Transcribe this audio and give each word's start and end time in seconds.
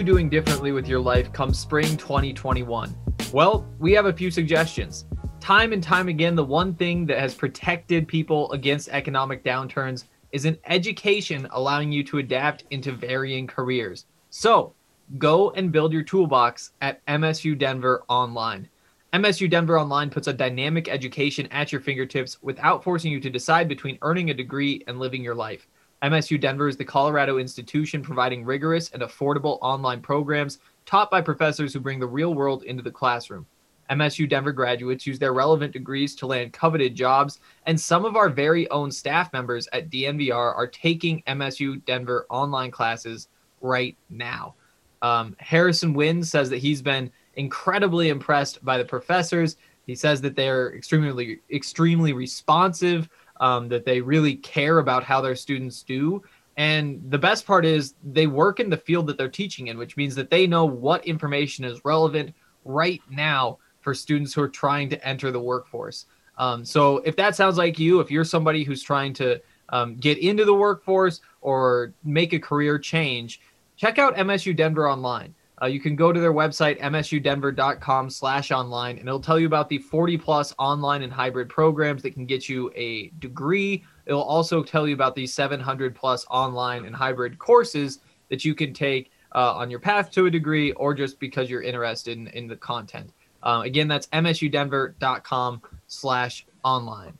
You 0.00 0.06
doing 0.06 0.30
differently 0.30 0.72
with 0.72 0.88
your 0.88 0.98
life 0.98 1.30
come 1.30 1.52
spring 1.52 1.94
2021? 1.98 2.96
Well, 3.34 3.68
we 3.78 3.92
have 3.92 4.06
a 4.06 4.12
few 4.14 4.30
suggestions. 4.30 5.04
Time 5.40 5.74
and 5.74 5.82
time 5.82 6.08
again, 6.08 6.34
the 6.34 6.42
one 6.42 6.74
thing 6.74 7.04
that 7.04 7.18
has 7.18 7.34
protected 7.34 8.08
people 8.08 8.50
against 8.52 8.88
economic 8.88 9.44
downturns 9.44 10.04
is 10.32 10.46
an 10.46 10.56
education 10.64 11.46
allowing 11.50 11.92
you 11.92 12.02
to 12.04 12.16
adapt 12.16 12.64
into 12.70 12.92
varying 12.92 13.46
careers. 13.46 14.06
So, 14.30 14.72
go 15.18 15.50
and 15.50 15.70
build 15.70 15.92
your 15.92 16.02
toolbox 16.02 16.72
at 16.80 17.04
MSU 17.04 17.58
Denver 17.58 18.02
Online. 18.08 18.70
MSU 19.12 19.50
Denver 19.50 19.78
Online 19.78 20.08
puts 20.08 20.28
a 20.28 20.32
dynamic 20.32 20.88
education 20.88 21.46
at 21.48 21.72
your 21.72 21.82
fingertips 21.82 22.38
without 22.40 22.82
forcing 22.82 23.12
you 23.12 23.20
to 23.20 23.28
decide 23.28 23.68
between 23.68 23.98
earning 24.00 24.30
a 24.30 24.34
degree 24.34 24.82
and 24.86 24.98
living 24.98 25.22
your 25.22 25.34
life. 25.34 25.68
MSU 26.02 26.40
Denver 26.40 26.68
is 26.68 26.76
the 26.76 26.84
Colorado 26.84 27.38
institution 27.38 28.02
providing 28.02 28.44
rigorous 28.44 28.90
and 28.90 29.02
affordable 29.02 29.58
online 29.60 30.00
programs 30.00 30.58
taught 30.86 31.10
by 31.10 31.20
professors 31.20 31.74
who 31.74 31.80
bring 31.80 32.00
the 32.00 32.06
real 32.06 32.34
world 32.34 32.62
into 32.62 32.82
the 32.82 32.90
classroom. 32.90 33.46
MSU 33.90 34.28
Denver 34.28 34.52
graduates 34.52 35.06
use 35.06 35.18
their 35.18 35.34
relevant 35.34 35.72
degrees 35.72 36.14
to 36.14 36.26
land 36.26 36.52
coveted 36.52 36.94
jobs, 36.94 37.40
and 37.66 37.78
some 37.78 38.04
of 38.04 38.16
our 38.16 38.28
very 38.28 38.70
own 38.70 38.90
staff 38.90 39.32
members 39.32 39.68
at 39.72 39.90
DNVR 39.90 40.56
are 40.56 40.66
taking 40.66 41.22
MSU 41.26 41.84
Denver 41.84 42.24
online 42.30 42.70
classes 42.70 43.28
right 43.60 43.96
now. 44.08 44.54
Um, 45.02 45.36
Harrison 45.38 45.92
Wind 45.92 46.26
says 46.26 46.48
that 46.50 46.58
he's 46.58 46.80
been 46.80 47.10
incredibly 47.34 48.08
impressed 48.08 48.64
by 48.64 48.78
the 48.78 48.84
professors. 48.84 49.56
He 49.86 49.94
says 49.94 50.20
that 50.20 50.36
they're 50.36 50.74
extremely, 50.74 51.40
extremely 51.52 52.12
responsive, 52.12 53.08
um, 53.40 53.68
that 53.68 53.84
they 53.84 54.00
really 54.00 54.36
care 54.36 54.78
about 54.78 55.02
how 55.02 55.20
their 55.20 55.34
students 55.34 55.82
do. 55.82 56.22
And 56.56 57.02
the 57.10 57.18
best 57.18 57.46
part 57.46 57.64
is 57.64 57.94
they 58.04 58.26
work 58.26 58.60
in 58.60 58.70
the 58.70 58.76
field 58.76 59.06
that 59.06 59.16
they're 59.16 59.28
teaching 59.28 59.68
in, 59.68 59.78
which 59.78 59.96
means 59.96 60.14
that 60.14 60.30
they 60.30 60.46
know 60.46 60.66
what 60.66 61.04
information 61.06 61.64
is 61.64 61.84
relevant 61.84 62.34
right 62.64 63.00
now 63.10 63.58
for 63.80 63.94
students 63.94 64.34
who 64.34 64.42
are 64.42 64.48
trying 64.48 64.90
to 64.90 65.06
enter 65.06 65.30
the 65.30 65.40
workforce. 65.40 66.06
Um, 66.36 66.64
so 66.64 66.98
if 66.98 67.16
that 67.16 67.34
sounds 67.34 67.56
like 67.56 67.78
you, 67.78 68.00
if 68.00 68.10
you're 68.10 68.24
somebody 68.24 68.62
who's 68.62 68.82
trying 68.82 69.14
to 69.14 69.40
um, 69.70 69.96
get 69.96 70.18
into 70.18 70.44
the 70.44 70.54
workforce 70.54 71.20
or 71.40 71.94
make 72.04 72.32
a 72.34 72.38
career 72.38 72.78
change, 72.78 73.40
check 73.76 73.98
out 73.98 74.16
MSU 74.16 74.54
Denver 74.54 74.88
online. 74.88 75.34
Uh, 75.62 75.66
you 75.66 75.80
can 75.80 75.94
go 75.94 76.12
to 76.12 76.20
their 76.20 76.32
website, 76.32 76.80
msudenver.com 76.80 78.08
slash 78.08 78.50
online, 78.50 78.98
and 78.98 79.06
it'll 79.06 79.20
tell 79.20 79.38
you 79.38 79.46
about 79.46 79.68
the 79.68 79.78
40 79.78 80.16
plus 80.16 80.54
online 80.58 81.02
and 81.02 81.12
hybrid 81.12 81.48
programs 81.48 82.02
that 82.02 82.14
can 82.14 82.24
get 82.24 82.48
you 82.48 82.72
a 82.74 83.08
degree. 83.18 83.84
It'll 84.06 84.22
also 84.22 84.62
tell 84.62 84.88
you 84.88 84.94
about 84.94 85.14
the 85.14 85.26
700 85.26 85.94
plus 85.94 86.24
online 86.30 86.86
and 86.86 86.96
hybrid 86.96 87.38
courses 87.38 87.98
that 88.30 88.44
you 88.44 88.54
can 88.54 88.72
take 88.72 89.10
uh, 89.34 89.54
on 89.54 89.70
your 89.70 89.80
path 89.80 90.10
to 90.12 90.26
a 90.26 90.30
degree 90.30 90.72
or 90.72 90.94
just 90.94 91.20
because 91.20 91.50
you're 91.50 91.62
interested 91.62 92.16
in, 92.16 92.28
in 92.28 92.46
the 92.46 92.56
content. 92.56 93.10
Uh, 93.42 93.62
again, 93.64 93.88
that's 93.88 94.06
msudenver.com 94.08 95.62
slash 95.86 96.46
online. 96.64 97.16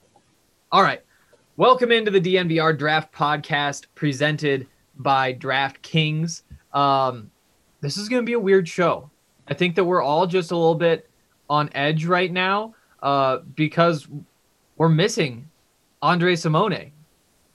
All 0.71 0.81
right. 0.81 1.01
Welcome 1.57 1.91
into 1.91 2.11
the 2.11 2.21
DNVR 2.21 2.77
Draft 2.77 3.13
Podcast 3.13 3.85
presented 3.93 4.67
by 4.97 5.33
DraftKings. 5.33 6.43
Um, 6.73 7.29
this 7.81 7.97
is 7.97 8.07
going 8.07 8.21
to 8.21 8.25
be 8.25 8.33
a 8.33 8.39
weird 8.39 8.67
show. 8.67 9.09
I 9.47 9.53
think 9.53 9.75
that 9.75 9.83
we're 9.83 10.01
all 10.01 10.27
just 10.27 10.51
a 10.51 10.55
little 10.55 10.75
bit 10.75 11.09
on 11.49 11.69
edge 11.73 12.05
right 12.05 12.31
now 12.31 12.73
uh, 13.03 13.39
because 13.55 14.07
we're 14.77 14.89
missing 14.89 15.49
Andre 16.01 16.35
Simone. 16.35 16.91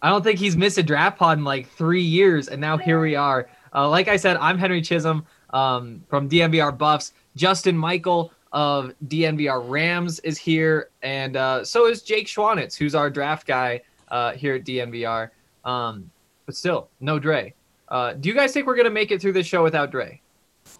I 0.02 0.10
don't 0.10 0.22
think 0.22 0.38
he's 0.38 0.56
missed 0.56 0.78
a 0.78 0.82
draft 0.82 1.18
pod 1.18 1.38
in 1.38 1.44
like 1.44 1.68
three 1.68 2.02
years, 2.02 2.48
and 2.48 2.60
now 2.60 2.76
here 2.76 3.00
we 3.00 3.16
are. 3.16 3.48
Uh, 3.74 3.88
like 3.88 4.08
I 4.08 4.16
said, 4.16 4.36
I'm 4.36 4.58
Henry 4.58 4.82
Chisholm 4.82 5.24
um, 5.50 6.04
from 6.08 6.28
DNVR 6.28 6.76
Buffs. 6.76 7.12
Justin 7.34 7.76
Michael 7.76 8.32
of 8.52 8.92
DNVR 9.08 9.68
Rams 9.68 10.18
is 10.20 10.38
here, 10.38 10.90
and 11.02 11.36
uh, 11.36 11.64
so 11.64 11.86
is 11.86 12.02
Jake 12.02 12.26
Schwanitz, 12.26 12.76
who's 12.76 12.94
our 12.94 13.10
draft 13.10 13.46
guy 13.46 13.80
uh, 14.08 14.32
here 14.32 14.54
at 14.54 14.64
DNVR. 14.64 15.30
Um, 15.64 16.10
but 16.46 16.54
still, 16.54 16.88
no 17.00 17.18
Dre. 17.18 17.54
Uh, 17.88 18.12
do 18.14 18.28
you 18.28 18.34
guys 18.34 18.52
think 18.52 18.66
we're 18.66 18.76
gonna 18.76 18.90
make 18.90 19.10
it 19.10 19.20
through 19.20 19.32
this 19.32 19.46
show 19.46 19.62
without 19.62 19.90
Dre? 19.90 20.20
It's 20.64 20.78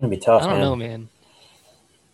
gonna 0.00 0.10
be 0.10 0.16
tough, 0.16 0.42
I 0.42 0.46
don't 0.46 0.58
man. 0.58 0.60
know, 0.60 0.76
man. 0.76 1.08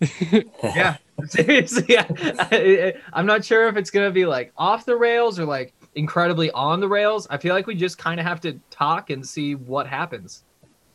yeah, 0.62 0.97
seriously. 1.26 1.84
Yeah. 1.88 2.06
I, 2.38 2.94
am 3.15 3.26
not 3.26 3.44
sure 3.44 3.69
if 3.69 3.76
it's 3.76 3.91
gonna 3.91 4.10
be 4.10 4.26
like 4.26 4.53
off 4.56 4.84
the 4.84 4.97
rails 4.97 5.38
or 5.38 5.44
like 5.44 5.75
incredibly 5.94 6.50
on 6.53 6.81
the 6.81 6.88
rails. 6.88 7.26
I 7.31 7.38
feel 7.38 7.54
like 7.54 7.66
we 7.66 7.75
just 7.75 7.99
kind 7.99 8.19
of 8.19 8.26
have 8.26 8.41
to 8.43 8.59
talk 8.70 9.10
and 9.10 9.26
see 9.26 9.54
what 9.54 9.87
happens. 9.87 10.44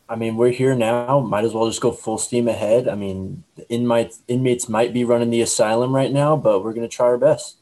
I 0.08 0.14
mean, 0.14 0.36
we're 0.36 0.50
here 0.50 0.74
now. 0.76 1.20
Might 1.20 1.44
as 1.44 1.52
well 1.52 1.66
just 1.66 1.80
go 1.80 1.90
full 1.90 2.18
steam 2.18 2.46
ahead. 2.46 2.88
I 2.88 2.94
mean, 2.94 3.42
the 3.56 3.68
inmates 3.70 4.22
inmates 4.28 4.68
might 4.68 4.92
be 4.92 5.04
running 5.04 5.30
the 5.30 5.40
asylum 5.40 5.94
right 5.94 6.12
now, 6.12 6.36
but 6.36 6.62
we're 6.62 6.74
gonna 6.74 6.88
try 6.88 7.06
our 7.06 7.18
best. 7.18 7.58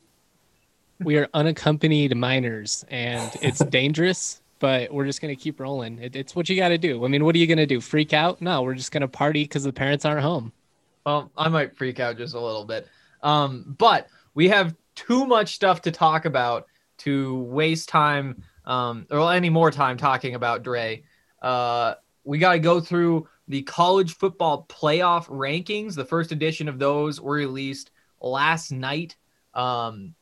We 1.00 1.18
are 1.18 1.28
unaccompanied 1.34 2.16
minors, 2.16 2.84
and 2.88 3.30
it's 3.42 3.58
dangerous, 3.64 4.40
but 4.64 4.90
we're 4.90 5.04
just 5.04 5.20
gonna 5.20 5.36
keep 5.36 5.60
rolling. 5.60 5.98
It, 5.98 6.16
it's 6.16 6.34
what 6.34 6.48
you 6.48 6.56
got 6.56 6.70
to 6.70 6.78
do. 6.78 7.04
I 7.04 7.08
mean, 7.08 7.22
what 7.22 7.34
are 7.34 7.38
you 7.38 7.46
gonna 7.46 7.66
do? 7.66 7.82
Freak 7.82 8.14
out? 8.14 8.40
No, 8.40 8.62
we're 8.62 8.72
just 8.72 8.92
gonna 8.92 9.06
party 9.06 9.44
because 9.44 9.62
the 9.62 9.74
parents 9.74 10.06
aren't 10.06 10.22
home. 10.22 10.54
Well, 11.04 11.30
I 11.36 11.50
might 11.50 11.76
freak 11.76 12.00
out 12.00 12.16
just 12.16 12.34
a 12.34 12.40
little 12.40 12.64
bit. 12.64 12.88
Um, 13.22 13.74
but 13.76 14.06
we 14.32 14.48
have 14.48 14.74
too 14.94 15.26
much 15.26 15.54
stuff 15.54 15.82
to 15.82 15.90
talk 15.90 16.24
about 16.24 16.66
to 17.00 17.40
waste 17.40 17.90
time 17.90 18.42
um, 18.64 19.06
or 19.10 19.30
any 19.34 19.50
more 19.50 19.70
time 19.70 19.98
talking 19.98 20.34
about 20.34 20.62
Dre. 20.62 21.02
Uh, 21.42 21.96
we 22.24 22.38
got 22.38 22.54
to 22.54 22.58
go 22.58 22.80
through 22.80 23.28
the 23.48 23.60
college 23.64 24.14
football 24.14 24.64
playoff 24.70 25.26
rankings. 25.26 25.94
The 25.94 26.06
first 26.06 26.32
edition 26.32 26.70
of 26.70 26.78
those 26.78 27.20
were 27.20 27.34
released 27.34 27.90
last 28.18 28.72
night. 28.72 29.14
Um, 29.52 30.14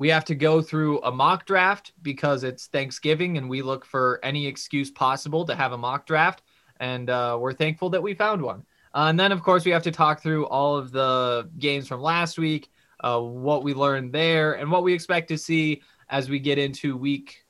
we 0.00 0.08
have 0.08 0.24
to 0.24 0.34
go 0.34 0.62
through 0.62 0.98
a 1.02 1.12
mock 1.12 1.44
draft 1.44 1.92
because 2.00 2.42
it's 2.42 2.68
Thanksgiving 2.68 3.36
and 3.36 3.50
we 3.50 3.60
look 3.60 3.84
for 3.84 4.18
any 4.22 4.46
excuse 4.46 4.90
possible 4.90 5.44
to 5.44 5.54
have 5.54 5.72
a 5.72 5.76
mock 5.76 6.06
draft. 6.06 6.42
And 6.80 7.10
uh, 7.10 7.36
we're 7.38 7.52
thankful 7.52 7.90
that 7.90 8.02
we 8.02 8.14
found 8.14 8.40
one. 8.40 8.64
Uh, 8.94 9.08
and 9.10 9.20
then, 9.20 9.30
of 9.30 9.42
course, 9.42 9.66
we 9.66 9.72
have 9.72 9.82
to 9.82 9.90
talk 9.90 10.22
through 10.22 10.46
all 10.46 10.74
of 10.74 10.90
the 10.90 11.50
games 11.58 11.86
from 11.86 12.00
last 12.00 12.38
week, 12.38 12.70
uh, 13.00 13.20
what 13.20 13.62
we 13.62 13.74
learned 13.74 14.10
there, 14.10 14.54
and 14.54 14.70
what 14.70 14.84
we 14.84 14.94
expect 14.94 15.28
to 15.28 15.36
see 15.36 15.82
as 16.08 16.30
we 16.30 16.38
get 16.38 16.56
into 16.56 16.96
week 16.96 17.44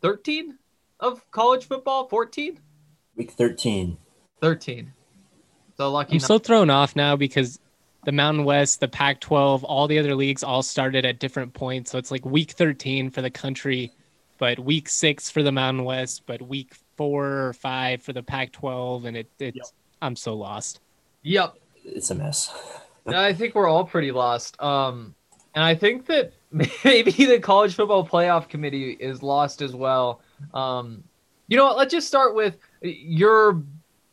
13 0.00 0.56
of 1.00 1.28
college 1.32 1.64
football. 1.64 2.08
14? 2.08 2.60
Week 3.16 3.32
thirteen. 3.32 3.98
13. 4.40 4.92
So 5.76 5.90
lucky. 5.90 6.14
I'm 6.14 6.20
so 6.20 6.38
thrown 6.38 6.70
off 6.70 6.94
now 6.94 7.16
because 7.16 7.58
the 8.04 8.12
Mountain 8.12 8.44
West, 8.44 8.80
the 8.80 8.88
Pac 8.88 9.20
12, 9.20 9.64
all 9.64 9.86
the 9.86 9.98
other 9.98 10.14
leagues 10.14 10.42
all 10.42 10.62
started 10.62 11.04
at 11.04 11.18
different 11.18 11.52
points. 11.52 11.90
So 11.90 11.98
it's 11.98 12.10
like 12.10 12.24
week 12.24 12.52
13 12.52 13.10
for 13.10 13.22
the 13.22 13.30
country, 13.30 13.92
but 14.38 14.58
week 14.58 14.88
six 14.88 15.30
for 15.30 15.42
the 15.42 15.52
Mountain 15.52 15.84
West, 15.84 16.22
but 16.26 16.40
week 16.42 16.74
four 16.96 17.26
or 17.26 17.52
five 17.52 18.02
for 18.02 18.12
the 18.12 18.22
Pac 18.22 18.52
12. 18.52 19.04
And 19.04 19.16
it, 19.18 19.30
it's, 19.38 19.56
Yep. 19.56 19.66
I'm 20.02 20.16
so 20.16 20.34
lost. 20.34 20.80
Yep. 21.22 21.54
It's 21.84 22.10
a 22.10 22.14
mess. 22.14 22.52
I 23.06 23.32
think 23.32 23.54
we're 23.54 23.68
all 23.68 23.84
pretty 23.84 24.12
lost. 24.12 24.60
Um, 24.62 25.14
and 25.54 25.64
I 25.64 25.74
think 25.74 26.06
that 26.06 26.32
maybe 26.84 27.10
the 27.10 27.38
college 27.38 27.74
football 27.74 28.06
playoff 28.06 28.48
committee 28.48 28.92
is 28.92 29.22
lost 29.22 29.62
as 29.62 29.74
well. 29.74 30.20
Um, 30.54 31.04
you 31.48 31.56
know 31.56 31.64
what? 31.64 31.76
Let's 31.76 31.92
just 31.92 32.06
start 32.06 32.34
with 32.34 32.56
your 32.82 33.62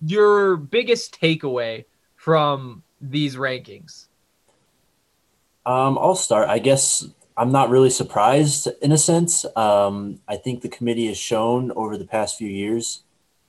your 0.05 0.57
biggest 0.57 1.19
takeaway 1.19 1.85
from 2.15 2.83
these 3.01 3.35
rankings. 3.35 4.07
Um, 5.65 5.97
I'll 5.97 6.15
start. 6.15 6.49
I 6.49 6.59
guess 6.59 7.05
I'm 7.35 7.51
not 7.51 7.69
really 7.69 7.89
surprised 7.89 8.67
in 8.81 8.91
a 8.91 8.97
sense. 8.97 9.45
Um, 9.55 10.21
I 10.27 10.37
think 10.37 10.61
the 10.61 10.69
committee 10.69 11.07
has 11.07 11.17
shown 11.17 11.71
over 11.71 11.97
the 11.97 12.05
past 12.05 12.37
few 12.37 12.47
years 12.47 13.03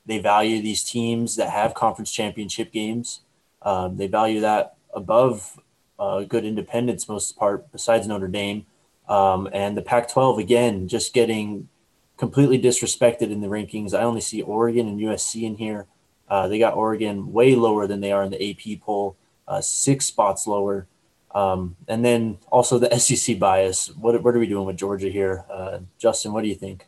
they 0.09 0.19
value 0.19 0.63
these 0.63 0.83
teams 0.83 1.37
that 1.37 1.51
have 1.51 1.75
conference 1.75 2.11
championship 2.11 2.73
games. 2.73 3.21
Um, 3.61 3.99
they 3.99 4.07
value 4.07 4.41
that 4.41 4.77
above 4.95 5.61
uh, 5.99 6.23
good 6.23 6.47
independence, 6.47 7.09
most 7.09 7.37
part, 7.37 7.71
besides 7.71 8.09
Notre 8.09 8.27
Dame. 8.27 8.65
Um, 9.07 9.51
and 9.53 9.77
the 9.77 9.83
Pac 9.83 10.11
12, 10.11 10.39
again, 10.39 10.89
just 10.89 11.13
getting 11.13 11.69
completely 12.17 12.59
disrespected 12.59 13.31
in 13.31 13.43
the 13.43 13.49
rankings. 13.49 13.93
I 13.93 14.03
only 14.03 14.23
see 14.23 14.41
Oregon 14.41 14.89
and 14.89 14.99
USC 14.99 15.43
in 15.43 15.57
here. 15.57 15.87
Uh, 16.27 16.49
they 16.49 16.59
got 16.59 16.75
Oregon 16.75 17.31
way 17.31 17.55
lower 17.55 17.87
than 17.87 18.01
they 18.01 18.11
are 18.11 18.23
in 18.23 18.31
the 18.31 18.51
AP 18.51 18.81
poll, 18.81 19.15
uh, 19.49 19.61
six 19.61 20.07
spots 20.07 20.47
lower. 20.47 20.87
Um, 21.35 21.77
and 21.89 22.05
then 22.05 22.39
also 22.51 22.79
the 22.79 22.97
SEC 22.99 23.39
bias. 23.39 23.89
What, 23.97 24.23
what 24.23 24.35
are 24.35 24.39
we 24.39 24.47
doing 24.47 24.67
with 24.67 24.77
Georgia 24.77 25.09
here? 25.09 25.45
Uh, 25.51 25.81
Justin, 25.99 26.33
what 26.33 26.43
do 26.43 26.49
you 26.49 26.55
think? 26.55 26.87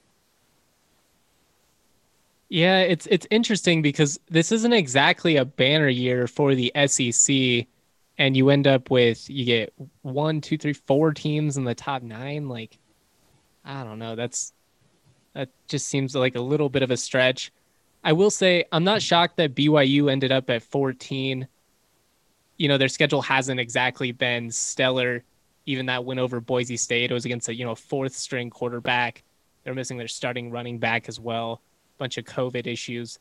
Yeah, 2.48 2.80
it's 2.80 3.06
it's 3.06 3.28
interesting 3.30 3.80
because 3.80 4.18
this 4.28 4.50
isn't 4.50 4.72
exactly 4.72 5.36
a 5.36 5.44
banner 5.44 5.88
year 5.88 6.26
for 6.26 6.56
the 6.56 6.72
SEC, 6.86 7.68
and 8.18 8.36
you 8.36 8.50
end 8.50 8.66
up 8.66 8.90
with 8.90 9.30
you 9.30 9.44
get 9.44 9.72
one, 10.02 10.40
two, 10.40 10.58
three, 10.58 10.72
four 10.72 11.14
teams 11.14 11.56
in 11.56 11.62
the 11.62 11.76
top 11.76 12.02
nine. 12.02 12.48
Like, 12.48 12.76
I 13.64 13.84
don't 13.84 14.00
know. 14.00 14.16
That's 14.16 14.52
that 15.32 15.50
just 15.68 15.86
seems 15.86 16.16
like 16.16 16.34
a 16.34 16.40
little 16.40 16.68
bit 16.68 16.82
of 16.82 16.90
a 16.90 16.96
stretch. 16.96 17.52
I 18.02 18.14
will 18.14 18.30
say 18.30 18.64
I'm 18.72 18.82
not 18.82 19.00
shocked 19.00 19.36
that 19.36 19.54
BYU 19.54 20.10
ended 20.10 20.32
up 20.32 20.50
at 20.50 20.64
14. 20.64 21.46
You 22.60 22.68
know, 22.68 22.76
their 22.76 22.88
schedule 22.88 23.22
hasn't 23.22 23.58
exactly 23.58 24.12
been 24.12 24.50
stellar. 24.50 25.24
Even 25.64 25.86
that 25.86 26.04
win 26.04 26.18
over 26.18 26.42
Boise 26.42 26.76
State, 26.76 27.10
it 27.10 27.14
was 27.14 27.24
against 27.24 27.48
a 27.48 27.54
you 27.54 27.64
know 27.64 27.74
fourth 27.74 28.14
string 28.14 28.50
quarterback. 28.50 29.22
They're 29.64 29.74
missing 29.74 29.96
their 29.96 30.08
starting 30.08 30.50
running 30.50 30.78
back 30.78 31.08
as 31.08 31.18
well. 31.18 31.62
Bunch 31.96 32.18
of 32.18 32.26
COVID 32.26 32.66
issues. 32.66 33.18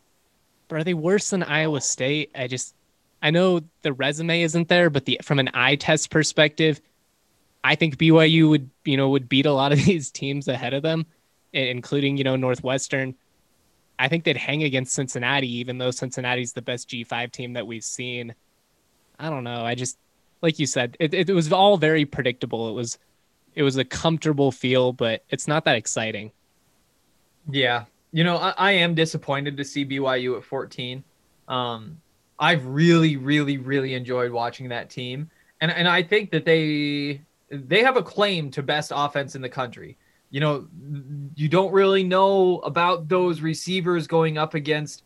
But 0.67 0.79
are 0.79 0.83
they 0.83 0.93
worse 0.93 1.29
than 1.29 1.43
Iowa 1.43 1.79
State? 1.79 2.31
I 2.35 2.47
just 2.47 2.75
I 3.21 3.31
know 3.31 3.61
the 3.81 3.93
resume 3.93 4.41
isn't 4.41 4.67
there, 4.67 4.89
but 4.89 5.05
the 5.05 5.21
from 5.23 5.39
an 5.39 5.51
eye 5.53 5.75
test 5.75 6.09
perspective, 6.09 6.81
I 7.63 7.75
think 7.75 7.95
BYU 7.95 8.49
would 8.49 8.69
you 8.83 8.97
know 8.97 9.07
would 9.07 9.29
beat 9.29 9.45
a 9.45 9.53
lot 9.53 9.71
of 9.71 9.79
these 9.85 10.11
teams 10.11 10.49
ahead 10.49 10.73
of 10.73 10.83
them, 10.83 11.05
including 11.53 12.17
you 12.17 12.25
know 12.25 12.35
Northwestern. 12.35 13.15
I 13.97 14.09
think 14.09 14.25
they'd 14.25 14.35
hang 14.35 14.63
against 14.63 14.93
Cincinnati, 14.93 15.59
even 15.59 15.77
though 15.77 15.91
Cincinnati's 15.91 16.51
the 16.51 16.61
best 16.61 16.89
G5 16.89 17.31
team 17.31 17.53
that 17.53 17.65
we've 17.65 17.85
seen. 17.85 18.35
I 19.19 19.29
don't 19.29 19.43
know. 19.43 19.63
I 19.63 19.75
just, 19.75 19.97
like 20.41 20.59
you 20.59 20.65
said, 20.65 20.95
it, 20.99 21.13
it 21.13 21.29
was 21.29 21.51
all 21.51 21.77
very 21.77 22.05
predictable. 22.05 22.69
It 22.69 22.73
was, 22.73 22.97
it 23.53 23.63
was 23.63 23.77
a 23.77 23.83
comfortable 23.83 24.51
feel, 24.51 24.93
but 24.93 25.23
it's 25.29 25.47
not 25.47 25.65
that 25.65 25.75
exciting. 25.75 26.31
Yeah, 27.51 27.85
you 28.11 28.23
know, 28.23 28.37
I, 28.37 28.53
I 28.57 28.71
am 28.71 28.95
disappointed 28.95 29.57
to 29.57 29.63
see 29.65 29.85
BYU 29.85 30.37
at 30.37 30.43
14. 30.43 31.03
Um, 31.47 31.99
I've 32.39 32.65
really, 32.65 33.17
really, 33.17 33.57
really 33.57 33.93
enjoyed 33.95 34.31
watching 34.31 34.69
that 34.69 34.89
team, 34.89 35.29
and 35.59 35.71
and 35.71 35.87
I 35.87 36.01
think 36.03 36.31
that 36.31 36.45
they 36.45 37.21
they 37.49 37.83
have 37.83 37.97
a 37.97 38.03
claim 38.03 38.49
to 38.51 38.63
best 38.63 38.93
offense 38.95 39.35
in 39.35 39.41
the 39.41 39.49
country 39.49 39.97
you 40.29 40.39
know, 40.39 40.67
you 41.35 41.49
don't 41.49 41.71
really 41.71 42.03
know 42.03 42.59
about 42.59 43.07
those 43.07 43.41
receivers 43.41 44.07
going 44.07 44.37
up 44.37 44.53
against 44.53 45.03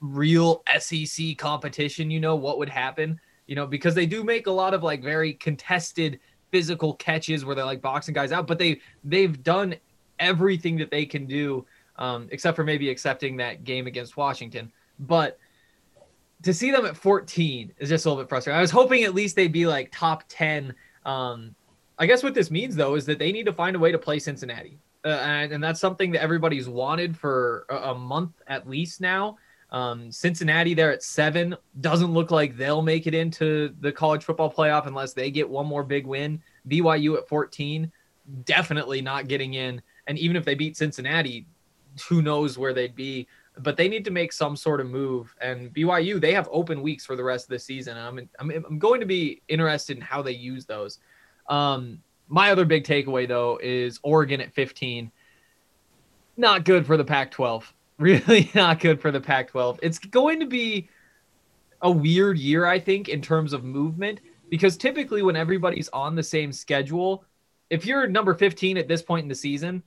real 0.00 0.62
SEC 0.78 1.38
competition, 1.38 2.10
you 2.10 2.20
know, 2.20 2.36
what 2.36 2.58
would 2.58 2.68
happen, 2.68 3.18
you 3.46 3.54
know, 3.54 3.66
because 3.66 3.94
they 3.94 4.06
do 4.06 4.24
make 4.24 4.46
a 4.46 4.50
lot 4.50 4.74
of 4.74 4.82
like 4.82 5.02
very 5.02 5.34
contested 5.34 6.20
physical 6.50 6.94
catches 6.94 7.44
where 7.44 7.54
they're 7.54 7.64
like 7.64 7.82
boxing 7.82 8.14
guys 8.14 8.32
out, 8.32 8.46
but 8.46 8.58
they 8.58 8.80
they've 9.04 9.42
done 9.42 9.74
everything 10.18 10.76
that 10.78 10.90
they 10.90 11.04
can 11.04 11.26
do 11.26 11.66
um, 11.98 12.28
except 12.30 12.56
for 12.56 12.64
maybe 12.64 12.90
accepting 12.90 13.36
that 13.36 13.64
game 13.64 13.86
against 13.86 14.16
Washington. 14.16 14.70
But 15.00 15.38
to 16.42 16.52
see 16.52 16.70
them 16.70 16.86
at 16.86 16.96
14 16.96 17.72
is 17.78 17.88
just 17.88 18.04
a 18.04 18.08
little 18.08 18.22
bit 18.22 18.28
frustrating. 18.28 18.58
I 18.58 18.60
was 18.60 18.70
hoping 18.70 19.04
at 19.04 19.14
least 19.14 19.36
they'd 19.36 19.52
be 19.52 19.66
like 19.66 19.90
top 19.92 20.24
10 20.28 20.74
um, 21.06 21.54
I 21.98 22.06
guess 22.06 22.22
what 22.22 22.34
this 22.34 22.50
means 22.50 22.76
though 22.76 22.94
is 22.94 23.06
that 23.06 23.18
they 23.18 23.32
need 23.32 23.46
to 23.46 23.52
find 23.52 23.74
a 23.74 23.78
way 23.78 23.90
to 23.92 23.98
play 23.98 24.18
Cincinnati, 24.18 24.78
uh, 25.04 25.08
and, 25.08 25.52
and 25.52 25.64
that's 25.64 25.80
something 25.80 26.10
that 26.12 26.22
everybody's 26.22 26.68
wanted 26.68 27.16
for 27.16 27.64
a, 27.70 27.76
a 27.76 27.94
month 27.94 28.32
at 28.48 28.68
least 28.68 29.00
now. 29.00 29.38
Um, 29.70 30.12
Cincinnati 30.12 30.74
there 30.74 30.92
at 30.92 31.02
seven 31.02 31.56
doesn't 31.80 32.12
look 32.12 32.30
like 32.30 32.56
they'll 32.56 32.82
make 32.82 33.06
it 33.06 33.14
into 33.14 33.74
the 33.80 33.90
college 33.90 34.24
football 34.24 34.52
playoff 34.52 34.86
unless 34.86 35.12
they 35.12 35.30
get 35.30 35.48
one 35.48 35.66
more 35.66 35.82
big 35.82 36.06
win. 36.06 36.40
BYU 36.68 37.16
at 37.16 37.28
14, 37.28 37.90
definitely 38.44 39.00
not 39.00 39.28
getting 39.28 39.54
in. 39.54 39.82
And 40.06 40.18
even 40.18 40.36
if 40.36 40.44
they 40.44 40.54
beat 40.54 40.76
Cincinnati, 40.76 41.46
who 42.08 42.22
knows 42.22 42.58
where 42.58 42.72
they'd 42.72 42.94
be. 42.94 43.26
But 43.58 43.76
they 43.76 43.88
need 43.88 44.04
to 44.04 44.10
make 44.10 44.32
some 44.32 44.54
sort 44.54 44.80
of 44.80 44.86
move. 44.86 45.34
And 45.40 45.72
BYU, 45.72 46.20
they 46.20 46.34
have 46.34 46.48
open 46.52 46.82
weeks 46.82 47.06
for 47.06 47.16
the 47.16 47.24
rest 47.24 47.46
of 47.46 47.50
the 47.50 47.58
season. 47.58 47.96
I'm, 47.96 48.28
I'm, 48.38 48.50
I'm 48.50 48.78
going 48.78 49.00
to 49.00 49.06
be 49.06 49.42
interested 49.48 49.96
in 49.96 50.02
how 50.02 50.22
they 50.22 50.32
use 50.32 50.66
those. 50.66 50.98
Um, 51.48 52.02
my 52.28 52.50
other 52.50 52.64
big 52.64 52.84
takeaway 52.84 53.26
though 53.26 53.58
is 53.62 53.98
Oregon 54.02 54.40
at 54.40 54.52
15. 54.52 55.10
Not 56.36 56.64
good 56.64 56.86
for 56.86 56.96
the 56.96 57.04
Pac-12. 57.04 57.64
Really 57.98 58.50
not 58.54 58.80
good 58.80 59.00
for 59.00 59.10
the 59.10 59.22
Pac-12. 59.22 59.78
It's 59.82 59.98
going 59.98 60.40
to 60.40 60.46
be 60.46 60.90
a 61.80 61.90
weird 61.90 62.36
year, 62.36 62.66
I 62.66 62.78
think, 62.78 63.08
in 63.08 63.22
terms 63.22 63.54
of 63.54 63.64
movement 63.64 64.20
because 64.50 64.76
typically 64.76 65.22
when 65.22 65.36
everybody's 65.36 65.88
on 65.88 66.14
the 66.14 66.22
same 66.22 66.52
schedule, 66.52 67.24
if 67.70 67.86
you're 67.86 68.06
number 68.06 68.34
15 68.34 68.76
at 68.76 68.88
this 68.88 69.02
point 69.02 69.24
in 69.24 69.28
the 69.28 69.34
season, 69.34 69.82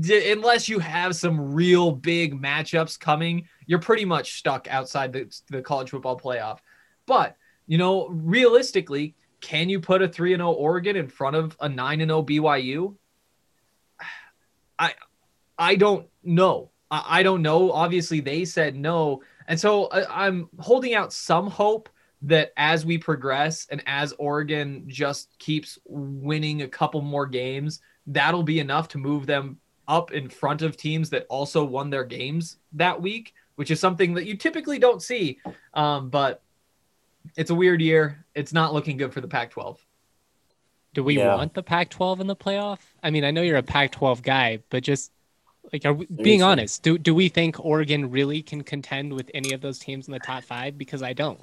d- 0.00 0.30
unless 0.30 0.68
you 0.68 0.78
have 0.78 1.16
some 1.16 1.54
real 1.54 1.92
big 1.92 2.40
matchups 2.40 2.98
coming, 2.98 3.48
you're 3.66 3.78
pretty 3.78 4.04
much 4.04 4.38
stuck 4.38 4.68
outside 4.68 5.12
the, 5.12 5.40
the 5.50 5.62
college 5.62 5.90
football 5.90 6.18
playoff. 6.18 6.58
But, 7.06 7.36
you 7.66 7.78
know, 7.78 8.08
realistically, 8.08 9.14
can 9.40 9.68
you 9.68 9.80
put 9.80 10.02
a 10.02 10.08
3 10.08 10.36
0 10.36 10.50
Oregon 10.50 10.96
in 10.96 11.08
front 11.08 11.36
of 11.36 11.56
a 11.60 11.68
9 11.68 12.00
0 12.00 12.22
BYU? 12.22 12.94
I 14.78 14.94
I 15.58 15.74
don't 15.74 16.06
know. 16.22 16.70
I, 16.90 17.04
I 17.20 17.22
don't 17.22 17.42
know. 17.42 17.72
Obviously, 17.72 18.20
they 18.20 18.44
said 18.44 18.76
no. 18.76 19.22
And 19.46 19.58
so 19.58 19.86
I, 19.86 20.26
I'm 20.26 20.48
holding 20.58 20.94
out 20.94 21.12
some 21.12 21.48
hope 21.48 21.88
that 22.22 22.52
as 22.56 22.84
we 22.84 22.98
progress 22.98 23.66
and 23.70 23.82
as 23.86 24.12
Oregon 24.18 24.84
just 24.86 25.38
keeps 25.38 25.78
winning 25.86 26.62
a 26.62 26.68
couple 26.68 27.00
more 27.00 27.26
games, 27.26 27.80
that'll 28.06 28.42
be 28.42 28.58
enough 28.60 28.88
to 28.88 28.98
move 28.98 29.26
them 29.26 29.58
up 29.86 30.12
in 30.12 30.28
front 30.28 30.62
of 30.62 30.76
teams 30.76 31.10
that 31.10 31.26
also 31.30 31.64
won 31.64 31.90
their 31.90 32.04
games 32.04 32.58
that 32.72 33.00
week, 33.00 33.34
which 33.56 33.70
is 33.70 33.80
something 33.80 34.14
that 34.14 34.26
you 34.26 34.36
typically 34.36 34.78
don't 34.78 35.02
see. 35.02 35.38
Um, 35.74 36.10
but 36.10 36.42
it's 37.36 37.50
a 37.50 37.54
weird 37.54 37.80
year. 37.80 38.24
It's 38.34 38.52
not 38.52 38.74
looking 38.74 38.96
good 38.96 39.12
for 39.12 39.20
the 39.20 39.28
Pac-12. 39.28 39.78
Do 40.94 41.04
we 41.04 41.18
Yeah. 41.18 41.36
want 41.36 41.54
the 41.54 41.62
Pac-12 41.62 42.20
in 42.20 42.26
the 42.26 42.36
playoff? 42.36 42.80
I 43.02 43.10
mean, 43.10 43.24
I 43.24 43.30
know 43.30 43.42
you're 43.42 43.56
a 43.58 43.62
Pac-12 43.62 44.22
guy, 44.22 44.60
but 44.70 44.82
just 44.82 45.12
like, 45.72 45.84
are 45.84 45.92
we, 45.92 46.06
being 46.06 46.42
honest, 46.42 46.82
do 46.82 46.98
do 46.98 47.14
we 47.14 47.28
think 47.28 47.62
Oregon 47.64 48.10
really 48.10 48.42
can 48.42 48.62
contend 48.62 49.12
with 49.12 49.30
any 49.34 49.52
of 49.52 49.60
those 49.60 49.78
teams 49.78 50.06
in 50.08 50.12
the 50.12 50.18
top 50.18 50.44
five? 50.44 50.78
Because 50.78 51.02
I 51.02 51.12
don't. 51.12 51.40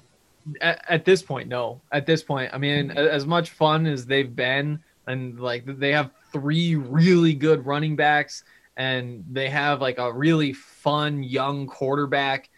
At, 0.61 0.83
at 0.89 1.05
this 1.05 1.21
point, 1.23 1.49
no. 1.49 1.81
At 1.91 2.05
this 2.05 2.23
point, 2.23 2.51
I 2.53 2.57
mean, 2.57 2.91
a- 2.91 3.11
as 3.11 3.25
much 3.25 3.51
fun 3.51 3.85
as 3.85 4.05
they've 4.05 4.35
been, 4.35 4.79
and 5.07 5.39
like 5.39 5.63
they 5.65 5.91
have 5.91 6.11
three 6.31 6.75
really 6.75 7.33
good 7.33 7.65
running 7.65 7.95
backs, 7.95 8.43
and 8.77 9.23
they 9.31 9.49
have 9.49 9.81
like 9.81 9.97
a 9.97 10.11
really 10.11 10.53
fun 10.53 11.23
young 11.23 11.67
quarterback, 11.67 12.49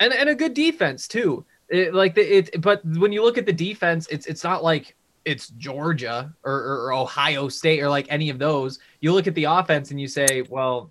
and 0.00 0.12
and 0.12 0.28
a 0.28 0.34
good 0.34 0.54
defense 0.54 1.08
too. 1.08 1.44
It, 1.68 1.92
like 1.92 2.14
the, 2.14 2.22
it, 2.22 2.62
but 2.62 2.82
when 2.84 3.12
you 3.12 3.22
look 3.22 3.36
at 3.36 3.44
the 3.44 3.52
defense, 3.52 4.06
it's 4.10 4.26
it's 4.26 4.42
not 4.42 4.64
like 4.64 4.94
it's 5.28 5.48
Georgia 5.48 6.34
or, 6.42 6.52
or, 6.54 6.86
or 6.86 6.92
Ohio 6.94 7.48
State 7.48 7.82
or 7.82 7.88
like 7.90 8.06
any 8.08 8.30
of 8.30 8.38
those. 8.38 8.78
You 9.00 9.12
look 9.12 9.26
at 9.26 9.34
the 9.34 9.44
offense 9.44 9.90
and 9.90 10.00
you 10.00 10.08
say, 10.08 10.42
well, 10.48 10.90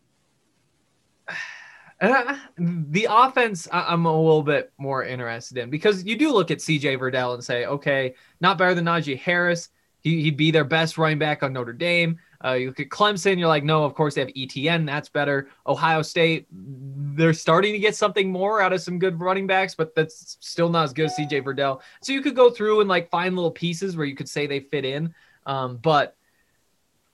uh, 2.01 2.37
the 2.57 3.07
offense 3.09 3.67
I- 3.71 3.91
I'm 3.91 4.05
a 4.05 4.15
little 4.15 4.43
bit 4.43 4.71
more 4.77 5.03
interested 5.03 5.57
in 5.57 5.71
because 5.71 6.03
you 6.03 6.15
do 6.15 6.31
look 6.31 6.51
at 6.51 6.59
CJ 6.59 6.99
Verdell 6.99 7.33
and 7.33 7.43
say, 7.43 7.65
okay, 7.65 8.13
not 8.39 8.59
better 8.59 8.75
than 8.75 8.85
Najee 8.85 9.17
Harris. 9.17 9.69
He, 10.01 10.21
he'd 10.21 10.37
be 10.37 10.51
their 10.51 10.63
best 10.63 10.99
running 10.99 11.17
back 11.17 11.41
on 11.41 11.51
Notre 11.53 11.73
Dame. 11.73 12.19
Uh, 12.43 12.53
you 12.53 12.67
look 12.67 12.79
at 12.79 12.89
Clemson, 12.89 13.39
you're 13.39 13.47
like, 13.47 13.63
no, 13.63 13.83
of 13.83 13.95
course 13.95 14.15
they 14.15 14.21
have 14.21 14.29
ETN. 14.29 14.85
That's 14.85 15.09
better. 15.09 15.49
Ohio 15.65 16.01
State, 16.01 16.47
they're 16.51 17.33
starting 17.33 17.73
to 17.73 17.79
get 17.79 17.95
something 17.95 18.31
more 18.31 18.61
out 18.61 18.73
of 18.73 18.81
some 18.81 18.99
good 18.99 19.19
running 19.19 19.47
backs, 19.47 19.73
but 19.73 19.95
that's 19.95 20.37
still 20.39 20.69
not 20.69 20.83
as 20.83 20.93
good 20.93 21.05
as 21.05 21.15
CJ 21.15 21.43
Verdell. 21.43 21.81
So 22.01 22.13
you 22.13 22.21
could 22.21 22.35
go 22.35 22.49
through 22.49 22.81
and 22.81 22.89
like 22.89 23.09
find 23.09 23.35
little 23.35 23.51
pieces 23.51 23.97
where 23.97 24.05
you 24.05 24.15
could 24.15 24.29
say 24.29 24.45
they 24.45 24.59
fit 24.59 24.85
in. 24.85 25.13
Um, 25.45 25.77
but 25.77 26.15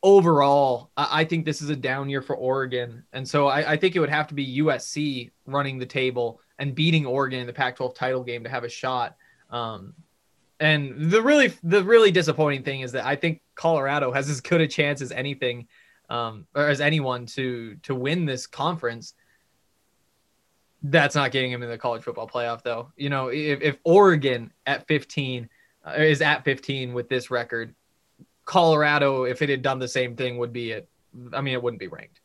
overall, 0.01 0.89
I, 0.97 1.23
think 1.23 1.45
this 1.45 1.61
is 1.61 1.69
a 1.69 1.75
down 1.75 2.09
year 2.09 2.21
for 2.21 2.35
Oregon, 2.35 3.03
and 3.13 3.27
so 3.27 3.47
I, 3.47 3.73
I 3.73 3.77
think 3.77 3.95
it 3.95 3.99
would 3.99 4.09
have 4.09 4.27
to 4.27 4.33
be 4.33 4.59
USC 4.59 5.31
running 5.45 5.79
the 5.79 5.85
table 5.85 6.41
and 6.59 6.75
beating 6.75 7.05
Oregon 7.05 7.39
in 7.39 7.47
the 7.47 7.53
Pac-12 7.53 7.95
title 7.95 8.23
game 8.23 8.43
to 8.43 8.49
have 8.49 8.63
a 8.63 8.69
shot. 8.69 9.15
Um, 9.49 9.93
and 10.59 11.11
the 11.11 11.21
really 11.21 11.53
the 11.63 11.83
really 11.83 12.11
disappointing 12.11 12.63
thing 12.63 12.81
is 12.81 12.91
that 12.93 13.05
I 13.05 13.15
think 13.15 13.41
Colorado 13.55 14.11
has 14.11 14.29
as 14.29 14.41
good 14.41 14.61
a 14.61 14.67
chance 14.67 15.01
as 15.01 15.11
anything, 15.11 15.67
um, 16.09 16.47
or 16.55 16.67
as 16.67 16.81
anyone 16.81 17.25
to 17.27 17.75
to 17.83 17.95
win 17.95 18.25
this 18.25 18.47
conference. 18.47 19.13
That's 20.85 21.15
not 21.15 21.31
getting 21.31 21.51
him 21.51 21.63
in 21.63 21.69
the 21.69 21.77
college 21.77 22.03
football 22.03 22.27
playoff, 22.27 22.61
though. 22.61 22.91
You 22.97 23.09
know, 23.09 23.29
if, 23.29 23.61
if 23.61 23.77
Oregon 23.85 24.51
at 24.65 24.85
15 24.87 25.47
uh, 25.85 25.91
is 25.91 26.21
at 26.21 26.43
15 26.43 26.93
with 26.93 27.07
this 27.07 27.31
record, 27.31 27.73
Colorado, 28.43 29.23
if 29.23 29.41
it 29.41 29.47
had 29.47 29.61
done 29.61 29.79
the 29.79 29.87
same 29.87 30.17
thing, 30.17 30.37
would 30.39 30.51
be 30.51 30.71
it. 30.71 30.89
I 31.31 31.39
mean, 31.39 31.53
it 31.53 31.63
wouldn't 31.63 31.79
be 31.79 31.87
ranked. 31.87 32.19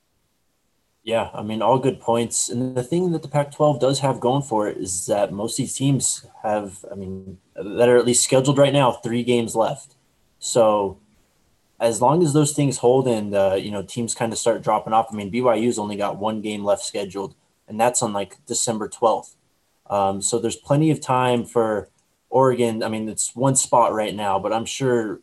Yeah, 1.08 1.30
I 1.32 1.40
mean, 1.40 1.62
all 1.62 1.78
good 1.78 2.00
points. 2.00 2.50
And 2.50 2.74
the 2.76 2.82
thing 2.82 3.12
that 3.12 3.22
the 3.22 3.28
Pac 3.28 3.50
12 3.50 3.80
does 3.80 4.00
have 4.00 4.20
going 4.20 4.42
for 4.42 4.68
it 4.68 4.76
is 4.76 5.06
that 5.06 5.32
most 5.32 5.54
of 5.54 5.62
these 5.62 5.74
teams 5.74 6.26
have, 6.42 6.84
I 6.92 6.96
mean, 6.96 7.38
that 7.54 7.88
are 7.88 7.96
at 7.96 8.04
least 8.04 8.22
scheduled 8.22 8.58
right 8.58 8.74
now, 8.74 8.92
three 8.92 9.22
games 9.22 9.56
left. 9.56 9.94
So 10.38 10.98
as 11.80 12.02
long 12.02 12.22
as 12.22 12.34
those 12.34 12.52
things 12.52 12.76
hold 12.76 13.08
and, 13.08 13.34
uh, 13.34 13.56
you 13.58 13.70
know, 13.70 13.82
teams 13.82 14.14
kind 14.14 14.34
of 14.34 14.38
start 14.38 14.60
dropping 14.60 14.92
off, 14.92 15.06
I 15.10 15.16
mean, 15.16 15.32
BYU's 15.32 15.78
only 15.78 15.96
got 15.96 16.18
one 16.18 16.42
game 16.42 16.62
left 16.62 16.84
scheduled, 16.84 17.34
and 17.66 17.80
that's 17.80 18.02
on 18.02 18.12
like 18.12 18.36
December 18.44 18.86
12th. 18.86 19.34
Um, 19.88 20.20
so 20.20 20.38
there's 20.38 20.56
plenty 20.56 20.90
of 20.90 21.00
time 21.00 21.46
for 21.46 21.88
Oregon. 22.28 22.82
I 22.82 22.88
mean, 22.88 23.08
it's 23.08 23.34
one 23.34 23.56
spot 23.56 23.94
right 23.94 24.14
now, 24.14 24.38
but 24.38 24.52
I'm 24.52 24.66
sure 24.66 25.22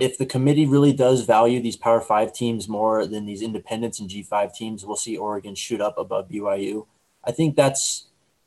if 0.00 0.18
the 0.18 0.26
committee 0.26 0.66
really 0.66 0.92
does 0.92 1.22
value 1.24 1.60
these 1.60 1.76
Power 1.76 2.00
Five 2.00 2.32
teams 2.32 2.68
more 2.68 3.06
than 3.06 3.26
these 3.26 3.42
independents 3.42 4.00
and 4.00 4.08
G5 4.08 4.54
teams, 4.54 4.84
we'll 4.84 4.96
see 4.96 5.16
Oregon 5.16 5.54
shoot 5.54 5.80
up 5.80 5.98
above 5.98 6.28
BYU. 6.28 6.86
I 7.24 7.32
think 7.32 7.56
that's 7.56 8.06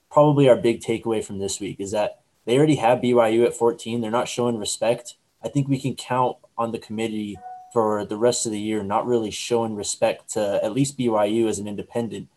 probably 0.10 0.50
our 0.50 0.56
big 0.56 0.82
takeaway 0.82 1.24
from 1.24 1.40
this 1.40 1.60
week 1.60 1.80
is 1.80 1.92
that 1.92 2.22
they 2.46 2.58
already 2.58 2.76
have 2.76 3.00
BYU 3.00 3.46
at 3.46 3.54
14. 3.54 4.02
They're 4.02 4.12
not 4.12 4.28
showing 4.28 4.58
respect. 4.58 5.16
I 5.44 5.48
think 5.48 5.68
we 5.68 5.80
can 5.80 5.96
count 5.96 6.38
on 6.58 6.72
the 6.72 6.80
committee 6.80 7.38
for 7.72 8.06
the 8.06 8.18
rest 8.18 8.46
of 8.46 8.52
the 8.52 8.60
year 8.60 8.84
not 8.84 9.06
really 9.06 9.32
showing 9.32 9.76
respect 9.76 10.30
to 10.32 10.60
at 10.64 10.74
least 10.74 10.98
BYU 10.98 11.48
as 11.48 11.60
an 11.60 11.68
independent. 11.68 12.28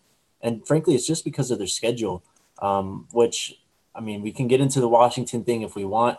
And 0.40 0.66
frankly, 0.66 0.94
it's 0.94 1.06
just 1.06 1.24
because 1.24 1.50
of 1.50 1.58
their 1.58 1.66
schedule, 1.66 2.22
um, 2.60 3.08
which, 3.12 3.58
I 3.94 4.00
mean, 4.00 4.22
we 4.22 4.30
can 4.30 4.46
get 4.46 4.60
into 4.60 4.80
the 4.80 4.88
Washington 4.88 5.42
thing 5.42 5.62
if 5.62 5.74
we 5.74 5.84
want, 5.84 6.18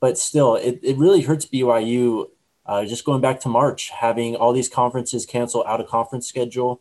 but 0.00 0.18
still, 0.18 0.56
it, 0.56 0.80
it 0.82 0.96
really 0.96 1.22
hurts 1.22 1.46
BYU 1.46 2.28
uh, 2.66 2.84
just 2.84 3.04
going 3.04 3.20
back 3.20 3.40
to 3.40 3.48
March, 3.48 3.90
having 3.90 4.34
all 4.34 4.52
these 4.52 4.68
conferences 4.68 5.24
cancel 5.24 5.64
out 5.66 5.80
of 5.80 5.86
conference 5.86 6.28
schedule. 6.28 6.80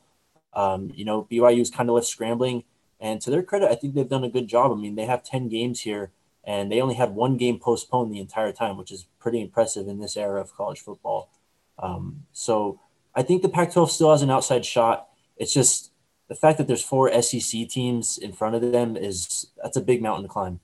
Um, 0.53 0.91
you 0.95 1.05
know, 1.05 1.27
BYU 1.29 1.61
is 1.61 1.69
kind 1.69 1.89
of 1.89 1.95
left 1.95 2.07
scrambling. 2.07 2.63
And 2.99 3.21
to 3.21 3.29
their 3.29 3.43
credit, 3.43 3.69
I 3.69 3.75
think 3.75 3.93
they've 3.93 4.09
done 4.09 4.23
a 4.23 4.29
good 4.29 4.47
job. 4.47 4.71
I 4.71 4.75
mean, 4.75 4.95
they 4.95 5.05
have 5.05 5.23
10 5.23 5.49
games 5.49 5.81
here, 5.81 6.11
and 6.43 6.71
they 6.71 6.81
only 6.81 6.95
had 6.95 7.13
one 7.13 7.37
game 7.37 7.59
postponed 7.59 8.11
the 8.11 8.19
entire 8.19 8.51
time, 8.51 8.77
which 8.77 8.91
is 8.91 9.05
pretty 9.19 9.41
impressive 9.41 9.87
in 9.87 9.99
this 9.99 10.17
era 10.17 10.41
of 10.41 10.55
college 10.55 10.79
football. 10.79 11.29
Um, 11.77 12.23
so 12.31 12.79
I 13.13 13.21
think 13.21 13.41
the 13.41 13.49
Pac 13.49 13.73
12 13.73 13.91
still 13.91 14.11
has 14.11 14.21
an 14.21 14.31
outside 14.31 14.65
shot. 14.65 15.09
It's 15.37 15.53
just 15.53 15.91
the 16.29 16.35
fact 16.35 16.57
that 16.57 16.67
there's 16.67 16.83
four 16.83 17.11
SEC 17.21 17.67
teams 17.69 18.17
in 18.17 18.33
front 18.33 18.55
of 18.55 18.61
them 18.71 18.95
is 18.97 19.47
that's 19.61 19.77
a 19.77 19.81
big 19.81 20.01
mountain 20.01 20.23
to 20.23 20.29
climb. 20.29 20.61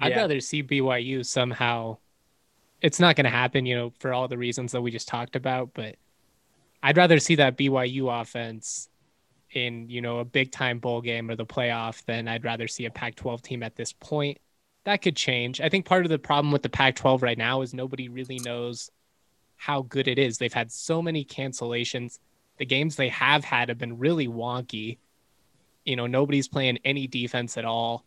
I'd 0.00 0.14
rather 0.14 0.40
see 0.40 0.62
BYU 0.62 1.24
somehow. 1.24 1.96
It's 2.86 3.00
not 3.00 3.16
going 3.16 3.24
to 3.24 3.30
happen, 3.30 3.66
you 3.66 3.74
know, 3.74 3.92
for 3.98 4.14
all 4.14 4.28
the 4.28 4.38
reasons 4.38 4.70
that 4.70 4.80
we 4.80 4.92
just 4.92 5.08
talked 5.08 5.34
about. 5.34 5.70
But 5.74 5.96
I'd 6.84 6.96
rather 6.96 7.18
see 7.18 7.34
that 7.34 7.58
BYU 7.58 8.20
offense 8.20 8.88
in, 9.50 9.90
you 9.90 10.00
know, 10.00 10.20
a 10.20 10.24
big 10.24 10.52
time 10.52 10.78
bowl 10.78 11.00
game 11.00 11.28
or 11.28 11.34
the 11.34 11.44
playoff 11.44 12.04
than 12.04 12.28
I'd 12.28 12.44
rather 12.44 12.68
see 12.68 12.84
a 12.84 12.90
Pac-12 12.92 13.42
team 13.42 13.64
at 13.64 13.74
this 13.74 13.92
point. 13.92 14.38
That 14.84 15.02
could 15.02 15.16
change. 15.16 15.60
I 15.60 15.68
think 15.68 15.84
part 15.84 16.04
of 16.04 16.10
the 16.10 16.18
problem 16.20 16.52
with 16.52 16.62
the 16.62 16.68
Pac-12 16.68 17.22
right 17.22 17.36
now 17.36 17.62
is 17.62 17.74
nobody 17.74 18.08
really 18.08 18.38
knows 18.38 18.88
how 19.56 19.82
good 19.82 20.06
it 20.06 20.16
is. 20.16 20.38
They've 20.38 20.52
had 20.52 20.70
so 20.70 21.02
many 21.02 21.24
cancellations. 21.24 22.20
The 22.58 22.66
games 22.66 22.94
they 22.94 23.08
have 23.08 23.42
had 23.42 23.68
have 23.68 23.78
been 23.78 23.98
really 23.98 24.28
wonky. 24.28 24.98
You 25.84 25.96
know, 25.96 26.06
nobody's 26.06 26.46
playing 26.46 26.78
any 26.84 27.08
defense 27.08 27.56
at 27.56 27.64
all 27.64 28.04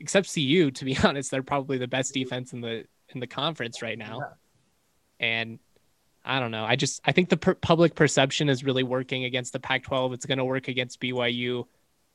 except 0.00 0.32
CU. 0.32 0.70
To 0.70 0.84
be 0.86 0.96
honest, 1.04 1.30
they're 1.30 1.42
probably 1.42 1.76
the 1.76 1.86
best 1.86 2.14
defense 2.14 2.54
in 2.54 2.62
the 2.62 2.86
in 3.14 3.20
the 3.20 3.26
conference 3.26 3.82
right 3.82 3.98
now. 3.98 4.20
And 5.20 5.58
I 6.24 6.40
don't 6.40 6.50
know. 6.50 6.64
I 6.64 6.76
just 6.76 7.00
I 7.04 7.12
think 7.12 7.28
the 7.28 7.36
per- 7.36 7.54
public 7.54 7.94
perception 7.94 8.48
is 8.48 8.64
really 8.64 8.82
working 8.82 9.24
against 9.24 9.52
the 9.52 9.60
Pac-12. 9.60 10.14
It's 10.14 10.26
going 10.26 10.38
to 10.38 10.44
work 10.44 10.68
against 10.68 11.00
BYU. 11.00 11.66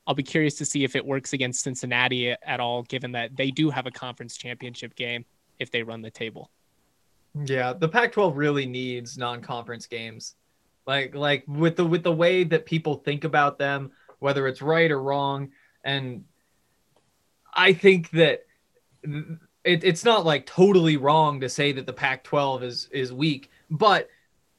I'll 0.06 0.14
be 0.14 0.22
curious 0.22 0.54
to 0.56 0.64
see 0.64 0.84
if 0.84 0.96
it 0.96 1.04
works 1.04 1.34
against 1.34 1.62
Cincinnati 1.62 2.30
at 2.30 2.60
all, 2.60 2.82
given 2.84 3.12
that 3.12 3.36
they 3.36 3.50
do 3.50 3.68
have 3.68 3.86
a 3.86 3.90
conference 3.90 4.38
championship 4.38 4.94
game 4.94 5.26
if 5.58 5.70
they 5.70 5.82
run 5.82 6.00
the 6.00 6.10
table. 6.10 6.50
Yeah, 7.44 7.74
the 7.74 7.88
Pac-12 7.88 8.32
really 8.34 8.64
needs 8.64 9.18
non-conference 9.18 9.86
games. 9.86 10.34
Like 10.86 11.14
like 11.14 11.44
with 11.46 11.76
the 11.76 11.84
with 11.84 12.02
the 12.02 12.12
way 12.12 12.44
that 12.44 12.64
people 12.64 12.94
think 12.94 13.24
about 13.24 13.58
them, 13.58 13.92
whether 14.20 14.46
it's 14.48 14.62
right 14.62 14.90
or 14.90 15.02
wrong, 15.02 15.50
and 15.84 16.24
I 17.52 17.74
think 17.74 18.10
that 18.12 18.46
it, 19.68 19.84
it's 19.84 20.04
not 20.04 20.24
like 20.24 20.46
totally 20.46 20.96
wrong 20.96 21.40
to 21.40 21.48
say 21.48 21.72
that 21.72 21.86
the 21.86 21.92
Pac-12 21.92 22.62
is 22.62 22.88
is 22.90 23.12
weak, 23.12 23.50
but 23.70 24.08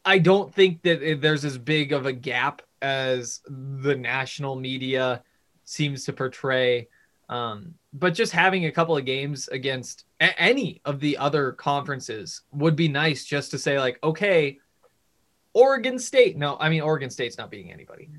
I 0.05 0.19
don't 0.19 0.53
think 0.53 0.81
that 0.83 1.01
it- 1.01 1.21
there's 1.21 1.43
as 1.45 1.57
big 1.57 1.91
of 1.91 2.05
a 2.05 2.13
gap 2.13 2.61
as 2.81 3.41
the 3.47 3.95
national 3.95 4.55
media 4.55 5.23
seems 5.65 6.05
to 6.05 6.13
portray. 6.13 6.87
Um, 7.27 7.75
but 7.93 8.13
just 8.13 8.31
having 8.31 8.65
a 8.65 8.71
couple 8.71 8.95
of 8.97 9.05
games 9.05 9.47
against 9.49 10.05
a- 10.21 10.39
any 10.41 10.81
of 10.85 10.99
the 10.99 11.17
other 11.17 11.51
conferences 11.51 12.41
would 12.51 12.75
be 12.75 12.87
nice 12.87 13.25
just 13.25 13.51
to 13.51 13.57
say 13.57 13.79
like, 13.79 13.99
okay, 14.03 14.57
Oregon 15.53 15.99
State. 15.99 16.37
No, 16.37 16.57
I 16.59 16.69
mean 16.69 16.81
Oregon 16.81 17.09
State's 17.09 17.37
not 17.37 17.51
beating 17.51 17.71
anybody. 17.71 18.09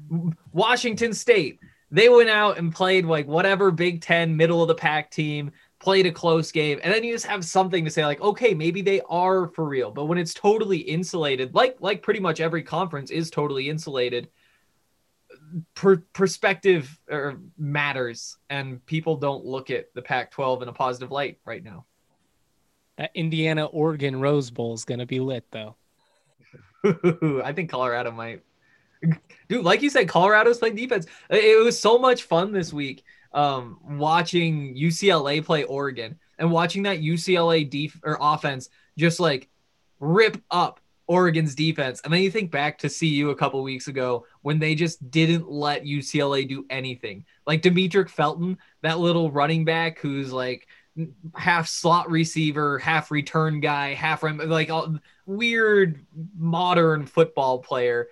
Washington 0.52 1.12
State. 1.14 1.60
They 1.90 2.08
went 2.08 2.28
out 2.30 2.58
and 2.58 2.74
played 2.74 3.04
like 3.04 3.26
whatever 3.26 3.70
Big 3.70 4.00
Ten 4.00 4.36
middle 4.36 4.62
of 4.62 4.68
the 4.68 4.74
pack 4.74 5.10
team, 5.10 5.50
played 5.80 6.06
a 6.06 6.12
close 6.12 6.52
game, 6.52 6.78
and 6.84 6.92
then 6.92 7.02
you 7.02 7.12
just 7.12 7.26
have 7.26 7.44
something 7.44 7.84
to 7.84 7.90
say 7.90 8.04
like, 8.04 8.20
okay, 8.20 8.54
maybe 8.54 8.82
they 8.82 9.00
are 9.08 9.48
for 9.48 9.64
real. 9.64 9.90
But 9.90 10.04
when 10.04 10.18
it's 10.18 10.34
totally 10.34 10.78
insulated, 10.78 11.54
like 11.54 11.78
like 11.80 12.02
pretty 12.02 12.20
much 12.20 12.40
every 12.40 12.62
conference 12.62 13.10
is 13.10 13.30
totally 13.30 13.68
insulated, 13.68 14.28
per- 15.74 16.04
perspective 16.12 16.96
er, 17.10 17.40
matters, 17.58 18.36
and 18.50 18.84
people 18.86 19.16
don't 19.16 19.44
look 19.44 19.70
at 19.70 19.92
the 19.94 20.02
Pac-12 20.02 20.62
in 20.62 20.68
a 20.68 20.72
positive 20.72 21.10
light 21.10 21.38
right 21.44 21.64
now. 21.64 21.86
That 22.98 23.10
Indiana 23.14 23.64
Oregon 23.64 24.20
Rose 24.20 24.50
Bowl 24.50 24.74
is 24.74 24.84
going 24.84 25.00
to 25.00 25.06
be 25.06 25.20
lit 25.20 25.46
though. 25.50 25.76
I 26.84 27.52
think 27.54 27.70
Colorado 27.70 28.10
might. 28.10 28.42
Dude, 29.48 29.64
like 29.64 29.80
you 29.80 29.88
said, 29.88 30.08
Colorado's 30.08 30.58
playing 30.58 30.76
defense. 30.76 31.06
It 31.30 31.64
was 31.64 31.78
so 31.78 31.98
much 31.98 32.24
fun 32.24 32.52
this 32.52 32.70
week 32.70 33.02
um, 33.32 33.78
watching 33.98 34.74
UCLA 34.74 35.44
play 35.44 35.64
Oregon 35.64 36.18
and 36.38 36.50
watching 36.50 36.82
that 36.84 37.00
UCLA 37.00 37.68
def- 37.68 38.00
or 38.02 38.18
offense 38.20 38.68
just 38.98 39.20
like 39.20 39.48
rip 40.00 40.42
up 40.50 40.80
Oregon's 41.06 41.54
defense. 41.54 42.00
And 42.04 42.12
then 42.12 42.22
you 42.22 42.30
think 42.30 42.50
back 42.50 42.78
to 42.78 42.88
CU 42.88 43.30
a 43.30 43.36
couple 43.36 43.62
weeks 43.62 43.88
ago 43.88 44.26
when 44.42 44.58
they 44.58 44.74
just 44.74 45.10
didn't 45.10 45.50
let 45.50 45.84
UCLA 45.84 46.48
do 46.48 46.64
anything. 46.70 47.24
Like 47.46 47.62
Demetric 47.62 48.08
Felton, 48.08 48.58
that 48.82 49.00
little 49.00 49.30
running 49.30 49.64
back 49.64 49.98
who's 49.98 50.32
like 50.32 50.68
half 51.34 51.68
slot 51.68 52.10
receiver, 52.10 52.78
half 52.78 53.10
return 53.10 53.60
guy, 53.60 53.94
half 53.94 54.22
run, 54.22 54.38
like 54.48 54.70
all, 54.70 54.96
weird 55.26 56.04
modern 56.36 57.06
football 57.06 57.58
player. 57.58 58.08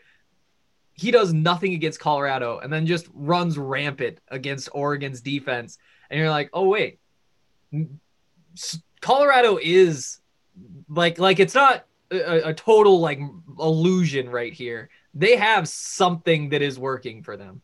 He 0.98 1.10
does 1.10 1.32
nothing 1.32 1.74
against 1.74 2.00
Colorado 2.00 2.58
and 2.58 2.72
then 2.72 2.84
just 2.84 3.08
runs 3.14 3.56
rampant 3.56 4.18
against 4.28 4.68
Oregon's 4.72 5.20
defense. 5.20 5.78
And 6.10 6.18
you're 6.18 6.30
like, 6.30 6.50
oh 6.52 6.68
wait, 6.68 6.98
Colorado 9.00 9.58
is 9.62 10.20
like 10.88 11.18
like 11.18 11.38
it's 11.38 11.54
not 11.54 11.86
a, 12.10 12.48
a 12.48 12.54
total 12.54 13.00
like 13.00 13.20
illusion 13.58 14.28
right 14.28 14.52
here. 14.52 14.88
They 15.14 15.36
have 15.36 15.68
something 15.68 16.50
that 16.50 16.62
is 16.62 16.78
working 16.78 17.22
for 17.22 17.36
them. 17.36 17.62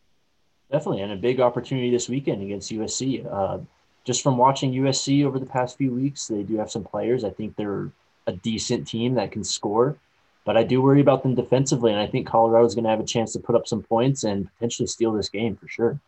Definitely, 0.71 1.01
and 1.01 1.11
a 1.11 1.17
big 1.17 1.39
opportunity 1.39 1.91
this 1.91 2.09
weekend 2.09 2.41
against 2.41 2.71
USC. 2.71 3.25
Uh, 3.31 3.59
just 4.03 4.23
from 4.23 4.37
watching 4.37 4.71
USC 4.71 5.25
over 5.25 5.39
the 5.39 5.45
past 5.45 5.77
few 5.77 5.91
weeks, 5.91 6.27
they 6.27 6.43
do 6.43 6.57
have 6.57 6.71
some 6.71 6.83
players. 6.83 7.23
I 7.23 7.29
think 7.31 7.55
they're 7.55 7.89
a 8.27 8.33
decent 8.33 8.87
team 8.87 9.15
that 9.15 9.31
can 9.31 9.43
score, 9.43 9.97
but 10.45 10.55
I 10.55 10.63
do 10.63 10.81
worry 10.81 11.01
about 11.01 11.23
them 11.23 11.35
defensively, 11.35 11.91
and 11.91 11.99
I 11.99 12.07
think 12.07 12.27
Colorado's 12.27 12.75
going 12.75 12.85
to 12.85 12.89
have 12.91 12.99
a 12.99 13.05
chance 13.05 13.33
to 13.33 13.39
put 13.39 13.55
up 13.55 13.67
some 13.67 13.81
points 13.81 14.23
and 14.23 14.47
potentially 14.53 14.87
steal 14.87 15.11
this 15.11 15.27
game 15.27 15.55
for 15.55 15.67
sure. 15.67 15.99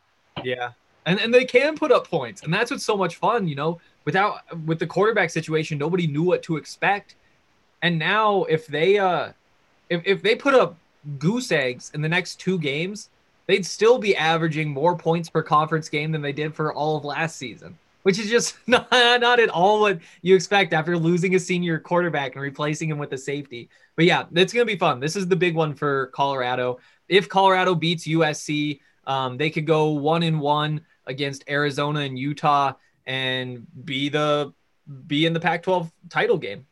Yeah. 0.44 0.72
And 1.06 1.20
and 1.20 1.34
they 1.34 1.46
can 1.46 1.76
put 1.76 1.92
up 1.92 2.08
points. 2.08 2.44
And 2.44 2.54
that's 2.54 2.70
what's 2.70 2.84
so 2.84 2.96
much 2.96 3.16
fun, 3.16 3.48
you 3.48 3.56
know. 3.56 3.80
Without 4.06 4.42
with 4.66 4.80
the 4.80 4.88
quarterback 4.88 5.32
situation, 5.32 5.78
nobody 5.78 6.06
knew 6.06 6.24
what 6.24 6.44
to 6.44 6.58
expect. 6.58 7.16
And 7.82 7.98
now 7.98 8.44
if 8.44 8.68
they 8.68 9.00
uh 9.00 9.32
if 9.90 10.02
if 10.06 10.22
they 10.22 10.36
put 10.36 10.54
up 10.54 10.78
goose 11.18 11.52
eggs 11.52 11.92
in 11.94 12.02
the 12.02 12.10
next 12.10 12.36
two 12.36 12.60
games, 12.60 13.10
they'd 13.48 13.66
still 13.66 13.98
be 13.98 14.16
averaging 14.16 14.70
more 14.70 14.96
points 14.96 15.30
per 15.30 15.42
conference 15.42 15.90
game 15.90 16.12
than 16.12 16.22
they 16.22 16.34
did 16.34 16.54
for 16.54 16.74
all 16.74 16.98
of 16.98 17.06
last 17.06 17.38
season, 17.38 17.78
which 18.08 18.20
is 18.20 18.30
just 18.30 18.56
not, 18.68 18.88
not 18.90 19.38
at 19.38 19.50
all 19.50 19.82
what 19.82 20.00
you 20.22 20.34
expect 20.34 20.72
after 20.72 20.98
losing 20.98 21.36
a 21.36 21.40
senior 21.40 21.78
quarterback 21.78 22.36
and 22.36 22.42
replacing 22.42 22.90
him 22.90 22.98
with 22.98 23.12
a 23.12 23.18
safety. 23.18 23.70
But 23.98 24.06
yeah, 24.06 24.24
it's 24.34 24.54
going 24.54 24.66
to 24.66 24.74
be 24.74 24.80
fun. 24.80 25.02
This 25.02 25.18
is 25.18 25.28
the 25.28 25.36
big 25.36 25.56
one 25.56 25.74
for 25.74 26.08
Colorado. 26.16 26.80
If 27.10 27.28
Colorado 27.28 27.76
beats 27.76 28.08
USC, 28.08 28.80
um, 29.08 29.36
they 29.36 29.50
could 29.50 29.68
go 29.68 29.90
one 29.90 30.24
and 30.24 30.40
one 30.40 30.86
against 31.06 31.44
Arizona 31.50 32.00
and 32.00 32.18
Utah 32.18 32.76
and 33.06 33.68
be 33.84 34.08
the 34.08 34.54
be 35.06 35.26
in 35.26 35.34
the 35.34 35.42
Pac-12 35.42 35.92
title 36.10 36.38
game. 36.38 36.66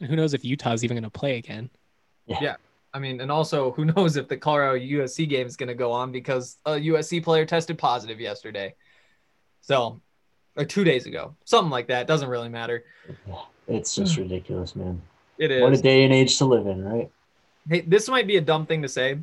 And 0.00 0.10
who 0.10 0.16
knows 0.16 0.34
if 0.34 0.44
Utah's 0.44 0.82
even 0.82 0.96
going 0.96 1.04
to 1.04 1.10
play 1.10 1.38
again? 1.38 1.70
Yeah. 2.26 2.56
I 2.92 2.98
mean, 2.98 3.20
and 3.20 3.30
also 3.30 3.70
who 3.70 3.84
knows 3.94 4.16
if 4.16 4.26
the 4.26 4.38
Colorado 4.38 4.76
USC 4.76 5.28
game 5.28 5.46
is 5.46 5.56
going 5.56 5.68
to 5.68 5.76
go 5.76 5.92
on 5.92 6.10
because 6.10 6.58
a 6.66 6.72
USC 6.72 7.22
player 7.22 7.46
tested 7.46 7.78
positive 7.78 8.18
yesterday. 8.18 8.74
So, 9.60 10.00
or 10.56 10.64
two 10.64 10.84
days 10.84 11.06
ago, 11.06 11.34
something 11.44 11.70
like 11.70 11.86
that. 11.88 12.06
Doesn't 12.06 12.28
really 12.28 12.48
matter. 12.48 12.84
It's 13.68 13.94
just 13.94 14.16
ridiculous, 14.16 14.76
man. 14.76 15.00
It 15.38 15.50
is. 15.50 15.62
What 15.62 15.72
a 15.72 15.80
day 15.80 16.04
and 16.04 16.12
age 16.12 16.36
to 16.38 16.44
live 16.44 16.66
in, 16.66 16.84
right? 16.84 17.10
Hey, 17.68 17.80
this 17.82 18.08
might 18.08 18.26
be 18.26 18.36
a 18.36 18.40
dumb 18.40 18.66
thing 18.66 18.82
to 18.82 18.88
say, 18.88 19.18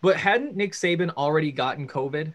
but 0.00 0.16
hadn't 0.16 0.56
Nick 0.56 0.72
Saban 0.72 1.10
already 1.14 1.52
gotten 1.52 1.86
COVID? 1.86 2.34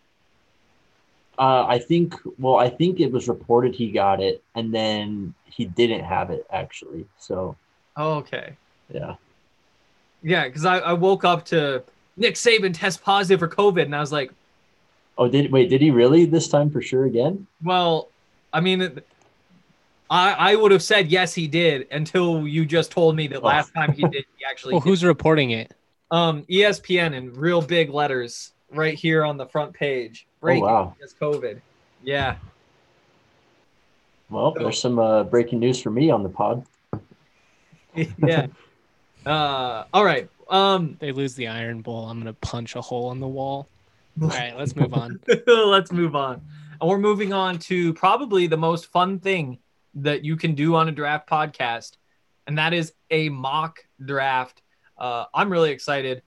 Uh, 1.40 1.66
I 1.68 1.78
think. 1.80 2.16
Well, 2.40 2.56
I 2.56 2.70
think 2.70 3.00
it 3.00 3.12
was 3.12 3.28
reported 3.28 3.76
he 3.76 3.92
got 3.92 4.22
it, 4.22 4.44
and 4.56 4.74
then 4.74 5.34
he 5.46 5.66
didn't 5.66 6.04
have 6.04 6.30
it 6.32 6.46
actually. 6.52 7.06
So 7.20 7.56
Oh, 7.96 8.14
okay. 8.16 8.54
yeah. 8.92 9.16
Yeah, 10.24 10.46
because 10.46 10.66
I, 10.66 10.80
I 10.80 10.94
woke 10.94 11.24
up 11.26 11.46
to 11.46 11.84
Nick 12.16 12.36
Saban 12.36 12.74
test 12.74 13.04
positive 13.04 13.40
for 13.40 13.48
COVID, 13.48 13.84
and 13.84 13.96
I 13.96 14.00
was 14.00 14.12
like, 14.12 14.32
Oh, 15.20 15.28
did 15.28 15.52
wait? 15.52 15.70
Did 15.70 15.82
he 15.82 15.92
really 15.92 16.26
this 16.26 16.48
time 16.48 16.70
for 16.70 16.82
sure 16.82 17.06
again? 17.06 17.46
well, 17.64 18.10
I 18.54 18.60
mean, 18.62 19.02
I 20.10 20.32
I 20.52 20.56
would 20.56 20.72
have 20.72 20.84
said 20.84 21.08
yes, 21.12 21.34
he 21.34 21.48
did 21.48 21.88
until 21.92 22.48
you 22.48 22.66
just 22.66 22.92
told 22.92 23.16
me 23.16 23.28
that 23.28 23.42
Oh. 23.42 23.46
last 23.48 23.74
time 23.74 23.92
he 23.94 24.04
did, 24.04 24.26
he 24.38 24.46
actually 24.50 24.74
Well, 24.74 24.82
did. 24.82 24.90
who's 24.90 25.04
reporting 25.04 25.52
it? 25.52 25.74
um 26.12 26.44
ESPN 26.50 27.14
in 27.14 27.34
real 27.34 27.62
big 27.62 27.90
letters 27.90 28.54
right 28.72 28.94
here 28.98 29.26
on 29.26 29.36
the 29.38 29.46
front 29.46 29.74
page. 29.74 30.26
Breaking 30.40 30.64
Oh 30.64 30.68
wow. 30.68 30.96
is 31.02 31.14
COVID. 31.20 31.60
Yeah. 32.04 32.38
Well, 34.30 34.52
there's 34.52 34.80
some 34.80 35.00
uh, 35.00 35.24
breaking 35.24 35.60
news 35.60 35.82
for 35.82 35.90
me 35.90 36.10
on 36.10 36.24
the 36.24 36.30
pod. 36.30 36.66
yeah. 38.18 38.48
Uh 39.26 39.84
all 39.94 40.06
right. 40.06 40.30
Um 40.50 40.96
They 41.00 41.12
lose 41.12 41.36
the 41.36 41.48
Iron 41.48 41.82
Bowl. 41.82 42.06
I'm 42.06 42.18
going 42.22 42.34
to 42.34 42.40
punch 42.40 42.76
a 42.78 42.82
hole 42.82 43.12
in 43.12 43.20
the 43.20 43.28
wall. 43.28 43.68
All 44.22 44.30
right, 44.30 44.58
let's 44.58 44.76
move 44.76 44.94
on. 44.96 45.20
let's 45.46 45.92
move 45.92 46.16
on. 46.16 46.42
And 46.80 46.90
we're 46.90 46.98
moving 46.98 47.34
on 47.34 47.60
to 47.60 47.94
probably 47.94 48.48
the 48.48 48.58
most 48.58 48.88
fun 48.88 49.20
thing 49.20 49.60
that 49.96 50.24
you 50.24 50.36
can 50.36 50.54
do 50.54 50.76
on 50.76 50.90
a 50.90 50.92
draft 50.92 51.28
podcast, 51.30 51.98
and 52.46 52.58
that 52.58 52.74
is 52.74 52.94
a 53.10 53.30
mock 53.30 53.80
draft. 54.04 54.62
Uh, 54.98 55.26
I'm 55.34 55.52
really 55.52 55.72
excited. 55.72 56.22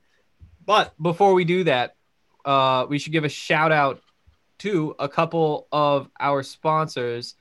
But 0.64 0.92
before 1.00 1.34
we 1.34 1.44
do 1.44 1.64
that, 1.64 1.96
uh, 2.44 2.86
we 2.88 2.98
should 2.98 3.12
give 3.12 3.24
a 3.24 3.28
shout 3.28 3.72
out 3.72 4.00
to 4.58 4.94
a 4.98 5.08
couple 5.08 5.68
of 5.72 6.08
our 6.18 6.42
sponsors, 6.42 7.34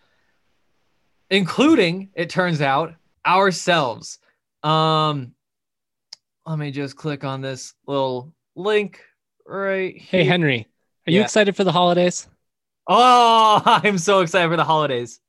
including, 1.29 2.09
it 2.13 2.29
turns 2.29 2.61
out, 2.61 2.93
ourselves. 3.25 4.19
Um, 4.63 5.33
let 6.45 6.57
me 6.57 6.71
just 6.71 6.95
click 6.95 7.23
on 7.23 7.41
this 7.41 7.73
little 7.85 8.33
link 8.55 9.01
right 9.45 9.95
here. 9.95 10.21
Hey. 10.21 10.23
Henry, 10.23 10.67
are 11.07 11.11
you 11.11 11.21
excited 11.21 11.55
for 11.55 11.63
the 11.63 11.71
holidays? 11.71 12.27
Oh, 12.89 13.62
I'm 13.84 13.98
so 13.98 14.19
excited 14.22 14.50
for 14.50 14.58
the 14.58 14.65
holidays. 14.65 15.22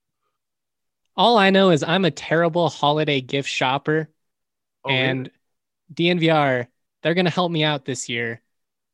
All 1.17 1.37
I 1.39 1.51
know 1.51 1.71
is 1.71 1.83
I'm 1.83 2.05
a 2.05 2.11
terrible 2.11 2.69
holiday 2.69 3.21
gift 3.21 3.49
shopper, 3.49 4.09
Oh, 4.85 4.91
and 4.91 5.31
DNVR, 5.93 6.69
they're 7.03 7.15
going 7.15 7.27
to 7.27 7.31
help 7.33 7.53
me 7.53 7.65
out 7.65 7.85
this 7.85 8.09
year 8.09 8.43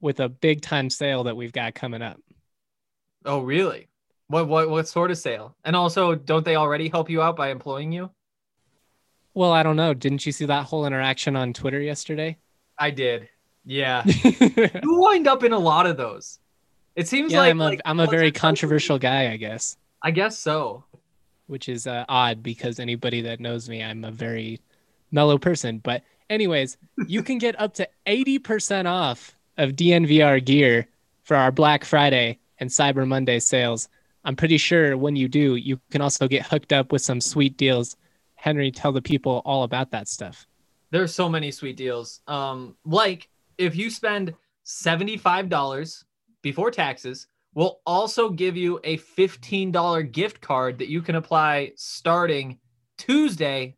with 0.01 0.21
a 0.21 0.29
big 0.29 0.63
time 0.63 0.91
sale 0.91 1.25
that 1.25 1.37
we've 1.37 1.53
got 1.53 1.75
coming 1.75 2.03
up. 2.03 2.21
oh, 3.25 3.41
really? 3.41 3.89
What 4.29 4.49
what 4.49 4.69
what 4.71 4.89
sort 4.89 5.11
of 5.11 5.19
sale? 5.19 5.57
And 5.65 5.77
also, 5.77 6.15
don't 6.15 6.45
they 6.45 6.57
already 6.57 6.89
help 6.89 7.09
you 7.11 7.23
out 7.23 7.37
by 7.37 7.51
employing 7.51 7.93
you? 7.93 8.11
Well, 9.35 9.53
I 9.53 9.63
don't 9.63 9.77
know. 9.77 9.95
Didn't 9.95 10.27
you 10.27 10.33
see 10.33 10.47
that 10.47 10.65
whole 10.67 10.85
interaction 10.85 11.37
on 11.37 11.53
Twitter 11.53 11.81
yesterday? 11.81 12.39
I 12.79 12.91
did. 12.91 13.29
Yeah, 13.65 14.05
you 14.25 15.01
wind 15.01 15.27
up 15.27 15.43
in 15.45 15.53
a 15.53 15.59
lot 15.59 15.87
of 15.87 15.97
those. 15.97 16.39
It 16.97 17.07
seems 17.07 17.33
like 17.33 17.51
I'm 17.51 17.61
a 17.61 17.65
like, 17.65 17.81
am 17.85 18.01
a 18.01 18.07
very 18.07 18.29
or 18.29 18.31
twice 18.31 18.39
a 18.39 18.41
controversial 18.41 18.99
guy, 18.99 19.31
I 19.31 19.37
guess, 19.37 19.77
I 20.03 20.11
guess 20.11 20.39
so. 20.39 20.85
which 21.47 21.69
is 21.69 21.87
uh, 21.87 22.07
odd 22.09 22.43
because 22.43 22.81
anybody 22.81 23.21
that 23.21 23.39
knows 23.39 23.69
me, 23.69 23.85
I'm 23.85 24.03
a 24.05 24.11
very 24.11 24.61
mellow 25.13 25.37
person. 25.37 25.79
But 25.79 26.03
anyways, 26.31 26.79
you 27.07 27.23
can 27.23 27.37
get 27.37 27.61
up 27.61 27.75
to 27.75 27.89
80% 28.07 28.87
off 28.87 29.37
of 29.59 29.73
DNVR 29.73 30.43
gear 30.45 30.89
for 31.23 31.37
our 31.37 31.53
Black 31.53 31.85
Friday 31.85 32.39
and 32.59 32.71
Cyber 32.71 33.07
Monday 33.07 33.41
sales. 33.41 33.89
I'm 34.25 34.37
pretty 34.37 34.57
sure 34.57 34.97
when 34.97 35.17
you 35.17 35.29
do, 35.29 35.57
you 35.57 35.79
can 35.91 36.01
also 36.01 36.27
get 36.27 36.47
hooked 36.47 36.73
up 36.73 36.93
with 36.93 37.03
some 37.03 37.21
sweet 37.21 37.57
deals. 37.57 37.97
Henry, 38.37 38.71
tell 38.71 38.93
the 38.93 39.03
people 39.03 39.43
all 39.45 39.65
about 39.65 39.91
that 39.91 40.09
stuff. 40.09 40.47
There's 40.91 41.15
so 41.15 41.29
many 41.29 41.51
sweet 41.51 41.77
deals. 41.77 42.23
Um, 42.27 42.77
like 42.85 43.29
if 43.59 43.77
you 43.77 43.91
spend 43.91 44.35
$75 44.65 46.05
before 46.43 46.71
taxes, 46.71 47.27
we'll 47.55 47.81
also 47.87 48.29
give 48.31 48.57
you 48.57 48.81
a 48.85 48.99
$15 48.99 50.13
gift 50.13 50.41
card 50.41 50.79
that 50.79 50.89
you 50.89 51.03
can 51.03 51.17
apply 51.17 51.73
starting 51.77 52.59
Tuesday, 52.99 53.77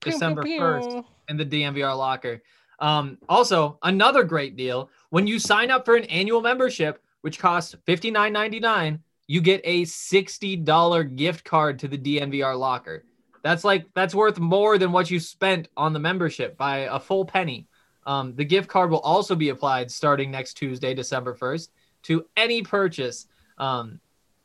December 0.00 0.42
1st. 0.42 1.04
in 1.28 1.36
the 1.36 1.46
DNVR 1.46 1.96
locker. 1.96 2.42
Um, 2.78 3.18
also, 3.28 3.78
another 3.82 4.24
great 4.24 4.56
deal 4.56 4.90
when 5.10 5.26
you 5.26 5.38
sign 5.38 5.70
up 5.70 5.84
for 5.84 5.94
an 5.94 6.04
annual 6.04 6.40
membership, 6.40 7.00
which 7.20 7.38
costs 7.38 7.76
$59.99, 7.86 8.98
you 9.28 9.40
get 9.40 9.60
a 9.64 9.82
$60 9.82 11.16
gift 11.16 11.44
card 11.44 11.78
to 11.78 11.88
the 11.88 11.98
DNVR 11.98 12.58
locker. 12.58 13.04
That's 13.42 13.64
like 13.64 13.86
that's 13.94 14.14
worth 14.14 14.38
more 14.38 14.78
than 14.78 14.92
what 14.92 15.10
you 15.10 15.18
spent 15.20 15.68
on 15.76 15.92
the 15.92 15.98
membership 15.98 16.56
by 16.56 16.78
a 16.78 16.98
full 16.98 17.24
penny. 17.24 17.68
Um, 18.06 18.34
the 18.34 18.44
gift 18.44 18.68
card 18.68 18.90
will 18.90 19.00
also 19.00 19.34
be 19.34 19.50
applied 19.50 19.90
starting 19.90 20.30
next 20.30 20.54
Tuesday, 20.54 20.94
December 20.94 21.34
1st, 21.34 21.68
to 22.02 22.26
any 22.36 22.62
purchase. 22.62 23.26
Um, 23.58 24.00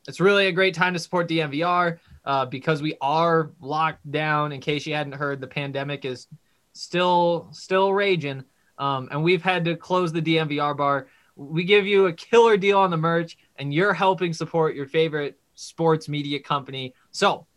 it's 0.08 0.20
really 0.20 0.48
a 0.48 0.52
great 0.52 0.74
time 0.74 0.94
to 0.94 1.00
support 1.00 1.28
DNVR 1.28 2.00
uh, 2.26 2.46
because 2.46 2.82
we 2.82 2.96
are 3.02 3.52
locked 3.60 4.10
down. 4.10 4.52
In 4.52 4.62
case 4.62 4.86
you 4.86 4.94
hadn't 4.94 5.14
heard, 5.14 5.42
the 5.42 5.48
pandemic 5.48 6.06
is 6.06 6.28
still 6.74 7.50
still 7.52 7.94
raging, 7.94 8.44
um, 8.78 9.10
and 9.12 9.24
we've 9.24 9.42
had 9.42 9.66
to 9.66 9.76
close 9.76 10.14
the 10.14 10.22
DNVR 10.22 10.78
bar. 10.78 11.08
We 11.36 11.64
give 11.64 11.86
you 11.86 12.08
a 12.08 12.14
killer 12.14 12.58
deal 12.58 12.80
on 12.80 12.90
the 12.90 12.98
merch, 12.98 13.38
and 13.58 13.74
you're 13.74 13.94
helping 13.94 14.34
support 14.34 14.76
your 14.76 14.88
favorite 14.88 15.40
sports 15.56 16.08
media 16.08 16.40
company. 16.40 16.94
So 17.12 17.48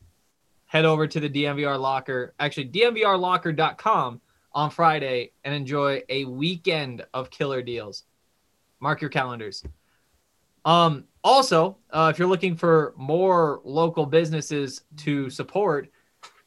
head 0.67 0.85
over 0.85 1.07
to 1.07 1.21
the 1.21 1.29
DNVR 1.29 1.79
locker, 1.79 2.35
actually 2.39 2.69
DNVRlocker.com 2.69 4.21
on 4.53 4.71
Friday, 4.71 5.33
and 5.45 5.55
enjoy 5.55 6.03
a 6.09 6.25
weekend 6.25 7.05
of 7.15 7.31
killer 7.31 7.63
deals. 7.63 8.05
Mark 8.81 9.01
your 9.01 9.11
calendars. 9.11 9.65
Um, 10.65 11.05
also, 11.23 11.77
uh, 11.91 12.11
if 12.13 12.19
you're 12.19 12.29
looking 12.29 12.57
for 12.57 12.95
more 12.97 13.61
local 13.65 14.07
businesses 14.07 14.83
to 14.99 15.29
support, 15.31 15.91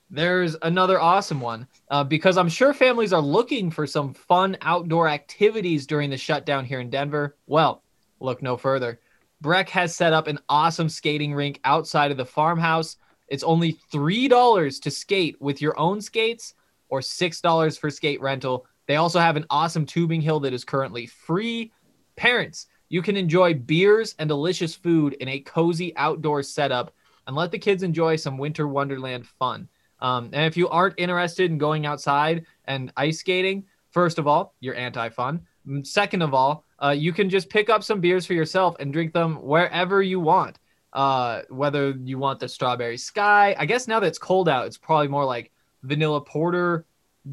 there's 0.10 0.56
another 0.62 0.99
awesome 0.99 1.41
one 1.41 1.67
uh, 1.89 2.04
because 2.04 2.38
I'm 2.38 2.49
sure 2.49 2.73
families 2.73 3.13
are 3.13 3.21
looking 3.21 3.71
for 3.71 3.88
some 3.88 4.13
fun 4.13 4.58
outdoor 4.62 5.08
activities 5.08 5.88
during 5.88 6.10
the 6.10 6.17
shutdown 6.17 6.65
here 6.65 6.80
in 6.80 6.89
Denver. 6.89 7.36
Well, 7.47 7.84
look 8.19 8.41
no 8.41 8.58
further. 8.58 8.99
Breck 9.41 9.69
has 9.69 9.95
set 9.95 10.13
up 10.13 10.28
an 10.28 10.39
awesome 10.49 10.88
skating 10.88 11.34
rink 11.34 11.60
outside 11.65 12.12
of 12.12 12.17
the 12.17 12.26
farmhouse. 12.26 12.97
It's 13.28 13.43
only 13.43 13.73
$3 13.91 14.82
to 14.82 14.91
skate 14.91 15.41
with 15.41 15.62
your 15.62 15.78
own 15.80 15.99
skates 15.99 16.54
or 16.89 16.99
$6 16.99 17.80
for 17.80 17.89
skate 17.89 18.21
rental. 18.21 18.65
They 18.88 18.97
also 18.97 19.19
have 19.19 19.36
an 19.36 19.45
awesome 19.49 19.86
tubing 19.86 20.21
hill 20.21 20.39
that 20.41 20.54
is 20.54 20.63
currently 20.63 21.08
free. 21.08 21.71
Parents, 22.15 22.67
you 22.93 23.01
can 23.01 23.17
enjoy 23.17 23.56
beers 23.56 24.13
and 24.19 24.27
delicious 24.27 24.75
food 24.75 25.13
in 25.13 25.27
a 25.27 25.39
cozy 25.39 25.97
outdoor 25.97 26.43
setup 26.43 26.93
and 27.25 27.36
let 27.36 27.49
the 27.49 27.58
kids 27.58 27.82
enjoy 27.82 28.15
some 28.15 28.38
winter 28.38 28.67
wonderland 28.67 29.25
fun. 29.25 29.67
Um, 29.99 30.25
and 30.32 30.45
if 30.45 30.56
you 30.56 30.69
aren't 30.69 30.99
interested 30.99 31.49
in 31.49 31.58
going 31.58 31.88
outside 31.88 32.45
and 32.65 32.93
ice 32.95 33.17
skating, 33.17 33.63
first 33.89 34.19
of 34.19 34.27
all, 34.27 34.53
you're 34.60 34.75
anti 34.75 35.10
fun. 35.10 35.41
Second 35.82 36.21
of 36.21 36.36
all, 36.36 36.65
uh, 36.84 36.91
you 36.91 37.12
can 37.13 37.32
just 37.32 37.49
pick 37.49 37.67
up 37.67 37.84
some 37.84 37.99
beers 37.99 38.27
for 38.27 38.34
yourself 38.34 38.75
and 38.79 38.93
drink 38.93 39.12
them 39.12 39.38
wherever 39.38 40.03
you 40.03 40.19
want. 40.19 40.60
Uh, 40.93 41.41
whether 41.49 41.95
you 42.03 42.19
want 42.19 42.39
the 42.39 42.47
strawberry 42.47 42.99
sky, 42.99 43.56
I 43.58 43.65
guess 43.65 43.88
now 43.88 44.01
that 44.01 44.06
it's 44.06 44.19
cold 44.19 44.47
out, 44.47 44.67
it's 44.67 44.77
probably 44.77 45.08
more 45.08 45.25
like 45.25 45.51
vanilla 45.82 46.21
porter, 46.21 46.86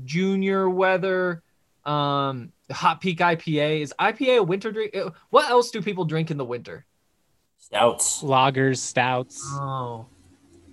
junior 0.06 0.70
weather, 0.70 1.42
Um, 1.84 2.52
Hot 2.70 3.00
Peak 3.00 3.18
IPA 3.18 3.80
is 3.80 3.94
IPA 3.98 4.38
a 4.38 4.42
winter 4.42 4.70
drink? 4.70 4.94
Uh, 4.96 5.10
What 5.30 5.48
else 5.50 5.70
do 5.70 5.80
people 5.82 6.04
drink 6.04 6.30
in 6.30 6.36
the 6.36 6.44
winter? 6.44 6.84
Stouts. 7.58 8.22
Lagers, 8.22 8.78
stouts, 8.78 9.42
Oh, 9.54 10.06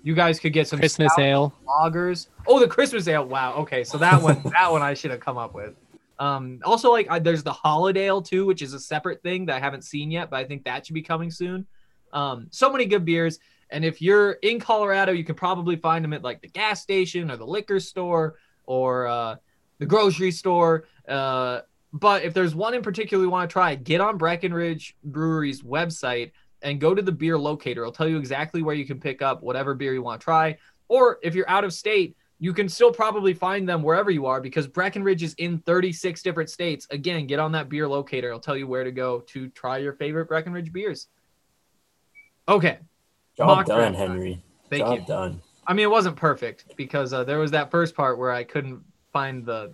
you 0.03 0.13
guys 0.15 0.39
could 0.39 0.53
get 0.53 0.67
some 0.67 0.79
Christmas 0.79 1.11
stout 1.13 1.25
ale. 1.25 1.53
lagers. 1.67 2.27
Oh, 2.47 2.59
the 2.59 2.67
Christmas 2.67 3.07
ale. 3.07 3.25
Wow. 3.25 3.53
Okay, 3.55 3.83
so 3.83 3.97
that 3.97 4.21
one, 4.21 4.41
that 4.51 4.71
one 4.71 4.81
I 4.81 4.93
should 4.93 5.11
have 5.11 5.19
come 5.19 5.37
up 5.37 5.53
with. 5.53 5.73
Um, 6.19 6.59
also 6.63 6.91
like 6.91 7.07
I, 7.11 7.19
there's 7.19 7.43
the 7.43 7.53
holiday 7.53 8.05
ale 8.05 8.21
too, 8.21 8.45
which 8.45 8.61
is 8.61 8.73
a 8.73 8.79
separate 8.79 9.21
thing 9.21 9.45
that 9.47 9.55
I 9.55 9.59
haven't 9.59 9.83
seen 9.83 10.09
yet, 10.09 10.29
but 10.31 10.37
I 10.37 10.45
think 10.45 10.63
that 10.63 10.85
should 10.85 10.95
be 10.95 11.01
coming 11.03 11.29
soon. 11.29 11.67
Um, 12.13 12.47
so 12.51 12.71
many 12.71 12.85
good 12.85 13.05
beers, 13.05 13.37
and 13.69 13.83
if 13.85 14.01
you're 14.01 14.31
in 14.41 14.59
Colorado, 14.59 15.11
you 15.11 15.23
can 15.23 15.35
probably 15.35 15.75
find 15.75 16.03
them 16.03 16.13
at 16.13 16.23
like 16.23 16.41
the 16.41 16.47
gas 16.47 16.81
station 16.81 17.29
or 17.29 17.35
the 17.37 17.45
liquor 17.45 17.79
store 17.79 18.35
or 18.65 19.07
uh, 19.07 19.35
the 19.77 19.85
grocery 19.85 20.31
store. 20.31 20.85
Uh, 21.07 21.61
but 21.93 22.23
if 22.23 22.33
there's 22.33 22.53
one 22.53 22.73
in 22.73 22.81
particular 22.81 23.23
you 23.23 23.29
want 23.29 23.49
to 23.49 23.53
try, 23.53 23.75
get 23.75 24.01
on 24.01 24.17
Breckenridge 24.17 24.95
Brewery's 25.03 25.63
website 25.63 26.31
and 26.61 26.79
go 26.79 26.93
to 26.93 27.01
the 27.01 27.11
beer 27.11 27.37
locator. 27.37 27.81
It'll 27.81 27.93
tell 27.93 28.07
you 28.07 28.17
exactly 28.17 28.61
where 28.61 28.75
you 28.75 28.85
can 28.85 28.99
pick 28.99 29.21
up 29.21 29.41
whatever 29.41 29.73
beer 29.73 29.93
you 29.93 30.01
want 30.01 30.21
to 30.21 30.25
try. 30.25 30.57
Or 30.87 31.19
if 31.21 31.35
you're 31.35 31.49
out 31.49 31.63
of 31.63 31.73
state, 31.73 32.15
you 32.39 32.53
can 32.53 32.69
still 32.69 32.91
probably 32.91 33.33
find 33.33 33.67
them 33.67 33.81
wherever 33.81 34.11
you 34.11 34.25
are 34.25 34.39
because 34.39 34.67
Breckenridge 34.67 35.23
is 35.23 35.33
in 35.35 35.59
36 35.59 36.21
different 36.21 36.49
states. 36.49 36.87
Again, 36.91 37.25
get 37.25 37.39
on 37.39 37.51
that 37.53 37.67
beer 37.67 37.87
locator. 37.87 38.27
It'll 38.27 38.39
tell 38.39 38.57
you 38.57 38.67
where 38.67 38.83
to 38.83 38.91
go 38.91 39.21
to 39.21 39.49
try 39.49 39.77
your 39.77 39.93
favorite 39.93 40.27
Breckenridge 40.27 40.71
beers. 40.71 41.07
Okay. 42.47 42.77
Job 43.35 43.47
Mock 43.47 43.65
done. 43.65 43.93
Henry. 43.93 44.41
Thank 44.69 44.83
Job 44.83 44.99
you. 44.99 45.05
done. 45.05 45.41
I 45.65 45.73
mean, 45.73 45.83
it 45.83 45.91
wasn't 45.91 46.15
perfect 46.15 46.75
because 46.77 47.11
uh, 47.11 47.23
there 47.23 47.39
was 47.39 47.51
that 47.51 47.71
first 47.71 47.95
part 47.95 48.17
where 48.17 48.31
I 48.31 48.43
couldn't 48.43 48.81
find 49.11 49.45
the 49.45 49.73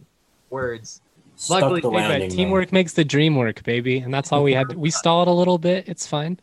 words. 0.49 1.01
Stuck 1.35 1.61
Luckily- 1.63 1.81
the 1.81 1.89
Hey, 1.89 1.95
Hey, 1.97 2.01
landing. 2.09 2.19
but 2.29 2.35
man. 2.35 2.37
teamwork 2.37 2.71
makes 2.71 2.93
the 2.93 3.03
dream 3.03 3.35
work, 3.35 3.63
baby, 3.63 3.97
and 3.97 4.13
that's 4.13 4.31
all 4.31 4.43
we 4.43 4.53
had. 4.53 4.75
We 4.75 4.89
stalled 4.91 5.27
a 5.27 5.31
little 5.31 5.57
bit. 5.57 5.87
It's 5.87 6.05
fine. 6.07 6.39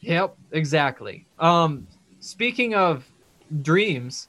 Yep, 0.00 0.34
exactly. 0.52 1.26
Um, 1.38 1.86
speaking 2.20 2.74
of 2.74 3.06
dreams, 3.62 4.28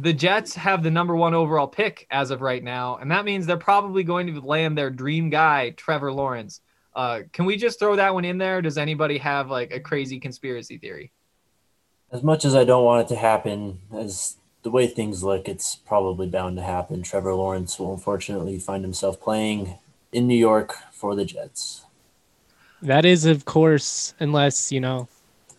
the 0.00 0.12
Jets 0.12 0.54
have 0.54 0.82
the 0.82 0.90
number 0.90 1.14
one 1.14 1.34
overall 1.34 1.66
pick 1.66 2.06
as 2.10 2.30
of 2.30 2.40
right 2.40 2.64
now, 2.64 2.96
and 2.96 3.10
that 3.10 3.24
means 3.26 3.44
they're 3.46 3.56
probably 3.58 4.02
going 4.04 4.26
to 4.34 4.40
land 4.40 4.76
their 4.78 4.88
dream 4.90 5.28
guy, 5.28 5.70
Trevor 5.70 6.12
Lawrence. 6.12 6.62
Uh, 6.94 7.20
can 7.32 7.44
we 7.44 7.56
just 7.56 7.78
throw 7.78 7.94
that 7.96 8.14
one 8.14 8.24
in 8.24 8.38
there? 8.38 8.62
Does 8.62 8.78
anybody 8.78 9.18
have 9.18 9.50
like 9.50 9.70
a 9.72 9.80
crazy 9.80 10.18
conspiracy 10.18 10.78
theory? 10.78 11.12
As 12.10 12.22
much 12.22 12.44
as 12.44 12.54
I 12.54 12.64
don't 12.64 12.84
want 12.84 13.04
it 13.04 13.14
to 13.14 13.20
happen, 13.20 13.78
as 13.94 14.36
the 14.62 14.70
way 14.70 14.86
things 14.86 15.22
look, 15.22 15.48
it's 15.48 15.76
probably 15.76 16.26
bound 16.26 16.56
to 16.56 16.62
happen. 16.62 17.02
Trevor 17.02 17.34
Lawrence 17.34 17.78
will 17.78 17.92
unfortunately 17.94 18.58
find 18.58 18.84
himself 18.84 19.20
playing 19.20 19.78
in 20.12 20.26
New 20.26 20.36
York 20.36 20.74
for 20.92 21.14
the 21.14 21.24
Jets. 21.24 21.84
That 22.80 23.04
is, 23.04 23.24
of 23.24 23.44
course, 23.44 24.14
unless 24.20 24.70
you 24.72 24.80
know 24.80 25.08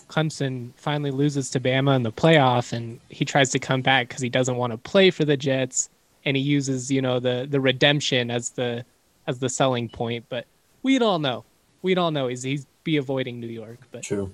Clemson 0.08 0.72
finally 0.76 1.12
loses 1.12 1.50
to 1.52 1.60
Bama 1.60 1.96
in 1.96 2.04
the 2.04 2.12
playoff, 2.12 2.74
and 2.74 3.00
he 3.10 3.26
tries 3.26 3.50
to 3.52 3.60
come 3.60 3.82
back 3.82 4.08
because 4.08 4.22
he 4.22 4.30
doesn't 4.30 4.58
want 4.58 4.72
to 4.72 4.78
play 4.78 5.10
for 5.10 5.26
the 5.26 5.38
Jets, 5.38 5.90
and 6.26 6.38
he 6.38 6.44
uses 6.44 6.92
you 6.92 7.02
know 7.02 7.20
the 7.20 7.48
the 7.50 7.60
redemption 7.60 8.32
as 8.32 8.52
the 8.52 8.86
as 9.28 9.40
the 9.40 9.50
selling 9.50 9.90
point. 9.90 10.26
But 10.30 10.46
we'd 10.82 11.02
all 11.02 11.20
know, 11.20 11.44
we'd 11.82 11.98
all 11.98 12.12
know 12.12 12.28
he's 12.28 12.44
he's 12.44 12.68
be 12.84 12.98
avoiding 12.98 13.40
New 13.40 13.48
York. 13.48 13.80
But 13.92 14.04
True. 14.04 14.34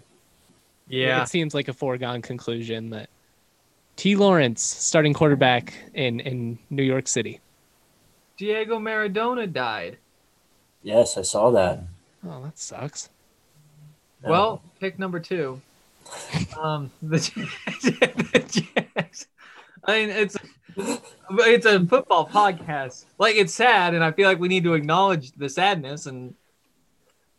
Yeah, 0.87 1.21
it 1.21 1.29
seems 1.29 1.53
like 1.53 1.67
a 1.67 1.73
foregone 1.73 2.23
conclusion 2.23 2.89
that 2.89 3.09
T. 3.99 4.15
Lawrence, 4.15 4.63
starting 4.63 5.13
quarterback 5.13 5.73
in 5.93 6.21
in 6.21 6.57
New 6.69 6.83
York 6.83 7.05
City. 7.05 7.41
Diego 8.37 8.79
Maradona 8.79 9.51
died. 9.51 9.97
Yes, 10.81 11.17
I 11.17 11.21
saw 11.23 11.51
that. 11.51 11.83
Oh, 12.25 12.41
that 12.43 12.57
sucks. 12.57 13.09
Yeah. 14.23 14.29
Well, 14.29 14.61
pick 14.79 14.99
number 14.99 15.19
two. 15.19 15.59
Um, 16.57 16.89
the, 17.01 17.17
the 17.83 18.63
Jags. 18.95 19.27
I 19.83 19.99
mean, 19.99 20.09
it's 20.11 20.37
it's 21.31 21.65
a 21.65 21.85
football 21.85 22.25
podcast. 22.25 23.03
Like 23.17 23.35
it's 23.35 23.53
sad, 23.53 23.95
and 23.95 24.01
I 24.01 24.13
feel 24.13 24.29
like 24.29 24.39
we 24.39 24.47
need 24.47 24.63
to 24.63 24.75
acknowledge 24.75 25.33
the 25.33 25.49
sadness. 25.49 26.05
And 26.05 26.35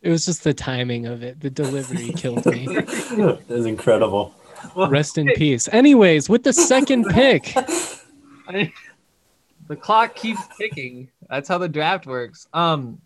It 0.03 0.11
was 0.11 0.27
just 0.27 0.43
the 0.43 0.53
timing 0.53 1.07
of 1.07 1.23
it. 1.23 1.39
The 1.39 1.49
delivery 1.49 2.13
killed 2.15 2.45
me. 2.45 2.67
it 2.77 3.49
was 3.49 3.65
incredible. 3.65 4.35
Well, 4.75 4.89
Rest 4.89 5.17
in 5.17 5.27
peace. 5.35 5.67
Anyways, 5.71 6.29
with 6.29 6.43
the 6.43 6.53
second 6.53 7.05
pick, 7.09 7.53
I- 8.47 8.71
the 9.67 9.75
clock 9.75 10.15
keeps 10.15 10.41
ticking. 10.57 11.09
That's 11.29 11.47
how 11.47 11.57
the 11.57 11.69
draft 11.69 12.05
works. 12.05 12.47
Um. 12.53 13.01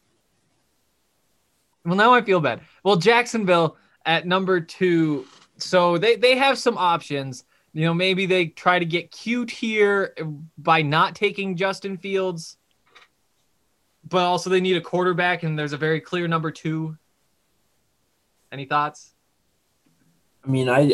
Well, 1.86 1.96
now 1.96 2.14
I 2.14 2.22
feel 2.24 2.40
bad. 2.40 2.62
Well, 2.84 2.96
Jacksonville 2.96 3.78
at 4.06 4.26
number 4.26 4.60
two. 4.60 5.26
So 5.58 5.98
they 6.00 6.16
they 6.16 6.36
have 6.36 6.58
some 6.58 6.78
options. 6.78 7.46
You 7.74 7.86
know, 7.86 7.94
maybe 7.94 8.26
they 8.26 8.48
try 8.48 8.80
to 8.80 8.86
get 8.86 9.12
cute 9.12 9.52
here 9.52 10.16
by 10.58 10.82
not 10.82 11.14
taking 11.14 11.56
Justin 11.58 11.98
Fields, 11.98 12.58
but 14.10 14.24
also 14.24 14.50
they 14.50 14.62
need 14.62 14.78
a 14.78 14.82
quarterback, 14.82 15.44
and 15.44 15.60
there's 15.60 15.74
a 15.74 15.78
very 15.78 16.00
clear 16.00 16.28
number 16.28 16.52
two. 16.52 16.98
Any 18.52 18.66
thoughts? 18.66 19.14
I 20.44 20.48
mean, 20.48 20.70
I 20.70 20.90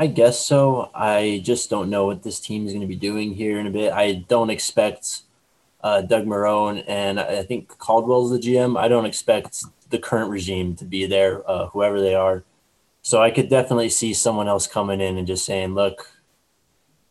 I 0.00 0.06
guess 0.06 0.42
so. 0.42 0.90
I 0.94 1.42
just 1.44 1.68
don't 1.68 1.90
know 1.90 2.06
what 2.06 2.22
this 2.22 2.40
team 2.40 2.66
is 2.66 2.72
going 2.72 2.80
to 2.80 2.86
be 2.86 2.96
doing 2.96 3.34
here 3.34 3.60
in 3.60 3.66
a 3.66 3.70
bit. 3.70 3.92
I 3.92 4.24
don't 4.30 4.48
expect 4.48 5.24
uh, 5.82 6.00
Doug 6.00 6.24
Marrone 6.24 6.82
and 6.88 7.20
I 7.20 7.42
think 7.42 7.76
Caldwell's 7.76 8.30
the 8.30 8.38
GM. 8.38 8.80
I 8.80 8.88
don't 8.88 9.04
expect 9.04 9.62
the 9.90 9.98
current 9.98 10.30
regime 10.30 10.74
to 10.76 10.86
be 10.86 11.04
there, 11.04 11.42
uh, 11.46 11.66
whoever 11.66 12.00
they 12.00 12.14
are. 12.14 12.44
So 13.02 13.20
I 13.20 13.30
could 13.30 13.50
definitely 13.50 13.90
see 13.90 14.14
someone 14.14 14.48
else 14.48 14.66
coming 14.66 15.02
in 15.02 15.18
and 15.18 15.26
just 15.26 15.44
saying, 15.44 15.74
"Look, 15.74 16.10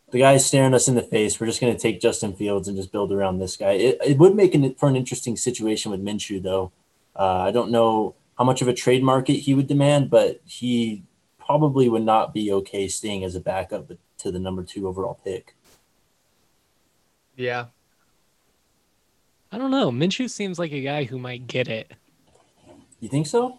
the 0.10 0.18
guy's 0.18 0.44
staring 0.44 0.74
us 0.74 0.88
in 0.88 0.96
the 0.96 1.04
face. 1.04 1.40
We're 1.40 1.46
just 1.46 1.62
going 1.62 1.76
to 1.76 1.80
take 1.80 2.02
Justin 2.02 2.34
Fields 2.34 2.68
and 2.68 2.76
just 2.76 2.92
build 2.92 3.12
around 3.12 3.38
this 3.38 3.56
guy." 3.56 3.74
It, 3.74 4.00
it 4.04 4.18
would 4.18 4.36
make 4.36 4.54
for 4.80 4.90
an 4.90 4.96
interesting 4.96 5.38
situation 5.38 5.92
with 5.92 6.04
Minshew, 6.04 6.42
though. 6.42 6.72
Uh, 7.16 7.42
I 7.42 7.52
don't 7.52 7.70
know 7.70 8.16
how 8.36 8.46
much 8.46 8.64
of 8.64 8.68
a 8.68 8.74
trade 8.74 9.04
market 9.04 9.34
he 9.34 9.54
would 9.54 9.68
demand, 9.68 10.10
but 10.10 10.42
he 10.48 11.04
probably 11.50 11.90
would 11.90 12.04
not 12.04 12.32
be 12.32 12.52
okay 12.52 12.88
staying 12.88 13.24
as 13.24 13.34
a 13.34 13.40
backup 13.40 13.92
to 14.20 14.32
the 14.32 14.38
number 14.38 14.62
two 14.62 14.88
overall 14.88 15.20
pick. 15.24 15.56
Yeah. 17.36 17.66
I 19.52 19.58
don't 19.58 19.72
know. 19.72 19.90
Minshew 19.90 20.30
seems 20.30 20.60
like 20.60 20.72
a 20.72 20.84
guy 20.84 21.06
who 21.06 21.18
might 21.18 21.48
get 21.48 21.68
it. 21.68 21.92
You 23.00 23.10
think 23.10 23.26
so? 23.26 23.58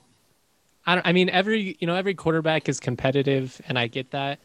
I 0.87 0.95
don't, 0.95 1.05
I 1.05 1.13
mean, 1.13 1.31
every 1.31 1.77
you 1.81 1.87
know 1.89 1.97
every 1.97 2.15
quarterback 2.15 2.69
is 2.69 2.79
competitive, 2.79 3.61
and 3.67 3.77
I 3.77 3.89
get 3.89 4.13
that, 4.13 4.39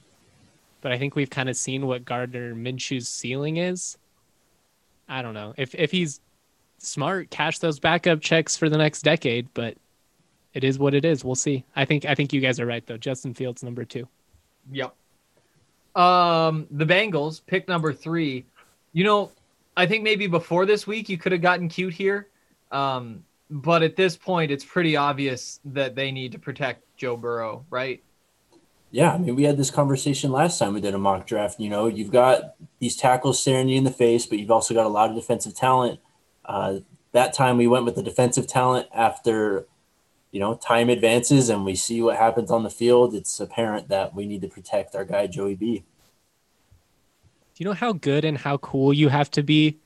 but 0.81 0.91
I 0.91 0.97
think 0.97 1.15
we've 1.15 1.29
kind 1.29 1.47
of 1.47 1.55
seen 1.55 1.85
what 1.85 2.03
Gardner 2.03 2.55
Minshew's 2.55 3.07
ceiling 3.07 3.57
is. 3.57 3.95
I 5.07 5.21
don't 5.21 5.35
know 5.35 5.53
if 5.55 5.75
if 5.75 5.91
he's 5.91 6.19
smart, 6.79 7.29
cash 7.29 7.59
those 7.59 7.79
backup 7.79 8.21
checks 8.21 8.57
for 8.57 8.69
the 8.69 8.77
next 8.77 9.03
decade, 9.03 9.47
but 9.53 9.77
it 10.55 10.63
is 10.63 10.79
what 10.79 10.93
it 10.95 11.05
is. 11.05 11.23
We'll 11.23 11.35
see. 11.35 11.63
I 11.75 11.85
think 11.85 12.05
I 12.05 12.15
think 12.15 12.33
you 12.33 12.41
guys 12.41 12.59
are 12.59 12.65
right 12.65 12.85
though. 12.87 12.97
Justin 12.97 13.33
Fields 13.33 13.61
number 13.61 13.85
two. 13.85 14.07
Yep. 14.71 14.95
Um, 15.95 16.65
the 16.71 16.85
Bengals 16.85 17.41
pick 17.45 17.67
number 17.67 17.93
three. 17.93 18.45
You 18.93 19.03
know, 19.03 19.31
I 19.77 19.85
think 19.85 20.03
maybe 20.03 20.27
before 20.27 20.65
this 20.65 20.87
week 20.87 21.09
you 21.09 21.17
could 21.17 21.33
have 21.33 21.41
gotten 21.41 21.69
cute 21.69 21.93
here. 21.93 22.29
Um, 22.71 23.23
but 23.49 23.83
at 23.83 23.95
this 23.95 24.17
point, 24.17 24.49
it's 24.49 24.65
pretty 24.65 24.95
obvious 24.95 25.59
that 25.65 25.93
they 25.93 26.11
need 26.11 26.31
to 26.31 26.39
protect 26.39 26.83
Joe 26.97 27.15
Burrow, 27.15 27.65
right? 27.69 28.01
Yeah, 28.91 29.13
I 29.13 29.17
mean, 29.17 29.35
we 29.35 29.43
had 29.43 29.57
this 29.57 29.71
conversation 29.71 30.31
last 30.31 30.57
time 30.57 30.73
we 30.73 30.81
did 30.81 30.93
a 30.93 30.97
mock 30.97 31.27
draft. 31.27 31.59
You 31.59 31.69
know, 31.69 31.87
you've 31.87 32.11
got 32.11 32.55
these 32.79 32.95
tackles 32.95 33.39
staring 33.39 33.67
you 33.67 33.77
in 33.77 33.83
the 33.83 33.91
face, 33.91 34.25
but 34.25 34.39
you've 34.39 34.51
also 34.51 34.73
got 34.73 34.85
a 34.85 34.89
lot 34.89 35.09
of 35.09 35.15
defensive 35.15 35.53
talent. 35.53 35.99
Uh, 36.45 36.79
that 37.11 37.33
time 37.33 37.57
we 37.57 37.67
went 37.67 37.85
with 37.85 37.95
the 37.95 38.03
defensive 38.03 38.47
talent 38.47 38.87
after, 38.93 39.67
you 40.35 40.41
know, 40.41 40.53
time 40.53 40.89
advances 40.89 41.47
and 41.47 41.63
we 41.63 41.75
see 41.75 42.01
what 42.01 42.17
happens 42.17 42.51
on 42.51 42.63
the 42.63 42.69
field. 42.69 43.15
It's 43.15 43.39
apparent 43.39 43.87
that 43.87 44.13
we 44.13 44.25
need 44.25 44.41
to 44.41 44.49
protect 44.49 44.93
our 44.93 45.05
guy, 45.05 45.27
Joey 45.27 45.55
B. 45.55 45.77
Do 45.77 47.63
you 47.63 47.65
know 47.65 47.73
how 47.73 47.93
good 47.93 48.25
and 48.25 48.37
how 48.37 48.57
cool 48.57 48.93
you 48.93 49.07
have 49.07 49.31
to 49.31 49.43
be 49.43 49.79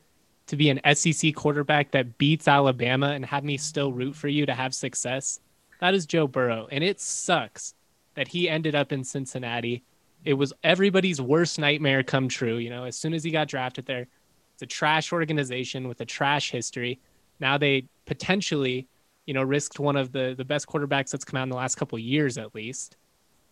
to 0.47 0.55
be 0.55 0.71
an 0.71 0.81
SEC 0.95 1.35
quarterback 1.35 1.91
that 1.91 2.17
beats 2.17 2.47
Alabama 2.47 3.09
and 3.09 3.23
have 3.25 3.43
me 3.43 3.57
still 3.57 3.93
root 3.93 4.15
for 4.15 4.27
you 4.27 4.47
to 4.47 4.55
have 4.55 4.73
success? 4.73 5.39
That 5.81 5.93
is 5.93 6.07
Joe 6.07 6.25
Burrow. 6.25 6.67
And 6.71 6.83
it 6.83 6.99
sucks 6.99 7.75
that 8.15 8.27
he 8.27 8.49
ended 8.49 8.73
up 8.73 8.91
in 8.91 9.03
Cincinnati. 9.03 9.83
It 10.25 10.33
was 10.33 10.51
everybody's 10.63 11.21
worst 11.21 11.59
nightmare 11.59 12.01
come 12.01 12.27
true. 12.27 12.57
You 12.57 12.71
know, 12.71 12.85
as 12.85 12.97
soon 12.97 13.13
as 13.13 13.23
he 13.23 13.29
got 13.29 13.49
drafted 13.49 13.85
there, 13.85 14.07
it's 14.55 14.63
a 14.63 14.65
trash 14.65 15.13
organization 15.13 15.87
with 15.87 16.01
a 16.01 16.05
trash 16.05 16.49
history. 16.49 16.99
Now 17.39 17.59
they 17.59 17.85
potentially, 18.07 18.87
you 19.29 19.33
know, 19.35 19.43
risked 19.43 19.79
one 19.79 19.95
of 19.95 20.11
the, 20.11 20.33
the 20.35 20.43
best 20.43 20.65
quarterbacks 20.65 21.11
that's 21.11 21.23
come 21.23 21.37
out 21.37 21.43
in 21.43 21.49
the 21.49 21.55
last 21.55 21.75
couple 21.75 21.95
of 21.97 22.01
years 22.01 22.39
at 22.39 22.55
least. 22.55 22.97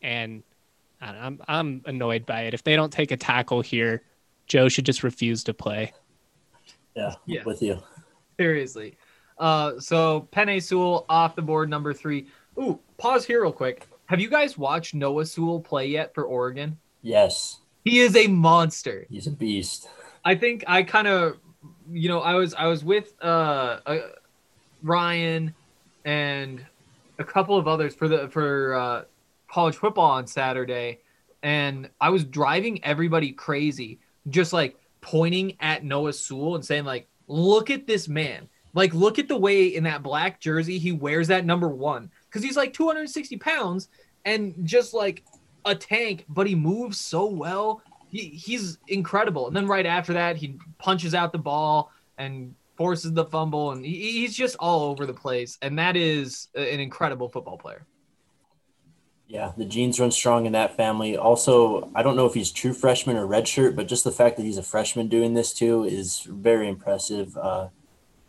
And 0.01 0.41
I 0.99 1.05
don't 1.11 1.15
know, 1.15 1.21
I'm 1.21 1.41
I'm 1.47 1.81
annoyed 1.85 2.25
by 2.25 2.41
it. 2.45 2.55
If 2.55 2.63
they 2.63 2.75
don't 2.75 2.91
take 2.91 3.11
a 3.11 3.17
tackle 3.17 3.61
here, 3.61 4.01
Joe 4.47 4.69
should 4.69 4.87
just 4.87 5.03
refuse 5.03 5.43
to 5.43 5.53
play. 5.53 5.93
Yeah, 6.95 7.13
Yeah. 7.27 7.43
with 7.45 7.61
you. 7.61 7.77
Seriously. 8.39 8.97
Uh, 9.37 9.79
so 9.79 10.27
Penei 10.31 10.63
Sewell 10.63 11.05
off 11.09 11.35
the 11.35 11.43
board, 11.43 11.69
number 11.69 11.93
three. 11.93 12.25
Ooh, 12.59 12.79
pause 12.97 13.23
here 13.23 13.43
real 13.43 13.51
quick. 13.51 13.85
Have 14.07 14.19
you 14.19 14.31
guys 14.31 14.57
watched 14.57 14.95
Noah 14.95 15.27
Sewell 15.27 15.59
play 15.59 15.85
yet 15.89 16.11
for 16.15 16.23
Oregon? 16.23 16.75
Yes, 17.03 17.59
He 17.85 17.99
is 17.99 18.15
a 18.15 18.25
monster. 18.25 19.05
he's 19.11 19.27
a 19.27 19.31
beast. 19.31 19.87
I 20.25 20.33
think 20.33 20.63
I 20.67 20.81
kind 20.81 21.07
of, 21.07 21.37
you 21.91 22.09
know, 22.09 22.21
I 22.21 22.33
was 22.33 22.55
I 22.55 22.65
was 22.65 22.83
with 22.83 23.13
uh, 23.21 23.79
uh 23.85 23.97
Ryan 24.81 25.53
and 26.08 26.65
a 27.20 27.24
couple 27.24 27.58
of 27.58 27.67
others 27.67 27.93
for 27.93 28.08
the 28.08 28.30
for 28.30 28.74
uh, 28.74 29.04
college 29.48 29.76
football 29.76 30.10
on 30.10 30.26
Saturday, 30.26 31.00
and 31.43 31.89
I 32.02 32.10
was 32.10 32.24
driving 32.24 32.84
everybody 32.84 33.32
crazy, 33.32 34.00
just 34.30 34.54
like 34.54 34.76
pointing 35.02 35.56
at 35.60 35.84
Noah 35.84 36.13
Sewell 36.13 36.56
and 36.56 36.65
saying 36.65 36.86
like, 36.86 37.08
"Look 37.28 37.70
at 37.70 37.86
this 37.86 38.08
man! 38.08 38.48
Like, 38.74 38.93
look 38.93 39.20
at 39.20 39.28
the 39.28 39.38
way 39.38 39.67
in 39.67 39.84
that 39.84 40.02
black 40.02 40.39
jersey 40.39 40.80
he 40.80 40.91
wears 40.93 41.28
that 41.28 41.46
number 41.46 41.67
one 41.67 42.10
because 42.26 42.41
he's 42.41 42.58
like 42.58 42.74
260 42.74 43.38
pounds 43.38 43.89
and 44.26 44.56
just 44.63 44.93
like 44.93 45.24
a 45.65 45.76
tank, 45.76 46.26
but 46.30 46.48
he 46.48 46.56
moves 46.56 47.00
so 47.00 47.28
well." 47.28 47.84
he, 48.10 48.30
he's 48.30 48.78
incredible. 48.88 49.48
And 49.48 49.56
then 49.56 49.67
right 49.67 49.86
after 49.86 50.13
that, 50.13 50.38
he 50.38 50.58
punches 50.78 51.13
out 51.13 51.32
the 51.32 51.38
ball 51.38 51.91
and 52.17 52.56
forces 52.77 53.13
the 53.13 53.25
fumble, 53.25 53.71
and 53.71 53.85
he, 53.85 54.21
he's 54.21 54.35
just 54.35 54.55
all 54.59 54.83
over 54.83 55.05
the 55.05 55.13
place. 55.13 55.57
And 55.61 55.77
that 55.79 55.97
is 55.97 56.47
an 56.55 56.79
incredible 56.79 57.29
football 57.29 57.57
player. 57.57 57.85
Yeah, 59.27 59.51
the 59.57 59.65
genes 59.65 59.99
run 59.99 60.11
strong 60.11 60.45
in 60.45 60.53
that 60.53 60.77
family. 60.77 61.17
Also, 61.17 61.91
I 61.93 62.01
don't 62.01 62.15
know 62.15 62.25
if 62.25 62.33
he's 62.33 62.49
true 62.49 62.71
freshman 62.71 63.17
or 63.17 63.27
redshirt, 63.27 63.75
but 63.75 63.87
just 63.87 64.05
the 64.05 64.11
fact 64.11 64.37
that 64.37 64.43
he's 64.43 64.57
a 64.57 64.63
freshman 64.63 65.09
doing 65.09 65.33
this 65.33 65.53
too 65.53 65.83
is 65.83 66.21
very 66.21 66.69
impressive. 66.69 67.35
Uh, 67.35 67.67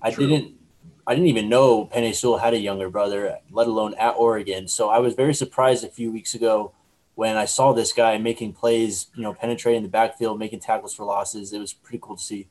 I 0.03 0.11
True. 0.11 0.27
didn't, 0.27 0.55
I 1.07 1.15
didn't 1.15 1.29
even 1.29 1.49
know 1.49 1.87
Penei 1.87 2.15
Sewell 2.15 2.39
had 2.39 2.53
a 2.53 2.59
younger 2.59 2.91
brother, 2.91 3.39
let 3.51 3.69
alone 3.69 3.95
at 3.95 4.13
Oregon. 4.13 4.67
So 4.67 4.89
I 4.89 4.99
was 4.99 5.15
very 5.15 5.35
surprised 5.35 5.85
a 5.85 5.89
few 5.89 6.11
weeks 6.11 6.35
ago 6.35 6.73
when 7.15 7.37
I 7.37 7.45
saw 7.45 7.73
this 7.73 7.93
guy 7.93 8.19
making 8.19 8.55
plays, 8.55 9.07
you 9.15 9.23
know, 9.23 9.35
penetrating 9.35 9.85
the 9.85 9.89
backfield, 9.89 10.39
making 10.39 10.61
tackles 10.61 10.95
for 10.95 11.05
losses. 11.05 11.53
It 11.53 11.61
was 11.61 11.73
pretty 11.73 11.99
cool 12.03 12.17
to 12.17 12.23
see. 12.23 12.49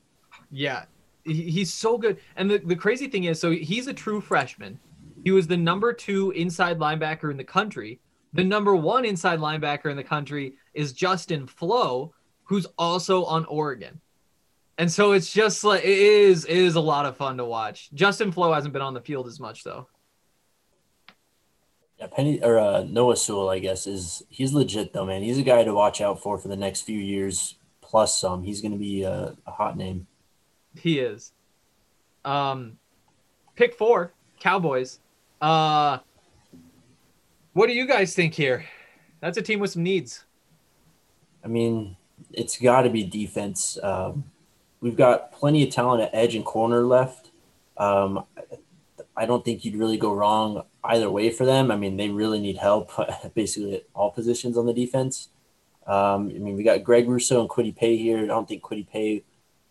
Yeah, 0.52 0.86
he- 1.28 1.52
he's 1.52 1.74
so 1.74 1.98
good. 1.98 2.18
And 2.36 2.50
the, 2.50 2.58
the 2.60 2.76
crazy 2.76 3.08
thing 3.08 3.26
is, 3.26 3.40
so 3.40 3.52
he's 3.52 3.88
a 3.88 3.94
true 3.94 4.22
freshman. 4.22 4.80
He 5.24 5.32
was 5.32 5.48
the 5.48 5.58
number 5.58 5.94
two 5.94 6.32
inside 6.32 6.80
linebacker 6.80 7.30
in 7.30 7.38
the 7.38 7.44
country. 7.44 8.00
The 8.34 8.44
number 8.44 8.76
one 8.76 9.06
inside 9.06 9.40
linebacker 9.40 9.90
in 9.92 9.98
the 9.98 10.04
country 10.04 10.54
is 10.74 10.94
Justin 10.94 11.48
Flowe, 11.48 12.14
who's 12.44 12.66
also 12.78 13.26
on 13.26 13.46
Oregon. 13.46 14.00
And 14.78 14.92
so 14.92 15.14
it's 15.14 15.34
just 15.34 15.64
like 15.64 15.84
it 15.84 15.90
is 15.90 16.46
it 16.46 16.56
is 16.56 16.76
a 16.76 16.82
lot 16.82 17.06
of 17.06 17.18
fun 17.18 17.38
to 17.38 17.46
watch. 17.46 17.90
Justin 17.94 18.32
Flowe 18.32 18.54
hasn't 18.54 18.74
been 18.74 18.82
on 18.82 18.94
the 18.94 19.02
field 19.02 19.28
as 19.28 19.40
much 19.40 19.64
though. 19.64 19.88
Yeah, 22.00 22.08
Penny 22.08 22.40
or 22.44 22.60
uh, 22.60 22.84
Noah 22.84 23.18
Sewell, 23.18 23.50
I 23.50 23.58
guess, 23.58 23.88
is 23.88 24.22
he's 24.30 24.54
legit 24.54 24.94
though, 24.94 25.06
man. 25.06 25.24
He's 25.24 25.40
a 25.40 25.44
guy 25.44 25.64
to 25.64 25.74
watch 25.74 26.00
out 26.00 26.22
for 26.22 26.38
for 26.38 26.48
the 26.48 26.56
next 26.56 26.82
few 26.82 27.00
years 27.00 27.56
plus 27.82 28.20
some. 28.20 28.44
He's 28.44 28.62
going 28.62 28.74
to 28.74 28.78
be 28.78 29.02
a, 29.02 29.36
a 29.48 29.52
hot 29.52 29.78
name. 29.78 30.06
He 30.80 31.00
is. 31.00 31.32
Um, 32.26 32.78
pick 33.56 33.74
four, 33.74 34.14
Cowboys. 34.40 35.00
Uh, 35.42 36.00
what 37.54 37.68
do 37.68 37.74
you 37.74 37.88
guys 37.88 38.14
think 38.14 38.34
here? 38.34 38.66
That's 39.20 39.38
a 39.38 39.42
team 39.42 39.60
with 39.60 39.72
some 39.72 39.84
needs. 39.84 40.26
I 41.44 41.48
mean, 41.48 41.96
it's 42.34 42.60
got 42.60 42.82
to 42.82 42.90
be 42.90 43.04
defense. 43.04 43.78
Um, 43.82 44.26
we've 44.82 44.98
got 44.98 45.32
plenty 45.32 45.64
of 45.64 45.74
talent 45.74 46.04
at 46.04 46.10
edge 46.14 46.36
and 46.36 46.46
corner 46.46 46.82
left. 46.82 47.32
Um, 47.78 48.26
I 49.16 49.26
don't 49.26 49.44
think 49.44 49.66
you'd 49.66 49.76
really 49.76 49.98
go 49.98 50.14
wrong 50.14 50.64
either 50.84 51.10
way 51.10 51.30
for 51.30 51.46
them. 51.46 51.72
I 51.72 51.76
mean, 51.76 51.98
they 51.98 52.10
really 52.10 52.40
need 52.40 52.58
help 52.58 52.92
basically 53.34 53.76
at 53.76 53.84
all 53.94 54.12
positions 54.12 54.58
on 54.58 54.66
the 54.66 54.74
defense. 54.74 55.30
Um, 55.88 56.30
I 56.30 56.40
mean, 56.40 56.56
we 56.56 56.64
got 56.64 56.84
Greg 56.84 57.08
Rousseau 57.08 57.40
and 57.42 57.50
Kwity 57.50 57.76
Paye 57.76 57.98
here. 57.98 58.20
I 58.20 58.26
don't 58.26 58.48
think 58.48 58.62
Kwity 58.62 58.88
Paye 58.88 59.24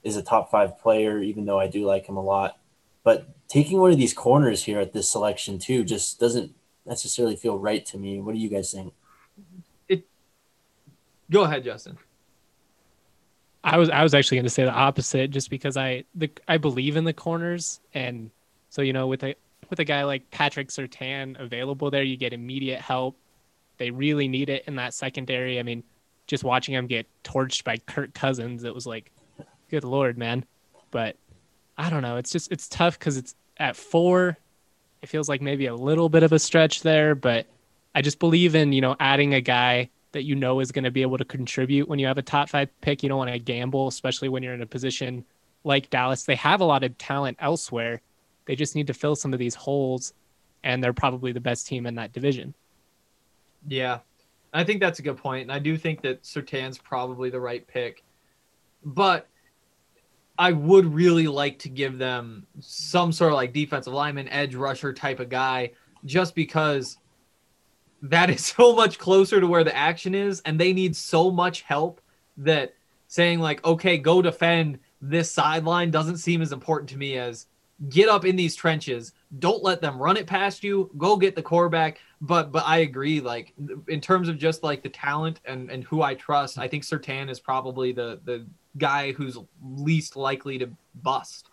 is 0.07 0.16
a 0.16 0.23
top 0.23 0.51
five 0.51 0.79
player, 0.79 1.21
even 1.21 1.45
though 1.45 1.59
I 1.59 1.66
do 1.66 1.85
like 1.85 2.07
him 2.07 2.16
a 2.16 2.23
lot. 2.23 2.59
But 3.03 3.29
taking 3.49 3.81
one 3.81 3.90
of 3.90 3.99
these 3.99 4.14
corners 4.14 4.62
here 4.64 4.79
at 4.79 4.92
this 4.92 5.09
selection 5.11 5.59
too 5.59 5.85
just 5.85 6.21
doesn't 6.21 6.55
necessarily 6.87 7.35
feel 7.35 7.59
right 7.59 7.85
to 7.87 7.99
me. 7.99 8.21
What 8.21 8.35
do 8.35 8.40
you 8.40 8.49
guys 8.49 8.71
think? 8.71 8.95
It. 9.88 10.05
Go 11.31 11.42
ahead, 11.42 11.64
Justin. 11.64 11.99
I 13.64 13.79
was 13.79 13.90
I 13.90 14.05
was 14.05 14.14
actually 14.14 14.37
going 14.37 14.45
to 14.45 14.51
say 14.51 14.64
the 14.64 14.71
opposite, 14.71 15.33
just 15.33 15.51
because 15.51 15.77
I 15.77 16.05
the 16.14 16.31
I 16.47 16.57
believe 16.57 16.97
in 16.97 17.03
the 17.03 17.12
corners, 17.12 17.81
and 17.95 18.31
so 18.71 18.83
you 18.83 18.92
know 18.92 19.09
with 19.09 19.25
a 19.25 19.35
with 19.69 19.81
a 19.81 19.85
guy 19.85 20.05
like 20.05 20.31
Patrick 20.31 20.69
Surtain 20.69 21.38
available 21.40 21.90
there, 21.90 22.05
you 22.05 22.16
get 22.16 22.33
immediate 22.33 22.81
help. 22.81 23.16
They 23.79 23.90
really 23.90 24.29
need 24.29 24.51
it 24.51 24.62
in 24.69 24.77
that 24.77 24.95
secondary. 24.95 25.59
I 25.59 25.64
mean, 25.64 25.83
just 26.29 26.45
watching 26.45 26.75
him 26.75 26.87
get 26.87 27.07
torched 27.25 27.64
by 27.64 27.79
Kirk 27.79 28.14
Cousins, 28.14 28.62
it 28.62 28.75
was 28.75 28.87
like, 28.87 29.11
good 29.70 29.85
lord, 29.85 30.18
man. 30.18 30.44
But 30.90 31.16
I 31.79 31.90
don't 31.90 32.02
know. 32.02 32.16
It's 32.16 32.31
just 32.31 32.50
it's 32.50 32.68
tough 32.68 32.98
because 32.98 33.16
it's 33.16 33.35
at 33.59 33.76
four. 33.76 34.38
It 35.02 35.09
feels 35.09 35.29
like 35.29 35.42
maybe 35.42 35.66
a 35.66 35.74
little 35.74 36.09
bit 36.09 36.22
of 36.22 36.33
a 36.33 36.38
stretch 36.38 36.83
there, 36.83 37.14
but 37.14 37.46
I 37.94 38.02
just 38.02 38.18
believe 38.18 38.55
in 38.55 38.72
you 38.72 38.81
know 38.81 38.96
adding 38.98 39.35
a 39.35 39.40
guy 39.40 39.90
that 40.12 40.24
you 40.24 40.35
know 40.35 40.61
is 40.61 40.72
going 40.72 40.85
to 40.85 40.90
be 40.90 41.02
able 41.02 41.18
to 41.18 41.24
contribute 41.24 41.88
when 41.88 41.98
you 41.98 42.07
have 42.07 42.18
a 42.18 42.22
top 42.22 42.48
five 42.48 42.68
pick. 42.81 43.02
You 43.02 43.09
don't 43.09 43.18
want 43.18 43.31
to 43.31 43.38
gamble, 43.38 43.88
especially 43.88 44.29
when 44.29 44.42
you're 44.42 44.55
in 44.55 44.62
a 44.62 44.66
position 44.66 45.24
like 45.64 45.90
Dallas. 45.90 46.24
They 46.24 46.37
have 46.37 46.61
a 46.61 46.64
lot 46.64 46.85
of 46.85 46.96
talent 46.96 47.37
elsewhere. 47.40 48.00
They 48.46 48.57
just 48.57 48.74
need 48.74 48.87
to 48.87 48.94
fill 48.94 49.16
some 49.16 49.33
of 49.33 49.38
these 49.38 49.55
holes, 49.55 50.14
and 50.64 50.83
they're 50.83 50.92
probably 50.92 51.33
the 51.33 51.40
best 51.40 51.66
team 51.66 51.87
in 51.87 51.96
that 51.96 52.12
division. 52.12 52.55
Yeah, 53.68 53.98
I 54.55 54.64
think 54.64 54.81
that's 54.81 55.00
a 55.00 55.02
good 55.02 55.18
point, 55.18 55.42
and 55.42 55.52
I 55.52 55.59
do 55.59 55.76
think 55.76 56.00
that 56.02 56.22
Surtain's 56.24 56.79
probably 56.79 57.29
the 57.29 57.40
right 57.40 57.66
pick, 57.66 58.05
but 58.85 59.26
I 60.38 60.53
would 60.53 60.92
really 60.92 61.29
like 61.29 61.59
to 61.61 61.68
give 61.68 61.99
them 61.99 62.46
some 62.61 63.12
sort 63.12 63.33
of 63.33 63.37
like 63.37 63.53
defensive 63.53 63.92
lineman, 63.92 64.29
edge 64.29 64.55
rusher 64.55 64.92
type 64.92 65.20
of 65.20 65.29
guy, 65.29 65.72
just 66.05 66.35
because 66.35 66.99
that 68.03 68.31
is 68.31 68.44
so 68.57 68.75
much 68.75 68.99
closer 68.99 69.40
to 69.40 69.46
where 69.46 69.64
the 69.64 69.77
action 69.77 70.14
is, 70.14 70.40
and 70.42 70.59
they 70.59 70.72
need 70.72 70.96
so 70.96 71.31
much 71.31 71.62
help 71.62 72.01
that 72.38 72.75
saying 73.09 73.40
like, 73.40 73.64
okay, 73.64 73.99
go 73.99 74.20
defend 74.20 74.79
this 75.01 75.31
sideline 75.31 75.90
doesn't 75.90 76.18
seem 76.18 76.42
as 76.42 76.53
important 76.53 76.88
to 76.90 76.96
me 76.96 77.18
as 77.18 77.46
get 77.88 78.09
up 78.09 78.25
in 78.25 78.37
these 78.37 78.57
trenches. 78.57 79.12
Don't 79.38 79.62
let 79.62 79.81
them 79.81 79.99
run 79.99 80.16
it 80.16 80.27
past 80.27 80.62
you. 80.62 80.90
Go 80.96 81.16
get 81.16 81.35
the 81.35 81.42
quarterback. 81.42 82.01
But 82.20 82.53
but 82.53 82.64
I 82.66 82.79
agree. 82.79 83.20
Like 83.20 83.53
in 83.88 84.01
terms 84.01 84.29
of 84.29 84.38
just 84.38 84.62
like 84.62 84.83
the 84.83 84.88
talent 84.88 85.40
and 85.44 85.70
and 85.70 85.85
who 85.85 86.03
I 86.03 86.14
trust, 86.14 86.59
I 86.59 86.68
think 86.68 86.85
Surtain 86.85 87.31
is 87.31 87.40
probably 87.40 87.92
the 87.92 88.20
the 88.25 88.46
guy 88.79 89.12
who's 89.12 89.38
least 89.62 90.16
likely 90.16 90.59
to 90.59 90.70
bust. 91.03 91.51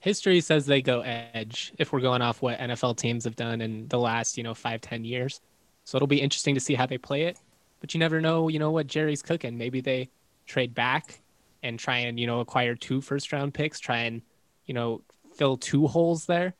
History 0.00 0.40
says 0.40 0.66
they 0.66 0.80
go 0.80 1.00
edge 1.00 1.72
if 1.78 1.92
we're 1.92 2.00
going 2.00 2.22
off 2.22 2.40
what 2.40 2.58
NFL 2.58 2.96
teams 2.96 3.24
have 3.24 3.34
done 3.34 3.60
in 3.60 3.88
the 3.88 3.98
last, 3.98 4.36
you 4.36 4.44
know, 4.44 4.54
five, 4.54 4.80
ten 4.80 5.04
years. 5.04 5.40
So 5.84 5.96
it'll 5.96 6.06
be 6.06 6.20
interesting 6.20 6.54
to 6.54 6.60
see 6.60 6.74
how 6.74 6.86
they 6.86 6.98
play 6.98 7.22
it. 7.22 7.38
But 7.80 7.94
you 7.94 8.00
never 8.00 8.20
know, 8.20 8.48
you 8.48 8.58
know, 8.58 8.70
what 8.70 8.86
Jerry's 8.86 9.22
cooking. 9.22 9.56
Maybe 9.56 9.80
they 9.80 10.10
trade 10.46 10.74
back 10.74 11.20
and 11.62 11.78
try 11.78 11.98
and, 11.98 12.18
you 12.18 12.26
know, 12.26 12.40
acquire 12.40 12.74
two 12.74 13.00
first 13.00 13.32
round 13.32 13.54
picks, 13.54 13.80
try 13.80 13.98
and, 13.98 14.22
you 14.66 14.74
know, 14.74 15.02
fill 15.38 15.56
two 15.56 15.86
holes 15.86 16.26
there. 16.26 16.54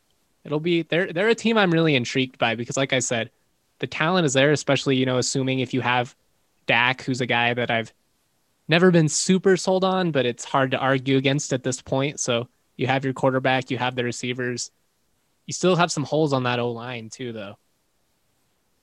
It'll 0.45 0.61
be 0.61 0.83
they're 0.83 1.13
they're 1.13 1.29
a 1.29 1.35
team 1.35 1.59
I'm 1.59 1.71
really 1.71 1.95
intrigued 1.95 2.39
by 2.39 2.55
because 2.55 2.77
like 2.77 2.95
I 2.95 3.01
said, 3.01 3.31
the 3.81 3.87
talent 3.87 4.25
is 4.25 4.33
there, 4.33 4.53
especially, 4.53 4.97
you 4.97 5.05
know, 5.05 5.19
assuming 5.19 5.61
if 5.61 5.75
you 5.75 5.81
have 5.83 6.15
Dak, 6.67 7.03
who's 7.03 7.21
a 7.21 7.27
guy 7.27 7.53
that 7.55 7.71
I've 7.71 7.93
never 8.69 8.91
been 8.91 9.09
super 9.09 9.57
sold 9.57 9.85
on, 9.85 10.11
but 10.11 10.27
it's 10.27 10.45
hard 10.45 10.71
to 10.71 10.79
argue 10.79 11.17
against 11.17 11.53
at 11.53 11.65
this 11.65 11.83
point. 11.83 12.21
So 12.21 12.49
you 12.77 12.87
have 12.87 13.05
your 13.05 13.15
quarterback, 13.15 13.71
you 13.71 13.79
have 13.79 13.97
the 13.97 14.05
receivers. 14.05 14.71
You 15.47 15.53
still 15.53 15.77
have 15.77 15.91
some 15.91 16.05
holes 16.05 16.33
on 16.33 16.45
that 16.45 16.61
O 16.61 16.71
line 16.71 17.11
too, 17.11 17.33
though. 17.33 17.57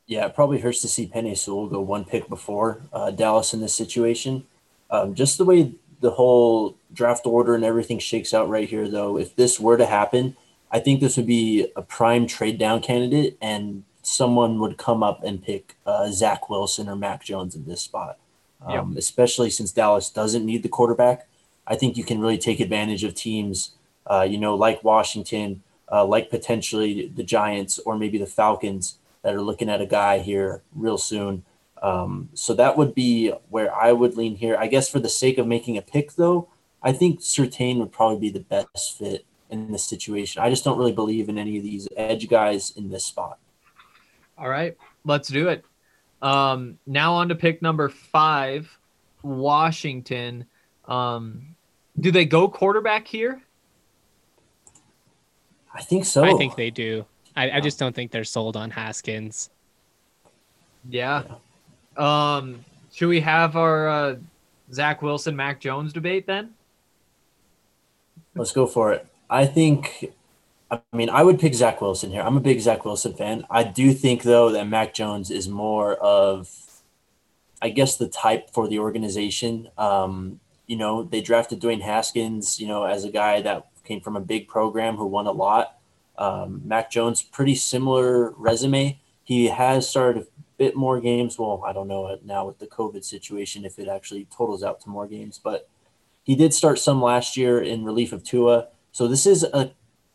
Yeah, 0.08 0.26
it 0.26 0.36
probably 0.36 0.60
hurts 0.60 0.82
to 0.82 0.88
see 0.88 1.08
Penei 1.08 1.38
Sewell 1.38 1.68
go 1.68 1.82
one 1.82 2.06
pick 2.06 2.30
before 2.30 2.82
uh, 2.94 3.12
Dallas 3.12 3.54
in 3.54 3.62
this 3.62 3.74
situation. 3.74 4.46
Um, 4.92 5.16
just 5.16 5.38
the 5.38 5.46
way 5.46 5.74
the 6.06 6.12
whole 6.12 6.78
draft 6.94 7.26
order 7.26 7.56
and 7.56 7.66
everything 7.66 7.98
shakes 7.98 8.32
out 8.32 8.48
right 8.48 8.70
here, 8.70 8.88
though, 8.88 9.18
if 9.18 9.36
this 9.36 9.60
were 9.60 9.76
to 9.76 9.88
happen, 9.88 10.38
I 10.70 10.80
think 10.80 11.00
this 11.00 11.18
would 11.18 11.26
be 11.26 11.68
a 11.76 11.82
prime 11.82 12.28
trade 12.28 12.60
down 12.60 12.82
candidate, 12.82 13.40
and 13.42 13.84
someone 14.04 14.60
would 14.60 14.78
come 14.78 15.02
up 15.02 15.24
and 15.24 15.44
pick 15.44 15.76
uh, 15.84 16.12
Zach 16.12 16.48
Wilson 16.48 16.88
or 16.88 16.96
Mac 16.96 17.24
Jones 17.24 17.56
in 17.56 17.66
this 17.66 17.82
spot. 17.82 18.20
Um, 18.64 18.96
Especially 18.98 19.50
since 19.50 19.72
Dallas 19.72 20.12
doesn't 20.12 20.46
need 20.46 20.62
the 20.62 20.70
quarterback, 20.70 21.28
I 21.66 21.76
think 21.76 21.98
you 21.98 22.04
can 22.04 22.22
really 22.22 22.38
take 22.38 22.60
advantage 22.60 23.04
of 23.04 23.16
teams, 23.16 23.72
uh, 24.06 24.28
you 24.30 24.38
know, 24.38 24.54
like 24.54 24.84
Washington, 24.84 25.64
uh, 25.92 26.06
like 26.06 26.30
potentially 26.30 27.08
the 27.08 27.24
Giants 27.24 27.80
or 27.80 27.98
maybe 27.98 28.20
the 28.20 28.28
Falcons 28.28 29.00
that 29.24 29.34
are 29.34 29.42
looking 29.42 29.72
at 29.72 29.82
a 29.82 29.88
guy 29.88 30.20
here 30.20 30.62
real 30.76 31.00
soon. 31.00 31.44
Um, 31.82 32.30
so 32.34 32.54
that 32.54 32.78
would 32.78 32.96
be 32.96 33.32
where 33.50 33.74
I 33.74 33.92
would 33.92 34.16
lean 34.18 34.36
here. 34.36 34.56
I 34.58 34.68
guess 34.68 34.90
for 34.90 35.00
the 35.00 35.10
sake 35.10 35.38
of 35.38 35.46
making 35.48 35.78
a 35.78 35.82
pick, 35.82 36.14
though, 36.14 36.50
I 36.82 36.92
think 36.92 37.20
Surtain 37.20 37.78
would 37.80 37.92
probably 37.92 38.20
be 38.20 38.30
the 38.30 38.40
best 38.40 38.98
fit 38.98 39.26
in 39.50 39.72
this 39.72 39.84
situation. 39.84 40.42
I 40.42 40.50
just 40.50 40.64
don't 40.64 40.78
really 40.78 40.92
believe 40.92 41.30
in 41.30 41.38
any 41.38 41.58
of 41.58 41.64
these 41.64 41.88
edge 41.96 42.28
guys 42.30 42.72
in 42.76 42.90
this 42.90 43.06
spot. 43.06 43.40
All 44.38 44.50
right, 44.50 44.78
let's 45.04 45.30
do 45.30 45.50
it. 45.50 45.64
Um, 46.22 46.80
now 46.86 47.14
on 47.14 47.30
to 47.30 47.36
pick 47.36 47.62
number 47.62 47.90
five, 47.90 48.78
Washington. 49.22 50.46
Um, 50.88 51.56
do 52.00 52.12
they 52.12 52.26
go 52.26 52.48
quarterback 52.48 53.08
here? 53.08 53.42
I 55.74 55.82
think 55.82 56.06
so. 56.06 56.24
I 56.24 56.34
think 56.34 56.56
they 56.56 56.70
do. 56.70 57.06
I, 57.36 57.52
I 57.52 57.60
just 57.60 57.80
don't 57.80 57.94
think 57.94 58.12
they're 58.12 58.24
sold 58.24 58.56
on 58.56 58.72
Haskins. 58.72 59.50
Yeah. 60.90 61.24
Um, 61.98 62.64
should 62.92 63.10
we 63.10 63.22
have 63.22 63.56
our 63.56 63.88
uh, 63.88 64.16
Zach 64.72 65.02
Wilson, 65.02 65.36
Mac 65.36 65.60
Jones 65.60 65.94
debate 65.94 66.28
then? 66.28 66.52
Let's 68.36 68.52
go 68.52 68.68
for 68.68 68.92
it. 68.94 69.08
I 69.30 69.46
think, 69.46 70.14
I 70.70 70.82
mean, 70.94 71.10
I 71.10 71.24
would 71.24 71.40
pick 71.40 71.54
Zach 71.54 71.82
Wilson 71.82 72.12
here. 72.12 72.22
I'm 72.22 72.38
a 72.38 72.42
big 72.42 72.60
Zach 72.60 72.86
Wilson 72.86 73.14
fan. 73.14 73.46
I 73.50 73.64
do 73.64 73.94
think, 73.94 74.24
though, 74.24 74.52
that 74.52 74.68
Mac 74.68 74.94
Jones 74.94 75.32
is 75.32 75.48
more 75.48 75.96
of, 75.96 76.50
I 77.62 77.70
guess, 77.70 77.98
the 77.98 78.08
type 78.08 78.50
for 78.52 78.68
the 78.68 78.80
organization. 78.80 79.70
Um, 79.78 80.40
you 80.68 80.76
know, 80.76 81.04
they 81.04 81.22
drafted 81.22 81.62
Dwayne 81.62 81.82
Haskins, 81.82 82.60
you 82.60 82.68
know, 82.68 82.84
as 82.84 83.04
a 83.04 83.10
guy 83.10 83.42
that 83.42 83.68
came 83.84 84.02
from 84.02 84.16
a 84.16 84.22
big 84.22 84.48
program 84.48 84.98
who 84.98 85.06
won 85.06 85.28
a 85.28 85.32
lot. 85.32 85.78
Um, 86.18 86.62
Mac 86.66 86.90
Jones, 86.92 87.22
pretty 87.22 87.56
similar 87.56 88.32
resume. 88.32 89.00
He 89.24 89.48
has 89.48 89.90
started 89.90 90.28
bit 90.58 90.76
more 90.76 91.00
games. 91.00 91.38
Well, 91.38 91.64
I 91.66 91.74
don't 91.74 91.88
know 91.88 92.18
now 92.24 92.46
with 92.46 92.60
the 92.60 92.68
COVID 92.68 93.04
situation 93.04 93.66
if 93.66 93.80
it 93.80 93.88
actually 93.88 94.28
totals 94.36 94.64
out 94.64 94.80
to 94.82 94.90
more 94.90 95.08
games, 95.08 95.40
but 95.44 95.70
he 96.24 96.36
did 96.36 96.54
start 96.54 96.80
some 96.80 97.02
last 97.02 97.38
year 97.38 97.62
in 97.62 97.84
relief 97.86 98.12
of 98.14 98.24
Tua. 98.24 98.68
So 98.92 99.08
this 99.08 99.26
is 99.26 99.44
a 99.44 99.72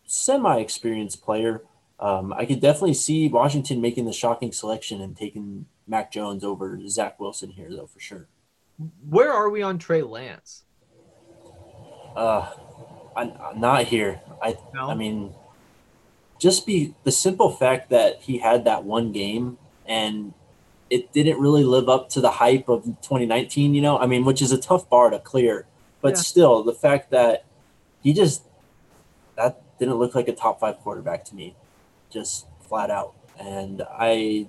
semi-experienced 0.06 1.22
player. 1.22 1.62
Um, 2.00 2.32
I 2.32 2.46
could 2.46 2.60
definitely 2.60 2.94
see 2.94 3.28
Washington 3.28 3.80
making 3.80 4.06
the 4.06 4.12
shocking 4.12 4.52
selection 4.52 5.00
and 5.00 5.16
taking 5.16 5.66
Mac 5.86 6.10
Jones 6.10 6.42
over 6.42 6.80
Zach 6.88 7.20
Wilson 7.20 7.50
here, 7.50 7.68
though, 7.70 7.86
for 7.86 8.00
sure. 8.00 8.26
Where 9.08 9.30
are 9.32 9.50
we 9.50 9.62
on 9.62 9.78
Trey 9.78 10.02
Lance? 10.02 10.64
Uh, 12.16 12.50
I'm, 13.14 13.32
I'm 13.40 13.60
not 13.60 13.84
here. 13.84 14.20
I 14.42 14.56
No? 14.74 14.88
I 14.88 14.94
mean, 14.94 15.34
just 16.40 16.66
be 16.66 16.94
the 17.04 17.12
simple 17.12 17.50
fact 17.50 17.90
that 17.90 18.22
he 18.22 18.38
had 18.38 18.64
that 18.64 18.84
one 18.84 19.12
game 19.12 19.58
and 19.90 20.32
it 20.88 21.12
didn't 21.12 21.38
really 21.38 21.64
live 21.64 21.88
up 21.88 22.08
to 22.10 22.20
the 22.20 22.30
hype 22.30 22.68
of 22.68 22.84
2019. 22.84 23.74
You 23.74 23.82
know, 23.82 23.98
I 23.98 24.06
mean, 24.06 24.24
which 24.24 24.40
is 24.40 24.52
a 24.52 24.58
tough 24.58 24.88
bar 24.88 25.10
to 25.10 25.18
clear, 25.18 25.66
but 26.00 26.10
Yeah. 26.14 26.20
still, 26.22 26.62
the 26.62 26.72
fact 26.72 27.10
that 27.10 27.44
he 28.02 28.12
just 28.14 28.44
that 29.36 29.60
didn't 29.78 29.96
look 29.96 30.14
like 30.14 30.28
a 30.28 30.32
top 30.34 30.60
five 30.60 30.78
quarterback 30.80 31.24
to 31.26 31.34
me, 31.34 31.54
just 32.10 32.46
flat 32.60 32.90
out. 32.90 33.14
And 33.38 33.82
I 33.90 34.46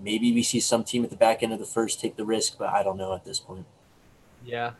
maybe 0.00 0.32
we 0.32 0.42
see 0.42 0.60
some 0.60 0.84
team 0.84 1.02
at 1.04 1.10
the 1.10 1.16
back 1.16 1.42
end 1.42 1.52
of 1.52 1.58
the 1.58 1.64
first 1.66 2.00
take 2.00 2.16
the 2.16 2.24
risk, 2.24 2.56
but 2.58 2.68
I 2.68 2.82
don't 2.82 2.96
know 2.96 3.14
at 3.14 3.24
this 3.24 3.40
point. 3.40 3.66
Yeah. 4.44 4.72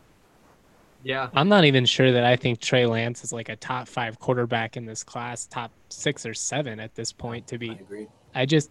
Yeah. 1.03 1.29
I'm 1.33 1.49
not 1.49 1.65
even 1.65 1.85
sure 1.85 2.11
that 2.11 2.23
I 2.23 2.35
think 2.35 2.59
Trey 2.59 2.85
Lance 2.85 3.23
is 3.23 3.31
like 3.33 3.49
a 3.49 3.55
top 3.55 3.87
five 3.87 4.19
quarterback 4.19 4.77
in 4.77 4.85
this 4.85 5.03
class, 5.03 5.45
top 5.45 5.71
six 5.89 6.25
or 6.25 6.33
seven 6.33 6.79
at 6.79 6.93
this 6.95 7.11
point. 7.11 7.47
To 7.47 7.55
I 7.55 7.57
be, 7.57 7.69
agree. 7.71 8.07
I 8.35 8.45
just, 8.45 8.69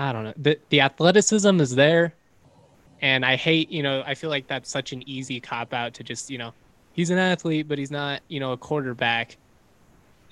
I 0.00 0.12
don't 0.14 0.24
know. 0.24 0.32
The 0.38 0.58
the 0.70 0.80
athleticism 0.80 1.60
is 1.60 1.74
there, 1.74 2.14
and 3.02 3.22
I 3.22 3.36
hate, 3.36 3.70
you 3.70 3.82
know, 3.82 4.02
I 4.06 4.14
feel 4.14 4.30
like 4.30 4.46
that's 4.46 4.70
such 4.70 4.94
an 4.94 5.06
easy 5.06 5.40
cop 5.40 5.74
out 5.74 5.92
to 5.94 6.02
just, 6.02 6.30
you 6.30 6.38
know, 6.38 6.54
he's 6.94 7.10
an 7.10 7.18
athlete, 7.18 7.68
but 7.68 7.76
he's 7.76 7.90
not, 7.90 8.22
you 8.28 8.40
know, 8.40 8.52
a 8.52 8.56
quarterback. 8.56 9.36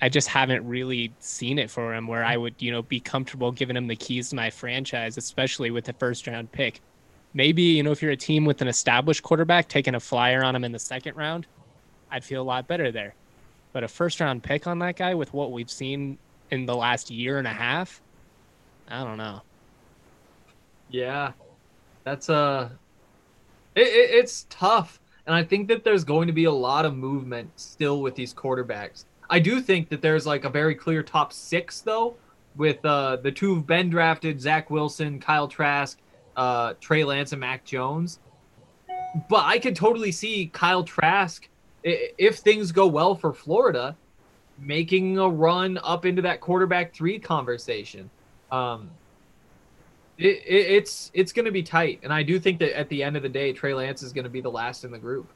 I 0.01 0.09
just 0.09 0.27
haven't 0.27 0.67
really 0.67 1.13
seen 1.19 1.59
it 1.59 1.69
for 1.69 1.93
him 1.93 2.07
where 2.07 2.25
I 2.25 2.35
would, 2.35 2.55
you 2.57 2.71
know, 2.71 2.81
be 2.81 2.99
comfortable 2.99 3.51
giving 3.51 3.77
him 3.77 3.85
the 3.85 3.95
keys 3.95 4.29
to 4.29 4.35
my 4.35 4.49
franchise, 4.49 5.17
especially 5.17 5.69
with 5.69 5.85
the 5.85 5.93
first 5.93 6.25
round 6.25 6.51
pick. 6.51 6.81
Maybe, 7.35 7.61
you 7.61 7.83
know, 7.83 7.91
if 7.91 8.01
you're 8.01 8.11
a 8.11 8.17
team 8.17 8.45
with 8.45 8.63
an 8.63 8.67
established 8.67 9.21
quarterback, 9.21 9.67
taking 9.67 9.93
a 9.93 9.99
flyer 9.99 10.43
on 10.43 10.55
him 10.55 10.63
in 10.63 10.71
the 10.71 10.79
second 10.79 11.15
round, 11.15 11.45
I'd 12.09 12.23
feel 12.23 12.41
a 12.41 12.43
lot 12.43 12.67
better 12.67 12.91
there. 12.91 13.13
But 13.71 13.83
a 13.83 13.87
first 13.87 14.19
round 14.19 14.41
pick 14.41 14.65
on 14.65 14.79
that 14.79 14.95
guy 14.95 15.13
with 15.13 15.31
what 15.31 15.51
we've 15.51 15.69
seen 15.69 16.17
in 16.49 16.65
the 16.65 16.75
last 16.75 17.11
year 17.11 17.37
and 17.37 17.45
a 17.45 17.53
half, 17.53 18.01
I 18.87 19.03
don't 19.03 19.17
know. 19.17 19.43
Yeah, 20.89 21.33
that's 22.03 22.29
uh, 22.29 22.69
it, 23.75 23.87
it, 23.87 24.09
it's 24.15 24.47
tough, 24.49 24.99
and 25.25 25.35
I 25.35 25.43
think 25.43 25.67
that 25.67 25.83
there's 25.83 26.03
going 26.03 26.27
to 26.27 26.33
be 26.33 26.45
a 26.45 26.51
lot 26.51 26.85
of 26.85 26.95
movement 26.95 27.51
still 27.55 28.01
with 28.01 28.15
these 28.15 28.33
quarterbacks. 28.33 29.05
I 29.29 29.39
do 29.39 29.61
think 29.61 29.89
that 29.89 30.01
there's 30.01 30.25
like 30.25 30.45
a 30.45 30.49
very 30.49 30.73
clear 30.73 31.03
top 31.03 31.31
six 31.31 31.81
though, 31.81 32.15
with 32.55 32.83
uh 32.83 33.17
the 33.17 33.31
two 33.31 33.55
who've 33.55 33.67
been 33.67 33.89
drafted: 33.89 34.41
Zach 34.41 34.69
Wilson, 34.69 35.19
Kyle 35.19 35.47
Trask, 35.47 35.99
uh, 36.35 36.73
Trey 36.81 37.03
Lance, 37.03 37.31
and 37.31 37.39
Mac 37.39 37.63
Jones. 37.63 38.19
But 39.29 39.45
I 39.45 39.59
could 39.59 39.75
totally 39.75 40.11
see 40.11 40.47
Kyle 40.53 40.83
Trask, 40.83 41.47
if 41.83 42.37
things 42.37 42.71
go 42.71 42.87
well 42.87 43.15
for 43.15 43.33
Florida, 43.33 43.95
making 44.59 45.17
a 45.17 45.27
run 45.27 45.79
up 45.83 46.05
into 46.05 46.21
that 46.23 46.41
quarterback 46.41 46.93
three 46.93 47.19
conversation. 47.19 48.09
Um, 48.51 48.89
it, 50.19 50.43
it, 50.45 50.71
it's 50.71 51.11
it's 51.13 51.31
going 51.31 51.45
to 51.45 51.51
be 51.51 51.63
tight, 51.63 52.01
and 52.03 52.13
I 52.13 52.23
do 52.23 52.39
think 52.39 52.59
that 52.59 52.77
at 52.77 52.89
the 52.89 53.01
end 53.01 53.15
of 53.15 53.23
the 53.23 53.29
day, 53.29 53.53
Trey 53.53 53.73
Lance 53.73 54.03
is 54.03 54.13
going 54.13 54.25
to 54.25 54.29
be 54.29 54.41
the 54.41 54.51
last 54.51 54.83
in 54.83 54.91
the 54.91 54.99
group. 54.99 55.31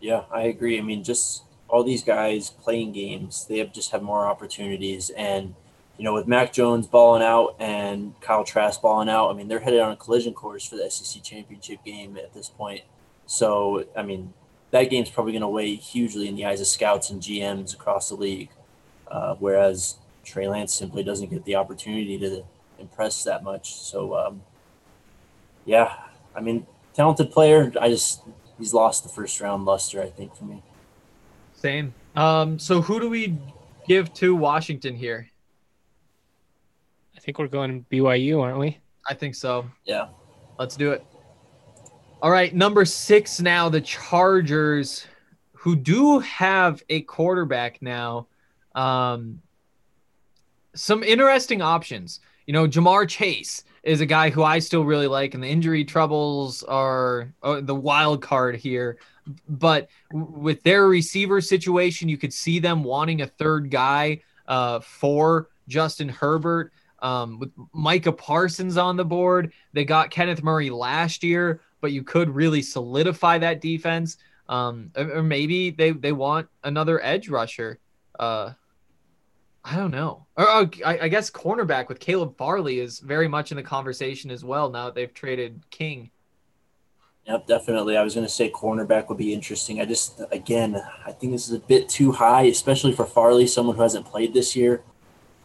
Yeah, 0.00 0.22
I 0.30 0.42
agree. 0.42 0.78
I 0.78 0.82
mean, 0.82 1.02
just 1.02 1.42
all 1.68 1.82
these 1.82 2.04
guys 2.04 2.50
playing 2.50 2.92
games, 2.92 3.46
they 3.48 3.58
have 3.58 3.72
just 3.72 3.90
have 3.90 4.02
more 4.02 4.26
opportunities. 4.26 5.10
And, 5.10 5.54
you 5.96 6.04
know, 6.04 6.14
with 6.14 6.26
Mac 6.26 6.52
Jones 6.52 6.86
balling 6.86 7.22
out 7.22 7.56
and 7.58 8.18
Kyle 8.20 8.44
Trask 8.44 8.80
balling 8.80 9.08
out, 9.08 9.30
I 9.30 9.32
mean, 9.32 9.48
they're 9.48 9.60
headed 9.60 9.80
on 9.80 9.92
a 9.92 9.96
collision 9.96 10.34
course 10.34 10.66
for 10.66 10.76
the 10.76 10.90
SEC 10.90 11.22
championship 11.22 11.82
game 11.84 12.16
at 12.16 12.34
this 12.34 12.48
point. 12.48 12.82
So, 13.26 13.86
I 13.96 14.02
mean, 14.02 14.34
that 14.70 14.90
game's 14.90 15.10
probably 15.10 15.32
going 15.32 15.42
to 15.42 15.48
weigh 15.48 15.74
hugely 15.74 16.28
in 16.28 16.36
the 16.36 16.44
eyes 16.44 16.60
of 16.60 16.66
scouts 16.66 17.10
and 17.10 17.20
GMs 17.20 17.74
across 17.74 18.08
the 18.08 18.16
league. 18.16 18.50
Uh, 19.08 19.36
whereas 19.38 19.96
Trey 20.24 20.48
Lance 20.48 20.74
simply 20.74 21.02
doesn't 21.02 21.30
get 21.30 21.44
the 21.44 21.56
opportunity 21.56 22.18
to 22.18 22.44
impress 22.78 23.24
that 23.24 23.42
much. 23.42 23.74
So, 23.74 24.16
um, 24.16 24.42
yeah, 25.64 25.94
I 26.34 26.40
mean, 26.40 26.66
talented 26.94 27.30
player. 27.30 27.72
I 27.80 27.88
just, 27.88 28.22
he's 28.58 28.74
lost 28.74 29.02
the 29.02 29.08
first 29.08 29.40
round 29.40 29.64
luster, 29.64 30.02
I 30.02 30.10
think, 30.10 30.34
for 30.34 30.44
me. 30.44 30.62
Same. 31.54 31.94
Um, 32.16 32.58
so 32.58 32.80
who 32.80 33.00
do 33.00 33.08
we 33.08 33.38
give 33.86 34.12
to 34.14 34.34
Washington 34.34 34.94
here? 34.94 35.28
I 37.16 37.20
think 37.20 37.38
we're 37.38 37.48
going 37.48 37.84
BYU, 37.90 38.42
aren't 38.42 38.58
we? 38.58 38.78
I 39.08 39.14
think 39.14 39.34
so. 39.34 39.66
Yeah. 39.84 40.08
Let's 40.58 40.76
do 40.76 40.92
it. 40.92 41.04
All 42.22 42.30
right, 42.30 42.54
number 42.54 42.84
six 42.84 43.40
now, 43.40 43.68
the 43.68 43.80
Chargers, 43.80 45.06
who 45.52 45.76
do 45.76 46.20
have 46.20 46.82
a 46.88 47.02
quarterback 47.02 47.82
now. 47.82 48.28
Um, 48.74 49.42
some 50.74 51.02
interesting 51.02 51.60
options. 51.60 52.20
You 52.46 52.52
know, 52.52 52.66
Ja'Marr 52.66 53.08
Chase 53.08 53.64
is 53.82 54.00
a 54.00 54.06
guy 54.06 54.30
who 54.30 54.42
I 54.42 54.58
still 54.58 54.84
really 54.84 55.06
like, 55.06 55.34
and 55.34 55.42
the 55.42 55.48
injury 55.48 55.84
troubles 55.84 56.62
are 56.62 57.32
the 57.42 57.74
wild 57.74 58.22
card 58.22 58.56
here. 58.56 58.98
But 59.48 59.88
with 60.12 60.62
their 60.62 60.86
receiver 60.86 61.40
situation, 61.40 62.08
you 62.08 62.18
could 62.18 62.32
see 62.32 62.58
them 62.58 62.84
wanting 62.84 63.22
a 63.22 63.26
third 63.26 63.70
guy 63.70 64.20
uh, 64.46 64.80
for 64.80 65.48
Justin 65.68 66.08
Herbert. 66.08 66.72
Um, 67.00 67.38
with 67.38 67.50
Micah 67.74 68.12
Parsons 68.12 68.78
on 68.78 68.96
the 68.96 69.04
board, 69.04 69.52
they 69.74 69.84
got 69.84 70.10
Kenneth 70.10 70.42
Murray 70.42 70.70
last 70.70 71.22
year, 71.22 71.60
but 71.82 71.92
you 71.92 72.02
could 72.02 72.30
really 72.30 72.62
solidify 72.62 73.38
that 73.38 73.60
defense. 73.60 74.16
Um, 74.48 74.90
or 74.96 75.18
or 75.18 75.22
maybe 75.22 75.70
they 75.70 75.90
they 75.92 76.12
want 76.12 76.48
another 76.62 77.02
edge 77.02 77.28
rusher. 77.28 77.78
Uh, 78.18 78.52
I 79.64 79.76
don't 79.76 79.90
know. 79.90 80.26
Or, 80.36 80.44
or 80.48 80.70
I, 80.84 80.98
I 81.02 81.08
guess 81.08 81.30
cornerback 81.30 81.88
with 81.88 81.98
Caleb 81.98 82.36
Farley 82.36 82.80
is 82.80 82.98
very 82.98 83.28
much 83.28 83.50
in 83.50 83.56
the 83.56 83.62
conversation 83.62 84.30
as 84.30 84.44
well. 84.44 84.68
Now 84.70 84.86
that 84.86 84.94
they've 84.94 85.12
traded 85.12 85.62
King. 85.70 86.10
Yep, 87.26 87.46
definitely. 87.46 87.96
I 87.96 88.02
was 88.02 88.14
going 88.14 88.26
to 88.26 88.32
say 88.32 88.50
cornerback 88.50 89.08
would 89.08 89.16
be 89.16 89.32
interesting. 89.32 89.80
I 89.80 89.86
just, 89.86 90.20
again, 90.30 90.76
I 91.06 91.12
think 91.12 91.32
this 91.32 91.48
is 91.48 91.54
a 91.54 91.60
bit 91.60 91.88
too 91.88 92.12
high, 92.12 92.42
especially 92.42 92.92
for 92.92 93.06
Farley, 93.06 93.46
someone 93.46 93.76
who 93.76 93.82
hasn't 93.82 94.04
played 94.04 94.34
this 94.34 94.54
year. 94.54 94.82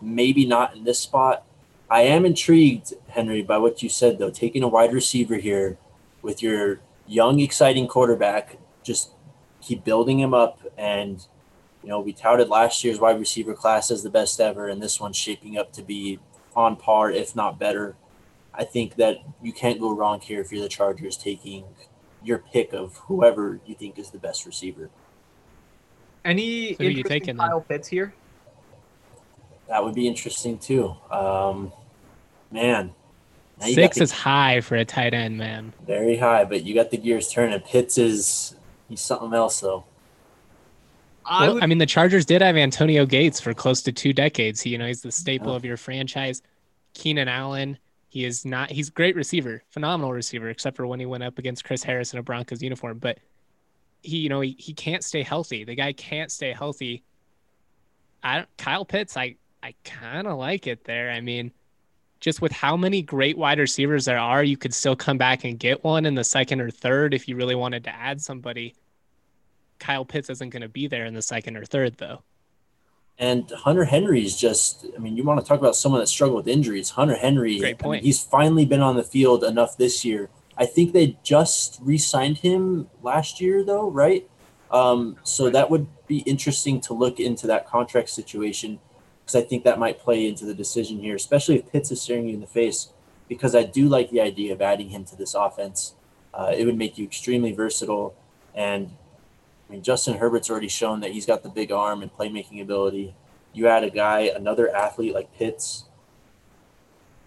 Maybe 0.01 0.45
not 0.45 0.75
in 0.75 0.83
this 0.83 0.99
spot. 0.99 1.45
I 1.89 2.01
am 2.01 2.25
intrigued, 2.25 2.93
Henry, 3.07 3.41
by 3.41 3.57
what 3.57 3.81
you 3.81 3.87
said, 3.87 4.19
though. 4.19 4.29
Taking 4.29 4.63
a 4.63 4.67
wide 4.67 4.91
receiver 4.91 5.37
here 5.37 5.77
with 6.21 6.43
your 6.43 6.81
young, 7.07 7.39
exciting 7.39 7.87
quarterback, 7.87 8.57
just 8.83 9.11
keep 9.61 9.85
building 9.85 10.19
him 10.19 10.33
up. 10.33 10.59
And, 10.77 11.25
you 11.83 11.89
know, 11.89 11.99
we 11.99 12.13
touted 12.13 12.49
last 12.49 12.83
year's 12.83 12.99
wide 12.99 13.19
receiver 13.19 13.53
class 13.53 13.89
as 13.91 14.03
the 14.03 14.09
best 14.09 14.39
ever, 14.39 14.67
and 14.67 14.81
this 14.81 14.99
one's 14.99 15.15
shaping 15.17 15.57
up 15.57 15.71
to 15.73 15.81
be 15.81 16.19
on 16.55 16.75
par, 16.75 17.09
if 17.11 17.35
not 17.35 17.57
better. 17.59 17.95
I 18.53 18.63
think 18.65 18.95
that 18.95 19.17
you 19.41 19.53
can't 19.53 19.79
go 19.79 19.95
wrong 19.95 20.19
here 20.19 20.41
if 20.41 20.51
you're 20.51 20.61
the 20.61 20.67
Chargers 20.69 21.15
taking 21.15 21.63
your 22.23 22.39
pick 22.39 22.73
of 22.73 22.97
whoever 23.07 23.59
you 23.65 23.75
think 23.75 23.97
is 23.97 24.09
the 24.09 24.17
best 24.17 24.45
receiver. 24.45 24.89
Any 26.25 26.73
So 26.73 26.83
who 26.83 26.89
you 26.89 27.03
taking 27.03 27.29
in 27.29 27.37
then? 27.37 27.47
Kyle 27.47 27.61
Pitts 27.61 27.87
here? 27.87 28.13
That 29.69 29.83
would 29.83 29.95
be 29.95 30.07
interesting 30.07 30.57
too. 30.57 30.95
Um, 31.09 31.71
man, 32.51 32.93
now 33.59 33.67
you 33.67 33.75
got 33.75 33.81
Six 33.83 33.97
the- 33.97 34.03
is 34.03 34.11
high 34.11 34.59
for 34.61 34.75
a 34.75 34.83
tight 34.83 35.13
end, 35.13 35.37
man. 35.37 35.71
very 35.85 36.17
high, 36.17 36.43
but 36.43 36.63
you 36.63 36.73
got 36.73 36.89
the 36.91 36.97
gears 36.97 37.31
turning. 37.31 37.57
Pitts 37.61 37.97
is 37.97 38.55
he's 38.89 38.99
something 38.99 39.33
else 39.33 39.61
though. 39.61 39.85
I 41.29 41.45
Well, 41.45 41.53
would 41.55 41.63
I 41.63 41.67
mean, 41.67 41.77
the 41.77 41.85
Chargers 41.85 42.25
did 42.25 42.41
have 42.41 42.57
Antonio 42.57 43.05
Gates 43.05 43.39
for 43.39 43.53
close 43.53 43.81
to 43.83 43.91
two 43.91 44.13
decades. 44.13 44.61
He, 44.61 44.71
you 44.71 44.77
know, 44.77 44.87
he's 44.87 45.01
the 45.01 45.11
staple 45.11 45.51
Yeah. 45.51 45.55
of 45.57 45.65
your 45.65 45.77
franchise. 45.77 46.41
Keenan 46.93 47.27
Allen, 47.27 47.77
he 48.09 48.25
is 48.25 48.45
not. 48.45 48.71
He's 48.71 48.89
great 48.89 49.15
receiver, 49.15 49.63
phenomenal 49.69 50.11
receiver, 50.13 50.49
except 50.49 50.75
for 50.77 50.87
when 50.87 50.99
he 50.99 51.05
went 51.05 51.23
up 51.23 51.37
against 51.37 51.63
Chris 51.65 51.83
Harris 51.83 52.13
in 52.13 52.19
a 52.19 52.23
Broncos 52.23 52.61
uniform. 52.63 52.97
But 52.99 53.19
he, 54.01 54.17
you 54.17 54.29
know, 54.29 54.41
he, 54.41 54.55
he 54.57 54.73
can't 54.73 55.03
stay 55.03 55.23
healthy. 55.23 55.63
The 55.63 55.75
guy 55.75 55.93
can't 55.93 56.31
stay 56.31 56.51
healthy. 56.53 57.03
I 58.23 58.37
don't, 58.37 58.49
Kyle 58.57 58.85
Pitts, 58.85 59.15
I 59.17 59.35
I 59.61 59.75
kind 59.83 60.27
of 60.27 60.37
like 60.37 60.67
it 60.67 60.85
there. 60.85 61.11
I 61.11 61.21
mean, 61.21 61.51
just 62.21 62.41
with 62.41 62.51
how 62.51 62.75
many 62.77 63.01
great 63.01 63.37
wide 63.37 63.59
receivers 63.59 64.05
there 64.05 64.17
are, 64.19 64.43
you 64.43 64.57
could 64.57 64.73
still 64.73 64.95
come 64.95 65.17
back 65.17 65.43
and 65.43 65.59
get 65.59 65.83
one 65.83 66.05
in 66.05 66.15
the 66.15 66.23
second 66.23 66.61
or 66.61 66.71
third 66.71 67.13
if 67.13 67.27
you 67.27 67.35
really 67.35 67.55
wanted 67.55 67.83
to 67.85 67.95
add 67.95 68.21
somebody. 68.21 68.75
Kyle 69.79 70.05
Pitts 70.05 70.29
isn't 70.29 70.49
going 70.49 70.61
to 70.61 70.69
be 70.69 70.87
there 70.87 71.05
in 71.05 71.13
the 71.13 71.21
second 71.21 71.57
or 71.57 71.65
third, 71.65 71.97
though. 71.97 72.23
And 73.17 73.51
Hunter 73.51 73.83
Henry 73.83 74.23
is 74.23 74.37
just, 74.37 74.85
I 74.95 74.99
mean, 74.99 75.17
you 75.17 75.23
want 75.23 75.41
to 75.41 75.45
talk 75.45 75.59
about 75.59 75.75
someone 75.75 75.99
that 75.99 76.07
struggled 76.07 76.37
with 76.37 76.47
injuries. 76.47 76.91
Hunter 76.91 77.17
Henry, 77.17 77.59
Great 77.59 77.67
I 77.67 77.69
mean, 77.71 77.77
point. 77.77 78.03
he's 78.05 78.23
finally 78.23 78.65
been 78.65 78.81
on 78.81 78.95
the 78.95 79.03
field 79.03 79.43
enough 79.43 79.75
this 79.75 80.05
year. 80.05 80.29
I 80.57 80.65
think 80.65 80.93
they 80.93 81.17
just 81.21 81.79
re 81.81 81.97
signed 81.97 82.37
him 82.37 82.89
last 83.01 83.41
year, 83.41 83.63
though, 83.63 83.89
right? 83.89 84.29
Um, 84.71 85.17
so 85.23 85.49
that 85.49 85.69
would 85.69 85.87
be 86.07 86.19
interesting 86.19 86.79
to 86.81 86.93
look 86.93 87.19
into 87.19 87.47
that 87.47 87.67
contract 87.67 88.09
situation 88.09 88.79
because 89.21 89.35
I 89.35 89.45
think 89.45 89.63
that 89.65 89.79
might 89.79 89.99
play 89.99 90.27
into 90.27 90.45
the 90.45 90.53
decision 90.53 90.99
here, 90.99 91.15
especially 91.15 91.55
if 91.55 91.71
Pitts 91.71 91.91
is 91.91 92.01
staring 92.01 92.27
you 92.27 92.35
in 92.35 92.41
the 92.41 92.47
face. 92.47 92.89
Because 93.27 93.53
I 93.53 93.63
do 93.63 93.87
like 93.87 94.09
the 94.09 94.21
idea 94.21 94.53
of 94.53 94.61
adding 94.61 94.89
him 94.89 95.05
to 95.05 95.15
this 95.15 95.35
offense. 95.35 95.93
Uh, 96.33 96.51
it 96.55 96.65
would 96.65 96.77
make 96.77 96.97
you 96.97 97.05
extremely 97.05 97.51
versatile. 97.51 98.15
And 98.55 98.91
I 99.69 99.73
mean, 99.73 99.83
Justin 99.83 100.17
Herbert's 100.17 100.49
already 100.49 100.67
shown 100.67 100.99
that 101.01 101.11
he's 101.11 101.27
got 101.27 101.43
the 101.43 101.49
big 101.49 101.71
arm 101.71 102.01
and 102.01 102.11
playmaking 102.11 102.61
ability. 102.61 103.13
You 103.53 103.67
add 103.67 103.83
a 103.83 103.91
guy, 103.91 104.21
another 104.21 104.75
athlete 104.75 105.13
like 105.13 105.31
Pitts, 105.37 105.85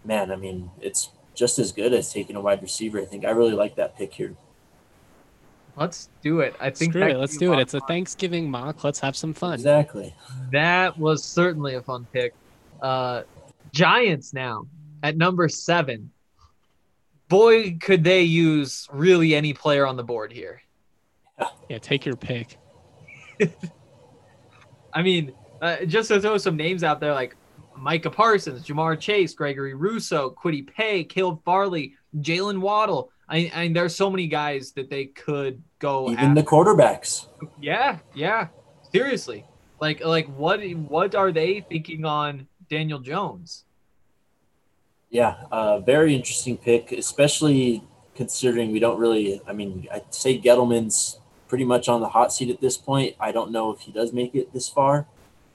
man, 0.05 0.33
I 0.33 0.37
mean, 0.37 0.71
it's 0.81 1.11
just 1.35 1.59
as 1.59 1.73
good 1.73 1.93
as 1.93 2.13
taking 2.13 2.37
a 2.37 2.41
wide 2.41 2.63
receiver. 2.63 3.01
I 3.01 3.05
think 3.05 3.25
I 3.25 3.31
really 3.31 3.53
like 3.53 3.77
that 3.77 3.97
pick 3.97 4.13
here. 4.15 4.35
let's 5.77 6.09
do 6.23 6.41
it. 6.41 6.55
I 6.61 6.71
think 6.71 6.93
Screw 6.93 7.07
it. 7.07 7.17
Let's 7.17 7.37
do 7.37 7.53
it. 7.53 7.57
lot 7.57 7.63
It's 7.63 7.75
a. 7.75 7.81
Thanksgiving 7.81 8.51
mock. 8.51 8.85
Let's 8.85 9.01
have 9.01 9.17
some 9.17 9.33
fun. 9.33 9.55
Exactly. 9.55 10.15
That 10.51 10.99
was 10.99 11.25
certainly 11.25 11.77
a 11.77 11.83
fun 11.83 12.07
pick. 12.13 12.35
Uh, 12.81 13.23
Giants 13.73 14.35
now 14.35 14.67
at 15.03 15.17
number 15.17 15.49
seven. 15.49 16.11
Boy, 17.29 17.79
could 17.81 18.05
they 18.05 18.23
use 18.23 18.87
really 18.93 19.35
any 19.35 19.55
player 19.55 19.87
on 19.87 19.97
the 19.97 20.05
board 20.05 20.33
here. 20.33 20.61
Yeah, 21.69 21.79
take 21.79 22.05
your 22.05 22.17
pick. 22.17 22.59
I 24.93 25.03
mean, 25.03 25.33
uh, 25.61 25.85
just 25.87 26.09
to 26.09 26.21
throw 26.21 26.37
some 26.39 26.57
names 26.57 26.85
out 26.85 27.01
there 27.01 27.15
like 27.15 27.37
Micah 27.77 28.11
Parsons, 28.11 28.67
Ja'Marr 28.67 28.99
Chase, 28.99 29.35
Gregory 29.35 29.75
Rousseau, 29.75 30.31
Kwity 30.31 30.67
Paye, 30.67 31.05
Caleb 31.05 31.41
Farley, 31.45 31.95
Jaylen 32.19 32.61
Waddle. 32.61 33.11
I, 33.29 33.51
I 33.55 33.63
mean, 33.63 33.73
there's 33.73 33.97
so 33.97 34.11
many 34.11 34.27
guys 34.27 34.73
that 34.73 34.91
they 34.91 35.07
could 35.07 35.63
go. 35.79 36.11
Even 36.11 36.35
the 36.35 36.43
quarterbacks. 36.43 37.29
yeah, 37.61 37.99
yeah, 38.15 38.49
seriously. 38.93 39.45
Like, 39.81 40.05
like 40.05 40.27
what? 40.27 40.61
What 40.63 41.15
are 41.15 41.33
they 41.33 41.61
thinking 41.61 42.05
on 42.05 42.47
Daniel 42.69 42.99
Jones? 42.99 43.65
Yeah, 45.11 45.37
uh, 45.51 45.81
very 45.81 46.15
interesting 46.15 46.57
pick, 46.57 46.93
especially 46.93 47.83
considering 48.15 48.73
we 48.73 48.81
don't 48.81 48.99
really. 48.99 49.41
I 49.47 49.53
mean, 49.53 49.89
I'd 49.93 50.13
say 50.15 50.39
Gettleman's 50.39 51.19
pretty 51.53 51.65
much 51.67 51.87
on 51.87 52.01
the 52.01 52.09
hot 52.09 52.33
seat 52.33 52.49
at 52.49 52.63
this 52.63 52.79
point. 52.79 53.15
I 53.21 53.31
don't 53.31 53.51
know 53.51 53.71
if 53.71 53.81
he 53.81 53.93
does 53.93 54.11
make 54.11 54.35
it 54.35 54.55
this 54.55 54.71
far, 54.71 55.07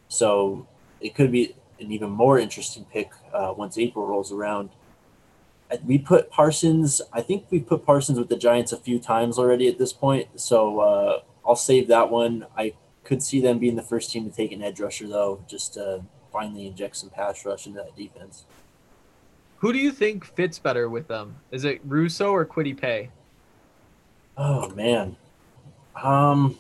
so 0.08 0.68
it 1.02 1.16
could 1.16 1.32
be 1.32 1.56
an 1.80 1.92
even 1.92 2.12
more 2.12 2.38
interesting 2.38 2.86
pick 2.86 3.10
uh, 3.34 3.52
once 3.58 3.80
April 3.80 4.06
rolls 4.06 4.32
around. 4.32 4.70
We 5.84 5.98
put 5.98 6.30
Parsons. 6.30 7.02
I 7.12 7.22
think 7.22 7.48
we 7.50 7.62
put 7.62 7.84
Parsons 7.84 8.20
with 8.20 8.30
the 8.30 8.38
Giants 8.38 8.72
a 8.72 8.78
few 8.78 9.00
times 9.00 9.40
already 9.40 9.68
at 9.68 9.80
this 9.80 9.92
point, 9.92 10.40
so 10.40 10.82
uh, 10.82 11.22
I'll 11.44 11.56
save 11.56 11.88
that 11.88 12.12
one. 12.12 12.46
I 12.56 12.76
could 13.04 13.24
see 13.24 13.42
them 13.42 13.58
being 13.58 13.76
the 13.76 13.82
first 13.82 14.12
team 14.12 14.30
to 14.30 14.36
take 14.36 14.52
an 14.52 14.62
edge 14.62 14.80
rusher, 14.80 15.08
though, 15.08 15.44
just 15.50 15.74
to 15.74 16.04
finally 16.32 16.68
inject 16.68 16.98
some 16.98 17.10
pass 17.10 17.44
rush 17.44 17.66
into 17.66 17.80
that 17.80 17.96
defense. 17.96 18.46
Who 19.62 19.74
do 19.74 19.80
you 19.80 19.92
think 19.92 20.26
fits 20.26 20.60
better 20.60 20.90
with 20.90 21.08
them? 21.08 21.38
Is 21.50 21.66
it 21.66 21.82
Rousseau 21.84 22.30
or 22.32 22.46
Kwity 22.46 22.80
Paye? 22.80 23.10
Oh 24.38 24.70
man, 24.76 25.16
um, 26.04 26.58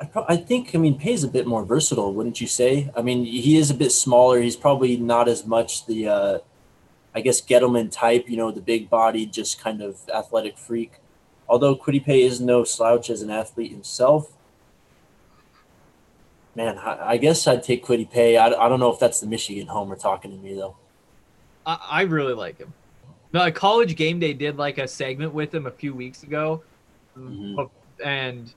I, 0.00 0.06
pro- 0.06 0.26
I 0.28 0.36
think 0.36 0.74
I 0.74 0.78
mean 0.78 0.98
Paye's 0.98 1.24
a 1.24 1.28
bit 1.28 1.46
more 1.46 1.64
versatile, 1.64 2.14
wouldn't 2.14 2.40
you 2.40 2.46
say? 2.46 2.90
I 2.96 3.02
mean, 3.02 3.24
he 3.24 3.56
is 3.56 3.70
a 3.70 3.74
bit 3.74 3.92
smaller. 3.92 4.40
He's 4.40 4.56
probably 4.56 4.96
not 4.96 5.28
as 5.28 5.44
much 5.44 5.86
the, 5.86 6.08
uh, 6.08 6.38
I 7.14 7.20
guess 7.20 7.40
Gettleman 7.40 7.90
type. 7.92 8.28
You 8.28 8.36
know, 8.36 8.50
the 8.50 8.60
big 8.60 8.88
body, 8.88 9.26
just 9.26 9.60
kind 9.60 9.82
of 9.82 9.98
athletic 10.14 10.56
freak. 10.56 10.92
Although 11.48 11.76
Kwity 11.76 12.02
Paye 12.02 12.22
is 12.22 12.40
no 12.40 12.64
slouch 12.64 13.10
as 13.10 13.22
an 13.22 13.30
athlete 13.30 13.72
himself. 13.72 14.32
Man, 16.54 16.78
I, 16.78 17.16
guess 17.16 17.46
I'd 17.46 17.62
take 17.62 17.84
Kwity 17.84 18.10
Paye. 18.10 18.36
I, 18.36 18.46
I 18.46 18.68
don't 18.68 18.80
know 18.80 18.92
if 18.92 18.98
that's 18.98 19.20
the 19.20 19.26
Michigan 19.26 19.66
homer 19.66 19.96
talking 19.96 20.30
to 20.30 20.36
me 20.36 20.54
though. 20.54 20.76
I, 21.66 21.78
I 21.90 22.02
really 22.02 22.34
like 22.34 22.58
him. 22.58 22.72
No, 23.32 23.50
College 23.52 23.96
Game 23.96 24.18
Day 24.18 24.32
did 24.32 24.56
like 24.56 24.78
a 24.78 24.88
segment 24.88 25.32
with 25.32 25.54
him 25.54 25.66
a 25.66 25.70
few 25.70 25.94
weeks 25.94 26.22
ago, 26.24 26.62
Mhm. 27.16 27.70
and 28.04 28.52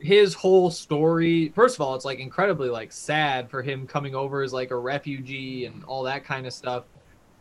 his 0.00 0.34
whole 0.34 0.70
story. 0.70 1.50
First 1.50 1.76
of 1.76 1.82
all, 1.82 1.94
it's 1.94 2.04
like 2.04 2.18
incredibly 2.18 2.68
like 2.68 2.90
sad 2.90 3.48
for 3.50 3.62
him 3.62 3.86
coming 3.86 4.14
over 4.14 4.42
as 4.42 4.52
like 4.52 4.70
a 4.70 4.76
refugee 4.76 5.66
and 5.66 5.84
all 5.84 6.02
that 6.04 6.24
kind 6.24 6.46
of 6.46 6.52
stuff. 6.52 6.84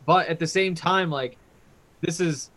But 0.06 0.28
at 0.28 0.40
the 0.40 0.48
same 0.48 0.76
time, 0.76 1.10
like 1.10 1.38
this 2.02 2.20
is 2.20 2.52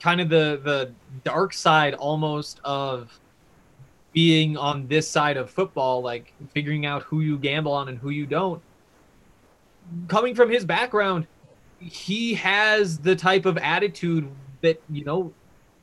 kind 0.00 0.20
of 0.20 0.28
the 0.28 0.60
the 0.64 0.92
dark 1.22 1.52
side 1.52 1.94
almost 1.94 2.60
of 2.64 3.18
being 4.12 4.56
on 4.56 4.86
this 4.88 5.08
side 5.08 5.36
of 5.36 5.50
football, 5.50 6.00
like 6.00 6.32
figuring 6.54 6.86
out 6.86 7.02
who 7.02 7.20
you 7.20 7.38
gamble 7.38 7.72
on 7.72 7.88
and 7.88 7.98
who 7.98 8.08
you 8.10 8.24
don't. 8.26 8.62
Coming 10.08 10.34
from 10.34 10.50
his 10.50 10.64
background, 10.64 11.26
he 11.78 12.34
has 12.34 12.98
the 12.98 13.14
type 13.14 13.46
of 13.46 13.58
attitude 13.58 14.28
that 14.62 14.80
you 14.90 15.04
know 15.04 15.32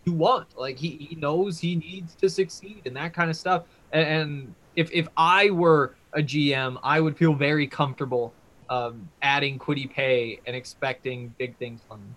you 0.05 0.13
want. 0.13 0.57
Like 0.57 0.77
he, 0.77 1.07
he 1.09 1.15
knows 1.15 1.59
he 1.59 1.75
needs 1.75 2.15
to 2.15 2.29
succeed 2.29 2.81
and 2.85 2.95
that 2.95 3.13
kind 3.13 3.29
of 3.29 3.35
stuff. 3.35 3.63
And, 3.91 4.07
and 4.07 4.55
if 4.75 4.91
if 4.91 5.07
I 5.17 5.49
were 5.49 5.95
a 6.13 6.21
GM, 6.21 6.79
I 6.83 6.99
would 6.99 7.17
feel 7.17 7.33
very 7.33 7.67
comfortable 7.67 8.33
um, 8.69 9.09
adding 9.21 9.59
Kwity 9.59 9.89
Paye 9.89 10.39
and 10.45 10.55
expecting 10.55 11.33
big 11.37 11.57
things 11.57 11.81
from 11.87 11.99
him. 11.99 12.15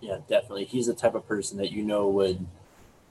Yeah, 0.00 0.18
definitely. 0.28 0.64
He's 0.64 0.86
the 0.86 0.94
type 0.94 1.14
of 1.14 1.26
person 1.26 1.58
that 1.58 1.70
you 1.70 1.82
know 1.82 2.08
would 2.08 2.46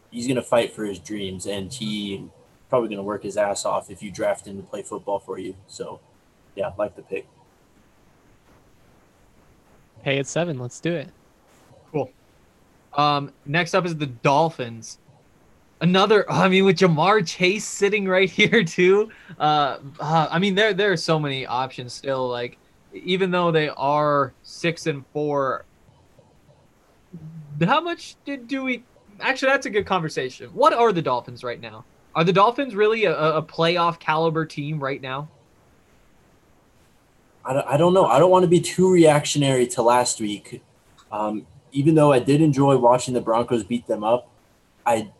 he's 0.10 0.28
gonna 0.28 0.42
fight 0.42 0.74
for 0.74 0.84
his 0.84 1.00
dreams 1.00 1.46
and 1.46 1.72
he 1.72 2.26
probably 2.70 2.90
gonna 2.90 3.04
work 3.04 3.24
his 3.24 3.38
ass 3.38 3.66
off 3.66 3.90
if 3.90 4.04
you 4.04 4.12
draft 4.12 4.46
him 4.46 4.58
to 4.58 4.64
play 4.64 4.84
football 4.84 5.20
for 5.20 5.40
you. 5.40 5.56
So 5.68 6.00
yeah, 6.56 6.72
like 6.78 6.96
the 6.96 7.02
pick. 7.02 7.28
Paye 10.04 10.20
at 10.20 10.28
seven. 10.28 10.60
Let's 10.60 10.80
do 10.80 10.94
it. 10.94 11.10
Cool. 11.92 12.12
Um, 12.94 13.32
next 13.46 13.74
up 13.74 13.86
is 13.86 13.96
the 13.96 14.08
Dolphins. 14.08 15.00
Another, 15.82 16.26
I 16.32 16.48
mean, 16.50 16.66
with 16.66 16.78
Ja'Marr 16.78 17.26
Chase 17.28 17.66
sitting 17.66 18.08
right 18.08 18.30
here 18.40 18.64
too. 18.64 19.12
Uh, 19.40 19.78
uh, 20.00 20.28
I 20.30 20.40
mean, 20.40 20.56
there 20.56 20.74
there 20.74 20.92
are 20.92 20.98
so 20.98 21.20
many 21.20 21.46
options 21.46 21.94
still. 21.94 22.28
Like, 22.28 22.58
even 22.94 23.32
though 23.32 23.52
they 23.52 23.70
are 23.70 24.34
six 24.44 24.88
and 24.88 25.06
four, 25.14 25.66
how 27.62 27.82
much 27.82 28.16
did 28.26 28.48
do 28.48 28.64
we? 28.64 28.84
Actually, 29.20 29.52
that's 29.52 29.68
a 29.68 29.70
good 29.70 29.86
conversation. 29.86 30.50
What 30.50 30.74
are 30.74 30.92
the 30.92 31.02
Dolphins 31.02 31.44
right 31.44 31.62
now? 31.62 31.86
Are 32.16 32.24
the 32.24 32.34
Dolphins 32.34 32.76
really 32.76 33.06
a, 33.06 33.16
a 33.16 33.42
playoff 33.42 34.00
caliber 34.00 34.46
team 34.46 34.80
right 34.80 35.02
now? 35.02 35.30
I 37.44 37.54
don't, 37.54 37.68
I 37.68 37.78
don't 37.78 37.94
know. 37.94 38.06
I 38.06 38.20
don't 38.20 38.32
want 38.32 38.44
to 38.44 38.50
be 38.50 38.62
too 38.62 38.92
reactionary 38.92 39.68
to 39.68 39.82
last 39.82 40.20
week. 40.22 40.62
Um, 41.12 41.46
even 41.72 41.96
though 41.96 42.12
I 42.12 42.20
did 42.20 42.42
enjoy 42.42 42.78
watching 42.78 43.14
the 43.14 43.22
Broncos 43.22 43.64
beat 43.64 43.88
them 43.88 44.04
up, 44.04 44.30
I 44.86 45.12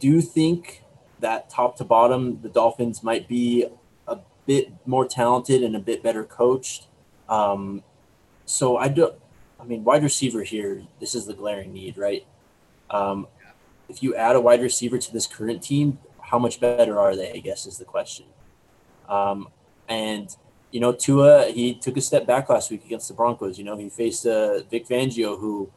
do 0.00 0.20
think 0.20 0.82
that 1.20 1.48
top 1.48 1.76
to 1.78 1.84
bottom, 1.84 2.40
the 2.42 2.48
Dolphins 2.48 3.02
might 3.02 3.28
be 3.28 3.66
a 4.08 4.18
bit 4.46 4.72
more 4.86 5.06
talented 5.06 5.62
and 5.62 5.76
a 5.76 5.78
bit 5.78 6.02
better 6.02 6.24
coached. 6.24 6.86
Um, 7.28 7.82
so 8.44 8.76
I 8.76 8.88
do. 8.88 9.12
I 9.60 9.64
mean, 9.64 9.84
wide 9.84 10.02
receiver 10.02 10.42
here, 10.42 10.82
this 11.00 11.14
is 11.14 11.26
the 11.26 11.32
glaring 11.32 11.72
need, 11.72 11.96
right? 11.96 12.26
Um, 12.90 13.26
if 13.88 14.02
you 14.02 14.14
add 14.14 14.36
a 14.36 14.40
wide 14.40 14.60
receiver 14.60 14.98
to 14.98 15.12
this 15.12 15.26
current 15.26 15.62
team, 15.62 15.98
how 16.20 16.38
much 16.38 16.60
better 16.60 16.98
are 16.98 17.16
they? 17.16 17.32
I 17.32 17.38
guess 17.38 17.66
is 17.66 17.78
the 17.78 17.84
question. 17.84 18.26
Um, 19.08 19.48
and 19.88 20.34
you 20.74 20.80
know, 20.80 20.92
Tua, 20.92 21.52
he 21.52 21.72
took 21.72 21.96
a 21.96 22.00
step 22.00 22.26
back 22.26 22.48
last 22.48 22.68
week 22.68 22.84
against 22.84 23.06
the 23.06 23.14
Broncos. 23.14 23.58
You 23.58 23.64
know, 23.64 23.76
he 23.76 23.88
faced 23.88 24.26
uh, 24.26 24.64
Vic 24.64 24.88
Fangio, 24.88 25.38
who 25.38 25.70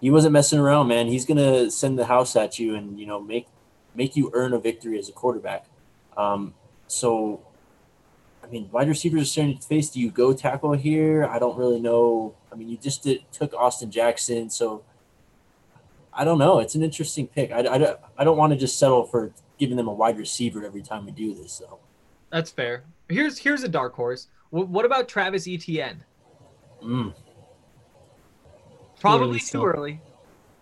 he 0.00 0.10
wasn't 0.10 0.32
messing 0.32 0.58
around, 0.58 0.88
man. 0.88 1.06
He's 1.06 1.26
gonna 1.26 1.70
send 1.70 1.98
the 1.98 2.06
house 2.06 2.34
at 2.34 2.58
you 2.58 2.74
and 2.74 2.98
you 2.98 3.04
know 3.04 3.20
make 3.20 3.46
make 3.94 4.16
you 4.16 4.30
earn 4.32 4.54
a 4.54 4.58
victory 4.58 4.98
as 4.98 5.10
a 5.10 5.12
quarterback. 5.12 5.66
Um, 6.16 6.54
so, 6.86 7.42
I 8.42 8.46
mean, 8.46 8.70
wide 8.72 8.88
receivers 8.88 9.20
are 9.20 9.24
starting 9.26 9.58
to 9.58 9.66
face. 9.66 9.90
Do 9.90 10.00
you 10.00 10.10
go 10.10 10.32
tackle 10.32 10.72
here? 10.72 11.26
I 11.26 11.38
don't 11.38 11.58
really 11.58 11.78
know. 11.78 12.34
I 12.50 12.54
mean, 12.54 12.70
you 12.70 12.78
just 12.78 13.02
did, 13.02 13.30
took 13.30 13.52
Austin 13.52 13.90
Jackson, 13.90 14.48
so 14.48 14.82
I 16.10 16.24
don't 16.24 16.38
know. 16.38 16.60
It's 16.60 16.74
an 16.74 16.82
interesting 16.82 17.26
pick. 17.26 17.52
I, 17.52 17.60
I, 17.60 17.96
I 18.16 18.24
don't 18.24 18.38
want 18.38 18.54
to 18.54 18.58
just 18.58 18.78
settle 18.78 19.04
for 19.04 19.30
giving 19.58 19.76
them 19.76 19.88
a 19.88 19.92
wide 19.92 20.16
receiver 20.16 20.64
every 20.64 20.80
time 20.80 21.04
we 21.04 21.12
do 21.12 21.34
this, 21.34 21.58
though. 21.58 21.80
That's 22.30 22.50
fair. 22.50 22.84
Here's 23.10 23.36
here's 23.36 23.62
a 23.62 23.68
dark 23.68 23.94
horse. 23.94 24.28
W- 24.52 24.68
what 24.70 24.84
about 24.84 25.08
Travis 25.08 25.46
Etienne? 25.48 26.04
Mm, 26.82 27.14
Probably 29.00 29.28
Early 29.28 29.38
too 29.40 29.44
still. 29.46 29.64
early. 29.64 30.00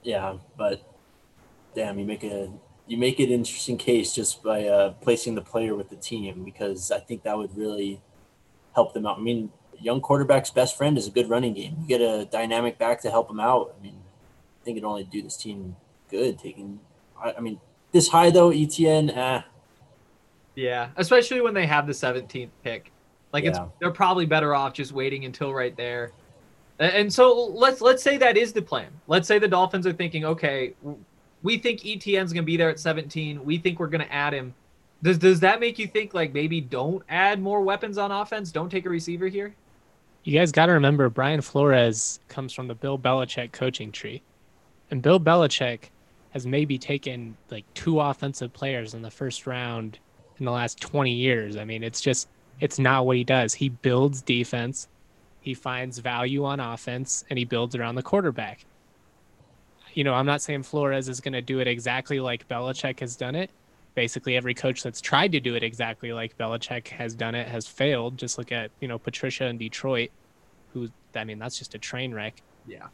yeah, 0.02 0.36
but 0.56 0.82
damn, 1.74 1.98
you 1.98 2.04
make 2.04 2.22
a 2.24 2.50
you 2.86 2.96
make 2.98 3.18
an 3.18 3.30
interesting 3.30 3.76
case 3.76 4.14
just 4.14 4.42
by 4.42 4.66
uh, 4.66 4.90
placing 5.00 5.34
the 5.34 5.40
player 5.42 5.74
with 5.74 5.88
the 5.90 5.96
team 5.96 6.44
because 6.44 6.90
I 6.92 7.00
think 7.00 7.22
that 7.24 7.36
would 7.36 7.56
really 7.56 8.00
help 8.74 8.94
them 8.94 9.06
out. 9.06 9.18
I 9.18 9.20
mean, 9.22 9.50
young 9.80 10.00
quarterback's 10.00 10.50
best 10.50 10.76
friend 10.76 10.96
is 10.96 11.06
a 11.08 11.10
good 11.10 11.28
running 11.28 11.52
game. 11.54 11.76
You 11.80 11.86
get 11.88 12.00
a 12.00 12.26
dynamic 12.26 12.78
back 12.78 13.00
to 13.02 13.10
help 13.10 13.28
him 13.30 13.40
out. 13.40 13.74
I 13.78 13.82
mean, 13.82 13.96
I 14.60 14.64
think 14.64 14.76
it'd 14.76 14.86
only 14.86 15.04
do 15.04 15.20
this 15.22 15.36
team 15.36 15.76
good. 16.10 16.38
Taking, 16.38 16.78
I, 17.20 17.32
I 17.38 17.40
mean, 17.40 17.58
this 17.92 18.08
high 18.08 18.30
though, 18.30 18.50
Etienne, 18.50 19.10
eh, 19.10 19.42
Yeah, 20.54 20.90
especially 20.96 21.40
when 21.40 21.54
they 21.54 21.66
have 21.66 21.86
the 21.86 21.92
17th 21.92 22.50
pick. 22.62 22.92
Like 23.36 23.44
it's 23.44 23.58
they're 23.80 23.90
probably 23.90 24.24
better 24.24 24.54
off 24.54 24.72
just 24.72 24.92
waiting 24.92 25.26
until 25.26 25.52
right 25.52 25.76
there. 25.76 26.12
And 26.78 27.12
so 27.12 27.48
let's 27.48 27.82
let's 27.82 28.02
say 28.02 28.16
that 28.16 28.38
is 28.38 28.54
the 28.54 28.62
plan. 28.62 28.88
Let's 29.08 29.28
say 29.28 29.38
the 29.38 29.46
Dolphins 29.46 29.86
are 29.86 29.92
thinking, 29.92 30.24
okay, 30.24 30.72
we 31.42 31.58
think 31.58 31.84
Etienne's 31.84 32.32
gonna 32.32 32.44
be 32.44 32.56
there 32.56 32.70
at 32.70 32.80
17. 32.80 33.44
We 33.44 33.58
think 33.58 33.78
we're 33.78 33.88
gonna 33.88 34.08
add 34.10 34.32
him. 34.32 34.54
Does 35.02 35.18
does 35.18 35.40
that 35.40 35.60
make 35.60 35.78
you 35.78 35.86
think 35.86 36.14
like 36.14 36.32
maybe 36.32 36.62
don't 36.62 37.02
add 37.10 37.42
more 37.42 37.60
weapons 37.60 37.98
on 37.98 38.10
offense? 38.10 38.50
Don't 38.50 38.70
take 38.70 38.86
a 38.86 38.88
receiver 38.88 39.28
here. 39.28 39.54
You 40.24 40.38
guys 40.38 40.50
got 40.50 40.66
to 40.66 40.72
remember 40.72 41.10
Brian 41.10 41.42
Flores 41.42 42.20
comes 42.28 42.54
from 42.54 42.68
the 42.68 42.74
Bill 42.74 42.98
Belichick 42.98 43.52
coaching 43.52 43.92
tree. 43.92 44.22
And 44.90 45.02
Bill 45.02 45.20
Belichick 45.20 45.90
has 46.30 46.46
maybe 46.46 46.78
taken 46.78 47.36
like 47.50 47.64
two 47.74 48.00
offensive 48.00 48.54
players 48.54 48.94
in 48.94 49.02
the 49.02 49.10
first 49.10 49.46
round 49.46 49.98
in 50.38 50.46
the 50.46 50.50
last 50.50 50.80
20 50.80 51.12
years. 51.12 51.56
I 51.56 51.64
mean, 51.64 51.84
it's 51.84 52.00
just, 52.00 52.28
it's 52.60 52.78
not 52.78 53.06
what 53.06 53.16
he 53.16 53.24
does. 53.24 53.54
He 53.54 53.68
builds 53.68 54.22
defense, 54.22 54.88
he 55.40 55.54
finds 55.54 55.98
value 55.98 56.44
on 56.44 56.60
offense, 56.60 57.24
and 57.30 57.38
he 57.38 57.44
builds 57.44 57.74
around 57.76 57.94
the 57.94 58.02
quarterback. 58.02 58.64
You 59.94 60.04
know, 60.04 60.14
I'm 60.14 60.26
not 60.26 60.42
saying 60.42 60.64
Flores 60.64 61.08
is 61.08 61.20
going 61.20 61.32
to 61.32 61.42
do 61.42 61.60
it 61.60 61.68
exactly 61.68 62.20
like 62.20 62.46
Belichick 62.48 63.00
has 63.00 63.16
done 63.16 63.34
it. 63.34 63.50
Basically, 63.94 64.36
every 64.36 64.52
coach 64.52 64.82
that's 64.82 65.00
tried 65.00 65.32
to 65.32 65.40
do 65.40 65.54
it 65.54 65.62
exactly 65.62 66.12
like 66.12 66.36
Belichick 66.36 66.88
has 66.88 67.14
done 67.14 67.34
it 67.34 67.48
has 67.48 67.66
failed. 67.66 68.18
Just 68.18 68.36
look 68.36 68.52
at, 68.52 68.70
you 68.80 68.88
know, 68.88 68.98
Patricia 68.98 69.46
in 69.46 69.56
Detroit 69.56 70.10
who 70.76 70.90
I 71.14 71.24
mean 71.24 71.38
that's 71.38 71.58
just 71.58 71.74
a 71.74 71.78
train 71.78 72.12
wreck. 72.12 72.42
Yeah. 72.66 72.86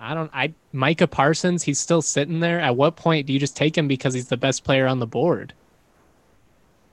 I 0.00 0.12
don't 0.12 0.30
I 0.34 0.52
Micah 0.72 1.06
Parsons, 1.06 1.62
he's 1.62 1.78
still 1.78 2.02
sitting 2.02 2.40
there. 2.40 2.60
At 2.60 2.76
what 2.76 2.96
point 2.96 3.26
do 3.26 3.32
you 3.32 3.38
just 3.38 3.56
take 3.56 3.78
him 3.78 3.86
because 3.88 4.12
he's 4.12 4.28
the 4.28 4.36
best 4.36 4.64
player 4.64 4.86
on 4.86 4.98
the 4.98 5.06
board? 5.06 5.54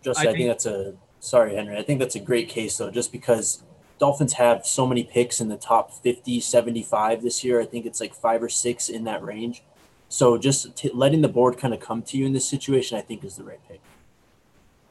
Just 0.04 0.20
I 0.20 0.24
I, 0.24 0.26
think, 0.26 0.38
think- 0.38 0.50
that's 0.50 0.66
a 0.68 0.94
sorry, 1.24 1.56
Henry. 1.56 1.78
I 1.78 1.84
think 1.84 2.00
that's 2.00 2.16
a 2.16 2.20
great 2.20 2.50
case 2.50 2.78
though, 2.78 2.92
just 2.92 3.12
because 3.12 3.64
Dolphins 3.98 4.34
have 4.34 4.66
so 4.66 4.86
many 4.86 5.04
picks 5.04 5.40
in 5.40 5.48
the 5.48 5.56
top 5.58 5.92
50, 5.92 6.40
75 6.40 7.24
this 7.24 7.44
year. 7.44 7.62
I 7.62 7.66
think 7.66 7.86
it's 7.86 8.02
like 8.02 8.14
five 8.14 8.44
or 8.44 8.50
six 8.50 8.90
in 8.90 9.06
that 9.06 9.24
range. 9.24 9.64
So 10.10 10.38
just 10.38 10.76
t- 10.76 10.92
letting 10.94 11.22
the 11.22 11.30
board 11.30 11.58
kind 11.58 11.74
of 11.74 11.80
come 11.80 12.02
to 12.04 12.18
you 12.18 12.26
in 12.26 12.34
this 12.34 12.48
situation, 12.48 12.98
I 12.98 13.02
think 13.02 13.24
is 13.24 13.38
the 13.38 13.44
right 13.44 13.60
pick. 13.68 13.80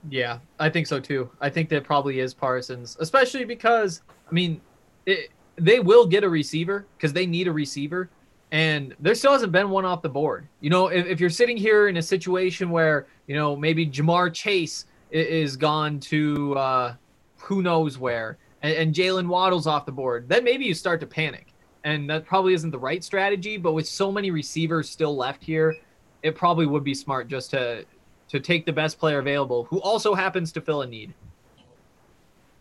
Yeah, 0.09 0.39
I 0.59 0.69
think 0.69 0.87
so 0.87 0.99
too. 0.99 1.31
I 1.41 1.51
think 1.51 1.69
that 1.69 1.85
probably 1.85 2.19
is 2.19 2.35
Parsons, 2.35 2.97
especially 2.99 3.45
because 3.45 4.03
I 4.29 4.33
mean, 4.33 4.61
it, 5.07 5.31
they 5.57 5.79
will 5.79 6.07
get 6.07 6.25
a 6.25 6.29
receiver 6.29 6.87
because 6.97 7.13
they 7.13 7.27
need 7.27 7.47
a 7.47 7.53
receiver, 7.53 8.11
and 8.51 8.97
there 8.99 9.15
still 9.15 9.33
hasn't 9.33 9.53
been 9.53 9.71
one 9.71 9.85
off 9.85 10.03
the 10.03 10.09
board. 10.09 10.49
You 10.61 10.71
know, 10.71 10.89
if, 10.89 11.07
if 11.07 11.21
you're 11.21 11.31
sitting 11.31 11.57
here 11.57 11.87
in 11.87 11.99
a 11.99 12.03
situation 12.03 12.71
where 12.71 13.07
you 13.29 13.37
know 13.37 13.55
maybe 13.55 13.87
Ja'Marr 13.87 14.33
Chase 14.33 14.87
is 15.13 15.57
gone 15.57 16.01
to 16.01 16.55
uh, 16.57 16.95
who 17.39 17.63
knows 17.63 17.99
where, 17.99 18.39
and, 18.63 18.75
and 18.75 18.95
Jaylen 18.95 19.27
Waddle's 19.29 19.67
off 19.67 19.87
the 19.87 19.93
board, 19.93 20.29
then 20.29 20.43
maybe 20.45 20.65
you 20.65 20.75
start 20.75 21.01
to 21.01 21.07
panic, 21.07 21.53
and 21.85 22.09
that 22.11 22.25
probably 22.25 22.55
isn't 22.55 22.71
the 22.71 22.79
right 22.79 23.05
strategy. 23.05 23.57
But 23.57 23.73
with 23.73 23.87
so 23.87 24.11
many 24.11 24.31
receivers 24.31 24.89
still 24.89 25.17
left 25.17 25.45
here, 25.45 25.77
it 26.23 26.35
probably 26.35 26.67
would 26.67 26.85
be 26.85 26.95
smart 26.95 27.29
just 27.29 27.51
to 27.51 27.85
to 28.29 28.41
take 28.41 28.65
the 28.65 28.73
best 28.73 28.99
player 28.99 29.19
available, 29.19 29.65
who 29.65 29.81
also 29.83 30.15
happens 30.15 30.53
to 30.53 30.61
fill 30.61 30.83
a 30.83 30.87
need. 30.87 31.13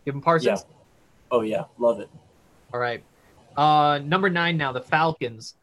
Give 0.03 0.13
him 0.15 0.21
Parsons. 0.21 0.65
Yeah. 0.67 0.75
Oh 1.31 1.41
yeah, 1.41 1.63
love 1.77 1.99
it. 1.99 2.09
All 2.73 2.79
right. 2.79 3.03
Uh, 3.55 3.99
number 4.03 4.29
nine 4.29 4.57
now, 4.57 4.71
the 4.71 4.81
Falcons. 4.81 5.55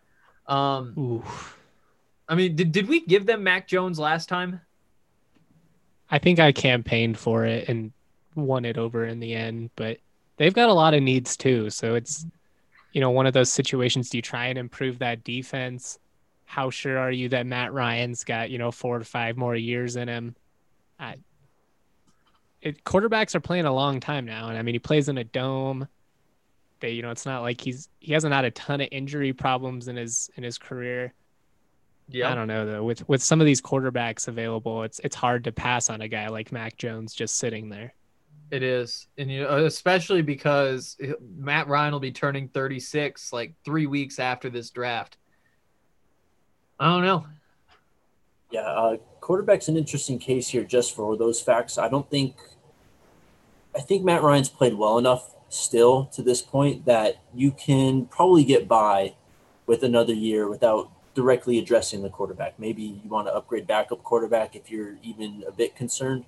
Um, 0.47 0.95
Ooh. 0.99 1.23
I 2.29 2.35
mean, 2.35 2.57
did, 2.57 2.73
did 2.73 2.89
we 2.89 3.01
give 3.01 3.27
them 3.27 3.43
Mac 3.43 3.67
Jones 3.67 3.99
last 3.99 4.29
time? 4.29 4.61
I 6.11 6.19
think 6.19 6.39
I 6.39 6.53
campaigned 6.53 7.19
for 7.19 7.45
it 7.45 7.69
and 7.69 7.93
won 8.35 8.65
it 8.65 8.79
over 8.79 9.05
in 9.05 9.21
the 9.21 9.35
end, 9.35 9.71
but 9.77 9.99
they've 10.37 10.55
got 10.55 10.69
a 10.69 10.75
lot 10.75 10.95
of 10.95 11.03
needs 11.03 11.37
too. 11.37 11.71
So 11.71 11.95
it's 11.95 12.25
you 12.93 13.01
know, 13.01 13.11
one 13.11 13.27
of 13.27 13.35
those 13.35 13.51
situations 13.51 14.09
do 14.11 14.19
you 14.19 14.23
try 14.23 14.47
and 14.47 14.59
improve 14.59 14.99
that 14.99 15.25
defense? 15.25 15.99
How 16.47 16.71
sure 16.71 16.99
are 16.99 17.13
you 17.13 17.29
that 17.29 17.47
Matt 17.47 17.73
Ryan's 17.73 18.25
got, 18.25 18.51
you 18.51 18.59
know, 18.59 18.71
four 18.71 18.99
to 18.99 19.05
five 19.05 19.37
more 19.37 19.55
years 19.55 19.97
in 19.97 20.09
him? 20.09 20.35
I 20.99 21.17
it 22.61 22.83
quarterbacks 22.85 23.35
are 23.35 23.41
playing 23.41 23.67
a 23.67 23.73
long 23.73 24.01
time 24.01 24.25
now, 24.25 24.49
and 24.49 24.59
I 24.59 24.63
mean 24.63 24.75
he 24.75 24.79
plays 24.79 25.09
in 25.09 25.19
a 25.19 25.25
dome. 25.25 25.87
They, 26.81 26.91
you 26.91 27.03
know, 27.03 27.11
it's 27.11 27.27
not 27.27 27.43
like 27.43 27.61
he's 27.61 27.89
he 28.01 28.13
hasn't 28.13 28.35
had 28.35 28.45
a 28.45 28.51
ton 28.51 28.81
of 28.81 28.89
injury 28.91 29.33
problems 29.33 29.89
in 29.89 29.97
his 29.97 30.31
in 30.37 30.43
his 30.43 30.59
career. 30.59 31.13
I 32.13 32.35
don't 32.35 32.49
know 32.49 32.65
though. 32.65 32.85
With 32.85 33.07
with 33.09 33.23
some 33.23 33.41
of 33.41 33.47
these 33.47 33.61
quarterbacks 33.61 34.29
available, 34.29 34.83
it's 34.83 34.99
it's 35.01 35.17
hard 35.17 35.45
to 35.45 35.53
pass 35.53 35.91
on 35.91 36.01
a 36.01 36.09
guy 36.09 36.29
like 36.29 36.53
Mac 36.53 36.77
Jones 36.77 37.15
just 37.15 37.39
sitting 37.39 37.69
there. 37.69 37.95
It 38.51 38.63
is, 38.63 39.09
and 39.19 39.31
you 39.31 39.43
know, 39.43 39.67
especially 39.67 40.23
because 40.23 40.97
Matt 41.37 41.69
Ryan 41.69 41.93
will 41.93 42.01
be 42.01 42.13
turning 42.13 42.49
36 42.49 43.33
like 43.33 43.53
three 43.63 43.87
weeks 43.87 44.19
after 44.19 44.49
this 44.49 44.71
draft. 44.71 45.19
I 46.81 46.87
don't 46.87 47.05
know. 47.05 47.27
Yeah, 48.51 48.61
uh, 48.61 48.97
quarterback's 49.21 49.69
an 49.69 49.77
interesting 49.77 50.19
case 50.19 50.49
here 50.49 50.65
just 50.65 50.97
for 50.97 51.17
those 51.17 51.43
facts. 51.43 51.77
I 51.77 51.89
don't 51.89 52.09
think, 52.09 52.37
I 53.77 53.81
think 53.81 54.03
Matt 54.03 54.23
Ryan's 54.23 54.49
played 54.49 54.75
well 54.75 54.97
enough 54.97 55.35
still 55.51 56.07
to 56.07 56.23
this 56.23 56.41
point 56.41 56.87
that 56.87 57.23
you 57.35 57.51
can 57.51 58.07
probably 58.07 58.45
get 58.45 58.67
by 58.67 59.15
with 59.67 59.83
another 59.83 60.15
year 60.15 60.49
without 60.49 60.91
directly 61.19 61.59
addressing 61.59 62.01
the 62.01 62.09
quarterback. 62.09 62.57
Maybe 62.61 63.01
you 63.03 63.11
want 63.11 63.27
to 63.27 63.35
upgrade 63.35 63.67
backup 63.67 64.05
quarterback 64.05 64.55
if 64.55 64.71
you're 64.71 64.95
even 65.03 65.43
a 65.49 65.51
bit 65.51 65.75
concerned, 65.75 66.25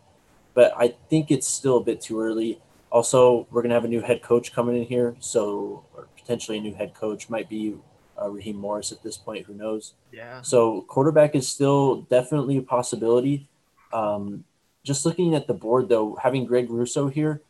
but 0.53 0.73
I 0.77 0.97
think 1.09 1.31
it's 1.31 1.47
still 1.47 1.77
a 1.77 1.85
bit 1.85 2.01
too 2.01 2.21
early. 2.21 2.61
Also, 2.91 3.47
we're 3.53 3.63
gonna 3.63 3.75
have 3.75 3.85
a 3.85 3.95
new 3.97 4.01
head 4.01 4.21
coach 4.21 4.53
coming 4.53 4.77
in 4.77 4.83
here, 4.83 5.15
so 5.21 5.85
or 5.95 6.09
potentially 6.17 6.59
a 6.59 6.61
new 6.61 6.75
head 6.75 6.93
coach 6.93 7.31
might 7.31 7.49
be 7.49 7.77
uh, 8.21 8.29
Raheem 8.29 8.57
Morris 8.57 8.91
at 8.91 9.01
this 9.05 9.17
point. 9.17 9.47
Who 9.47 9.55
knows? 9.55 9.95
Yeah. 10.11 10.43
So 10.43 10.83
quarterback 10.89 11.37
is 11.37 11.47
still 11.47 12.03
definitely 12.11 12.57
a 12.57 12.63
possibility. 12.63 13.47
Um, 13.93 14.43
just 14.83 15.07
looking 15.07 15.37
at 15.37 15.47
the 15.47 15.55
board 15.55 15.89
though, 15.89 16.19
having 16.21 16.47
Greg 16.47 16.69
Rousseau 16.69 17.07
here, 17.07 17.43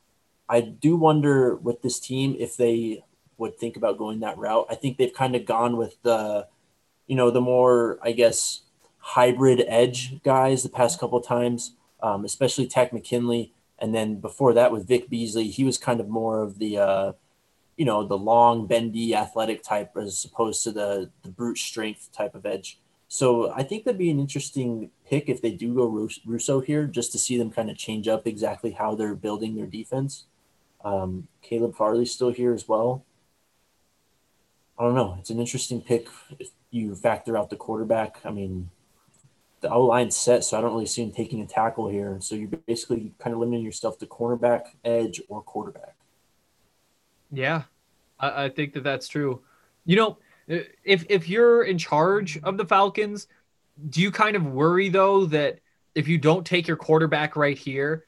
I 0.47 0.61
do 0.61 0.95
wonder 0.95 1.57
with 1.57 1.81
this 1.81 1.99
team 1.99 2.37
if 2.39 2.59
they 2.59 3.03
would 3.39 3.57
think 3.57 3.79
about 3.79 3.97
going 3.97 4.21
that 4.21 4.37
route. 4.37 4.67
I 4.69 4.75
think 4.75 4.99
they've 4.99 5.15
kind 5.15 5.35
of 5.35 5.47
gone 5.47 5.79
with 5.79 5.97
the, 6.03 6.47
you 7.11 7.17
know, 7.17 7.33
the 7.33 7.41
more 7.41 7.99
I 8.03 8.13
guess 8.13 8.61
hybrid 8.99 9.65
edge 9.67 10.23
guys 10.23 10.63
the 10.63 10.69
past 10.69 11.01
couple 11.01 11.21
times, 11.21 11.75
um, 12.01 12.25
especially 12.25 12.69
Takk 12.69 12.93
McKinley, 12.93 13.53
and 13.81 13.93
then 13.93 14.21
before 14.21 14.55
that 14.55 14.71
with 14.71 14.87
Vic 14.87 15.11
Beasley, 15.11 15.49
he 15.49 15.65
was 15.65 15.77
kind 15.77 16.01
of 16.01 16.09
more 16.09 16.41
of 16.41 16.59
the. 16.61 16.79
Uh, 16.79 17.13
you 17.77 17.87
know 17.87 18.07
the 18.07 18.19
long 18.19 18.67
bendy 18.67 19.15
athletic 19.15 19.63
type 19.63 19.97
as 19.97 20.27
opposed 20.27 20.63
to 20.65 20.71
the 20.71 21.11
the 21.23 21.31
brute 21.31 21.57
strength 21.57 22.11
type 22.13 22.35
of 22.35 22.45
edge 22.45 22.79
so 23.09 23.51
i 23.53 23.63
think 23.63 23.85
that'd 23.85 23.97
be 23.97 24.11
an 24.11 24.21
interesting 24.21 24.91
pick 25.09 25.31
if 25.31 25.41
they 25.41 25.53
do 25.53 25.75
go 25.75 26.09
rousseau 26.27 26.61
here 26.61 26.85
just 26.87 27.11
to 27.11 27.19
see 27.19 27.39
them 27.39 27.51
kind 27.51 27.71
of 27.71 27.79
change 27.79 28.07
up 28.07 28.27
exactly 28.27 28.73
how 28.73 28.95
they're 28.95 29.15
building 29.15 29.57
their 29.57 29.67
defense 29.67 30.27
um, 30.85 31.27
caleb 31.41 31.75
farley's 31.75 32.13
still 32.13 32.33
here 32.33 32.53
as 32.53 32.69
well 32.69 33.03
I 34.81 34.85
don't 34.85 34.95
know. 34.95 35.17
It's 35.21 35.29
an 35.29 35.39
interesting 35.39 35.83
pick 35.83 36.09
you 36.71 36.95
factor 36.95 37.37
out 37.37 37.51
the 37.51 37.57
quarterback. 37.57 38.21
I 38.25 38.31
mean, 38.31 38.71
the 39.61 39.71
O 39.71 39.85
line's 39.87 40.17
set, 40.17 40.45
so 40.45 40.59
I 40.59 40.61
don't 40.61 40.73
really 40.73 40.87
see 40.87 41.03
him 41.03 41.13
taking 41.13 41.41
a 41.41 41.47
tackle 41.47 41.89
here. 41.89 42.19
So 42.21 42.35
you're 42.35 42.49
basically 42.49 43.13
kind 43.19 43.35
of 43.35 43.41
limiting 43.41 43.65
yourself 43.65 43.99
to 43.99 44.07
cornerback, 44.07 44.63
edge, 44.85 45.21
or 45.29 45.43
quarterback. 45.43 45.97
Yeah, 47.31 47.63
I, 48.19 48.45
I 48.45 48.49
think 48.49 48.73
that 48.75 48.85
that's 48.85 49.09
true. 49.09 49.43
You 49.85 49.97
know, 49.97 50.19
if 50.49 51.05
if 51.09 51.29
you're 51.29 51.65
in 51.65 51.79
charge 51.79 52.39
of 52.43 52.57
the 52.57 52.65
Falcons, 52.65 53.27
do 53.89 54.01
you 54.01 54.11
kind 54.11 54.37
of 54.37 54.47
worry 54.47 54.89
though 54.89 55.27
that 55.27 55.61
if 55.95 56.09
you 56.09 56.19
don't 56.19 56.47
take 56.47 56.67
your 56.67 56.77
quarterback 56.77 57.37
right 57.37 57.59
here, 57.59 58.05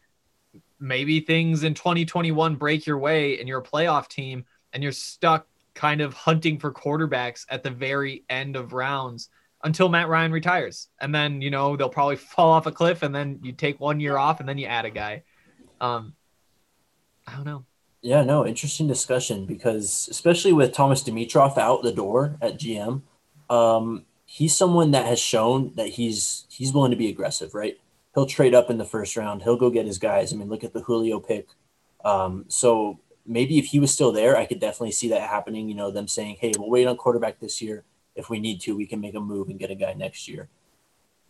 maybe 0.78 1.20
things 1.20 1.64
in 1.64 1.74
2021 1.74 2.56
break 2.56 2.86
your 2.86 2.98
way 2.98 3.38
and 3.38 3.48
you're 3.48 3.60
a 3.60 3.64
playoff 3.64 4.08
team 4.08 4.44
and 4.72 4.82
you're 4.82 4.92
stuck 4.92 5.46
kind 5.74 6.00
of 6.00 6.14
hunting 6.14 6.58
for 6.58 6.72
quarterbacks 6.72 7.44
at 7.48 7.62
the 7.62 7.70
very 7.70 8.24
end 8.28 8.56
of 8.56 8.72
rounds 8.72 9.28
until 9.64 9.88
Matt 9.88 10.08
Ryan 10.08 10.32
retires. 10.32 10.88
And 11.00 11.14
then, 11.14 11.40
you 11.40 11.50
know, 11.50 11.76
they'll 11.76 11.88
probably 11.88 12.16
fall 12.34 12.50
off 12.50 12.66
a 12.66 12.72
cliff 12.72 13.02
and 13.02 13.14
then 13.14 13.40
you 13.42 13.52
take 13.52 13.80
one 13.80 14.00
year 14.00 14.16
off 14.16 14.40
and 14.40 14.48
then 14.48 14.58
you 14.58 14.66
add 14.66 14.84
a 14.84 14.90
guy. 14.90 15.22
Um 15.80 16.14
I 17.26 17.36
don't 17.36 17.44
know. 17.44 17.64
Yeah, 18.02 18.24
no, 18.24 18.44
interesting 18.44 18.88
discussion 18.88 19.46
because 19.46 20.08
especially 20.10 20.52
with 20.52 20.72
Thomas 20.72 21.04
Dimitroff 21.04 21.56
out 21.56 21.84
the 21.84 21.92
door 21.92 22.36
at 22.42 22.58
GM, 22.58 23.02
um, 23.48 24.04
he's 24.26 24.56
someone 24.56 24.90
that 24.90 25.06
has 25.06 25.20
shown 25.20 25.72
that 25.76 25.88
he's 25.88 26.46
he's 26.48 26.72
willing 26.72 26.90
to 26.90 26.96
be 26.96 27.08
aggressive, 27.08 27.54
right? 27.54 27.78
He'll 28.14 28.26
trade 28.26 28.54
up 28.54 28.70
in 28.70 28.78
the 28.78 28.84
first 28.84 29.16
round. 29.16 29.42
He'll 29.42 29.56
go 29.56 29.70
get 29.70 29.86
his 29.86 29.98
guys. 29.98 30.32
I 30.32 30.36
mean, 30.36 30.48
look 30.48 30.64
at 30.64 30.72
the 30.72 30.80
Julio 30.80 31.20
pick. 31.20 31.46
Um, 32.04 32.44
so 32.48 32.98
maybe 33.26 33.58
if 33.58 33.66
he 33.66 33.80
was 33.80 33.92
still 33.92 34.12
there, 34.12 34.36
I 34.36 34.46
could 34.46 34.60
definitely 34.60 34.92
see 34.92 35.08
that 35.08 35.28
happening. 35.28 35.68
You 35.68 35.74
know, 35.74 35.90
them 35.90 36.08
saying, 36.08 36.36
"Hey, 36.40 36.52
we'll 36.58 36.70
wait 36.70 36.86
on 36.86 36.96
quarterback 36.96 37.38
this 37.38 37.60
year. 37.62 37.84
If 38.14 38.28
we 38.30 38.40
need 38.40 38.60
to, 38.62 38.76
we 38.76 38.86
can 38.86 39.00
make 39.00 39.14
a 39.14 39.20
move 39.20 39.48
and 39.48 39.58
get 39.58 39.70
a 39.70 39.74
guy 39.74 39.92
next 39.94 40.28
year." 40.28 40.48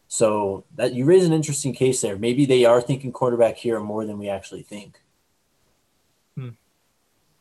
So 0.09 0.65
that 0.77 0.93
you 0.93 1.05
raise 1.05 1.25
an 1.25 1.33
interesting 1.33 1.73
case 1.73 2.01
there. 2.01 2.17
Maybe 2.17 2.45
they 2.45 2.65
are 2.65 2.81
thinking 2.81 3.13
quarterback 3.13 3.57
here 3.57 3.81
more 3.81 4.05
than 4.05 4.19
we 4.19 4.29
actually 4.29 4.63
think. 4.63 5.01
Hmm. 6.37 6.51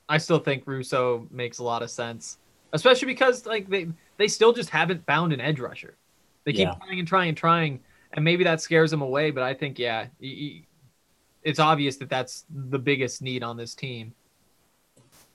I 0.07 0.17
still 0.17 0.39
think 0.39 0.63
Rousseau 0.65 1.27
makes 1.31 1.59
a 1.59 1.63
lot 1.63 1.83
of 1.83 1.89
sense, 1.91 2.37
especially 2.73 3.07
because 3.07 3.45
like 3.45 3.69
they 3.69 3.87
they 4.17 4.27
still 4.27 4.53
just 4.53 4.69
haven't 4.69 5.05
found 5.05 5.33
an 5.33 5.41
edge 5.41 5.59
rusher. 5.59 5.97
They 6.43 6.53
keep 6.53 6.67
Yeah. 6.67 6.75
trying 6.75 6.99
and 6.99 7.07
trying 7.07 7.29
and 7.29 7.37
trying, 7.37 7.79
and 8.13 8.23
maybe 8.25 8.43
that 8.45 8.61
scares 8.61 8.91
them 8.91 9.01
away. 9.01 9.31
But 9.31 9.43
I 9.43 9.53
think 9.53 9.77
yeah, 9.79 10.07
it's 10.19 11.59
obvious 11.59 11.97
that 11.97 12.09
that's 12.09 12.45
the 12.49 12.79
biggest 12.79 13.21
need 13.21 13.43
on 13.43 13.57
this 13.57 13.75
team. 13.75 14.13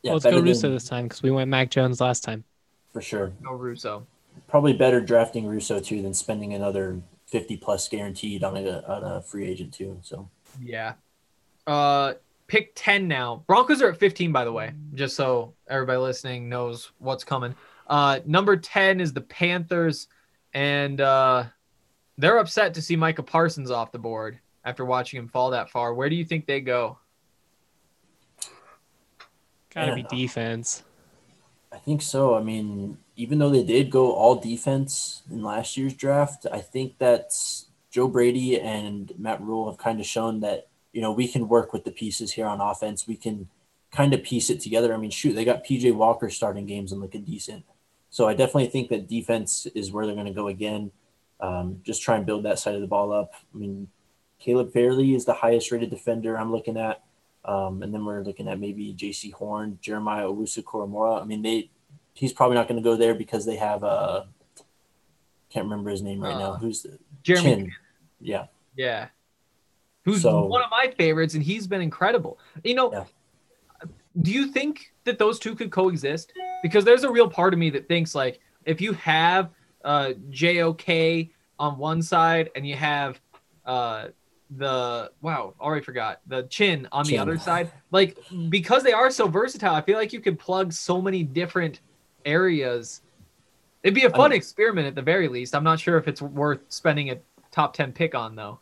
Yeah, 0.07 0.11
well, 0.11 0.15
let's 0.17 0.25
better 0.25 0.37
go 0.37 0.41
than- 0.41 0.49
Rousseau 0.49 0.71
this 0.71 0.89
time 0.89 1.05
because 1.07 1.23
we 1.23 1.31
went 1.31 1.51
Mac 1.51 1.71
Jones 1.71 2.01
last 2.01 2.23
time. 2.25 2.45
for 2.93 3.03
sure. 3.03 3.33
No 3.43 3.53
Rousseau. 3.53 4.07
Probably 4.49 4.73
better 4.73 5.01
drafting 5.01 5.47
Rousseau 5.47 5.81
too 5.81 6.01
than 6.03 6.15
spending 6.15 6.55
another 6.55 7.01
fifty 7.27 7.57
plus 7.57 7.89
guaranteed 7.89 8.45
on 8.45 8.57
a 8.57 8.83
on 8.87 9.03
a 9.05 9.21
free 9.23 9.47
agent 9.47 9.75
too. 9.75 9.99
So 10.03 10.29
Yeah. 10.63 10.95
Uh, 11.67 12.15
pick 12.47 12.73
ten 12.75 13.09
now. 13.09 13.43
Broncos 13.47 13.83
are 13.83 13.91
at 13.91 13.97
fifteen, 13.99 14.31
by 14.33 14.45
the 14.45 14.53
way, 14.53 14.73
just 14.95 15.17
so 15.17 15.53
everybody 15.69 15.99
listening 15.99 16.49
knows 16.49 16.93
what's 16.99 17.25
coming. 17.25 17.55
Uh, 17.89 18.21
number 18.25 18.57
ten 18.57 19.01
is 19.01 19.13
the 19.13 19.21
Panthers, 19.21 20.09
and 20.55 21.01
uh, 21.01 21.45
they're 22.19 22.39
upset 22.39 22.75
to 22.75 22.83
see 22.83 22.95
Micah 22.97 23.23
Parsons 23.25 23.71
off 23.71 23.91
the 23.93 23.99
board 23.99 24.39
after 24.65 24.85
watching 24.85 25.19
him 25.19 25.29
fall 25.29 25.51
that 25.51 25.71
far. 25.71 25.93
Where 25.95 26.09
do 26.09 26.17
you 26.17 26.25
think 26.25 26.47
they 26.47 26.61
go? 26.61 26.99
Gotta 29.77 29.89
Yeah. 29.89 29.95
be 29.95 30.03
defense. 30.05 30.83
I 31.71 31.77
think 31.77 32.01
so. 32.01 32.35
I 32.35 32.43
mean, 32.43 32.97
even 33.17 33.39
though 33.39 33.51
they 33.51 33.63
did 33.63 33.91
go 33.91 34.13
all 34.13 34.37
defense 34.37 35.23
in 35.31 35.43
last 35.43 35.77
year's 35.77 35.93
draft, 35.93 36.47
I 36.51 36.61
think 36.61 36.97
that 36.99 37.35
Joe 37.91 38.09
Brady 38.09 38.59
and 38.59 39.13
Matt 39.19 39.43
Rhule 39.43 39.69
have 39.71 39.79
kind 39.79 40.01
of 40.01 40.07
shown 40.07 40.41
that, 40.41 40.69
you 40.93 41.03
know, 41.03 41.13
we 41.13 41.29
can 41.29 41.49
work 41.49 41.75
with 41.75 41.85
the 41.85 41.91
pieces 41.91 42.33
here 42.33 42.47
on 42.47 42.63
offense. 42.63 43.07
We 43.07 43.17
can 43.17 43.49
kind 43.91 44.15
of 44.15 44.23
piece 44.23 44.49
it 44.49 44.61
together. 44.61 44.95
I 44.95 44.97
mean, 44.97 45.11
shoot, 45.11 45.35
they 45.35 45.45
got 45.45 45.65
PJ 45.65 45.95
Walker 45.95 46.31
starting 46.31 46.65
games 46.65 46.93
and 46.93 47.01
looking 47.01 47.25
decent. 47.25 47.65
So 48.09 48.27
I 48.27 48.33
definitely 48.33 48.69
think 48.69 48.89
that 48.89 49.09
defense 49.09 49.67
is 49.75 49.93
where 49.93 50.07
they're 50.07 50.15
going 50.15 50.27
to 50.27 50.33
go 50.33 50.49
again. 50.49 50.91
Um, 51.41 51.81
just 51.85 52.03
try 52.03 52.17
and 52.17 52.25
build 52.25 52.45
that 52.45 52.59
side 52.59 52.75
of 52.75 52.81
the 52.81 52.87
ball 52.87 53.13
up. 53.13 53.33
I 53.55 53.59
mean, 53.59 53.89
Caleb 54.39 54.73
Farley 54.73 55.15
is 55.15 55.27
the 55.27 55.35
highest 55.35 55.71
rated 55.71 55.91
defender 55.91 56.39
I'm 56.39 56.53
looking 56.53 56.79
at. 56.79 57.03
Um, 57.47 57.83
and 57.83 57.95
then 57.95 58.05
we're 58.05 58.23
looking 58.23 58.49
at 58.49 58.59
maybe 58.59 58.93
Jaycee 58.93 59.33
Horn, 59.33 59.79
Jeremiah 59.81 60.25
Owusu 60.27 60.63
Koramoah. 60.65 61.23
I 61.23 61.25
mean, 61.25 61.43
they 61.43 61.71
he's 62.15 62.33
probably 62.33 62.57
not 62.57 62.67
going 62.69 62.83
to 62.83 62.85
go 62.85 62.97
there 62.97 63.15
because 63.15 63.47
they 63.47 63.57
have 63.57 63.85
uh 63.85 64.25
can't 65.51 65.65
remember 65.65 65.91
his 65.91 66.03
name 66.03 66.21
right 66.21 66.37
now. 66.37 66.53
Uh, 66.53 66.57
Who's 66.59 66.83
the 66.83 66.99
Jeremy, 67.23 67.45
Chinn? 67.55 67.73
Yeah, 68.21 68.47
yeah, 68.77 69.09
who's 70.05 70.23
So- 70.23 70.47
one 70.47 70.63
of 70.63 70.71
my 70.71 70.93
favorites, 70.99 71.35
and 71.35 71.43
he's 71.43 71.67
been 71.67 71.81
incredible. 71.81 72.39
You 72.65 72.75
know, 72.75 72.93
Yeah. 72.93 73.05
do 74.23 74.33
you 74.33 74.49
think 74.49 74.93
that 75.05 75.19
those 75.19 75.39
two 75.39 75.55
could 75.55 75.71
coexist? 75.71 76.33
Because 76.63 76.85
there's 76.85 77.05
a 77.05 77.11
real 77.11 77.29
part 77.31 77.53
of 77.53 77.59
me 77.61 77.71
that 77.71 77.87
thinks 77.87 78.15
like 78.15 78.41
if 78.65 78.81
you 78.81 78.93
have 78.95 79.51
uh, 79.85 80.15
JOK 80.31 81.31
on 81.61 81.79
one 81.79 82.03
side 82.03 82.51
and 82.57 82.67
you 82.67 82.75
have 82.75 83.21
uh, 83.67 84.09
the 84.51 85.11
wow, 85.23 85.55
already 85.61 85.85
forgot 85.85 86.21
the 86.27 86.45
Chinn 86.45 86.87
on 86.93 87.05
the 87.07 87.19
other 87.19 87.39
side, 87.39 87.71
like 87.91 88.19
because 88.49 88.83
they 88.83 88.93
are 88.93 89.11
so 89.11 89.27
versatile, 89.27 89.75
I 89.75 89.83
feel 89.83 89.99
like 89.99 90.13
you 90.13 90.21
could 90.21 90.39
plug 90.39 90.73
so 90.73 91.03
many 91.03 91.23
different 91.23 91.81
areas. 92.25 93.03
It'd 93.83 93.95
be 93.95 94.05
a 94.05 94.11
fun 94.11 94.31
mean- 94.31 94.37
experiment 94.37 94.87
at 94.87 94.95
the 94.95 95.03
very 95.03 95.29
least. 95.29 95.55
I'm 95.55 95.65
not 95.65 95.81
sure 95.81 95.97
if 95.99 96.09
it's 96.09 96.23
worth 96.23 96.61
spending 96.69 97.11
a 97.11 97.19
top 97.51 97.75
10 97.75 97.93
pick 97.93 98.15
on 98.15 98.37
though. 98.37 98.61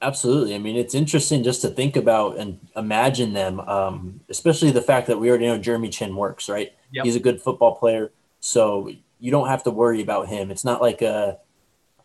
absolutely. 0.00 0.54
I 0.54 0.58
mean, 0.58 0.76
it's 0.76 0.94
interesting 0.94 1.42
just 1.44 1.60
to 1.62 1.68
think 1.68 1.96
about 1.96 2.36
and 2.38 2.58
imagine 2.76 3.32
them, 3.32 3.60
um, 3.60 4.20
especially 4.28 4.70
the 4.72 4.82
fact 4.82 5.06
that 5.06 5.18
we 5.18 5.28
already 5.28 5.46
know 5.46 5.58
Jeremy 5.58 5.88
Chinn 5.88 6.16
works, 6.16 6.48
right? 6.48 6.72
Yep. 6.92 7.04
He's 7.04 7.16
a 7.16 7.20
good 7.20 7.40
football 7.40 7.76
player, 7.76 8.10
so 8.40 8.90
you 9.20 9.30
don't 9.30 9.46
have 9.46 9.62
to 9.64 9.70
worry 9.70 10.02
about 10.02 10.28
him. 10.28 10.50
It's 10.50 10.64
not 10.64 10.80
like 10.82 11.02
a, 11.02 11.38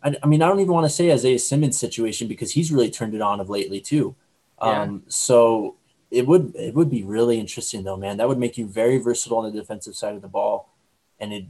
I, 0.02 0.16
I 0.22 0.26
mean, 0.26 0.42
I 0.42 0.48
don't 0.48 0.60
even 0.60 0.72
want 0.72 0.84
to 0.84 0.90
say 0.90 1.12
Isaiah 1.12 1.38
Simmons 1.38 1.78
situation 1.78 2.28
because 2.28 2.52
he's 2.52 2.72
really 2.72 2.90
turned 2.90 3.14
it 3.14 3.20
on 3.20 3.40
of 3.40 3.50
lately 3.50 3.80
too. 3.80 4.14
Yeah. 4.62 4.82
Um, 4.82 5.02
so 5.08 5.76
it 6.10 6.26
would 6.26 6.54
it 6.56 6.74
would 6.74 6.90
be 6.90 7.02
really 7.02 7.38
interesting 7.38 7.84
though, 7.84 7.96
man. 7.96 8.16
That 8.16 8.28
would 8.28 8.38
make 8.38 8.58
you 8.58 8.66
very 8.66 8.98
versatile 8.98 9.38
on 9.38 9.52
the 9.52 9.58
defensive 9.58 9.96
side 9.96 10.14
of 10.14 10.22
the 10.22 10.28
ball, 10.28 10.74
and 11.20 11.32
it 11.32 11.44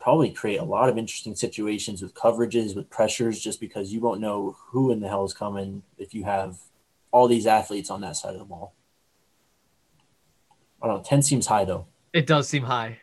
probably 0.00 0.30
create 0.30 0.58
a 0.58 0.64
lot 0.64 0.88
of 0.88 0.98
interesting 0.98 1.36
situations 1.36 2.02
with 2.02 2.14
coverages, 2.14 2.74
with 2.74 2.90
pressures, 2.90 3.40
just 3.40 3.60
because 3.60 3.92
you 3.92 4.00
won't 4.00 4.20
know 4.20 4.56
who 4.70 4.90
in 4.90 5.00
the 5.00 5.08
hell 5.08 5.24
is 5.24 5.32
coming 5.32 5.82
if 5.98 6.12
you 6.12 6.24
have 6.24 6.58
all 7.12 7.28
these 7.28 7.46
athletes 7.46 7.90
on 7.90 8.00
that 8.00 8.16
side 8.16 8.32
of 8.32 8.40
the 8.40 8.44
ball. 8.44 8.74
I 10.82 10.88
don't 10.88 10.96
know. 10.96 11.02
Ten 11.04 11.22
seems 11.22 11.46
high 11.46 11.64
though. 11.64 11.86
It 12.12 12.26
does 12.26 12.48
seem 12.48 12.64
high. 12.64 12.98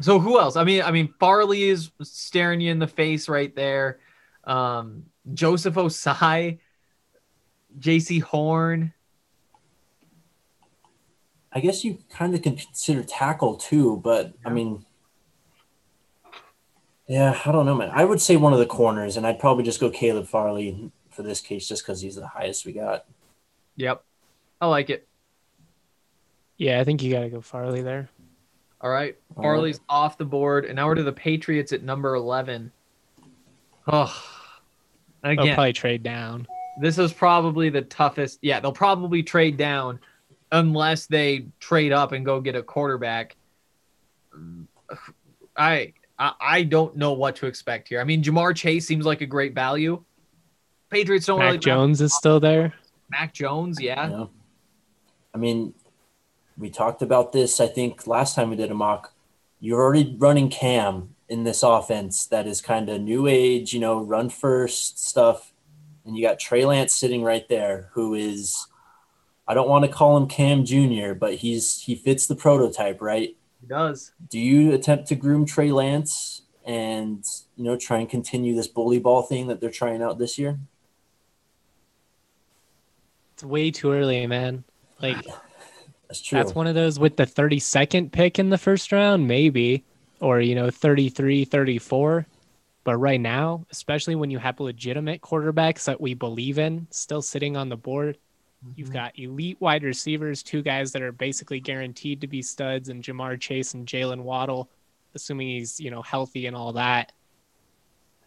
So 0.00 0.18
who 0.20 0.38
else? 0.38 0.56
I 0.56 0.64
mean, 0.64 0.82
I 0.82 0.90
mean, 0.90 1.12
Farley 1.18 1.64
is 1.64 1.90
staring 2.02 2.60
you 2.60 2.70
in 2.70 2.78
the 2.78 2.86
face 2.86 3.28
right 3.28 3.54
there. 3.54 3.98
Um, 4.44 5.04
Joseph 5.34 5.74
Ossai, 5.74 6.60
Jaycee 7.78 8.22
Horn. 8.22 8.92
I 11.52 11.60
guess 11.60 11.84
you 11.84 11.98
kind 12.10 12.34
of 12.34 12.42
can 12.42 12.56
consider 12.56 13.02
tackle 13.02 13.56
too, 13.56 14.00
but 14.04 14.34
I 14.44 14.50
mean, 14.50 14.84
yeah, 17.08 17.40
I 17.44 17.50
don't 17.50 17.66
know, 17.66 17.74
man. 17.74 17.90
I 17.92 18.04
would 18.04 18.20
say 18.20 18.36
one 18.36 18.52
of 18.52 18.58
the 18.58 18.66
corners, 18.66 19.16
and 19.16 19.26
I'd 19.26 19.38
probably 19.38 19.64
just 19.64 19.80
go 19.80 19.90
Caleb 19.90 20.28
Farley 20.28 20.92
for 21.10 21.22
this 21.22 21.40
case, 21.40 21.66
just 21.66 21.84
because 21.84 22.00
he's 22.02 22.16
the 22.16 22.26
highest 22.26 22.66
we 22.66 22.72
got. 22.72 23.06
Yep, 23.76 24.04
I 24.60 24.66
like 24.66 24.90
it. 24.90 25.08
Yeah, 26.58 26.80
I 26.80 26.84
think 26.84 27.02
you 27.02 27.12
gotta 27.12 27.30
go 27.30 27.40
Farley 27.40 27.82
there. 27.82 28.10
All 28.80 28.90
right, 28.90 29.16
All 29.36 29.42
Farley's 29.42 29.80
off 29.88 30.18
the 30.18 30.24
board, 30.24 30.64
and 30.64 30.76
now 30.76 30.86
we're 30.86 30.94
to 30.94 31.02
the 31.02 31.12
Patriots 31.12 31.72
at 31.72 31.82
number 31.82 32.14
eleven. 32.14 32.70
Oh, 33.86 34.14
They'll 35.22 35.32
again, 35.32 35.54
probably 35.54 35.72
trade 35.72 36.02
down. 36.02 36.46
this 36.80 36.98
is 36.98 37.12
probably 37.12 37.70
the 37.70 37.82
toughest. 37.82 38.38
Yeah, 38.42 38.60
they'll 38.60 38.72
probably 38.72 39.22
trade 39.22 39.56
down 39.56 39.98
unless 40.52 41.06
they 41.06 41.46
trade 41.58 41.92
up 41.92 42.12
and 42.12 42.24
go 42.24 42.40
get 42.40 42.54
a 42.54 42.62
quarterback. 42.62 43.36
I 45.56 45.92
I, 46.18 46.32
I 46.40 46.62
don't 46.62 46.96
know 46.96 47.12
what 47.12 47.36
to 47.36 47.46
expect 47.46 47.88
here. 47.88 48.00
I 48.00 48.04
mean, 48.04 48.22
Ja'Marr 48.22 48.54
Chase 48.54 48.86
seems 48.86 49.04
like 49.06 49.20
a 49.20 49.26
great 49.26 49.54
value. 49.54 50.02
Patriots 50.90 51.26
don't 51.26 51.38
Mac 51.38 51.46
really 51.46 51.58
Jones 51.58 52.00
is 52.00 52.14
still 52.14 52.40
there. 52.40 52.72
Mac 53.10 53.34
Jones, 53.34 53.80
yeah. 53.80 54.08
Yeah. 54.08 54.26
I 55.34 55.38
mean, 55.38 55.74
we 56.58 56.70
talked 56.70 57.02
about 57.02 57.32
this, 57.32 57.60
I 57.60 57.68
think, 57.68 58.06
last 58.06 58.34
time 58.34 58.50
we 58.50 58.56
did 58.56 58.70
a 58.70 58.74
mock. 58.74 59.14
You're 59.60 59.80
already 59.80 60.16
running 60.18 60.50
Cam 60.50 61.14
in 61.28 61.44
this 61.44 61.62
offense 61.62 62.26
that 62.26 62.46
is 62.46 62.60
kind 62.60 62.88
of 62.88 63.00
new 63.00 63.26
age, 63.26 63.72
you 63.72 63.80
know, 63.80 64.02
run 64.02 64.28
first 64.28 65.04
stuff. 65.06 65.52
And 66.04 66.16
you 66.16 66.26
got 66.26 66.38
Trey 66.38 66.64
Lance 66.64 66.94
sitting 66.94 67.22
right 67.22 67.48
there, 67.48 67.90
who 67.92 68.14
is, 68.14 68.66
I 69.46 69.54
don't 69.54 69.68
want 69.68 69.84
to 69.84 69.90
call 69.90 70.16
him 70.16 70.26
Cam 70.26 70.64
Jr., 70.64 71.12
but 71.12 71.34
he's 71.34 71.80
he 71.80 71.94
fits 71.94 72.26
the 72.26 72.34
prototype, 72.34 73.00
right? 73.00 73.36
He 73.60 73.66
does. 73.66 74.12
Do 74.28 74.38
you 74.38 74.72
attempt 74.72 75.06
to 75.08 75.14
groom 75.14 75.44
Trey 75.44 75.70
Lance 75.70 76.42
and 76.64 77.24
you 77.56 77.64
know 77.64 77.76
try 77.76 77.98
and 77.98 78.08
continue 78.08 78.54
this 78.54 78.68
bully 78.68 78.98
ball 78.98 79.22
thing 79.22 79.48
that 79.48 79.60
they're 79.60 79.70
trying 79.70 80.02
out 80.02 80.18
this 80.18 80.38
year? 80.38 80.58
It's 83.34 83.44
way 83.44 83.70
too 83.70 83.92
early, 83.92 84.26
man. 84.26 84.64
Like 85.00 85.24
That's 86.08 86.20
true. 86.20 86.38
that's 86.38 86.54
one 86.54 86.66
of 86.66 86.74
those 86.74 86.98
with 86.98 87.16
the 87.16 87.26
32nd 87.26 88.12
pick 88.12 88.38
in 88.38 88.50
the 88.50 88.58
first 88.58 88.92
round, 88.92 89.28
maybe, 89.28 89.84
or 90.20 90.40
you 90.40 90.54
know, 90.54 90.70
33, 90.70 91.44
34. 91.44 92.26
But 92.84 92.96
right 92.96 93.20
now, 93.20 93.66
especially 93.70 94.14
when 94.14 94.30
you 94.30 94.38
have 94.38 94.60
legitimate 94.60 95.20
quarterbacks 95.20 95.84
that 95.84 96.00
we 96.00 96.14
believe 96.14 96.58
in 96.58 96.86
still 96.90 97.20
sitting 97.20 97.56
on 97.56 97.68
the 97.68 97.76
board, 97.76 98.16
you've 98.76 98.92
got 98.92 99.18
elite 99.18 99.58
wide 99.60 99.82
receivers, 99.82 100.42
two 100.42 100.62
guys 100.62 100.92
that 100.92 101.02
are 101.02 101.12
basically 101.12 101.60
guaranteed 101.60 102.22
to 102.22 102.26
be 102.26 102.40
studs, 102.40 102.88
and 102.88 103.02
Ja'Marr 103.02 103.38
Chase 103.38 103.74
and 103.74 103.86
Jaylen 103.86 104.22
Waddle, 104.22 104.70
assuming 105.14 105.48
he's 105.48 105.78
you 105.78 105.90
know 105.90 106.00
healthy 106.00 106.46
and 106.46 106.56
all 106.56 106.72
that. 106.72 107.12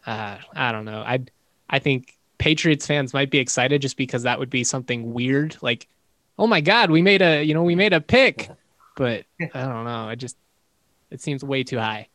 Uh, 0.06 0.38
I 0.54 0.70
don't 0.70 0.84
know. 0.84 1.00
I 1.00 1.24
I 1.68 1.80
think 1.80 2.16
Patriots 2.38 2.86
fans 2.86 3.14
might 3.14 3.30
be 3.30 3.38
excited 3.38 3.82
just 3.82 3.96
because 3.96 4.24
that 4.24 4.38
would 4.38 4.50
be 4.50 4.64
something 4.64 5.12
weird, 5.12 5.56
like, 5.62 5.88
oh 6.38 6.46
my 6.46 6.60
God, 6.60 6.90
we 6.90 7.02
made 7.02 7.22
a 7.22 7.42
you 7.42 7.54
know 7.54 7.62
we 7.62 7.74
made 7.74 7.92
a 7.92 8.00
pick, 8.00 8.50
but 8.96 9.24
I 9.40 9.46
don't 9.66 9.84
know. 9.84 10.08
It 10.10 10.16
just 10.16 10.36
it 11.10 11.20
seems 11.20 11.44
way 11.44 11.62
too 11.64 11.78
high. 11.78 12.08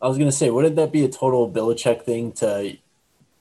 I 0.00 0.08
was 0.08 0.18
gonna 0.18 0.32
say, 0.32 0.50
wouldn't 0.50 0.76
that 0.76 0.92
be 0.92 1.04
a 1.04 1.08
total 1.08 1.50
Belichick 1.50 2.02
thing 2.02 2.32
to 2.32 2.76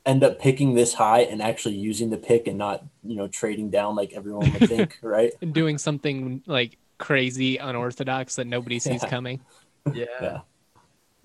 end 0.05 0.23
up 0.23 0.39
picking 0.39 0.73
this 0.73 0.93
high 0.93 1.21
and 1.21 1.41
actually 1.41 1.75
using 1.75 2.09
the 2.09 2.17
pick 2.17 2.47
and 2.47 2.57
not, 2.57 2.83
you 3.03 3.15
know, 3.15 3.27
trading 3.27 3.69
down 3.69 3.95
like 3.95 4.13
everyone 4.13 4.51
would 4.51 4.67
think, 4.67 4.97
right? 5.03 5.31
And 5.41 5.53
doing 5.53 5.77
something 5.77 6.41
like 6.47 6.77
crazy, 6.97 7.57
unorthodox 7.57 8.35
that 8.35 8.47
nobody 8.47 8.79
sees 8.79 9.03
Yeah. 9.03 9.09
coming. 9.09 9.41
Yeah. 9.93 10.05
Yeah. 10.21 10.39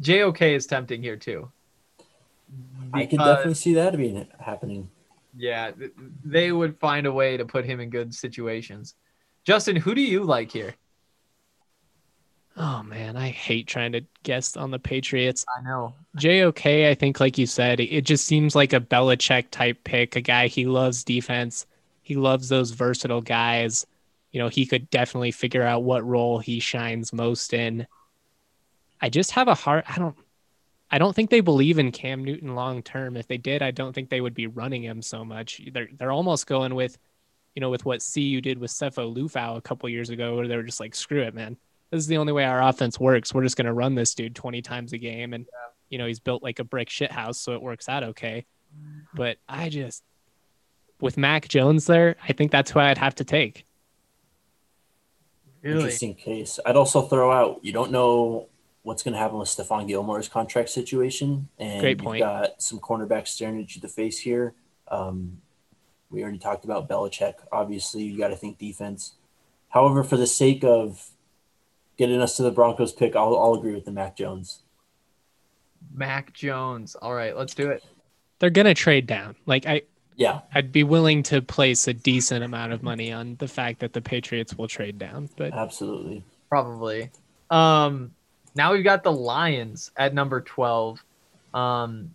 JOK 0.01 0.43
is 0.43 0.67
tempting 0.67 1.03
here 1.03 1.17
too. 1.17 1.51
I 2.93 3.07
can 3.07 3.19
definitely 3.19 3.55
see 3.55 3.75
that 3.75 3.97
being 3.97 4.27
happening. 4.39 4.89
Yeah, 5.37 5.73
they 6.25 6.51
would 6.51 6.79
find 6.79 7.07
a 7.07 7.13
way 7.13 7.37
to 7.37 7.45
put 7.45 7.65
him 7.65 7.81
in 7.81 7.91
good 7.91 8.15
situations. 8.15 8.95
Justin, 9.45 9.77
who 9.77 9.95
do 9.95 10.01
you 10.01 10.25
like 10.25 10.51
here? 10.51 10.75
Oh 12.57 12.83
man, 12.83 13.19
I 13.19 13.29
hate 13.29 13.67
trying 13.67 13.93
to 13.93 14.01
guess 14.23 14.57
on 14.57 14.71
the 14.71 14.79
Patriots. 14.79 15.45
I 15.59 15.63
know. 15.63 15.95
JOK, 16.17 16.67
I 16.67 16.95
think, 16.95 17.21
like 17.21 17.37
you 17.37 17.47
said, 17.47 17.81
it 17.81 18.03
just 18.03 18.25
seems 18.25 18.55
like 18.55 18.73
a 18.73 18.81
Belichick 18.81 19.51
type 19.51 19.85
pick. 19.85 20.17
A 20.17 20.23
guy 20.23 20.47
he 20.47 20.65
loves 20.65 21.05
defense. 21.05 21.67
He 22.03 22.15
loves 22.15 22.49
those 22.49 22.71
versatile 22.71 23.21
guys. 23.21 23.87
You 24.33 24.41
know, 24.41 24.49
he 24.49 24.65
could 24.65 24.89
definitely 24.89 25.33
figure 25.33 25.63
out 25.63 25.83
what 25.83 26.07
role 26.07 26.39
he 26.39 26.61
shines 26.61 27.13
most 27.13 27.53
in. 27.53 27.87
I 29.03 29.11
just 29.11 29.33
have 29.33 29.49
a 29.49 29.55
heart. 29.55 29.85
I 29.89 29.99
don't. 29.99 30.17
I 30.91 30.99
don't 30.99 31.15
think 31.15 31.31
they 31.31 31.41
believe 31.41 31.79
in 31.79 31.91
Cam 31.91 32.25
Newton 32.25 32.55
long 32.55 32.83
term. 32.83 33.17
If 33.17 33.27
they 33.27 33.39
did, 33.39 33.63
I 33.63 33.71
don't 33.71 33.93
think 33.93 34.09
they 34.09 34.21
would 34.21 34.35
be 34.35 34.47
running 34.47 34.83
him 34.83 35.03
so 35.03 35.25
much. 35.25 35.61
They're 35.73 35.89
they're 35.93 36.13
almost 36.13 36.47
going 36.47 36.75
with, 36.75 36.97
you 37.55 37.61
know, 37.61 37.71
with 37.71 37.85
what 37.85 38.05
CU 38.15 38.41
did 38.41 38.59
with 38.59 38.71
Sefo 38.71 39.13
Liufau 39.15 39.57
a 39.57 39.61
couple 39.61 39.89
years 39.89 40.11
ago, 40.11 40.37
where 40.37 40.47
they 40.47 40.57
were 40.57 40.63
just 40.63 40.81
like, 40.81 40.95
screw 40.95 41.23
it, 41.23 41.35
man. 41.35 41.57
This 41.91 42.01
is 42.01 42.07
the 42.07 42.19
only 42.19 42.33
way 42.33 42.45
our 42.45 42.63
offense 42.63 43.01
works. 43.01 43.35
We're 43.35 43.43
just 43.43 43.57
going 43.57 43.67
to 43.67 43.73
run 43.73 43.95
this 43.95 44.15
dude 44.15 44.35
20 44.35 44.63
times 44.63 44.93
a 44.93 44.99
game. 44.99 45.33
And, 45.35 45.47
you 45.89 45.99
know, 45.99 46.07
he's 46.07 46.19
built 46.19 46.43
like 46.43 46.59
a 46.59 46.65
brick 46.65 46.91
shit 46.91 47.13
house, 47.13 47.39
so 47.39 47.53
it 47.53 47.63
works 47.63 47.89
out 47.89 48.03
okay. 48.03 48.45
Mm-hmm. 48.77 49.01
But 49.15 49.39
I 49.49 49.69
just, 49.69 50.03
with 51.01 51.17
Mac 51.17 51.49
Jones 51.49 51.87
there, 51.87 52.17
I 52.29 52.33
think 52.33 52.51
that's 52.51 52.71
who 52.71 52.81
I'd 52.81 52.99
have 52.99 53.15
to 53.17 53.25
take. 53.25 53.67
Really? 55.63 55.79
Interesting 55.79 56.15
case. 56.15 56.61
I'd 56.65 56.77
also 56.77 57.03
throw 57.03 57.33
out 57.33 57.61
you 57.63 57.73
don't 57.73 57.91
know 57.91 58.49
what's 58.87 59.03
going 59.03 59.15
to 59.15 59.19
happen 59.19 59.37
with 59.37 59.49
Stephon 59.49 59.89
Gilmore's 59.89 60.29
contract 60.29 60.69
situation, 60.69 61.49
and 61.59 61.81
Great 61.81 61.99
you've 61.99 62.05
point. 62.05 62.21
got 62.21 62.63
some 62.63 62.79
cornerbacks 62.79 63.29
staring 63.29 63.61
at 63.61 63.75
you 63.75 63.81
the 63.81 63.89
face 63.89 64.21
here. 64.21 64.55
Um, 64.87 65.39
we 66.09 66.23
already 66.23 66.39
talked 66.39 66.65
about 66.65 66.89
Belichick. 66.89 67.35
Obviously, 67.51 68.05
you 68.05 68.17
got 68.17 68.29
to 68.29 68.37
think 68.37 68.59
defense. 68.59 69.15
However, 69.71 70.05
for 70.05 70.17
the 70.17 70.27
sake 70.29 70.63
of 70.63 71.11
getting 71.97 72.21
us 72.23 72.37
to 72.37 72.45
the 72.45 72.53
Broncos 72.53 72.93
pick, 72.93 73.17
I'll, 73.17 73.37
I'll 73.37 73.55
agree 73.55 73.75
with 73.75 73.87
the 73.87 73.91
Mac 73.91 74.17
Jones. 74.17 74.61
Mac 75.93 76.33
Jones. 76.33 76.95
All 76.95 77.13
right, 77.13 77.37
let's 77.37 77.55
do 77.55 77.69
it. 77.69 77.83
They're 78.39 78.51
going 78.51 78.67
to 78.67 78.75
trade 78.75 79.09
down. 79.09 79.35
Like, 79.47 79.67
I, 79.67 79.83
Yeah, 80.15 80.43
I'd 80.55 80.71
be 80.71 80.85
willing 80.85 81.25
to 81.25 81.43
place 81.43 81.89
a 81.89 81.93
decent 81.93 82.45
amount 82.45 82.73
of 82.73 82.85
money 82.85 83.13
on 83.13 83.35
the 83.41 83.49
fact 83.49 83.81
that 83.81 83.93
the 83.95 84.01
Patriots 84.01 84.57
will 84.57 84.69
trade 84.69 84.97
down. 84.97 85.29
But 85.37 85.55
absolutely. 85.55 86.23
Probably. 86.49 87.11
Um, 87.51 88.13
now 88.57 88.73
we've 88.73 88.85
got 88.85 89.05
the 89.05 89.13
Lions 89.13 89.91
at 89.97 90.15
number 90.15 90.41
12. 90.41 91.05
Um, 91.55 92.15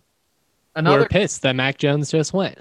we're 0.74 0.80
another, 0.80 1.06
pissed 1.06 1.42
that 1.42 1.54
Mac 1.56 1.78
Jones 1.78 2.10
just 2.10 2.32
went. 2.32 2.58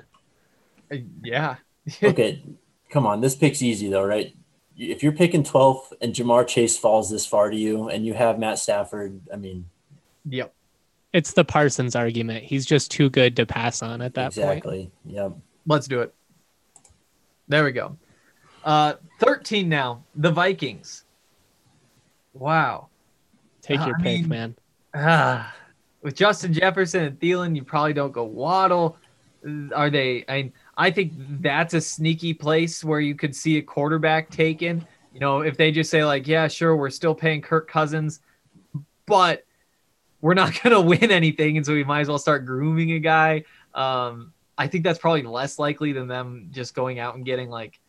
yeah. 1.23 1.55
Okay, 2.03 2.43
come 2.91 3.07
on. 3.07 3.21
This 3.21 3.35
pick's 3.35 3.63
easy 3.63 3.89
though, 3.89 4.03
right? 4.03 4.35
If 4.77 5.01
you're 5.01 5.11
picking 5.11 5.43
12th 5.43 5.93
and 5.99 6.13
Ja'Marr 6.13 6.47
Chase 6.47 6.77
falls 6.77 7.09
this 7.09 7.25
far 7.25 7.49
to 7.49 7.57
you, 7.57 7.89
and 7.89 8.05
you 8.05 8.13
have 8.13 8.37
Matt 8.37 8.59
Stafford, 8.59 9.19
I 9.33 9.35
mean, 9.37 9.65
Yep. 10.29 10.53
It's 11.13 11.33
the 11.33 11.43
Parsons 11.43 11.95
argument. 11.95 12.43
He's 12.43 12.65
just 12.65 12.91
too 12.91 13.09
good 13.09 13.35
to 13.35 13.45
pass 13.45 13.81
on 13.81 14.01
at 14.01 14.13
that 14.13 14.33
point. 14.33 14.37
exactly. 14.37 14.91
Yep. 15.05 15.33
Let's 15.65 15.87
do 15.87 16.01
it. 16.01 16.13
There 17.47 17.63
we 17.63 17.71
go. 17.71 17.97
Uh, 18.63 18.93
13 19.19 19.67
now. 19.67 20.03
The 20.15 20.31
Vikings. 20.31 21.03
Wow. 22.33 22.87
Take 23.61 23.79
Uh, 23.81 23.87
your 23.87 23.95
I 23.97 24.01
pick, 24.03 24.19
mean- 24.21 24.29
man. 24.29 24.55
Ah, 24.93 25.55
with 26.01 26.15
Justin 26.15 26.53
Jefferson 26.53 27.03
and 27.03 27.19
Thielen, 27.19 27.55
you 27.55 27.63
probably 27.63 27.93
don't 27.93 28.11
go 28.11 28.23
Waddle. 28.23 28.97
Are 29.75 29.89
they? 29.89 30.23
I 30.29 30.43
mean, 30.43 30.53
I 30.77 30.91
think 30.91 31.13
that's 31.41 31.73
a 31.73 31.81
sneaky 31.81 32.33
place 32.33 32.83
where 32.83 32.99
you 32.99 33.15
could 33.15 33.35
see 33.35 33.57
a 33.57 33.61
quarterback 33.61 34.29
taken. 34.29 34.85
You 35.13 35.19
know, 35.19 35.41
if 35.41 35.57
they 35.57 35.71
just 35.71 35.89
say 35.89 36.05
like, 36.05 36.27
"Yeah, 36.27 36.47
sure, 36.47 36.75
we're 36.75 36.89
still 36.91 37.15
paying 37.15 37.41
Kirk 37.41 37.67
Cousins, 37.67 38.19
but 39.07 39.43
we're 40.21 40.35
not 40.35 40.53
going 40.63 40.73
to 40.75 40.81
win 40.81 41.09
anything, 41.11 41.57
and 41.57 41.65
so 41.65 41.73
we 41.73 41.83
might 41.83 42.01
as 42.01 42.07
well 42.07 42.19
start 42.19 42.45
grooming 42.45 42.91
a 42.91 42.99
guy." 42.99 43.43
Um, 43.73 44.31
I 44.59 44.67
think 44.67 44.83
that's 44.83 44.99
probably 44.99 45.23
less 45.23 45.57
likely 45.57 45.91
than 45.91 46.07
them 46.07 46.49
just 46.51 46.75
going 46.75 46.99
out 46.99 47.15
and 47.15 47.25
getting 47.25 47.49
like, 47.49 47.79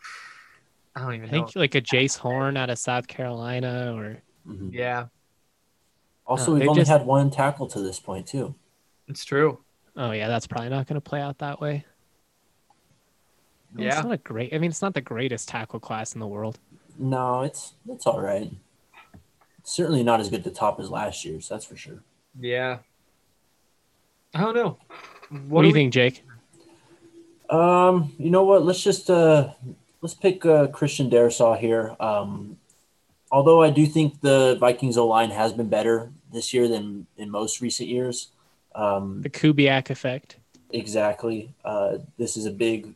I 0.96 1.00
don't 1.02 1.14
even 1.14 1.28
I 1.28 1.32
know. 1.38 1.44
think 1.46 1.56
like 1.56 1.74
a 1.76 1.80
Jaycee 1.80 2.18
Horn 2.18 2.56
out 2.56 2.68
of 2.70 2.78
South 2.78 3.06
Carolina 3.06 3.94
or 3.96 4.20
Mhm. 4.48 4.72
Yeah, 4.72 5.06
Also, 6.26 6.50
Uh, 6.52 6.58
we've 6.58 6.68
only 6.68 6.80
just- 6.82 6.90
had 6.90 7.06
one 7.06 7.30
tackle 7.30 7.66
to 7.68 7.80
this 7.80 8.00
point 8.00 8.26
too. 8.26 8.54
it's 9.06 9.24
true. 9.24 9.58
oh 9.96 10.10
yeah, 10.12 10.28
that's 10.28 10.46
probably 10.46 10.68
not 10.68 10.86
going 10.86 10.94
to 10.94 11.00
play 11.00 11.20
out 11.20 11.38
that 11.38 11.60
way. 11.60 11.84
Well, 13.74 13.84
Yeah. 13.84 13.94
It's 13.96 14.04
not 14.04 14.12
a 14.12 14.16
great. 14.18 14.52
I 14.54 14.58
mean, 14.58 14.70
it's 14.70 14.82
not 14.82 14.94
the 14.94 15.00
greatest 15.00 15.48
tackle 15.48 15.80
class 15.80 16.14
in 16.14 16.20
the 16.20 16.26
world. 16.26 16.58
No, 16.98 17.42
it's 17.42 17.74
it's 17.88 18.06
all 18.06 18.20
right. 18.20 18.50
Certainly 19.64 20.02
not 20.02 20.20
as 20.20 20.30
good 20.30 20.44
to 20.44 20.50
top 20.50 20.80
as 20.80 20.90
last 20.90 21.24
year's. 21.24 21.48
That's 21.48 21.64
for 21.64 21.76
sure. 21.76 22.02
Yeah. 22.38 22.78
I 24.34 24.40
don't 24.40 24.54
know. 24.54 24.78
What, 25.48 25.62
do 25.62 25.68
you 25.68 25.74
we- 25.74 25.80
think, 25.80 25.92
Jake? 25.92 26.24
Um, 27.50 28.14
you 28.18 28.30
know 28.30 28.44
what? 28.44 28.64
Let's 28.64 28.82
just 28.82 29.08
uh 29.10 29.52
let's 30.02 30.14
pick 30.14 30.44
uh, 30.46 30.66
Christian 30.68 31.10
Darrisaw 31.10 31.58
here. 31.58 31.96
Um, 32.00 32.58
although 33.30 33.62
I 33.62 33.70
do 33.70 33.86
think 33.86 34.20
the 34.20 34.56
Vikings 34.60 34.96
O 34.96 35.06
line 35.06 35.30
has 35.30 35.52
been 35.52 35.68
better 35.68 36.10
this 36.32 36.52
year 36.52 36.68
than 36.68 37.06
in 37.16 37.30
most 37.30 37.60
recent 37.60 37.88
years. 37.88 38.28
Um, 38.74 39.22
The 39.22 39.30
Kubiak 39.30 39.90
effect. 39.90 40.36
exactly. 40.70 41.54
Uh, 41.64 41.98
this 42.18 42.36
is 42.36 42.46
a 42.46 42.50
big, 42.50 42.94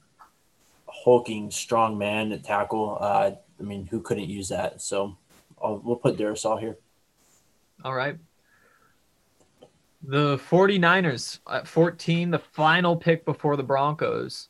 hulking, 0.88 1.50
strong 1.50 1.96
man 1.98 2.32
at 2.32 2.44
tackle. 2.44 2.98
Uh, 3.00 3.32
I 3.58 3.62
mean, 3.62 3.86
who 3.86 4.00
couldn't 4.00 4.28
use 4.28 4.48
that? 4.48 4.80
So 4.82 5.16
I'll, 5.62 5.78
we'll 5.78 5.96
put 5.96 6.16
Darrisaw 6.16 6.60
here. 6.60 6.76
All 7.84 7.94
right. 7.94 8.16
The 10.04 10.36
49ers 10.38 11.38
at 11.50 11.66
14, 11.68 12.30
the 12.30 12.38
final 12.38 12.96
pick 12.96 13.24
before 13.24 13.56
the 13.56 13.62
Broncos. 13.62 14.48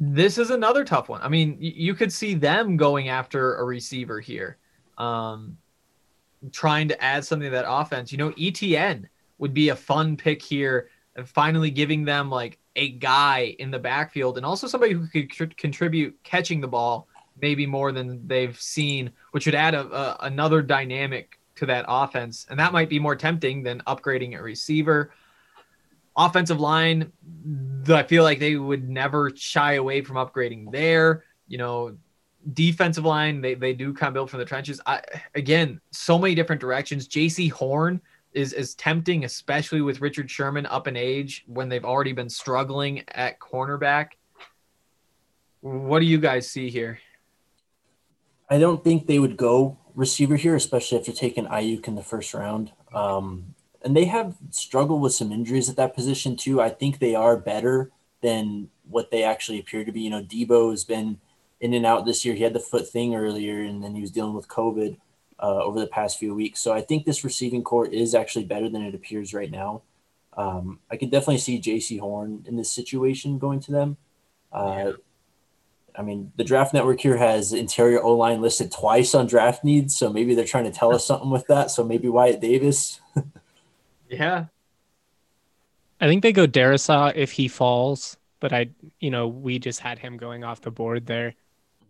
This 0.00 0.36
is 0.38 0.50
another 0.50 0.84
tough 0.84 1.08
one. 1.08 1.20
I 1.22 1.28
mean, 1.28 1.52
y- 1.60 1.72
you 1.74 1.94
could 1.94 2.12
see 2.12 2.34
them 2.34 2.76
going 2.76 3.08
after 3.08 3.56
a 3.56 3.64
receiver 3.64 4.20
here, 4.20 4.58
um, 4.98 5.56
trying 6.52 6.88
to 6.88 7.02
add 7.02 7.24
something 7.24 7.50
to 7.50 7.56
that 7.56 7.64
offense. 7.68 8.12
You 8.12 8.18
know, 8.18 8.32
Etienne 8.38 9.08
would 9.38 9.54
be 9.54 9.70
a 9.70 9.76
fun 9.76 10.16
pick 10.16 10.42
here, 10.42 10.90
finally 11.24 11.70
giving 11.70 12.04
them 12.04 12.30
like 12.30 12.58
a 12.76 12.90
guy 12.90 13.56
in 13.58 13.70
the 13.70 13.78
backfield 13.78 14.36
and 14.36 14.46
also 14.46 14.66
somebody 14.66 14.92
who 14.92 15.06
could 15.06 15.30
tr- 15.30 15.44
contribute 15.56 16.16
catching 16.22 16.60
the 16.60 16.68
ball 16.68 17.08
maybe 17.40 17.66
more 17.66 17.92
than 17.92 18.26
they've 18.26 18.60
seen, 18.60 19.10
which 19.30 19.46
would 19.46 19.54
add 19.54 19.74
a, 19.74 19.86
a, 19.86 20.16
another 20.26 20.62
dynamic 20.62 21.38
to 21.56 21.66
that 21.66 21.84
offense. 21.88 22.46
And 22.50 22.58
that 22.58 22.72
might 22.72 22.88
be 22.88 22.98
more 22.98 23.16
tempting 23.16 23.62
than 23.62 23.80
upgrading 23.86 24.38
a 24.38 24.42
receiver. 24.42 25.12
Offensive 26.16 26.58
line, 26.58 27.12
I 27.88 28.02
feel 28.02 28.24
like 28.24 28.38
they 28.38 28.56
would 28.56 28.88
never 28.88 29.30
shy 29.34 29.74
away 29.74 30.02
from 30.02 30.16
upgrading 30.16 30.72
there. 30.72 31.24
You 31.46 31.58
know, 31.58 31.96
defensive 32.52 33.04
line, 33.04 33.40
they, 33.40 33.54
they 33.54 33.72
do 33.72 33.92
kind 33.92 34.08
of 34.08 34.14
build 34.14 34.30
from 34.30 34.38
the 34.38 34.44
trenches. 34.44 34.80
I 34.86 35.02
again, 35.34 35.80
so 35.90 36.18
many 36.18 36.34
different 36.34 36.60
directions. 36.60 37.08
Jaycee 37.08 37.50
Horn 37.50 38.00
is 38.32 38.52
is 38.52 38.74
tempting, 38.74 39.24
especially 39.24 39.80
with 39.80 40.00
Richard 40.00 40.30
Sherman 40.30 40.66
up 40.66 40.86
in 40.86 40.96
age 40.96 41.44
when 41.46 41.68
they've 41.68 41.84
already 41.84 42.12
been 42.12 42.28
struggling 42.28 43.04
at 43.08 43.38
cornerback. 43.38 44.10
What 45.60 46.00
do 46.00 46.06
you 46.06 46.18
guys 46.18 46.48
see 46.48 46.70
here? 46.70 47.00
I 48.48 48.58
don't 48.58 48.82
think 48.82 49.06
they 49.06 49.18
would 49.18 49.36
go 49.36 49.78
receiver 49.94 50.36
here, 50.36 50.54
especially 50.54 50.98
after 50.98 51.12
taking 51.12 51.46
Aiyuk 51.46 51.88
in 51.88 51.96
the 51.96 52.02
first 52.02 52.32
round. 52.32 52.72
Um, 52.94 53.54
and 53.82 53.96
they 53.96 54.06
have 54.06 54.36
struggled 54.50 55.02
with 55.02 55.12
some 55.12 55.32
injuries 55.32 55.68
at 55.68 55.76
that 55.76 55.94
position 55.94 56.36
too. 56.36 56.60
I 56.60 56.70
think 56.70 56.98
they 56.98 57.14
are 57.14 57.36
better 57.36 57.90
than 58.22 58.68
what 58.88 59.10
they 59.10 59.22
actually 59.22 59.58
appear 59.58 59.84
to 59.84 59.92
be. 59.92 60.00
You 60.00 60.10
know, 60.10 60.22
Debo 60.22 60.70
has 60.70 60.84
been 60.84 61.18
in 61.60 61.74
and 61.74 61.86
out 61.86 62.04
this 62.04 62.24
year. 62.24 62.34
He 62.34 62.42
had 62.42 62.52
the 62.52 62.60
foot 62.60 62.88
thing 62.88 63.14
earlier, 63.14 63.62
and 63.62 63.82
then 63.82 63.94
he 63.94 64.00
was 64.00 64.10
dealing 64.10 64.34
with 64.34 64.48
COVID 64.48 64.96
uh, 65.40 65.62
over 65.62 65.80
the 65.80 65.86
past 65.86 66.18
few 66.18 66.34
weeks. 66.34 66.60
So 66.60 66.72
I 66.72 66.80
think 66.80 67.04
this 67.04 67.24
receiving 67.24 67.62
corps 67.62 67.86
is 67.86 68.14
actually 68.14 68.44
better 68.44 68.68
than 68.68 68.82
it 68.82 68.94
appears 68.94 69.34
right 69.34 69.50
now. 69.50 69.82
Um, 70.36 70.78
I 70.90 70.96
could 70.96 71.10
definitely 71.10 71.38
see 71.38 71.60
Jaycee 71.60 71.98
Horn 71.98 72.44
in 72.46 72.56
this 72.56 72.70
situation 72.70 73.38
going 73.38 73.60
to 73.60 73.72
them. 73.72 73.96
Uh, 74.52 74.92
I 75.96 76.02
mean, 76.02 76.32
the 76.36 76.44
draft 76.44 76.72
network 76.72 77.00
here 77.00 77.16
has 77.16 77.52
interior 77.52 78.00
O 78.00 78.14
line 78.14 78.40
listed 78.40 78.70
twice 78.70 79.16
on 79.16 79.26
draft 79.26 79.64
needs, 79.64 79.96
so 79.96 80.12
maybe 80.12 80.34
they're 80.34 80.44
trying 80.44 80.64
to 80.64 80.70
tell 80.70 80.94
us 80.94 81.04
something 81.04 81.30
with 81.30 81.46
that. 81.48 81.72
So 81.72 81.82
maybe 81.82 82.08
Wyatt 82.08 82.40
Davis. 82.40 83.00
Yeah. 84.08 84.46
I 86.00 86.06
think 86.06 86.22
they 86.22 86.32
go 86.32 86.46
Darrisaw 86.46 87.12
if 87.14 87.32
he 87.32 87.48
falls, 87.48 88.16
but 88.40 88.52
I, 88.52 88.70
you 89.00 89.10
know, 89.10 89.28
we 89.28 89.58
just 89.58 89.80
had 89.80 89.98
him 89.98 90.16
going 90.16 90.44
off 90.44 90.60
the 90.60 90.70
board 90.70 91.06
there. 91.06 91.34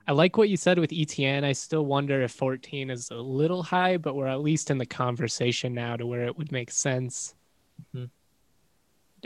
I 0.08 0.12
like 0.12 0.38
what 0.38 0.48
you 0.48 0.56
said 0.56 0.78
with 0.78 0.90
Etienne. 0.90 1.44
I 1.44 1.52
still 1.52 1.84
wonder 1.84 2.22
if 2.22 2.32
14 2.32 2.88
is 2.88 3.10
a 3.10 3.16
little 3.16 3.62
high, 3.62 3.98
but 3.98 4.14
we're 4.14 4.26
at 4.26 4.40
least 4.40 4.70
in 4.70 4.78
the 4.78 4.86
conversation 4.86 5.74
now 5.74 5.96
to 5.96 6.06
where 6.06 6.24
it 6.24 6.38
would 6.38 6.50
make 6.50 6.70
sense. 6.70 7.34
Mhm. 7.94 8.08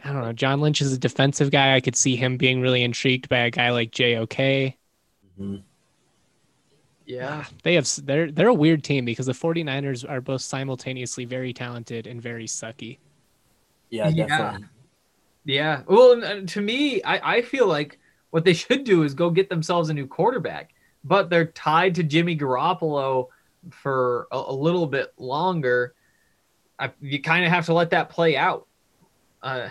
I 0.02 0.12
don't 0.12 0.22
know. 0.22 0.32
John 0.32 0.60
Lynch 0.60 0.80
is 0.82 0.92
a 0.92 0.98
defensive 0.98 1.52
guy. 1.52 1.74
I 1.76 1.80
could 1.80 1.94
see 1.94 2.16
him 2.16 2.36
being 2.36 2.60
really 2.60 2.82
intrigued 2.82 3.28
by 3.28 3.38
a 3.38 3.50
guy 3.50 3.70
like 3.70 3.92
JOK. 3.92 4.76
Mhm. 5.38 5.62
Yeah. 7.06 7.44
They 7.62 7.74
have 7.74 7.88
they're 8.04 8.32
they're 8.32 8.48
a 8.48 8.54
weird 8.54 8.82
team 8.82 9.04
because 9.04 9.26
the 9.26 9.32
49ers 9.34 10.04
are 10.08 10.20
both 10.20 10.40
simultaneously 10.42 11.24
very 11.26 11.52
talented 11.52 12.08
and 12.08 12.20
very 12.20 12.46
sucky. 12.46 12.98
Yeah, 13.90 14.08
Yeah. 14.08 14.26
definitely. 14.26 14.68
Yeah. 15.44 15.82
Well, 15.86 16.12
and- 16.12 16.24
and 16.24 16.48
to 16.50 16.60
me, 16.60 17.02
I, 17.04 17.36
I 17.36 17.42
feel 17.42 17.66
like 17.68 17.98
what 18.32 18.44
they 18.44 18.52
should 18.54 18.82
do 18.84 19.04
is 19.04 19.14
go 19.14 19.30
get 19.30 19.48
themselves 19.48 19.88
a 19.90 19.94
new 19.94 20.06
quarterback, 20.06 20.74
but 21.04 21.30
they're 21.30 21.46
tied 21.46 21.94
to 21.94 22.02
Jimmy 22.02 22.36
Garoppolo 22.36 23.28
for 23.70 24.26
a, 24.32 24.36
a 24.48 24.52
little 24.52 24.86
bit 24.86 25.12
longer. 25.16 25.94
I, 26.78 26.90
you 27.00 27.20
kind 27.22 27.44
of 27.44 27.52
have 27.52 27.66
to 27.66 27.74
let 27.74 27.90
that 27.90 28.08
play 28.08 28.36
out. 28.36 28.66
Uh, 29.42 29.68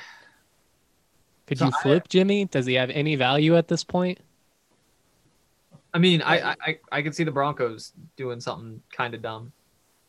Could 1.48 1.58
So 1.58 1.66
you 1.66 1.72
I- 1.76 1.82
flip 1.82 2.08
Jimmy? 2.08 2.46
Does 2.46 2.66
he 2.66 2.76
have 2.76 2.90
any 2.92 3.16
value 3.16 3.58
at 3.58 3.68
this 3.68 3.84
point? 3.84 4.20
I 5.94 5.98
mean, 5.98 6.22
I, 6.22 6.52
I 6.62 6.80
I 6.90 7.02
could 7.02 7.14
see 7.14 7.26
the 7.26 7.32
Broncos 7.32 7.92
doing 8.16 8.40
something 8.40 8.82
kind 8.96 9.14
of 9.14 9.22
dumb. 9.22 9.52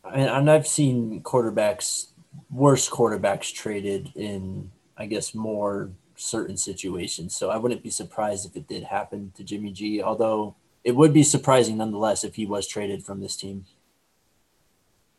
And, 0.09 0.29
and 0.29 0.49
I've 0.51 0.65
seen 0.67 1.21
quarterbacks, 1.23 2.07
worse 2.49 2.89
quarterbacks 2.89 3.53
traded 3.53 4.11
in, 4.15 4.71
I 4.97 5.07
guess, 5.07 5.35
more 5.35 5.89
certain 6.15 6.57
situations. 6.57 7.35
So 7.35 7.49
I 7.49 7.57
wouldn't 7.57 7.83
be 7.83 7.89
surprised 7.89 8.45
if 8.45 8.55
it 8.55 8.67
did 8.67 8.83
happen 8.83 9.31
to 9.35 9.43
Jimmy 9.43 9.71
G, 9.71 10.01
although 10.01 10.55
it 10.83 10.95
would 10.95 11.13
be 11.13 11.23
surprising 11.23 11.77
nonetheless 11.77 12.23
if 12.23 12.35
he 12.35 12.45
was 12.45 12.67
traded 12.67 13.03
from 13.05 13.19
this 13.21 13.35
team. 13.35 13.65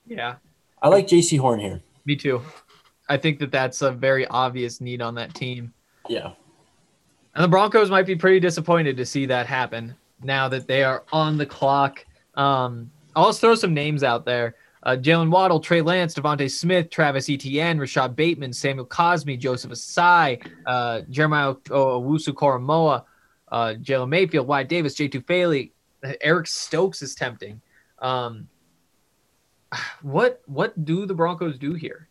Yeah, 0.07 0.37
I 0.83 0.89
like 0.89 1.07
Jaycee 1.07 1.39
Horn 1.39 1.61
here. 1.61 1.81
me 2.05 2.17
too. 2.17 2.43
I 3.09 3.17
think 3.17 3.39
that 3.41 3.51
that's 3.51 3.83
a 3.83 3.91
very 3.91 4.27
obvious 4.29 4.81
need 4.81 5.03
on 5.03 5.15
that 5.17 5.35
team. 5.35 5.73
Yeah. 6.09 6.33
And 7.35 7.45
the 7.45 7.49
Broncos 7.49 7.91
might 7.91 8.07
be 8.07 8.17
pretty 8.17 8.41
disappointed 8.41 8.97
to 8.97 9.05
see 9.05 9.27
that 9.27 9.47
happen 9.47 9.95
now 10.23 10.49
that 10.49 10.67
they 10.67 10.85
are 10.85 11.05
on 11.13 11.37
the 11.37 11.45
clock. 11.47 12.05
Um, 12.35 12.91
I'll 13.17 13.33
throw 13.33 13.55
some 13.55 13.75
names 13.75 14.03
out 14.03 14.25
there. 14.25 14.55
Uh, 14.85 14.97
Jaylen 14.97 15.31
Waddle, 15.31 15.61
Trey 15.61 15.81
Lance, 15.81 16.15
DeVonta 16.15 16.51
Smith, 16.51 16.91
Travis 16.91 17.31
Etienne, 17.31 17.79
Rashod 17.79 18.15
Bateman, 18.15 18.53
Samuel 18.53 18.87
Cosmi, 18.87 19.39
Joseph 19.39 19.71
Ossai, 19.71 20.47
uh, 20.67 21.01
Jeremiah 21.09 21.55
Owusu 21.55 22.35
Koramoah, 22.35 23.05
uh, 23.51 23.75
Jalen 23.81 24.11
Mayfield, 24.11 24.47
Wyatt 24.47 24.69
Davis, 24.69 24.95
Jay 24.95 25.09
Tufele, 25.09 25.71
Eric 26.21 26.47
Stokes 26.47 27.01
is 27.01 27.15
tempting. 27.15 27.63
Um, 27.99 28.49
what 30.03 30.43
what 30.47 30.85
do 30.85 31.07
the 31.07 31.15
Broncos 31.15 31.59
do 31.59 31.75
here? 31.75 32.09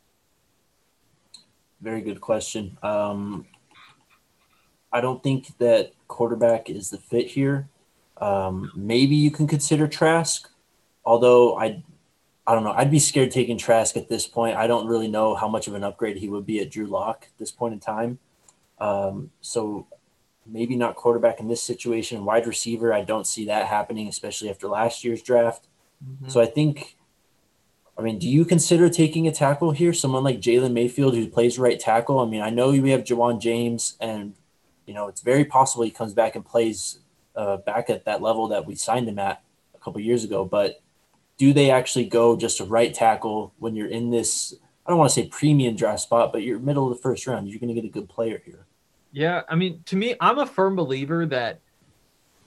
Very 1.81 2.01
good 2.01 2.21
question. 2.21 2.77
Um, 2.81 3.45
I 4.91 5.01
don't 5.01 5.21
think 5.21 5.57
that 5.57 5.91
quarterback 6.07 6.69
is 6.69 6.89
the 6.89 6.97
fit 6.97 7.27
here. 7.27 7.67
Um, 8.17 8.71
maybe 8.75 9.15
you 9.15 9.31
can 9.31 9.47
consider 9.47 9.87
Trask, 9.87 10.49
although 11.03 11.57
I, 11.57 11.83
I 12.45 12.53
don't 12.53 12.63
know. 12.63 12.73
I'd 12.73 12.91
be 12.91 12.99
scared 12.99 13.31
taking 13.31 13.57
Trask 13.57 13.95
at 13.95 14.09
this 14.09 14.27
point. 14.27 14.57
I 14.57 14.67
don't 14.67 14.87
really 14.87 15.07
know 15.07 15.33
how 15.35 15.47
much 15.47 15.67
of 15.67 15.75
an 15.75 15.83
upgrade 15.83 16.17
he 16.17 16.27
would 16.27 16.45
be 16.45 16.59
at 16.59 16.69
Drew 16.69 16.85
Lock 16.87 17.27
at 17.31 17.37
this 17.39 17.51
point 17.51 17.73
in 17.73 17.79
time. 17.79 18.19
Um, 18.79 19.31
so 19.39 19.87
maybe 20.45 20.75
not 20.75 20.95
quarterback 20.95 21.39
in 21.39 21.47
this 21.47 21.63
situation. 21.63 22.25
Wide 22.25 22.45
receiver, 22.45 22.93
I 22.93 23.03
don't 23.03 23.25
see 23.25 23.45
that 23.45 23.67
happening, 23.67 24.07
especially 24.09 24.49
after 24.49 24.67
last 24.67 25.03
year's 25.03 25.21
draft. 25.21 25.67
So 26.27 26.41
I 26.41 26.45
think, 26.45 26.97
I 27.97 28.01
mean, 28.01 28.19
do 28.19 28.27
you 28.27 28.43
consider 28.43 28.89
taking 28.89 29.25
a 29.25 29.31
tackle 29.31 29.71
here? 29.71 29.93
Someone 29.93 30.23
like 30.23 30.41
Jalen 30.41 30.73
Mayfield 30.73 31.15
who 31.15 31.27
plays 31.29 31.57
right 31.57 31.79
tackle. 31.79 32.19
I 32.19 32.25
mean, 32.25 32.41
I 32.41 32.49
know 32.49 32.71
we 32.71 32.89
have 32.89 33.05
Ja'Wuan 33.05 33.39
James, 33.39 33.95
and 34.01 34.33
you 34.85 34.93
know 34.93 35.07
it's 35.07 35.21
very 35.21 35.45
possible 35.45 35.85
he 35.85 35.91
comes 35.91 36.13
back 36.13 36.35
and 36.35 36.45
plays 36.45 36.99
uh, 37.37 37.57
back 37.57 37.89
at 37.89 38.03
that 38.03 38.21
level 38.21 38.49
that 38.49 38.65
we 38.65 38.75
signed 38.75 39.07
him 39.07 39.17
at 39.17 39.41
a 39.73 39.77
couple 39.77 40.01
years 40.01 40.25
ago. 40.25 40.43
But 40.43 40.81
do 41.37 41.53
they 41.53 41.71
actually 41.71 42.05
go 42.05 42.35
just 42.35 42.59
a 42.59 42.65
right 42.65 42.93
tackle 42.93 43.53
when 43.59 43.75
you're 43.75 43.87
in 43.87 44.11
this? 44.11 44.53
I 44.85 44.89
don't 44.89 44.99
want 44.99 45.11
to 45.11 45.15
say 45.15 45.27
premium 45.27 45.75
draft 45.75 46.01
spot, 46.01 46.31
but 46.31 46.43
you're 46.43 46.59
middle 46.59 46.89
of 46.89 46.95
the 46.95 47.01
first 47.01 47.25
round. 47.25 47.49
You're 47.49 47.59
going 47.59 47.73
to 47.73 47.79
get 47.79 47.85
a 47.85 47.91
good 47.91 48.09
player 48.09 48.41
here. 48.45 48.65
Yeah, 49.11 49.41
I 49.47 49.55
mean, 49.55 49.81
to 49.85 49.95
me, 49.95 50.15
I'm 50.19 50.39
a 50.39 50.45
firm 50.45 50.75
believer 50.75 51.25
that 51.27 51.59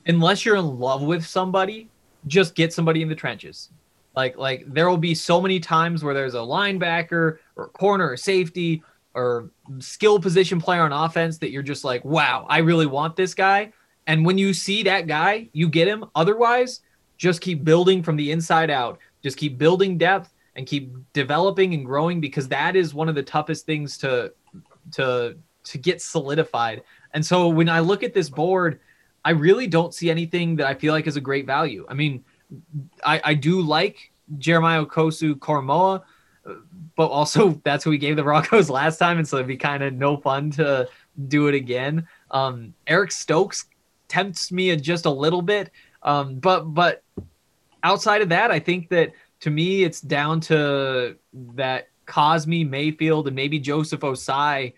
unless 0.07 0.45
you're 0.45 0.57
in 0.57 0.79
love 0.79 1.03
with 1.03 1.25
somebody, 1.25 1.89
just 2.27 2.55
get 2.55 2.73
somebody 2.73 3.03
in 3.03 3.09
the 3.09 3.15
trenches. 3.15 3.71
Like, 4.15 4.37
like 4.37 4.65
there 4.67 4.89
will 4.89 4.97
be 4.97 5.15
so 5.15 5.41
many 5.41 5.61
times 5.61 6.03
where 6.03 6.15
there's 6.15 6.35
a 6.35 6.39
linebacker 6.39 7.39
or 7.55 7.69
corner 7.69 8.11
or 8.11 8.17
safety 8.17 8.83
or 9.15 9.51
skill 9.79 10.19
position 10.19 10.61
player 10.61 10.83
on 10.83 10.93
offense 10.93 11.39
that 11.39 11.51
you're 11.51 11.63
just 11.63 11.85
like, 11.85 12.05
wow, 12.05 12.47
I 12.49 12.59
really 12.59 12.87
want 12.87 13.17
this 13.17 13.35
guy. 13.35 13.73
And 14.07 14.25
when 14.25 14.39
you 14.39 14.55
see 14.55 14.83
that 14.85 15.07
guy, 15.07 15.49
you 15.53 15.69
get 15.69 15.89
him. 15.89 16.05
Otherwise, 16.15 16.81
just 17.17 17.41
keep 17.41 17.65
building 17.65 18.03
from 18.03 18.17
the 18.17 18.31
inside 18.31 18.71
out. 18.71 18.99
Just 19.23 19.37
keep 19.37 19.59
building 19.59 19.99
depth 19.99 20.33
and 20.55 20.67
keep 20.67 20.95
developing 21.13 21.75
and 21.75 21.85
growing 21.85 22.21
because 22.21 22.49
that 22.49 22.77
is 22.77 22.95
one 22.95 23.09
of 23.09 23.15
the 23.15 23.23
toughest 23.23 23.67
things 23.67 23.99
to 23.99 24.33
to 24.93 25.37
to 25.65 25.79
get 25.79 26.01
solidified. 26.01 26.83
And 27.13 27.25
so 27.25 27.49
when 27.49 27.69
I 27.69 27.81
look 27.81 28.03
at 28.03 28.15
this 28.15 28.29
board, 28.29 28.81
I 29.25 29.31
really 29.31 29.67
don't 29.67 29.93
see 29.93 30.11
anything 30.11 30.57
that 30.57 30.67
I 30.67 30.75
feel 30.75 30.93
like 30.93 31.07
is 31.07 31.17
a 31.17 31.21
great 31.21 31.47
value. 31.47 31.85
I 31.89 31.95
mean, 31.95 32.25
I, 33.05 33.21
I 33.25 33.35
do 33.35 33.61
like 33.61 34.13
Jeremiah 34.39 34.87
Kosu 34.87 35.35
Koramoah, 35.35 36.03
but 36.97 37.07
also 37.07 37.51
that's 37.65 37.83
who 37.85 37.91
we 37.91 37.99
gave 37.99 38.17
the 38.17 38.23
Broncos 38.23 38.71
last 38.81 38.99
time, 38.99 39.19
and 39.19 39.27
so 39.27 39.37
it'd 39.37 39.49
be 39.49 39.57
kind 39.57 39.83
of 39.83 39.95
no 39.95 40.17
fun 40.17 40.51
to 40.53 40.89
do 41.29 41.49
it 41.49 41.55
again. 41.55 42.07
Um, 42.31 42.75
Eric 42.87 43.11
Stokes 43.11 43.67
tempts 44.09 44.53
me 44.53 44.75
just 44.77 45.07
a 45.07 45.11
little 45.11 45.43
bit, 45.43 45.73
um, 46.03 46.37
but 46.37 46.73
but 46.75 47.03
outside 47.87 48.23
of 48.23 48.31
that, 48.31 48.51
I 48.51 48.59
think 48.59 48.89
that 48.91 49.13
to 49.41 49.51
me 49.51 49.85
it's 49.85 50.01
down 50.01 50.41
to 50.41 51.17
that 51.55 51.89
Cosmi 52.07 52.69
Mayfield 52.69 53.27
and 53.27 53.37
maybe 53.37 53.59
Joseph 53.59 54.01
Ossai 54.01 54.75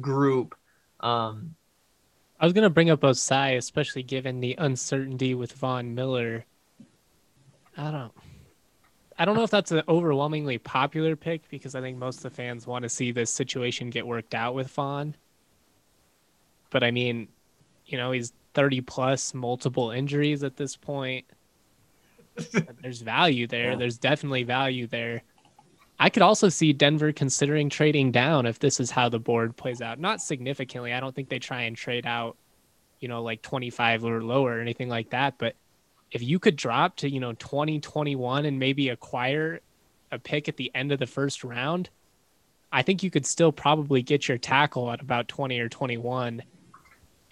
group. 0.00 0.56
Um, 1.00 1.54
I 2.40 2.44
was 2.44 2.52
gonna 2.52 2.70
bring 2.70 2.90
up 2.90 3.00
Ossai, 3.00 3.56
especially 3.56 4.02
given 4.02 4.40
the 4.40 4.56
uncertainty 4.58 5.34
with 5.34 5.52
Von 5.52 5.94
Miller. 5.94 6.44
I 7.76 7.90
don't 7.90 8.12
I 9.18 9.24
don't 9.24 9.36
know 9.36 9.44
if 9.44 9.50
that's 9.50 9.70
an 9.70 9.82
overwhelmingly 9.88 10.58
popular 10.58 11.14
pick 11.14 11.48
because 11.48 11.76
I 11.76 11.80
think 11.80 11.96
most 11.96 12.16
of 12.16 12.22
the 12.24 12.30
fans 12.30 12.66
want 12.66 12.82
to 12.82 12.88
see 12.88 13.12
this 13.12 13.30
situation 13.30 13.90
get 13.90 14.06
worked 14.06 14.34
out 14.34 14.54
with 14.54 14.68
Von. 14.68 15.14
But 16.70 16.82
I 16.82 16.90
mean, 16.90 17.28
you 17.86 17.98
know, 17.98 18.10
he's 18.10 18.32
30 18.54 18.80
plus 18.80 19.32
multiple 19.32 19.90
injuries 19.90 20.42
at 20.42 20.56
this 20.56 20.76
point. 20.76 21.26
There's 22.82 23.02
value 23.02 23.46
there. 23.46 23.72
Yeah. 23.72 23.76
There's 23.76 23.98
definitely 23.98 24.44
value 24.44 24.86
there. 24.86 25.22
I 25.98 26.10
could 26.10 26.22
also 26.22 26.48
see 26.48 26.72
Denver 26.72 27.12
considering 27.12 27.68
trading 27.68 28.10
down 28.10 28.46
if 28.46 28.58
this 28.58 28.80
is 28.80 28.90
how 28.90 29.08
the 29.08 29.20
board 29.20 29.56
plays 29.56 29.80
out. 29.80 30.00
Not 30.00 30.20
significantly. 30.20 30.92
I 30.92 31.00
don't 31.00 31.14
think 31.14 31.28
they 31.28 31.38
try 31.38 31.62
and 31.62 31.76
trade 31.76 32.06
out, 32.06 32.36
you 32.98 33.08
know, 33.08 33.22
like 33.22 33.42
25 33.42 34.04
or 34.04 34.22
lower 34.22 34.56
or 34.56 34.60
anything 34.60 34.88
like 34.88 35.10
that. 35.10 35.38
But 35.38 35.54
if 36.10 36.22
you 36.22 36.38
could 36.38 36.56
drop 36.56 36.96
to, 36.96 37.10
you 37.10 37.20
know, 37.20 37.32
2021 37.34 38.46
and 38.46 38.58
maybe 38.58 38.88
acquire 38.88 39.60
a 40.10 40.18
pick 40.18 40.48
at 40.48 40.56
the 40.56 40.70
end 40.74 40.92
of 40.92 40.98
the 40.98 41.06
first 41.06 41.44
round, 41.44 41.88
I 42.72 42.82
think 42.82 43.02
you 43.02 43.10
could 43.10 43.26
still 43.26 43.52
probably 43.52 44.02
get 44.02 44.26
your 44.26 44.38
tackle 44.38 44.90
at 44.90 45.00
about 45.00 45.28
20 45.28 45.58
or 45.60 45.68
21 45.68 46.42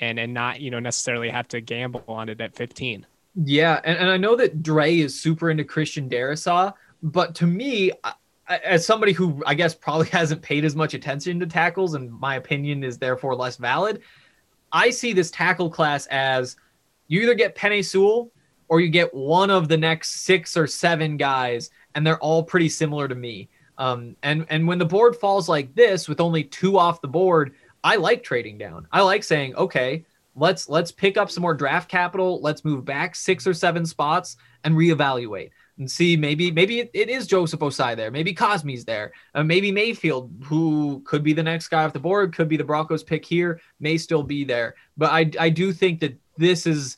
and 0.00 0.18
and 0.18 0.32
not, 0.32 0.60
you 0.60 0.70
know, 0.70 0.78
necessarily 0.78 1.28
have 1.28 1.48
to 1.48 1.60
gamble 1.60 2.04
on 2.08 2.28
it 2.28 2.40
at 2.40 2.54
15. 2.54 3.06
Yeah, 3.34 3.80
and, 3.84 3.98
and 3.98 4.10
I 4.10 4.16
know 4.16 4.36
that 4.36 4.62
Dre 4.62 4.98
is 4.98 5.18
super 5.20 5.50
into 5.50 5.64
Christian 5.64 6.08
Darrisaw, 6.08 6.72
but 7.02 7.34
to 7.36 7.46
me, 7.46 7.92
I, 8.02 8.14
as 8.58 8.84
somebody 8.84 9.12
who 9.12 9.42
I 9.46 9.54
guess 9.54 9.74
probably 9.74 10.08
hasn't 10.10 10.42
paid 10.42 10.64
as 10.64 10.74
much 10.74 10.94
attention 10.94 11.40
to 11.40 11.46
tackles, 11.46 11.94
and 11.94 12.10
my 12.10 12.36
opinion 12.36 12.82
is 12.84 12.98
therefore 12.98 13.34
less 13.34 13.56
valid, 13.56 14.02
I 14.72 14.90
see 14.90 15.12
this 15.12 15.30
tackle 15.30 15.70
class 15.70 16.06
as 16.06 16.56
you 17.08 17.22
either 17.22 17.34
get 17.34 17.56
Penei 17.56 17.84
Sewell 17.84 18.30
or 18.68 18.80
you 18.80 18.88
get 18.88 19.12
one 19.12 19.50
of 19.50 19.68
the 19.68 19.76
next 19.76 20.22
six 20.22 20.56
or 20.56 20.66
seven 20.66 21.16
guys, 21.16 21.70
and 21.94 22.06
they're 22.06 22.18
all 22.18 22.42
pretty 22.42 22.68
similar 22.68 23.08
to 23.08 23.14
me. 23.14 23.48
Um, 23.78 24.14
and 24.22 24.46
and 24.50 24.68
when 24.68 24.78
the 24.78 24.84
board 24.84 25.16
falls 25.16 25.48
like 25.48 25.74
this 25.74 26.08
with 26.08 26.20
only 26.20 26.44
two 26.44 26.78
off 26.78 27.00
the 27.00 27.08
board, 27.08 27.54
I 27.82 27.96
like 27.96 28.22
trading 28.22 28.58
down. 28.58 28.86
I 28.92 29.00
like 29.00 29.24
saying, 29.24 29.56
okay, 29.56 30.04
let's 30.40 30.68
let's 30.68 30.90
pick 30.90 31.16
up 31.16 31.30
some 31.30 31.42
more 31.42 31.54
draft 31.54 31.88
capital. 31.88 32.40
Let's 32.40 32.64
move 32.64 32.84
back 32.84 33.14
six 33.14 33.46
or 33.46 33.54
seven 33.54 33.84
spots 33.84 34.36
and 34.64 34.74
reevaluate 34.74 35.50
and 35.78 35.88
see 35.88 36.16
maybe 36.16 36.50
maybe 36.50 36.80
it, 36.80 36.90
it 36.94 37.10
is 37.10 37.26
Joseph 37.26 37.60
Ossai 37.60 37.94
there, 37.94 38.10
maybe 38.10 38.32
Cosmi's 38.32 38.84
there, 38.84 39.12
uh, 39.34 39.44
maybe 39.44 39.70
Mayfield, 39.70 40.32
who 40.44 41.02
could 41.04 41.22
be 41.22 41.34
the 41.34 41.42
next 41.42 41.68
guy 41.68 41.84
off 41.84 41.92
the 41.92 42.00
board, 42.00 42.34
could 42.34 42.48
be 42.48 42.56
the 42.56 42.64
Broncos 42.64 43.04
pick 43.04 43.24
here, 43.24 43.60
may 43.78 43.98
still 43.98 44.22
be 44.22 44.42
there. 44.42 44.74
But 44.96 45.12
I 45.12 45.30
I 45.38 45.50
do 45.50 45.72
think 45.72 46.00
that 46.00 46.18
this 46.38 46.66
is 46.66 46.96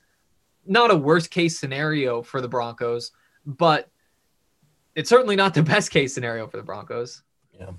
not 0.65 0.93
a 0.93 0.97
worst 0.97 1.31
case 1.31 1.59
scenario 1.59 2.23
for 2.23 2.41
the 2.41 2.49
Broncos, 2.49 3.11
but 3.45 3.91
it's 4.95 5.11
certainly 5.11 5.35
not 5.35 5.53
the 5.53 5.63
best 5.75 5.91
case 5.91 6.15
scenario 6.15 6.47
for 6.47 6.59
the 6.59 6.63
Broncos. 6.63 7.23
Yeah. 7.59 7.71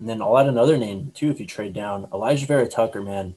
And 0.00 0.08
then 0.08 0.22
I'll 0.22 0.38
add 0.38 0.46
another 0.46 0.78
name 0.78 1.10
too 1.14 1.30
if 1.30 1.40
you 1.40 1.46
trade 1.46 1.74
down. 1.74 2.06
Alijah 2.06 2.46
Vera 2.46 2.66
Tucker, 2.66 3.02
man. 3.02 3.34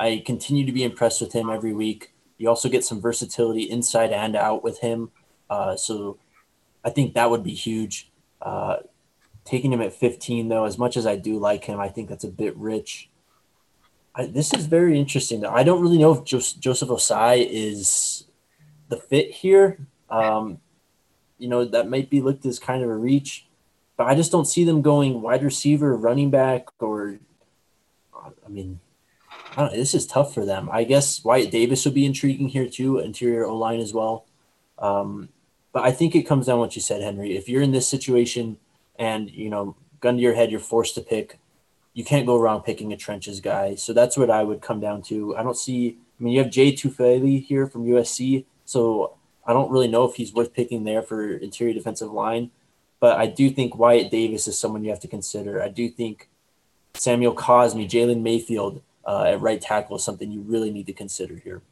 I 0.00 0.22
continue 0.24 0.64
to 0.64 0.72
be 0.72 0.82
impressed 0.82 1.20
with 1.20 1.34
him 1.34 1.50
every 1.50 1.74
week. 1.74 2.14
You 2.38 2.48
also 2.48 2.70
get 2.70 2.86
some 2.86 3.02
versatility 3.02 3.64
inside 3.64 4.12
and 4.12 4.34
out 4.34 4.64
with 4.64 4.80
him. 4.80 5.10
Uh, 5.50 5.76
so 5.76 6.16
I 6.82 6.88
think 6.88 7.12
that 7.12 7.30
would 7.30 7.44
be 7.44 7.52
huge. 7.52 8.10
Uh, 8.40 8.78
taking 9.44 9.70
him 9.70 9.82
at 9.82 9.92
15, 9.92 10.48
though, 10.48 10.64
as 10.64 10.78
much 10.78 10.96
as 10.96 11.06
I 11.06 11.16
do 11.16 11.38
like 11.38 11.66
him, 11.66 11.78
I 11.78 11.88
think 11.88 12.08
that's 12.08 12.24
a 12.24 12.30
bit 12.30 12.56
rich. 12.56 13.10
I, 14.14 14.24
this 14.24 14.54
is 14.54 14.64
very 14.64 14.98
interesting. 14.98 15.44
I 15.44 15.62
don't 15.64 15.82
really 15.82 15.98
know 15.98 16.14
if 16.14 16.24
Jos- 16.24 16.54
Joseph 16.54 16.88
Ossai 16.88 17.46
is 17.46 18.24
the 18.88 18.96
fit 18.96 19.30
here. 19.30 19.86
Um, 20.08 20.60
you 21.38 21.48
know, 21.48 21.66
that 21.66 21.90
might 21.90 22.08
be 22.08 22.22
looked 22.22 22.46
as 22.46 22.58
kind 22.58 22.82
of 22.82 22.88
a 22.88 22.96
reach, 22.96 23.46
but 23.98 24.06
I 24.06 24.14
just 24.14 24.32
don't 24.32 24.46
see 24.46 24.64
them 24.64 24.80
going 24.80 25.20
wide 25.20 25.42
receiver, 25.42 25.94
running 25.94 26.30
back, 26.30 26.68
or 26.78 27.18
I 28.16 28.48
mean, 28.48 28.70
I 28.70 28.70
don't, 28.70 28.89
this 29.56 29.94
is 29.94 30.06
tough 30.06 30.32
for 30.34 30.44
them. 30.44 30.68
I 30.72 30.84
guess 30.84 31.24
Wyatt 31.24 31.50
Davis 31.50 31.84
would 31.84 31.94
be 31.94 32.06
intriguing 32.06 32.48
here 32.48 32.68
too, 32.68 32.98
interior 32.98 33.46
O 33.46 33.56
line 33.56 33.80
as 33.80 33.92
well. 33.92 34.26
Um, 34.78 35.28
but 35.72 35.84
I 35.84 35.92
think 35.92 36.14
it 36.14 36.22
comes 36.22 36.46
down 36.46 36.58
what 36.58 36.74
you 36.74 36.82
said, 36.82 37.02
Henry. 37.02 37.36
If 37.36 37.48
you're 37.48 37.62
in 37.62 37.72
this 37.72 37.88
situation 37.88 38.58
and 38.98 39.30
you 39.30 39.50
know, 39.50 39.76
gun 40.00 40.16
to 40.16 40.22
your 40.22 40.34
head, 40.34 40.50
you're 40.50 40.60
forced 40.60 40.94
to 40.96 41.00
pick. 41.00 41.38
You 41.92 42.04
can't 42.04 42.26
go 42.26 42.38
wrong 42.38 42.62
picking 42.62 42.92
a 42.92 42.96
trenches 42.96 43.40
guy. 43.40 43.74
So 43.74 43.92
that's 43.92 44.16
what 44.16 44.30
I 44.30 44.42
would 44.42 44.60
come 44.60 44.80
down 44.80 45.02
to. 45.02 45.36
I 45.36 45.42
don't 45.42 45.56
see. 45.56 45.98
I 46.18 46.22
mean, 46.22 46.32
you 46.32 46.42
have 46.42 46.50
Jay 46.50 46.72
Tufele 46.72 47.42
here 47.42 47.66
from 47.66 47.86
USC, 47.86 48.44
so 48.64 49.16
I 49.44 49.52
don't 49.52 49.70
really 49.70 49.88
know 49.88 50.04
if 50.04 50.16
he's 50.16 50.32
worth 50.32 50.52
picking 50.52 50.84
there 50.84 51.02
for 51.02 51.36
interior 51.36 51.74
defensive 51.74 52.12
line. 52.12 52.50
But 53.00 53.18
I 53.18 53.26
do 53.26 53.50
think 53.50 53.76
Wyatt 53.76 54.10
Davis 54.10 54.46
is 54.46 54.58
someone 54.58 54.84
you 54.84 54.90
have 54.90 55.00
to 55.00 55.08
consider. 55.08 55.62
I 55.62 55.68
do 55.68 55.88
think 55.88 56.28
Samuel 56.94 57.34
Cosmi, 57.34 57.88
Jalen 57.88 58.20
Mayfield 58.20 58.82
uh, 59.10 59.24
at 59.24 59.40
right 59.40 59.60
tackle 59.60 59.96
is 59.96 60.04
something 60.04 60.30
you 60.30 60.40
really 60.42 60.70
need 60.70 60.86
to 60.86 60.92
consider 60.92 61.34
here. 61.34 61.62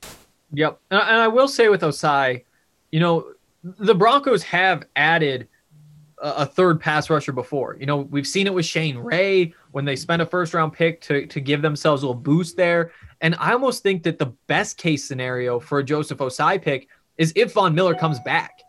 Yep. 0.53 0.81
And 0.91 1.01
I 1.01 1.29
will 1.29 1.47
say 1.47 1.69
with 1.69 1.83
Ossai, 1.83 2.43
you 2.91 2.99
know, 2.99 3.33
the 3.63 3.95
Broncos 3.95 4.43
have 4.43 4.85
added 4.97 5.47
a, 6.21 6.45
third 6.45 6.81
pass 6.81 7.09
rusher 7.09 7.31
before. 7.31 7.77
You 7.79 7.87
know, 7.87 7.99
we've 7.99 8.27
seen 8.27 8.49
it 8.49 8.55
with 8.55 8.67
Shane 8.67 8.99
Ray 8.99 9.55
when 9.71 9.85
they 9.85 9.95
spent 9.95 10.21
a 10.21 10.27
first 10.27 10.53
round 10.53 10.73
pick 10.73 11.01
to, 11.03 11.27
to 11.27 11.41
give 11.41 11.63
themselves 11.63 12.03
a 12.03 12.07
little 12.07 12.21
boost 12.21 12.57
there. 12.57 12.91
And 13.21 13.37
I 13.39 13.53
almost 13.53 13.85
think 13.85 14.03
that 14.03 14.19
the 14.19 14.33
best 14.49 14.77
case 14.77 15.05
scenario 15.05 15.61
for 15.61 15.79
a 15.79 15.85
Joseph 15.85 16.19
Ossai 16.19 16.61
pick 16.61 16.89
is 17.19 17.33
if 17.37 17.53
Von 17.53 17.73
Miller 17.73 17.95
comes 17.95 18.19
back, 18.21 18.63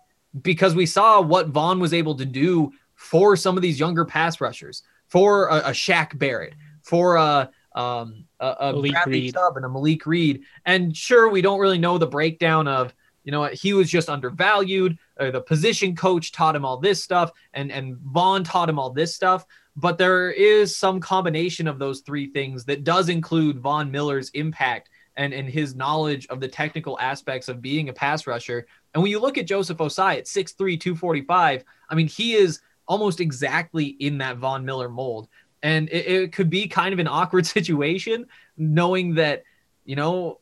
because 0.43 0.75
we 0.75 0.85
saw 0.85 1.21
what 1.21 1.47
Von 1.47 1.79
was 1.79 1.91
able 1.91 2.13
to 2.15 2.25
do 2.25 2.71
for 2.93 3.35
some 3.35 3.55
of 3.55 3.63
these 3.63 3.79
younger 3.79 4.05
pass 4.05 4.39
rushers, 4.39 4.83
for 5.07 5.47
a, 5.47 5.69
a 5.69 5.71
Shaq 5.71 6.19
Barrett, 6.19 6.53
for 6.83 7.15
a 7.15 7.49
um, 7.73 8.25
a, 8.39 8.55
a 8.59 8.73
Malik 8.73 8.91
Bradley 8.93 9.13
Reed. 9.13 9.33
Chubb 9.33 9.57
and 9.57 9.65
a 9.65 9.69
Malik 9.69 10.05
Reed. 10.05 10.43
And 10.65 10.95
sure, 10.95 11.29
we 11.29 11.41
don't 11.41 11.59
really 11.59 11.77
know 11.77 11.97
the 11.97 12.07
breakdown 12.07 12.67
of, 12.67 12.93
you 13.23 13.31
know, 13.31 13.45
he 13.45 13.73
was 13.73 13.89
just 13.89 14.09
undervalued. 14.09 14.97
Or 15.19 15.31
the 15.31 15.41
position 15.41 15.95
coach 15.95 16.31
taught 16.31 16.55
him 16.55 16.65
all 16.65 16.77
this 16.77 17.03
stuff, 17.03 17.31
and 17.53 17.71
and 17.71 17.97
Von 17.97 18.43
taught 18.43 18.69
him 18.69 18.79
all 18.79 18.89
this 18.89 19.13
stuff. 19.13 19.45
But 19.75 19.97
there 19.97 20.31
is 20.31 20.75
some 20.75 20.99
combination 20.99 21.67
of 21.67 21.79
those 21.79 22.01
three 22.01 22.31
things 22.31 22.65
that 22.65 22.83
does 22.83 23.09
include 23.09 23.59
Von 23.59 23.91
Miller's 23.91 24.29
impact 24.31 24.89
and 25.15 25.33
and 25.33 25.49
his 25.49 25.75
knowledge 25.75 26.25
of 26.27 26.39
the 26.39 26.47
technical 26.47 26.97
aspects 26.99 27.49
of 27.49 27.61
being 27.61 27.89
a 27.89 27.93
pass 27.93 28.25
rusher. 28.25 28.65
And 28.93 29.03
when 29.03 29.11
you 29.11 29.19
look 29.19 29.37
at 29.37 29.45
Joseph 29.45 29.77
Ossai 29.77 30.17
at 30.17 30.25
6'3", 30.25 30.79
245, 30.79 31.63
I 31.89 31.95
mean, 31.95 32.07
he 32.07 32.33
is 32.33 32.61
almost 32.87 33.19
exactly 33.19 33.85
in 33.85 34.17
that 34.17 34.37
Von 34.37 34.65
Miller 34.65 34.89
mold 34.89 35.27
and 35.61 35.89
it, 35.89 36.07
it 36.07 36.33
could 36.33 36.49
be 36.49 36.67
kind 36.67 36.93
of 36.93 36.99
an 36.99 37.07
awkward 37.07 37.45
situation 37.57 38.25
knowing 38.57 39.15
that 39.15 39.43
you 39.85 39.95
know 39.95 40.39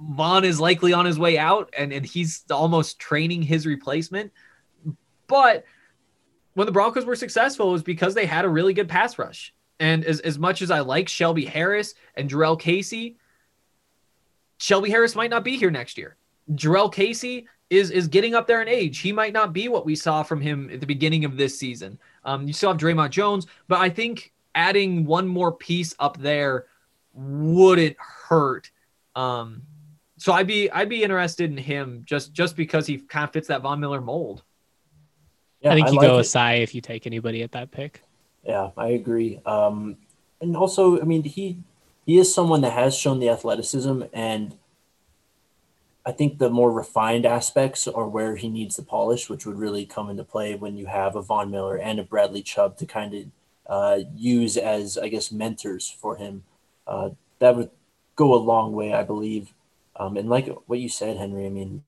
Von 0.00 0.44
is 0.44 0.58
likely 0.58 0.92
on 0.92 1.04
his 1.04 1.18
way 1.18 1.38
out 1.38 1.72
and, 1.76 1.92
and 1.92 2.04
he's 2.04 2.44
almost 2.50 2.98
training 2.98 3.42
his 3.42 3.66
replacement 3.66 4.32
but 5.26 5.64
when 6.54 6.66
the 6.66 6.72
Broncos 6.72 7.04
were 7.04 7.16
successful 7.16 7.68
it 7.68 7.72
was 7.72 7.82
because 7.82 8.14
they 8.14 8.26
had 8.26 8.44
a 8.44 8.48
really 8.48 8.72
good 8.72 8.88
pass 8.88 9.18
rush 9.18 9.54
and 9.78 10.04
as, 10.04 10.20
as 10.20 10.38
much 10.38 10.62
as 10.62 10.70
I 10.70 10.80
like 10.80 11.08
Shelby 11.08 11.44
Harris 11.44 11.94
and 12.14 12.28
Jurrell 12.28 12.58
Casey 12.58 13.16
Shelby 14.58 14.90
Harris 14.90 15.14
might 15.14 15.30
not 15.30 15.44
be 15.44 15.56
here 15.56 15.70
next 15.70 15.98
year 15.98 16.16
Jurrell 16.54 16.92
Casey 16.92 17.46
is 17.70 17.90
is 17.90 18.08
getting 18.08 18.34
up 18.34 18.46
there 18.46 18.60
in 18.60 18.68
age. 18.68 18.98
He 18.98 19.12
might 19.12 19.32
not 19.32 19.52
be 19.52 19.68
what 19.68 19.86
we 19.86 19.94
saw 19.94 20.22
from 20.22 20.40
him 20.40 20.68
at 20.72 20.80
the 20.80 20.86
beginning 20.86 21.24
of 21.24 21.36
this 21.36 21.58
season. 21.58 21.98
Um, 22.24 22.46
you 22.46 22.52
still 22.52 22.70
have 22.70 22.80
Dre'Mont 22.80 23.10
Jones, 23.10 23.46
but 23.68 23.78
I 23.78 23.88
think 23.88 24.32
adding 24.54 25.04
one 25.04 25.26
more 25.28 25.52
piece 25.52 25.94
up 25.98 26.18
there 26.18 26.66
wouldn't 27.12 27.96
hurt. 27.98 28.70
Um, 29.14 29.62
so 30.18 30.32
I'd 30.32 30.46
be 30.46 30.70
I'd 30.70 30.88
be 30.88 31.02
interested 31.02 31.50
in 31.50 31.56
him 31.56 32.02
just 32.04 32.32
just 32.32 32.56
because 32.56 32.86
he 32.86 32.98
kind 32.98 33.24
of 33.24 33.32
fits 33.32 33.48
that 33.48 33.62
Von 33.62 33.80
Miller 33.80 34.00
mold. 34.00 34.42
Yeah, 35.60 35.72
I 35.72 35.74
think 35.74 35.88
you 35.88 35.98
like 35.98 36.08
go 36.08 36.18
it. 36.18 36.22
Ossai 36.22 36.62
if 36.62 36.74
you 36.74 36.80
take 36.80 37.06
anybody 37.06 37.42
at 37.42 37.52
that 37.52 37.70
pick. 37.70 38.02
Yeah, 38.44 38.70
I 38.76 38.88
agree. 38.88 39.40
Um, 39.44 39.96
and 40.40 40.56
also, 40.56 41.00
I 41.00 41.04
mean, 41.04 41.22
he 41.22 41.58
he 42.06 42.18
is 42.18 42.34
someone 42.34 42.62
that 42.62 42.72
has 42.72 42.94
shown 42.94 43.18
the 43.18 43.28
athleticism, 43.28 44.02
and 44.12 44.56
I 46.04 46.12
think 46.12 46.38
the 46.38 46.50
more 46.50 46.70
refined 46.70 47.26
aspects 47.26 47.86
are 47.86 48.08
where 48.08 48.36
he 48.36 48.48
needs 48.48 48.76
the 48.76 48.82
polish, 48.82 49.28
which 49.28 49.44
would 49.44 49.58
really 49.58 49.84
come 49.84 50.08
into 50.08 50.24
play 50.24 50.54
when 50.54 50.76
you 50.76 50.86
have 50.86 51.14
a 51.14 51.22
Von 51.22 51.50
Miller 51.50 51.76
and 51.76 52.00
a 52.00 52.04
Bradley 52.04 52.42
Chubb 52.42 52.76
to 52.78 52.86
kind 52.86 53.14
of 53.14 53.24
uh, 53.70 54.00
use 54.16 54.56
as, 54.56 54.98
I 54.98 55.08
guess, 55.08 55.30
mentors 55.30 55.88
for 55.88 56.16
him. 56.16 56.42
Uh, 56.86 57.10
that 57.38 57.56
would 57.56 57.70
go 58.16 58.34
a 58.34 58.36
long 58.36 58.72
way, 58.72 58.92
I 58.92 59.04
believe. 59.04 59.54
Um, 59.94 60.16
and 60.16 60.28
like 60.28 60.48
what 60.66 60.80
you 60.80 60.88
said, 60.88 61.16
Henry, 61.16 61.46
I 61.46 61.50
mean, 61.50 61.84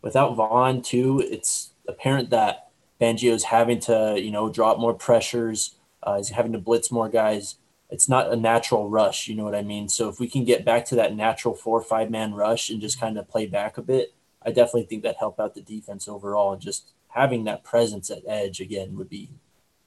without 0.00 0.34
Von 0.34 0.80
too, 0.80 1.22
it's 1.24 1.70
apparent 1.86 2.30
that 2.30 2.70
Fangio's 2.98 3.44
having 3.44 3.78
to, 3.80 4.16
you 4.18 4.30
know, 4.30 4.48
drop 4.48 4.78
more 4.78 4.94
pressures. 4.94 5.76
Uh, 6.02 6.16
he's 6.16 6.30
having 6.30 6.52
to 6.52 6.58
blitz 6.58 6.90
more 6.90 7.10
guys. 7.10 7.56
It's 7.90 8.08
not 8.08 8.32
a 8.32 8.36
natural 8.36 8.88
rush, 8.88 9.28
you 9.28 9.34
know 9.34 9.44
what 9.44 9.54
I 9.54 9.62
mean? 9.62 9.88
So 9.88 10.08
if 10.08 10.18
we 10.18 10.28
can 10.28 10.44
get 10.44 10.64
back 10.64 10.84
to 10.86 10.94
that 10.96 11.14
natural 11.14 11.54
four 11.54 11.78
or 11.78 11.84
five 11.84 12.10
man 12.10 12.34
rush 12.34 12.70
and 12.70 12.80
just 12.80 13.00
kind 13.00 13.18
of 13.18 13.28
play 13.28 13.46
back 13.46 13.76
a 13.76 13.82
bit, 13.82 14.14
I 14.42 14.50
definitely 14.50 14.84
think 14.84 15.02
that 15.02 15.16
help 15.18 15.38
out 15.38 15.54
the 15.54 15.60
defense 15.60 16.08
overall. 16.08 16.52
And 16.52 16.62
just 16.62 16.92
having 17.08 17.44
that 17.44 17.64
presence 17.64 18.10
at 18.10 18.22
edge 18.26 18.60
again 18.60 18.96
would 18.96 19.08
be 19.10 19.30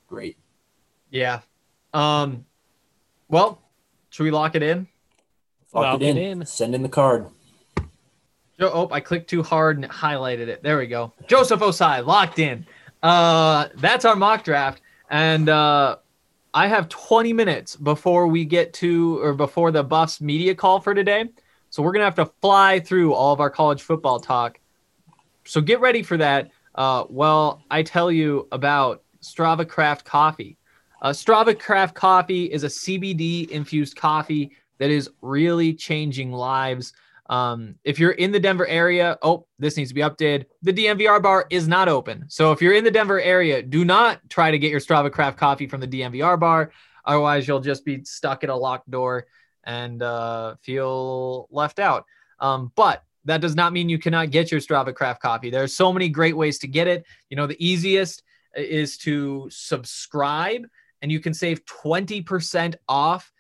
great. 0.08 0.38
Yeah. 1.12 1.42
Um. 1.94 2.46
Well, 3.28 3.62
should 4.10 4.24
we 4.24 4.32
lock 4.32 4.56
it 4.56 4.64
in? 4.64 4.88
Lock 5.74 5.84
Lock 5.94 6.02
it 6.02 6.06
in. 6.06 6.18
it 6.18 6.22
in. 6.22 6.46
Send 6.46 6.74
in 6.74 6.82
the 6.82 6.90
card. 6.90 7.28
Jo- 8.60 8.72
Oh, 8.74 8.90
I 8.92 9.00
clicked 9.00 9.30
too 9.30 9.44
hard 9.44 9.78
and 9.78 9.86
it 9.86 9.92
highlighted 9.92 10.48
it. 10.48 10.64
There 10.64 10.78
we 10.78 10.88
go. 10.88 11.14
Joseph 11.28 11.60
Ossai 11.62 12.06
locked 12.06 12.40
in. 12.40 12.66
Uh, 13.04 13.68
that's 13.76 14.06
our 14.06 14.16
mock 14.16 14.44
draft, 14.44 14.82
and 15.10 15.48
uh, 15.50 15.98
I 16.54 16.68
have 16.68 16.88
20 16.90 17.34
minutes 17.34 17.76
before 17.76 18.28
we 18.28 18.46
get 18.46 18.74
to 18.76 19.20
or 19.22 19.34
before 19.34 19.72
the 19.72 19.84
Buffs 19.84 20.22
media 20.22 20.54
call 20.56 20.80
for 20.80 20.94
today. 20.94 21.30
So 21.70 21.82
we're 21.82 21.94
gonna 21.94 22.06
have 22.06 22.16
to 22.16 22.26
fly 22.42 22.80
through 22.80 23.14
all 23.14 23.34
of 23.34 23.40
our 23.40 23.50
college 23.50 23.82
football 23.82 24.20
talk 24.20 24.60
so 25.44 25.60
get 25.60 25.80
ready 25.80 26.04
for 26.04 26.18
that. 26.18 26.52
Uh, 26.76 27.06
well, 27.10 27.64
I 27.72 27.82
tell 27.82 28.12
you 28.12 28.48
about 28.52 29.02
Strava 29.24 29.68
Craft 29.68 30.06
Coffee. 30.06 30.56
Uh, 31.02 31.10
Strava 31.10 31.58
Craft 31.58 31.96
Coffee 31.96 32.46
is 32.46 32.64
a 32.64 32.68
CBD 32.68 33.50
infused 33.50 33.96
coffee 33.96 34.52
that 34.78 34.92
is 34.92 35.10
really 35.22 35.74
changing 35.74 36.32
lives. 36.32 36.94
Um, 37.28 37.76
if 37.84 37.98
you're 37.98 38.12
in 38.12 38.32
the 38.32 38.40
Denver 38.40 38.68
area, 38.68 39.18
oh, 39.22 39.48
this 39.58 39.78
needs 39.78 39.90
to 39.90 39.96
be 39.96 40.02
updated. 40.02 40.46
The 40.62 40.74
DNVR 40.74 41.22
bar 41.24 41.48
is 41.50 41.68
not 41.68 41.88
open. 41.88 42.26
So 42.28 42.52
if 42.52 42.62
you're 42.62 42.74
in 42.74 42.84
the 42.84 42.92
Denver 42.92 43.22
area, 43.22 43.64
do 43.64 43.86
not 43.86 44.20
try 44.30 44.52
to 44.52 44.60
get 44.60 44.70
your 44.70 44.80
Strava 44.80 45.12
Craft 45.12 45.38
coffee 45.38 45.66
from 45.66 45.80
the 45.80 45.88
DNVR 45.88 46.40
bar. 46.40 46.72
Otherwise, 47.06 47.48
you'll 47.48 47.62
just 47.62 47.86
be 47.86 48.04
stuck 48.04 48.44
at 48.44 48.50
a 48.50 48.56
locked 48.56 48.92
door 48.92 49.26
and 49.64 50.04
uh, 50.04 50.56
feel 50.62 51.48
left 51.52 51.80
out. 51.80 52.06
Um, 52.40 52.72
but 52.76 53.04
that 53.26 53.42
does 53.42 53.56
not 53.56 53.74
mean 53.74 53.90
you 53.90 54.00
cannot 54.00 54.32
get 54.32 54.52
your 54.52 54.60
Strava 54.60 54.94
Craft 54.94 55.22
coffee. 55.22 55.50
There 55.50 55.64
are 55.64 55.68
so 55.68 55.94
many 55.94 56.10
great 56.10 56.36
ways 56.36 56.60
to 56.60 56.68
get 56.68 56.88
it. 56.88 57.06
You 57.30 57.38
know, 57.38 57.48
the 57.48 57.66
easiest 57.66 58.24
is 58.56 58.98
to 58.98 59.48
subscribe, 59.50 60.66
and 61.02 61.12
you 61.12 61.20
can 61.20 61.34
save 61.34 61.64
20% 61.66 62.76
off 62.88 63.32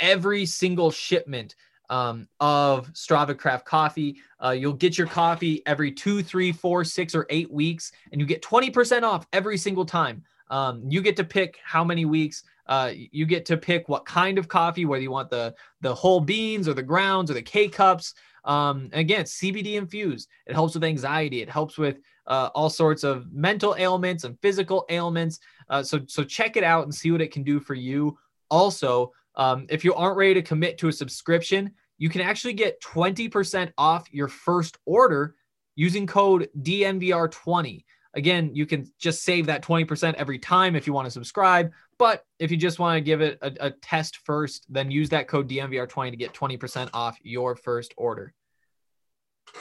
every 0.00 0.46
single 0.46 0.90
shipment 0.90 1.54
um, 1.90 2.28
of 2.40 2.92
Strava 2.92 3.36
Craft 3.36 3.64
coffee. 3.64 4.16
Uh, 4.42 4.50
you'll 4.50 4.72
get 4.72 4.98
your 4.98 5.06
coffee 5.06 5.62
every 5.66 5.90
two, 5.90 6.22
three, 6.22 6.52
four, 6.52 6.84
six, 6.84 7.14
or 7.14 7.26
eight 7.30 7.50
weeks, 7.50 7.92
and 8.12 8.20
you 8.20 8.26
get 8.26 8.42
20% 8.42 9.02
off 9.02 9.26
every 9.32 9.56
single 9.56 9.84
time. 9.84 10.22
Um, 10.50 10.82
you 10.88 11.02
get 11.02 11.16
to 11.16 11.24
pick 11.24 11.58
how 11.64 11.84
many 11.84 12.04
weeks. 12.04 12.44
Uh, 12.66 12.92
you 12.94 13.24
get 13.24 13.46
to 13.46 13.56
pick 13.56 13.88
what 13.88 14.04
kind 14.04 14.38
of 14.38 14.48
coffee, 14.48 14.84
whether 14.84 15.02
you 15.02 15.10
want 15.10 15.30
the 15.30 15.54
the 15.80 15.94
whole 15.94 16.20
beans 16.20 16.68
or 16.68 16.74
the 16.74 16.82
grounds 16.82 17.30
or 17.30 17.34
the 17.34 17.42
K 17.42 17.68
cups. 17.68 18.14
Um, 18.44 18.88
again, 18.92 19.24
CBD 19.24 19.74
infused. 19.74 20.28
It 20.46 20.54
helps 20.54 20.74
with 20.74 20.84
anxiety. 20.84 21.42
It 21.42 21.50
helps 21.50 21.78
with 21.78 21.98
uh, 22.28 22.50
all 22.54 22.70
sorts 22.70 23.02
of 23.02 23.32
mental 23.32 23.74
ailments 23.78 24.24
and 24.24 24.38
physical 24.40 24.84
ailments. 24.90 25.40
Uh, 25.68 25.82
so 25.82 26.00
so 26.06 26.22
check 26.22 26.56
it 26.56 26.64
out 26.64 26.84
and 26.84 26.94
see 26.94 27.10
what 27.10 27.20
it 27.20 27.32
can 27.32 27.42
do 27.42 27.58
for 27.58 27.74
you. 27.74 28.16
Also, 28.50 29.12
um, 29.34 29.66
if 29.68 29.84
you 29.84 29.94
aren't 29.94 30.16
ready 30.16 30.34
to 30.34 30.42
commit 30.42 30.78
to 30.78 30.88
a 30.88 30.92
subscription, 30.92 31.72
you 31.98 32.08
can 32.08 32.20
actually 32.20 32.52
get 32.52 32.80
20% 32.80 33.72
off 33.76 34.06
your 34.12 34.28
first 34.28 34.78
order 34.86 35.34
using 35.74 36.06
code 36.06 36.48
DNVR20. 36.60 37.84
Again, 38.14 38.50
you 38.54 38.66
can 38.66 38.90
just 38.98 39.22
save 39.22 39.46
that 39.46 39.62
20% 39.62 40.14
every 40.14 40.38
time 40.38 40.74
if 40.74 40.86
you 40.86 40.92
want 40.92 41.06
to 41.06 41.10
subscribe. 41.10 41.72
But 41.98 42.24
if 42.38 42.50
you 42.50 42.56
just 42.56 42.78
want 42.78 42.96
to 42.96 43.00
give 43.00 43.20
it 43.20 43.38
a, 43.42 43.66
a 43.66 43.70
test 43.70 44.18
first, 44.24 44.66
then 44.68 44.90
use 44.90 45.08
that 45.10 45.28
code 45.28 45.48
DNVR20 45.48 46.10
to 46.10 46.16
get 46.16 46.32
20% 46.32 46.90
off 46.94 47.18
your 47.22 47.54
first 47.54 47.94
order. 47.96 48.32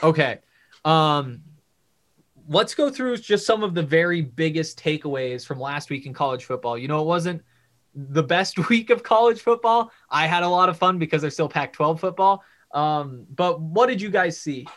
Okay. 0.02 0.40
Um, 0.86 1.42
let's 2.48 2.74
go 2.74 2.90
through 2.90 3.18
just 3.18 3.46
some 3.46 3.64
of 3.64 3.74
the 3.74 3.84
very 3.84 4.22
biggest 4.22 4.80
takeaways 4.82 5.46
from 5.46 5.60
last 5.60 5.90
week 5.90 6.06
in 6.06 6.14
college 6.14 6.46
football. 6.46 6.78
You 6.78 6.88
know, 6.88 7.02
it 7.02 7.06
wasn't 7.06 7.42
the 7.94 8.24
best 8.24 8.70
week 8.70 8.90
of 8.90 9.04
college 9.04 9.42
football. 9.42 9.92
I 10.10 10.28
had 10.28 10.44
a 10.44 10.50
lot 10.50 10.70
of 10.70 10.78
fun 10.78 10.98
because 10.98 11.22
there's 11.22 11.34
still 11.34 11.50
Pac 11.50 11.74
12 11.74 12.00
football. 12.00 12.44
Um, 12.72 13.26
but 13.34 13.62
what 13.62 13.88
did 13.88 14.02
you 14.02 14.10
guys 14.10 14.40
see? 14.40 14.68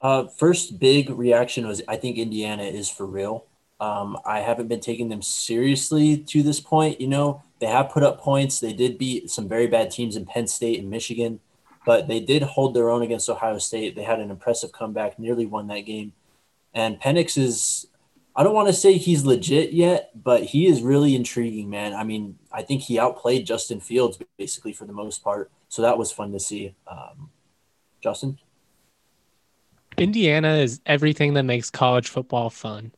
Uh, 0.00 0.26
first 0.26 0.78
big 0.78 1.10
reaction 1.10 1.66
was 1.66 1.82
I 1.88 1.96
think 1.96 2.18
Indiana 2.18 2.64
is 2.64 2.88
for 2.88 3.06
real. 3.06 3.46
Um, 3.80 4.18
I 4.24 4.40
haven't 4.40 4.68
been 4.68 4.80
taking 4.80 5.08
them 5.08 5.22
seriously 5.22 6.18
to 6.18 6.42
this 6.42 6.60
point. 6.60 7.00
You 7.00 7.08
know, 7.08 7.42
they 7.60 7.66
have 7.66 7.90
put 7.90 8.02
up 8.02 8.20
points. 8.20 8.60
They 8.60 8.72
did 8.72 8.98
beat 8.98 9.30
some 9.30 9.48
very 9.48 9.66
bad 9.66 9.90
teams 9.90 10.16
in 10.16 10.26
Penn 10.26 10.46
State 10.46 10.78
and 10.78 10.88
Michigan, 10.88 11.40
but 11.84 12.08
they 12.08 12.20
did 12.20 12.42
hold 12.42 12.74
their 12.74 12.88
own 12.88 13.02
against 13.02 13.28
Ohio 13.28 13.58
State. 13.58 13.94
They 13.94 14.02
had 14.02 14.20
an 14.20 14.30
impressive 14.30 14.72
comeback, 14.72 15.18
nearly 15.18 15.44
won 15.44 15.66
that 15.68 15.80
game. 15.80 16.12
And 16.76 17.00
Penix 17.00 17.38
is, 17.38 17.86
I 18.36 18.44
don't 18.44 18.54
want 18.54 18.68
to 18.68 18.74
say 18.74 18.98
he's 18.98 19.24
legit 19.24 19.72
yet, 19.72 20.10
but 20.14 20.42
he 20.42 20.66
is 20.66 20.82
really 20.82 21.16
intriguing, 21.16 21.70
man. 21.70 21.94
I 21.94 22.04
mean, 22.04 22.38
I 22.52 22.60
think 22.60 22.82
he 22.82 22.98
outplayed 22.98 23.46
Justin 23.46 23.80
Fields 23.80 24.18
basically 24.36 24.74
for 24.74 24.84
the 24.84 24.92
most 24.92 25.24
part. 25.24 25.50
So 25.68 25.80
that 25.80 25.96
was 25.96 26.12
fun 26.12 26.32
to 26.32 26.38
see. 26.38 26.74
Um, 26.86 27.30
Justin? 28.02 28.38
Indiana 29.96 30.56
is 30.56 30.82
everything 30.84 31.32
that 31.34 31.44
makes 31.44 31.70
college 31.70 32.10
football 32.10 32.50
fun. 32.50 32.92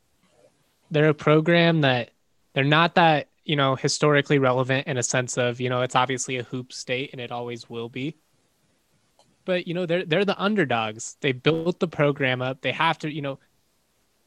They're 0.90 1.10
a 1.10 1.14
program 1.14 1.82
that 1.82 2.10
they're 2.54 2.64
not 2.64 2.96
that, 2.96 3.28
you 3.44 3.54
know, 3.54 3.76
historically 3.76 4.40
relevant 4.40 4.88
in 4.88 4.96
a 4.98 5.04
sense 5.04 5.38
of, 5.38 5.60
you 5.60 5.68
know, 5.68 5.82
it's 5.82 5.94
obviously 5.94 6.38
a 6.38 6.42
hoop 6.42 6.72
state 6.72 7.10
and 7.12 7.20
it 7.20 7.30
always 7.30 7.70
will 7.70 7.88
be. 7.88 8.16
But, 9.44 9.68
you 9.68 9.74
know, 9.74 9.86
they're 9.86 10.04
they're 10.04 10.24
the 10.24 10.38
underdogs. 10.42 11.16
They 11.20 11.30
built 11.30 11.78
the 11.78 11.86
program 11.86 12.42
up. 12.42 12.60
They 12.60 12.72
have 12.72 12.98
to, 12.98 13.10
you 13.10 13.22
know, 13.22 13.38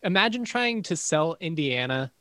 imagine 0.03 0.45
trying 0.45 0.83
to 0.83 0.95
sell 0.95 1.37
Indiana 1.39 2.11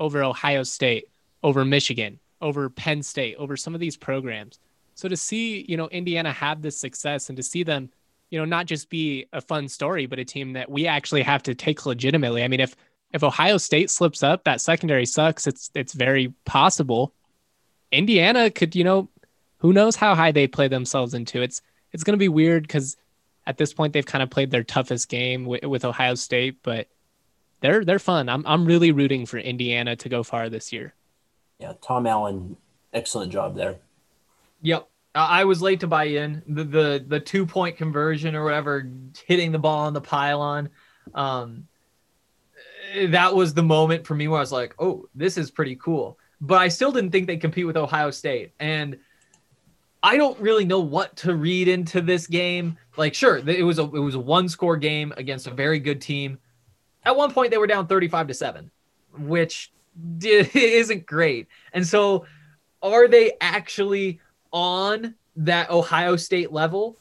over 0.00 0.22
Ohio 0.22 0.62
State, 0.62 1.08
over 1.42 1.64
Michigan, 1.64 2.18
over 2.40 2.68
Penn 2.68 3.02
State, 3.02 3.36
over 3.36 3.56
some 3.56 3.74
of 3.74 3.80
these 3.80 3.96
programs. 3.96 4.58
So 4.94 5.08
to 5.08 5.16
see, 5.16 5.64
you 5.68 5.76
know, 5.76 5.88
Indiana 5.88 6.32
have 6.32 6.62
this 6.62 6.78
success 6.78 7.28
and 7.28 7.36
to 7.36 7.42
see 7.42 7.62
them, 7.62 7.90
you 8.30 8.38
know, 8.38 8.44
not 8.44 8.66
just 8.66 8.90
be 8.90 9.26
a 9.32 9.40
fun 9.40 9.68
story, 9.68 10.06
but 10.06 10.18
a 10.18 10.24
team 10.24 10.52
that 10.54 10.70
we 10.70 10.86
actually 10.86 11.22
have 11.22 11.42
to 11.44 11.54
take 11.54 11.86
legitimately. 11.86 12.42
I 12.42 12.48
mean, 12.48 12.60
if 12.60 12.76
if 13.12 13.22
Ohio 13.22 13.58
State 13.58 13.90
slips 13.90 14.22
up, 14.22 14.44
that 14.44 14.60
secondary 14.60 15.06
sucks. 15.06 15.46
It's 15.46 15.70
it's 15.74 15.92
very 15.92 16.34
possible. 16.44 17.14
Indiana 17.92 18.50
could, 18.50 18.74
you 18.74 18.82
know, 18.82 19.08
who 19.58 19.72
knows 19.72 19.96
how 19.96 20.14
high 20.14 20.32
they 20.32 20.46
play 20.46 20.68
themselves 20.68 21.14
into. 21.14 21.42
It's 21.42 21.62
it's 21.92 22.02
going 22.04 22.14
to 22.14 22.18
be 22.18 22.28
weird 22.28 22.64
because 22.64 22.96
at 23.46 23.56
this 23.56 23.72
point 23.72 23.92
they've 23.92 24.06
kind 24.06 24.22
of 24.22 24.30
played 24.30 24.50
their 24.50 24.64
toughest 24.64 25.08
game 25.08 25.44
with, 25.44 25.64
with 25.64 25.84
Ohio 25.84 26.14
State, 26.14 26.58
but 26.62 26.88
they're 27.64 27.82
they're 27.82 27.98
fun. 27.98 28.28
I'm 28.28 28.46
I'm 28.46 28.66
really 28.66 28.92
rooting 28.92 29.24
for 29.24 29.38
Indiana 29.38 29.96
to 29.96 30.08
go 30.10 30.22
far 30.22 30.50
this 30.50 30.70
year. 30.70 30.92
Yeah, 31.58 31.72
Tom 31.80 32.06
Allen, 32.06 32.58
excellent 32.92 33.32
job 33.32 33.56
there. 33.56 33.76
Yep. 34.60 34.86
I 35.14 35.44
was 35.44 35.62
late 35.62 35.80
to 35.80 35.86
buy 35.86 36.04
in 36.04 36.42
the 36.46 36.64
the, 36.64 37.04
the 37.08 37.20
two 37.20 37.46
point 37.46 37.78
conversion 37.78 38.34
or 38.34 38.44
whatever, 38.44 38.90
hitting 39.26 39.50
the 39.50 39.58
ball 39.58 39.86
on 39.86 39.94
the 39.94 40.00
pylon. 40.02 40.68
Um, 41.14 41.66
that 43.06 43.34
was 43.34 43.54
the 43.54 43.62
moment 43.62 44.06
for 44.06 44.14
me 44.14 44.28
where 44.28 44.38
I 44.38 44.42
was 44.42 44.52
like, 44.52 44.74
"Oh, 44.78 45.08
this 45.14 45.38
is 45.38 45.50
pretty 45.50 45.76
cool." 45.76 46.18
But 46.42 46.58
I 46.58 46.68
still 46.68 46.92
didn't 46.92 47.12
think 47.12 47.26
they'd 47.26 47.40
compete 47.40 47.66
with 47.66 47.78
Ohio 47.78 48.10
State, 48.10 48.52
and 48.60 48.98
I 50.02 50.18
don't 50.18 50.38
really 50.38 50.66
know 50.66 50.80
what 50.80 51.16
to 51.18 51.34
read 51.34 51.68
into 51.68 52.02
this 52.02 52.26
game. 52.26 52.76
Like, 52.98 53.14
sure, 53.14 53.38
it 53.38 53.64
was 53.64 53.78
a 53.78 53.84
it 53.84 54.00
was 54.00 54.16
a 54.16 54.20
one 54.20 54.50
score 54.50 54.76
game 54.76 55.14
against 55.16 55.46
a 55.46 55.50
very 55.50 55.78
good 55.78 56.02
team. 56.02 56.38
At 57.04 57.16
one 57.16 57.32
point, 57.32 57.50
they 57.50 57.58
were 57.58 57.66
down 57.66 57.86
thirty 57.86 58.08
five 58.08 58.26
to 58.28 58.34
seven, 58.34 58.70
which 59.16 59.72
isn't 60.22 61.06
great. 61.06 61.48
And 61.72 61.86
so, 61.86 62.26
are 62.82 63.08
they 63.08 63.32
actually 63.40 64.20
on 64.52 65.14
that 65.36 65.70
Ohio 65.70 66.16
State 66.16 66.52
level? 66.52 66.96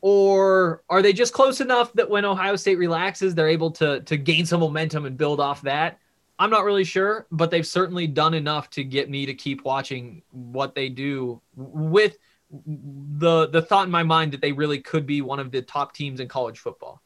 Or 0.00 0.82
are 0.90 1.00
they 1.00 1.14
just 1.14 1.32
close 1.32 1.62
enough 1.62 1.90
that 1.94 2.10
when 2.10 2.26
Ohio 2.26 2.56
State 2.56 2.76
relaxes, 2.76 3.34
they're 3.34 3.48
able 3.48 3.70
to 3.72 4.00
to 4.00 4.16
gain 4.16 4.44
some 4.44 4.60
momentum 4.60 5.06
and 5.06 5.16
build 5.16 5.40
off 5.40 5.62
that? 5.62 5.98
I'm 6.38 6.50
not 6.50 6.64
really 6.64 6.84
sure, 6.84 7.26
but 7.30 7.50
they've 7.50 7.66
certainly 7.66 8.06
done 8.06 8.34
enough 8.34 8.68
to 8.70 8.84
get 8.84 9.08
me 9.08 9.24
to 9.26 9.34
keep 9.34 9.64
watching 9.64 10.22
what 10.30 10.74
they 10.74 10.88
do 10.88 11.40
with 11.54 12.18
the 12.66 13.48
the 13.48 13.62
thought 13.62 13.86
in 13.86 13.90
my 13.90 14.02
mind 14.02 14.32
that 14.32 14.40
they 14.40 14.52
really 14.52 14.78
could 14.78 15.06
be 15.06 15.22
one 15.22 15.40
of 15.40 15.50
the 15.50 15.62
top 15.62 15.94
teams 15.94 16.20
in 16.20 16.28
college 16.28 16.58
football. 16.58 17.00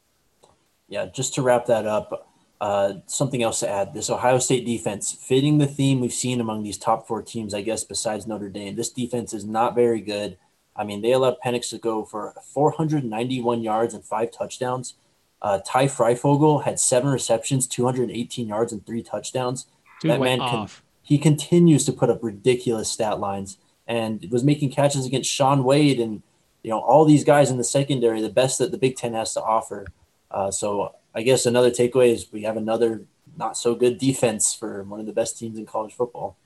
Yeah, 0.87 1.05
just 1.05 1.35
to 1.35 1.41
wrap 1.41 1.67
that 1.67 1.85
up, 1.85 2.28
uh, 2.61 2.95
something 3.05 3.43
else 3.43 3.59
to 3.61 3.69
add: 3.69 3.93
this 3.93 4.09
Ohio 4.09 4.39
State 4.39 4.65
defense, 4.65 5.13
fitting 5.13 5.57
the 5.57 5.67
theme 5.67 5.99
we've 5.99 6.13
seen 6.13 6.41
among 6.41 6.63
these 6.63 6.77
top 6.77 7.07
four 7.07 7.21
teams, 7.21 7.53
I 7.53 7.61
guess, 7.61 7.83
besides 7.83 8.27
Notre 8.27 8.49
Dame. 8.49 8.75
This 8.75 8.91
defense 8.91 9.33
is 9.33 9.45
not 9.45 9.75
very 9.75 10.01
good. 10.01 10.37
I 10.75 10.83
mean, 10.83 11.01
they 11.01 11.11
allowed 11.11 11.37
Penix 11.43 11.69
to 11.71 11.77
go 11.77 12.05
for 12.05 12.33
491 12.53 13.61
yards 13.61 13.93
and 13.93 14.03
five 14.03 14.31
touchdowns. 14.31 14.95
Uh, 15.41 15.59
Ty 15.65 15.87
Fryfogle 15.87 16.63
had 16.63 16.79
seven 16.79 17.11
receptions, 17.11 17.67
218 17.67 18.47
yards, 18.47 18.73
and 18.73 18.85
three 18.85 19.03
touchdowns. 19.03 19.67
Dude 20.01 20.11
that 20.11 20.21
man 20.21 20.39
can, 20.39 20.69
he 21.01 21.17
continues 21.17 21.85
to 21.85 21.93
put 21.93 22.09
up 22.09 22.23
ridiculous 22.23 22.89
stat 22.89 23.19
lines 23.19 23.57
and 23.87 24.25
was 24.31 24.43
making 24.43 24.71
catches 24.71 25.05
against 25.05 25.29
Shaun 25.29 25.63
Wade 25.63 25.99
and 25.99 26.21
you 26.63 26.69
know 26.69 26.79
all 26.79 27.05
these 27.05 27.23
guys 27.23 27.51
in 27.51 27.57
the 27.57 27.63
secondary, 27.63 28.21
the 28.21 28.29
best 28.29 28.59
that 28.59 28.71
the 28.71 28.77
Big 28.77 28.95
Ten 28.95 29.13
has 29.13 29.33
to 29.33 29.41
offer. 29.41 29.85
Uh, 30.31 30.51
so 30.51 30.95
I 31.13 31.23
guess 31.23 31.45
another 31.45 31.71
takeaway 31.71 32.13
is 32.13 32.31
we 32.31 32.43
have 32.43 32.57
another 32.57 33.01
not 33.37 33.57
so 33.57 33.75
good 33.75 33.97
defense 33.97 34.53
for 34.53 34.83
one 34.83 34.99
of 34.99 35.05
the 35.05 35.13
best 35.13 35.37
teams 35.37 35.57
in 35.57 35.65
college 35.65 35.93
football. 35.93 36.37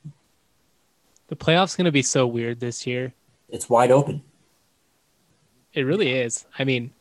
The 1.27 1.35
playoffs 1.35 1.75
going 1.75 1.85
to 1.85 1.91
be 1.91 2.01
so 2.01 2.27
weird 2.27 2.59
this 2.59 2.85
year. 2.85 3.13
It's 3.49 3.69
wide 3.69 3.91
open. 3.91 4.23
It 5.73 5.81
really 5.81 6.11
is. 6.11 6.45
I 6.57 6.63
mean, 6.63 6.91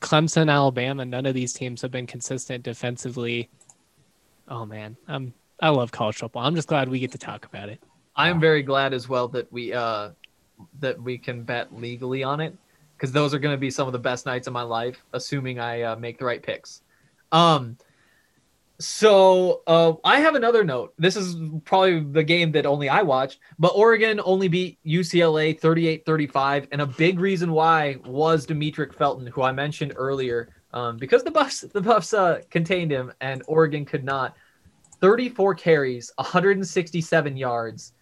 Clemson, 0.00 0.50
Alabama, 0.50 1.04
none 1.04 1.26
of 1.26 1.34
these 1.34 1.52
teams 1.52 1.82
have 1.82 1.90
been 1.90 2.06
consistent 2.06 2.64
defensively. 2.64 3.48
Oh 4.48 4.66
man, 4.66 4.96
I'm 5.06 5.32
I 5.60 5.68
love 5.68 5.92
college 5.92 6.16
football. 6.16 6.44
I'm 6.44 6.54
just 6.54 6.68
glad 6.68 6.88
we 6.88 6.98
get 6.98 7.12
to 7.12 7.18
talk 7.18 7.44
about 7.44 7.68
it. 7.68 7.80
I'm 8.16 8.40
very 8.40 8.62
glad 8.62 8.92
as 8.92 9.08
well 9.08 9.28
that 9.28 9.50
we 9.52 9.72
uh 9.72 10.10
that 10.80 11.00
we 11.00 11.16
can 11.16 11.42
bet 11.42 11.74
legally 11.74 12.22
on 12.22 12.40
it 12.40 12.56
because 12.96 13.12
those 13.12 13.32
are 13.32 13.38
going 13.38 13.54
to 13.54 13.60
be 13.60 13.70
some 13.70 13.86
of 13.86 13.92
the 13.92 13.98
best 13.98 14.26
nights 14.26 14.46
of 14.46 14.52
my 14.52 14.62
life, 14.62 15.04
assuming 15.12 15.58
I 15.58 15.82
uh, 15.82 15.96
make 15.96 16.18
the 16.18 16.24
right 16.24 16.42
picks. 16.42 16.82
Um, 17.32 17.76
so 18.80 19.60
uh, 19.66 19.92
I 20.04 20.20
have 20.20 20.34
another 20.34 20.64
note. 20.64 20.94
This 20.96 21.14
is 21.14 21.36
probably 21.64 22.00
the 22.00 22.24
game 22.24 22.50
that 22.52 22.64
only 22.64 22.88
I 22.88 23.02
watched, 23.02 23.38
but 23.58 23.72
Oregon 23.74 24.20
only 24.24 24.48
beat 24.48 24.78
UCLA 24.86 25.58
38 25.58 26.06
35. 26.06 26.68
And 26.72 26.80
a 26.80 26.86
big 26.86 27.20
reason 27.20 27.52
why 27.52 27.96
was 28.06 28.46
Demetric 28.46 28.94
Felton, 28.94 29.26
who 29.26 29.42
I 29.42 29.52
mentioned 29.52 29.92
earlier, 29.96 30.48
um, 30.72 30.96
because 30.96 31.22
the 31.22 31.30
Buffs, 31.30 31.60
the 31.60 31.80
Buffs 31.80 32.14
uh, 32.14 32.40
contained 32.48 32.90
him 32.90 33.12
and 33.20 33.42
Oregon 33.46 33.84
could 33.84 34.02
not. 34.02 34.34
34 35.02 35.54
carries, 35.54 36.10
167 36.16 37.36
yards, 37.36 37.92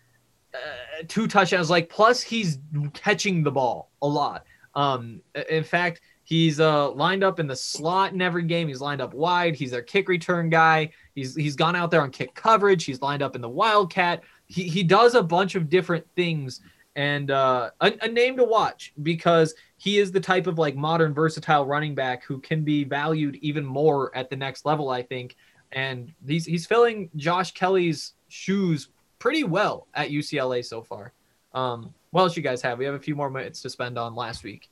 uh, 0.55 1.03
two 1.09 1.27
touchdowns. 1.27 1.71
Like, 1.71 1.89
plus 1.89 2.23
he's 2.23 2.59
catching 2.93 3.43
the 3.43 3.51
ball 3.51 3.91
a 4.03 4.07
lot. 4.07 4.45
Um, 4.75 5.23
in 5.49 5.65
fact, 5.65 6.01
He's 6.29 6.61
uh, 6.61 6.91
lined 6.91 7.25
up 7.25 7.41
in 7.41 7.47
the 7.47 7.57
slot 7.57 8.13
in 8.13 8.21
every 8.21 8.43
game. 8.43 8.69
He's 8.69 8.83
lined 8.83 9.01
up 9.01 9.15
wide. 9.15 9.57
He's 9.57 9.71
their 9.71 9.81
kick 9.81 10.11
return 10.11 10.51
guy. 10.51 10.91
He's 11.15 11.35
he's 11.35 11.57
gone 11.57 11.75
out 11.75 11.91
there 11.91 12.03
on 12.03 12.11
kick 12.11 12.35
coverage. 12.35 12.85
He's 12.85 13.01
lined 13.01 13.23
up 13.23 13.35
in 13.35 13.41
the 13.41 13.49
wildcat. 13.49 14.23
He 14.47 14.65
he 14.65 14.83
does 14.83 15.15
a 15.15 15.23
bunch 15.23 15.55
of 15.55 15.71
different 15.71 16.07
things 16.17 16.61
and 16.97 17.31
uh, 17.31 17.71
a, 17.81 17.95
a 18.03 18.09
name 18.09 18.37
to 18.37 18.45
watch 18.45 18.93
because 19.03 19.55
he 19.79 19.97
is 19.97 20.13
the 20.13 20.21
type 20.21 20.47
of 20.47 20.59
like 20.59 20.77
modern 20.77 21.15
versatile 21.15 21.65
running 21.65 21.95
back 21.95 22.23
who 22.25 22.39
can 22.41 22.63
be 22.63 22.85
valued 22.85 23.37
even 23.37 23.65
more 23.65 24.15
at 24.15 24.29
the 24.29 24.37
next 24.37 24.67
level. 24.67 24.91
I 24.91 25.03
think, 25.03 25.35
and 25.73 26.13
he's 26.27 26.45
he's 26.45 26.67
filling 26.67 27.09
Josh 27.17 27.55
Kelley's 27.55 28.13
shoes 28.29 28.91
pretty 29.19 29.45
well 29.45 29.87
at 29.95 30.11
UCLA 30.11 30.63
so 30.63 30.83
far. 30.83 31.15
Um, 31.55 31.95
what 32.11 32.21
else 32.21 32.37
you 32.37 32.43
guys 32.43 32.61
have? 32.61 32.77
We 32.77 32.85
have 32.85 32.97
a 32.97 33.01
few 33.01 33.17
more 33.17 33.31
minutes 33.31 33.63
to 33.63 33.71
spend 33.71 33.97
on 33.97 34.15
last 34.15 34.45
week. 34.45 34.69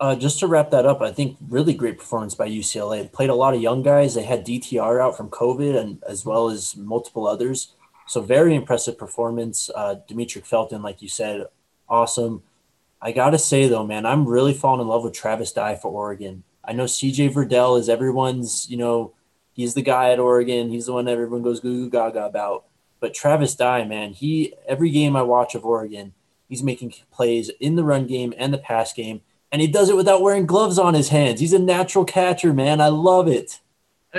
Uh, 0.00 0.14
just 0.14 0.38
to 0.38 0.46
wrap 0.46 0.70
that 0.70 0.86
up, 0.86 1.02
I 1.02 1.10
think 1.10 1.36
really 1.48 1.74
great 1.74 1.98
performance 1.98 2.34
by 2.34 2.48
UCLA. 2.48 3.10
Played 3.10 3.30
a 3.30 3.34
lot 3.34 3.54
of 3.54 3.60
young 3.60 3.82
guys. 3.82 4.14
They 4.14 4.22
had 4.22 4.46
DTR 4.46 5.02
out 5.02 5.16
from 5.16 5.28
COVID 5.28 5.76
and 5.76 6.02
as 6.04 6.24
well 6.24 6.50
as 6.50 6.76
multiple 6.76 7.26
others. 7.26 7.74
So 8.06 8.20
very 8.20 8.54
impressive 8.54 8.96
performance. 8.96 9.70
Uh, 9.74 9.96
Demetric 10.08 10.46
Felton, 10.46 10.82
like 10.82 11.02
you 11.02 11.08
said, 11.08 11.46
awesome. 11.88 12.42
I 13.02 13.12
gotta 13.12 13.38
say 13.38 13.68
though, 13.68 13.86
man, 13.86 14.06
I'm 14.06 14.26
really 14.26 14.54
falling 14.54 14.80
in 14.80 14.88
love 14.88 15.02
with 15.02 15.14
Travis 15.14 15.52
Dye 15.52 15.74
for 15.76 15.90
Oregon. 15.90 16.44
I 16.64 16.72
know 16.72 16.84
CJ 16.84 17.32
Verdell 17.32 17.78
is 17.78 17.88
everyone's, 17.88 18.68
you 18.70 18.76
know, 18.76 19.14
he's 19.52 19.74
the 19.74 19.82
guy 19.82 20.10
at 20.12 20.18
Oregon. 20.20 20.70
He's 20.70 20.86
the 20.86 20.92
one 20.92 21.06
that 21.06 21.12
everyone 21.12 21.42
goes 21.42 21.60
goo 21.60 21.84
goo 21.84 21.90
gaga 21.90 22.24
about. 22.24 22.66
But 23.00 23.14
Travis 23.14 23.54
Dye, 23.54 23.84
man, 23.84 24.12
he 24.12 24.54
every 24.66 24.90
game 24.90 25.16
I 25.16 25.22
watch 25.22 25.54
of 25.54 25.64
Oregon, 25.64 26.12
he's 26.48 26.62
making 26.62 26.94
plays 27.10 27.50
in 27.60 27.74
the 27.74 27.84
run 27.84 28.06
game 28.06 28.32
and 28.36 28.54
the 28.54 28.58
pass 28.58 28.92
game 28.92 29.22
and 29.50 29.62
he 29.62 29.68
does 29.68 29.88
it 29.88 29.96
without 29.96 30.22
wearing 30.22 30.46
gloves 30.46 30.78
on 30.78 30.94
his 30.94 31.08
hands. 31.08 31.40
He's 31.40 31.52
a 31.52 31.58
natural 31.58 32.04
catcher, 32.04 32.52
man. 32.52 32.80
I 32.80 32.88
love 32.88 33.28
it. 33.28 33.60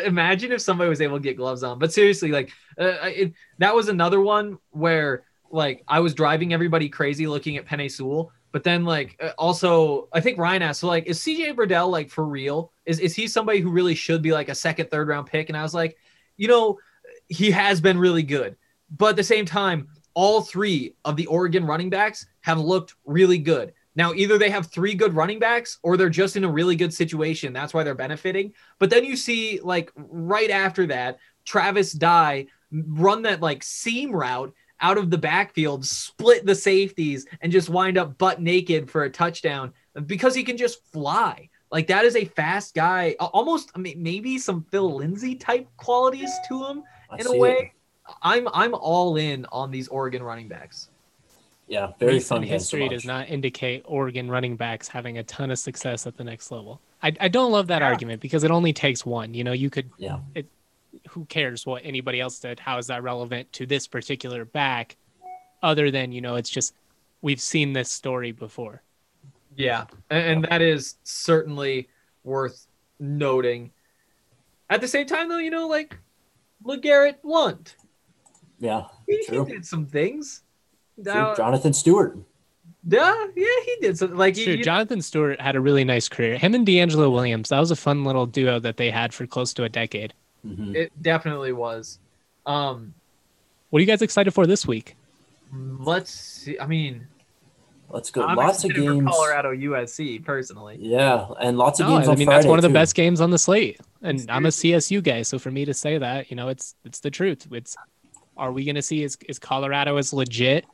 Imagine 0.06 0.51
if 0.51 0.61
somebody 0.61 0.89
was 0.89 1.01
able 1.01 1.18
to 1.18 1.23
get 1.23 1.38
gloves 1.38 1.64
on. 1.64 1.80
But 1.80 1.93
seriously, 1.93 2.31
like 2.31 2.51
uh, 2.80 2.93
it, 3.03 3.34
that 3.57 3.73
was 3.73 3.89
another 3.89 4.22
one 4.22 4.57
where 4.72 5.23
like 5.51 5.84
I 5.88 5.99
was 5.99 6.14
driving 6.14 6.53
everybody 6.53 6.89
crazy 6.89 7.27
looking 7.27 7.57
at 7.57 7.65
Penei 7.65 7.91
Sewell. 7.91 8.31
But 8.51 8.64
then 8.64 8.85
like 8.85 9.19
uh, 9.22 9.31
also 9.38 10.07
I 10.14 10.22
think 10.22 10.38
Ryan 10.38 10.61
asked, 10.61 10.81
so 10.81 10.88
like 10.88 11.07
is 11.07 11.19
CJ 11.19 11.56
Verdell 11.56 11.89
like 11.89 12.10
for 12.10 12.26
real? 12.26 12.72
Is 12.85 12.99
is 12.99 13.15
he 13.15 13.27
somebody 13.27 13.60
who 13.60 13.72
really 13.72 13.95
should 13.95 14.22
be 14.22 14.31
like 14.31 14.49
a 14.49 14.56
second, 14.56 14.89
third 14.89 15.07
round 15.07 15.27
pick? 15.27 15.49
And 15.49 15.57
I 15.57 15.64
was 15.64 15.73
like, 15.73 15.97
you 16.38 16.47
know, 16.47 16.80
he 17.27 17.51
has 17.51 17.81
been 17.81 17.97
really 17.97 18.23
good. 18.23 18.56
But 18.95 19.11
at 19.11 19.15
the 19.15 19.23
same 19.23 19.45
time, 19.45 19.88
all 20.14 20.41
three 20.41 20.95
of 21.06 21.15
the 21.15 21.27
Oregon 21.27 21.65
running 21.65 21.89
backs 21.89 22.26
have 22.41 22.60
looked 22.60 22.95
really 23.06 23.38
good. 23.38 23.73
Now, 23.99 24.13
either 24.13 24.38
they 24.38 24.49
have 24.49 24.67
three 24.67 24.93
good 24.93 25.13
running 25.13 25.39
backs 25.39 25.77
or 25.84 25.97
they're 25.97 26.09
just 26.09 26.38
in 26.38 26.45
a 26.45 26.49
really 26.49 26.77
good 26.77 26.93
situation. 26.93 27.51
That's 27.51 27.73
why 27.73 27.84
they're 27.84 27.93
benefiting. 27.93 28.53
But 28.80 28.89
then 28.89 29.03
you 29.03 29.17
see, 29.17 29.59
like, 29.61 29.91
right 29.97 30.49
after 30.49 30.88
that, 30.88 31.19
Travis 31.43 31.91
Dye 31.91 32.47
run 32.71 33.23
that, 33.23 33.41
like, 33.41 33.61
seam 33.61 34.13
route 34.13 34.53
out 34.80 34.97
of 34.97 35.09
the 35.09 35.17
backfield, 35.17 35.85
split 35.85 36.45
the 36.45 36.55
safeties, 36.55 37.27
and 37.41 37.51
just 37.51 37.67
wind 37.67 37.97
up 37.97 38.17
butt 38.17 38.41
naked 38.41 38.89
for 38.89 39.03
a 39.03 39.09
touchdown 39.09 39.73
because 40.05 40.34
he 40.34 40.43
can 40.43 40.55
just 40.55 40.81
fly. 40.93 41.49
Like, 41.69 41.88
that 41.88 42.05
is 42.05 42.15
a 42.15 42.23
fast 42.23 42.76
guy, 42.76 43.17
almost 43.19 43.69
I 43.76 43.80
mean, 43.80 44.01
maybe 44.01 44.38
some 44.38 44.65
Phil 44.71 44.95
Lindsay 44.95 45.35
type 45.35 45.67
qualities 45.76 46.31
to 46.47 46.63
him 46.63 46.84
in 47.17 47.27
a 47.27 47.35
way. 47.35 47.51
It. 47.51 47.71
I'm 48.21 48.47
I'm 48.53 48.73
all 48.73 49.17
in 49.17 49.45
on 49.51 49.71
these 49.71 49.89
Oregon 49.89 50.23
running 50.23 50.47
backs. 50.47 50.89
Yeah, 51.70 51.91
very 52.00 52.14
Recent 52.14 52.40
fun. 52.40 52.44
History 52.44 52.90
does 52.90 53.06
not 53.06 53.30
indicate 53.30 53.84
Oregon 53.86 54.30
running 54.30 54.56
backs 54.56 54.88
having 54.88 55.20
a 55.20 55.24
ton 55.24 55.52
of 55.52 55.60
success 55.60 56.08
at 56.08 56.18
the 56.18 56.24
next 56.24 56.52
level. 56.52 56.82
I, 57.04 57.14
I 57.20 57.28
don't 57.28 57.52
love 57.52 57.68
that 57.68 57.84
yeah. 57.84 57.88
argument 57.88 58.22
because 58.22 58.44
it 58.44 58.50
only 58.50 58.74
takes 58.74 59.06
one. 59.06 59.36
You 59.36 59.44
know, 59.44 59.52
you 59.52 59.70
could. 59.70 59.90
Yeah. 59.98 60.20
It. 60.34 60.48
Who 61.10 61.26
cares 61.26 61.68
what 61.68 61.84
anybody 61.86 62.20
else 62.20 62.40
did? 62.40 62.60
How 62.60 62.80
is 62.80 62.88
that 62.88 63.04
relevant 63.04 63.54
to 63.54 63.68
this 63.68 63.86
particular 63.86 64.46
back? 64.46 64.98
Other 65.62 65.91
than 65.91 66.12
you 66.12 66.22
know, 66.22 66.36
it's 66.36 66.50
just 66.50 66.74
we've 67.22 67.40
seen 67.40 67.74
this 67.74 67.91
story 67.91 68.32
before. 68.32 68.82
Yeah, 69.56 69.86
and, 70.10 70.26
and 70.26 70.44
that 70.46 70.64
is 70.64 70.96
certainly 71.04 71.90
worth 72.24 72.66
noting. 73.00 73.72
At 74.72 74.82
the 74.82 74.88
same 74.88 75.06
time, 75.06 75.30
though, 75.30 75.38
you 75.38 75.52
know, 75.52 75.68
like 75.68 75.96
LeGarrette 76.66 77.22
Blunt. 77.22 77.76
Yeah, 78.60 78.86
he, 79.06 79.24
he 79.30 79.46
did 79.46 79.66
some 79.66 79.86
things. 79.86 80.41
Now, 81.03 81.35
Jonathan 81.35 81.73
Stewart. 81.73 82.17
Yeah, 82.88 83.13
yeah, 83.35 83.45
he 83.65 83.76
did 83.81 83.97
something 83.97 84.17
like 84.17 84.35
he, 84.35 84.57
Jonathan 84.61 85.01
Stewart 85.01 85.39
had 85.41 85.55
a 85.55 85.59
really 85.59 85.84
nice 85.84 86.07
career. 86.07 86.38
Him 86.38 86.55
and 86.55 86.65
DeAngelo 86.65 87.11
Williams, 87.11 87.49
that 87.49 87.59
was 87.59 87.71
a 87.71 87.76
fun 87.76 88.05
little 88.05 88.26
duo 88.26 88.59
that 88.59 88.77
they 88.77 88.89
had 88.89 89.13
for 89.13 89.27
close 89.27 89.53
to 89.55 89.65
a 89.65 89.69
decade. 89.69 90.13
Mm-hmm. 90.45 90.76
It 90.76 90.91
definitely 91.01 91.51
was. 91.51 91.99
Um, 92.45 92.93
what 93.69 93.80
are 93.80 93.81
you 93.81 93.85
guys 93.85 94.01
excited 94.01 94.31
for 94.31 94.47
this 94.47 94.65
week? 94.65 94.95
Let's 95.53 96.11
see. 96.11 96.57
I 96.57 96.67
mean, 96.67 97.05
let's 97.89 98.11
go. 98.11 98.23
I'm 98.23 98.38
lots 98.38 98.63
of 98.63 98.73
games. 98.73 99.07
Colorado 99.07 99.53
USC 99.53 100.23
personally. 100.23 100.77
Yeah, 100.80 101.27
and 101.39 101.57
lots 101.57 101.80
of 101.80 101.88
no, 101.88 101.97
games. 101.97 102.07
I 102.07 102.15
mean, 102.15 102.27
Friday 102.27 102.38
that's 102.38 102.47
one 102.47 102.59
of 102.59 102.63
the 102.63 102.69
too. 102.69 102.73
best 102.73 102.95
games 102.95 103.19
on 103.19 103.31
the 103.31 103.39
slate, 103.39 103.80
and 104.01 104.26
I'm 104.30 104.45
a 104.45 104.49
CSU 104.49 105.03
guy, 105.03 105.23
so 105.23 105.38
for 105.38 105.51
me 105.51 105.65
to 105.65 105.73
say 105.73 105.97
that, 105.97 106.30
you 106.30 106.38
know, 106.38 106.47
it's 106.47 106.76
it's 106.85 106.99
the 106.99 107.11
truth. 107.11 107.47
It's 107.51 107.76
are 108.38 108.51
we 108.51 108.63
going 108.63 108.76
to 108.76 108.81
see 108.81 109.03
is 109.03 109.17
is 109.27 109.38
Colorado 109.38 109.97
as 109.97 110.13
legit 110.13 110.65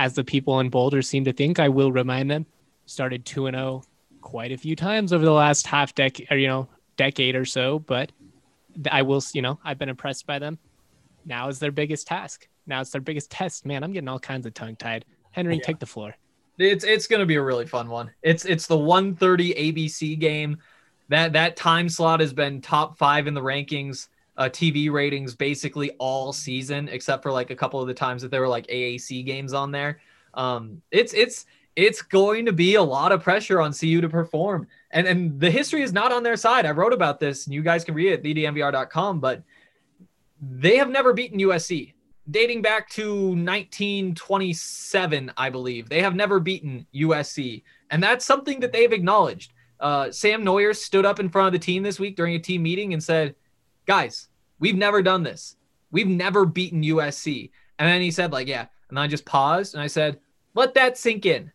as 0.00 0.14
the 0.14 0.24
people 0.24 0.58
in 0.60 0.70
Boulder 0.70 1.02
seem 1.02 1.26
to 1.26 1.32
think. 1.32 1.58
I 1.58 1.68
will 1.68 1.92
remind 1.92 2.30
them, 2.30 2.46
started 2.86 3.26
2 3.26 3.48
and 3.48 3.54
0 3.54 3.82
quite 4.22 4.50
a 4.50 4.56
few 4.56 4.74
times 4.74 5.12
over 5.12 5.26
the 5.26 5.30
last 5.30 5.66
half 5.66 5.94
decade 5.94 6.26
or 6.30 6.38
you 6.38 6.46
know, 6.46 6.68
decade 6.96 7.36
or 7.36 7.44
so, 7.44 7.80
but 7.80 8.10
I 8.90 9.02
will, 9.02 9.22
you 9.34 9.42
know, 9.42 9.60
I've 9.62 9.78
been 9.78 9.90
impressed 9.90 10.26
by 10.26 10.38
them. 10.38 10.58
Now 11.26 11.48
is 11.48 11.58
their 11.58 11.70
biggest 11.70 12.06
task. 12.06 12.48
Now 12.66 12.80
it's 12.80 12.90
their 12.90 13.02
biggest 13.02 13.30
test. 13.30 13.66
Man, 13.66 13.84
I'm 13.84 13.92
getting 13.92 14.08
all 14.08 14.18
kinds 14.18 14.46
of 14.46 14.54
tongue 14.54 14.76
tied. 14.76 15.04
Henry, 15.32 15.56
yeah. 15.56 15.62
take 15.62 15.78
the 15.78 15.86
floor. 15.86 16.16
It's 16.56 16.84
it's 16.84 17.06
going 17.06 17.20
to 17.20 17.26
be 17.26 17.36
a 17.36 17.42
really 17.42 17.66
fun 17.66 17.90
one. 17.90 18.10
It's 18.22 18.46
it's 18.46 18.66
the 18.66 18.78
1:30 18.78 19.54
ABC 19.54 20.18
game. 20.18 20.56
That 21.10 21.34
that 21.34 21.56
time 21.56 21.90
slot 21.90 22.20
has 22.20 22.32
been 22.32 22.62
top 22.62 22.96
5 22.96 23.26
in 23.26 23.34
the 23.34 23.42
rankings 23.42 24.08
uh, 24.36 24.44
TV 24.44 24.90
ratings 24.90 25.34
basically 25.34 25.90
all 25.98 26.32
season, 26.32 26.88
except 26.88 27.22
for 27.22 27.32
like 27.32 27.50
a 27.50 27.56
couple 27.56 27.80
of 27.80 27.86
the 27.86 27.94
times 27.94 28.22
that 28.22 28.30
there 28.30 28.40
were 28.40 28.48
like 28.48 28.66
AAC 28.68 29.24
games 29.24 29.52
on 29.52 29.70
there. 29.70 30.00
Um, 30.34 30.82
it's 30.90 31.12
it's 31.14 31.46
it's 31.76 32.02
going 32.02 32.46
to 32.46 32.52
be 32.52 32.74
a 32.74 32.82
lot 32.82 33.12
of 33.12 33.22
pressure 33.22 33.60
on 33.60 33.72
CU 33.72 34.00
to 34.00 34.08
perform, 34.08 34.66
and 34.90 35.06
and 35.06 35.40
the 35.40 35.50
history 35.50 35.82
is 35.82 35.92
not 35.92 36.12
on 36.12 36.22
their 36.22 36.36
side. 36.36 36.66
I 36.66 36.70
wrote 36.70 36.92
about 36.92 37.20
this, 37.20 37.46
and 37.46 37.54
you 37.54 37.62
guys 37.62 37.84
can 37.84 37.94
read 37.94 38.12
it 38.12 38.20
at 38.20 38.22
thednvr.com, 38.22 39.20
but 39.20 39.42
they 40.40 40.76
have 40.76 40.90
never 40.90 41.12
beaten 41.12 41.38
USC. 41.40 41.94
Dating 42.30 42.62
back 42.62 42.88
to 42.90 43.30
1927, 43.30 45.32
I 45.36 45.50
believe. 45.50 45.88
They 45.88 46.00
have 46.00 46.14
never 46.14 46.38
beaten 46.38 46.86
USC. 46.94 47.64
And 47.90 48.00
that's 48.02 48.24
something 48.24 48.60
that 48.60 48.72
they've 48.72 48.92
acknowledged. 48.92 49.52
Uh, 49.80 50.12
Sam 50.12 50.44
Noyer 50.44 50.76
stood 50.76 51.04
up 51.04 51.20
in 51.20 51.28
front 51.28 51.48
of 51.48 51.52
the 51.52 51.58
team 51.58 51.82
this 51.82 51.98
week 51.98 52.16
during 52.16 52.36
a 52.36 52.38
team 52.38 52.62
meeting 52.62 52.92
and 52.92 53.02
said, 53.02 53.34
Guys, 53.86 54.30
We've 54.60 54.76
never 54.76 55.02
done 55.02 55.24
this. 55.24 55.56
We've 55.90 56.06
never 56.06 56.46
beaten 56.46 56.82
USC. 56.82 57.50
And 57.78 57.88
then 57.88 58.02
he 58.02 58.10
said, 58.12 58.30
like, 58.30 58.46
yeah. 58.46 58.66
And 58.90 58.98
I 58.98 59.06
just 59.08 59.24
paused 59.24 59.74
and 59.74 59.82
I 59.82 59.88
said, 59.88 60.20
let 60.54 60.74
that 60.74 60.98
sink 60.98 61.26
in. 61.26 61.50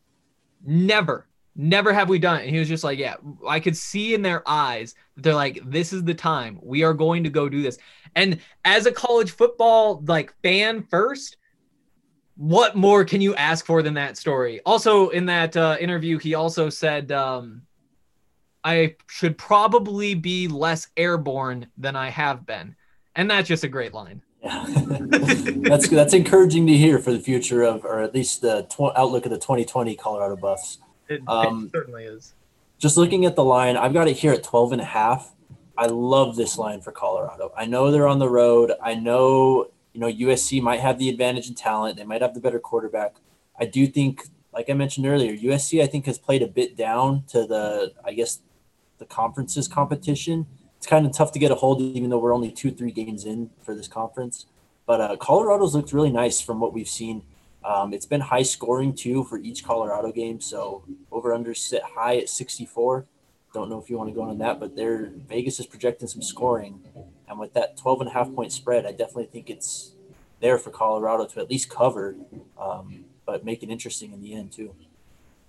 Never, 0.66 1.28
never 1.56 1.94
have 1.94 2.10
we 2.10 2.18
done 2.18 2.38
it. 2.38 2.46
And 2.46 2.50
he 2.50 2.60
was 2.60 2.68
just 2.68 2.84
like, 2.84 2.98
yeah, 2.98 3.16
I 3.48 3.60
could 3.60 3.78
see 3.78 4.16
in 4.16 4.24
their 4.24 4.48
eyes 4.50 4.96
that 5.16 5.22
they're 5.22 5.36
like, 5.36 5.60
this 5.64 5.94
is 5.94 6.04
the 6.04 6.14
time. 6.14 6.60
We 6.62 6.84
are 6.84 6.94
going 6.94 7.24
to 7.24 7.30
go 7.30 7.48
do 7.48 7.62
this. 7.62 7.78
And 8.16 8.40
as 8.66 8.88
a 8.88 8.92
college 8.92 9.32
football 9.32 10.04
like 10.08 10.34
fan 10.42 10.84
first, 10.84 11.38
what 12.38 12.76
more 12.76 13.06
can 13.06 13.22
you 13.22 13.36
ask 13.36 13.66
for 13.66 13.84
than 13.84 13.94
that 13.94 14.18
story? 14.18 14.60
Also, 14.66 15.10
in 15.10 15.26
that 15.28 15.56
uh, 15.56 15.78
interview, 15.80 16.18
he 16.18 16.34
also 16.34 16.70
said, 16.70 17.12
um, 17.12 17.62
I 18.66 18.96
should 19.08 19.38
probably 19.38 20.14
be 20.14 20.50
less 20.50 20.88
airborne 20.98 21.68
than 21.78 21.96
I 21.96 22.10
have 22.10 22.46
been 22.46 22.76
and 23.16 23.30
that's 23.30 23.48
just 23.48 23.64
a 23.64 23.68
great 23.68 23.94
line. 23.94 24.22
Yeah. 24.44 24.66
that's 24.68 25.90
that's 25.90 26.14
encouraging 26.14 26.68
to 26.68 26.74
hear 26.78 27.00
for 27.00 27.12
the 27.12 27.20
future 27.20 27.64
of, 27.64 27.84
or 27.84 28.02
at 28.02 28.14
least 28.14 28.42
the 28.42 28.64
tw- 28.64 28.96
outlook 28.96 29.26
of 29.26 29.32
the 29.32 29.40
2020 29.40 29.96
Colorado 29.96 30.36
Buffs. 30.36 30.78
It, 31.08 31.22
um, 31.28 31.66
it 31.66 31.72
certainly 31.72 32.04
is. 32.04 32.34
Just 32.78 32.98
looking 32.98 33.26
at 33.26 33.36
the 33.36 33.44
line, 33.44 33.78
I've 33.78 33.94
got 33.94 34.08
it 34.08 34.18
here 34.18 34.34
at 34.34 34.44
12 34.44 34.74
and 34.74 34.82
a 34.82 34.86
half. 34.86 35.34
I 35.78 35.88
love 35.88 36.36
this 36.36 36.58
line 36.58 36.82
for 36.82 36.92
Colorado. 36.92 37.52
I 37.58 37.66
know 37.66 37.92
they're 37.92 38.08
on 38.08 38.20
the 38.20 38.30
road. 38.30 38.72
I 38.82 38.96
know, 38.96 39.72
you 39.94 40.00
know, 40.00 40.12
USC 40.12 40.62
might 40.62 40.80
have 40.80 41.00
the 41.00 41.10
advantage 41.10 41.50
in 41.50 41.56
talent. 41.56 41.98
They 41.98 42.04
might 42.04 42.22
have 42.22 42.34
the 42.34 42.40
better 42.40 42.60
quarterback. 42.60 43.16
I 43.60 43.66
do 43.66 43.88
think, 43.88 44.24
like 44.54 44.70
I 44.70 44.74
mentioned 44.74 45.06
earlier, 45.06 45.36
USC 45.36 45.82
I 45.82 45.88
think 45.88 46.06
has 46.06 46.18
played 46.18 46.42
a 46.42 46.48
bit 46.48 46.78
down 46.78 47.24
to 47.30 47.46
the, 47.46 47.94
I 48.04 48.14
guess, 48.14 48.40
the 49.08 49.14
conferences 49.14 49.68
competition. 49.68 50.48
It's 50.78 50.88
kind 50.88 51.06
of 51.06 51.14
tough 51.14 51.32
to 51.34 51.40
get 51.40 51.52
a 51.52 51.56
hold 51.56 51.82
of, 51.82 51.88
even 51.96 52.10
though 52.10 52.20
we're 52.20 52.34
only 52.34 52.52
two, 52.52 52.72
three 52.72 52.92
games 52.92 53.26
in 53.26 53.50
for 53.62 53.76
this 53.76 53.88
conference. 53.88 54.46
But 54.86 55.02
uh, 55.02 55.16
Colorado's 55.18 55.76
looked 55.76 55.94
really 55.94 56.12
nice 56.12 56.42
from 56.42 56.60
what 56.60 56.74
we've 56.74 56.88
seen. 56.88 57.24
Um, 57.64 57.94
it's 57.94 58.06
been 58.06 58.22
high 58.22 58.44
scoring 58.44 58.94
too 58.94 59.24
for 59.24 59.38
each 59.38 59.64
Colorado 59.64 60.12
game. 60.12 60.40
So 60.40 60.84
over 61.12 61.34
under 61.34 61.56
sit 61.56 61.82
high 61.82 62.18
at 62.18 62.30
64. 62.30 63.06
Don't 63.54 63.70
know 63.70 63.82
if 63.82 63.90
you 63.90 63.98
want 63.98 64.10
to 64.10 64.14
go 64.14 64.22
on 64.24 64.38
that, 64.40 64.60
but 64.60 64.76
there 64.76 65.12
Vegas 65.28 65.60
is 65.60 65.66
projecting 65.66 66.08
some 66.08 66.22
scoring. 66.22 66.84
And 67.28 67.40
with 67.40 67.54
that 67.54 67.78
12 67.78 68.02
and 68.02 68.10
a 68.10 68.14
half 68.14 68.32
point 68.34 68.52
spread, 68.52 68.86
I 68.86 68.92
definitely 68.92 69.28
think 69.28 69.50
it's 69.50 69.94
there 70.42 70.58
for 70.60 70.70
Colorado 70.70 71.26
to 71.26 71.40
at 71.40 71.50
least 71.50 71.70
cover, 71.70 72.16
um, 72.60 73.06
but 73.26 73.46
make 73.46 73.64
it 73.64 73.70
interesting 73.70 74.12
in 74.12 74.22
the 74.22 74.36
end 74.36 74.52
too. 74.52 74.76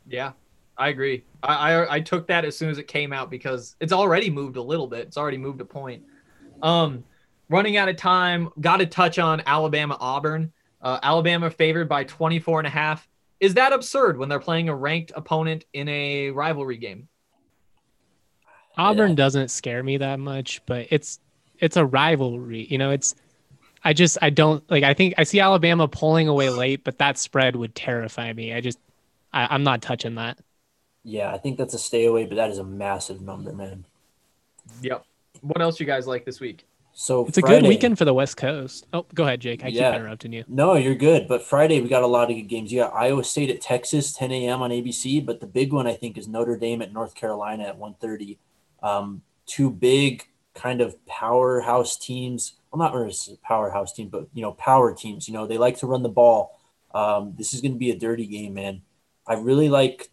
Yeah, 0.08 0.32
I 0.78 0.88
agree. 0.88 1.24
I, 1.42 1.72
I 1.72 1.94
I 1.94 2.00
took 2.00 2.26
that 2.28 2.44
as 2.44 2.56
soon 2.56 2.68
as 2.70 2.78
it 2.78 2.86
came 2.86 3.12
out 3.12 3.30
because 3.30 3.76
it's 3.80 3.92
already 3.92 4.30
moved 4.30 4.56
a 4.56 4.62
little 4.62 4.86
bit. 4.86 5.06
It's 5.06 5.16
already 5.16 5.38
moved 5.38 5.60
a 5.60 5.64
point. 5.64 6.02
Um, 6.62 7.04
running 7.48 7.76
out 7.76 7.88
of 7.88 7.96
time. 7.96 8.50
Got 8.60 8.78
to 8.78 8.86
touch 8.86 9.18
on 9.18 9.42
Alabama 9.46 9.96
Auburn. 10.00 10.52
Uh, 10.82 10.98
Alabama 11.02 11.50
favored 11.50 11.88
by 11.88 12.04
24 12.04 12.60
and 12.60 12.66
a 12.66 12.70
half. 12.70 13.08
Is 13.40 13.54
that 13.54 13.72
absurd 13.72 14.18
when 14.18 14.28
they're 14.28 14.40
playing 14.40 14.68
a 14.68 14.74
ranked 14.74 15.12
opponent 15.14 15.64
in 15.72 15.88
a 15.88 16.30
rivalry 16.30 16.76
game? 16.76 17.08
Auburn 18.78 19.10
Yeah. 19.10 19.16
doesn't 19.16 19.50
scare 19.50 19.82
me 19.82 19.98
that 19.98 20.18
much, 20.18 20.60
but 20.66 20.86
it's 20.90 21.20
it's 21.58 21.76
a 21.76 21.84
rivalry. 21.86 22.66
You 22.70 22.78
know, 22.78 22.90
it's 22.90 23.14
I 23.84 23.92
just 23.92 24.18
I 24.22 24.30
don't 24.30 24.68
like 24.70 24.84
I 24.84 24.94
think 24.94 25.14
I 25.18 25.24
see 25.24 25.40
Alabama 25.40 25.88
pulling 25.88 26.28
away 26.28 26.50
late, 26.50 26.84
but 26.84 26.98
that 26.98 27.18
spread 27.18 27.56
would 27.56 27.74
terrify 27.74 28.32
me. 28.32 28.52
I 28.52 28.60
just 28.60 28.78
I, 29.32 29.46
I'm 29.50 29.62
not 29.64 29.82
touching 29.82 30.16
that. 30.16 30.38
Yeah, 31.06 31.32
I 31.32 31.38
think 31.38 31.56
that's 31.56 31.72
a 31.72 31.78
stay 31.78 32.06
away, 32.06 32.24
but 32.24 32.34
that 32.34 32.50
is 32.50 32.58
a 32.58 32.64
massive 32.64 33.20
number, 33.20 33.52
man. 33.52 33.84
Yep. 34.82 35.04
What 35.40 35.62
else 35.62 35.78
you 35.78 35.86
guys 35.86 36.08
like 36.08 36.24
this 36.24 36.40
week? 36.40 36.66
So 36.94 37.24
It's 37.26 37.38
a 37.38 37.42
good 37.42 37.62
weekend 37.62 37.96
for 37.96 38.04
the 38.04 38.12
West 38.12 38.36
Coast. 38.36 38.88
Oh, 38.92 39.06
go 39.14 39.22
ahead, 39.22 39.40
Jake. 39.40 39.64
I 39.64 39.68
Yeah. 39.68 39.92
keep 39.92 40.00
interrupting 40.00 40.32
you. 40.32 40.44
No, 40.48 40.74
you're 40.74 40.96
good. 40.96 41.28
But 41.28 41.42
Friday 41.42 41.80
we 41.80 41.88
got 41.88 42.02
a 42.02 42.08
lot 42.08 42.28
of 42.28 42.36
good 42.36 42.48
games. 42.48 42.72
You 42.72 42.80
got 42.80 42.92
Iowa 42.92 43.22
State 43.22 43.50
at 43.50 43.60
Texas, 43.60 44.14
10 44.14 44.32
a.m. 44.32 44.62
on 44.62 44.72
ABC. 44.72 45.20
But 45.20 45.38
the 45.38 45.46
big 45.46 45.72
one 45.72 45.86
I 45.86 45.94
think 45.94 46.18
is 46.18 46.26
Notre 46.26 46.56
Dame 46.56 46.82
at 46.82 46.92
North 46.92 47.14
Carolina 47.14 47.62
at 47.64 47.78
1:30. 47.78 48.38
Um, 48.82 49.22
two 49.46 49.70
big 49.70 50.24
kind 50.54 50.80
of 50.80 50.96
powerhouse 51.06 51.96
teams. 51.96 52.54
Well, 52.72 52.80
not 52.80 52.94
really 52.94 53.14
a 53.32 53.46
powerhouse 53.46 53.92
team, 53.92 54.08
but 54.08 54.26
you 54.34 54.42
know, 54.42 54.52
power 54.52 54.92
teams. 54.92 55.28
You 55.28 55.34
know, 55.34 55.46
they 55.46 55.58
like 55.58 55.78
to 55.78 55.86
run 55.86 56.02
the 56.02 56.08
ball. 56.08 56.58
Um, 56.92 57.34
this 57.38 57.54
is 57.54 57.60
going 57.60 57.74
to 57.74 57.78
be 57.78 57.92
a 57.92 57.96
dirty 57.96 58.26
game, 58.26 58.54
man. 58.54 58.82
I 59.24 59.34
really 59.34 59.68
like 59.68 60.10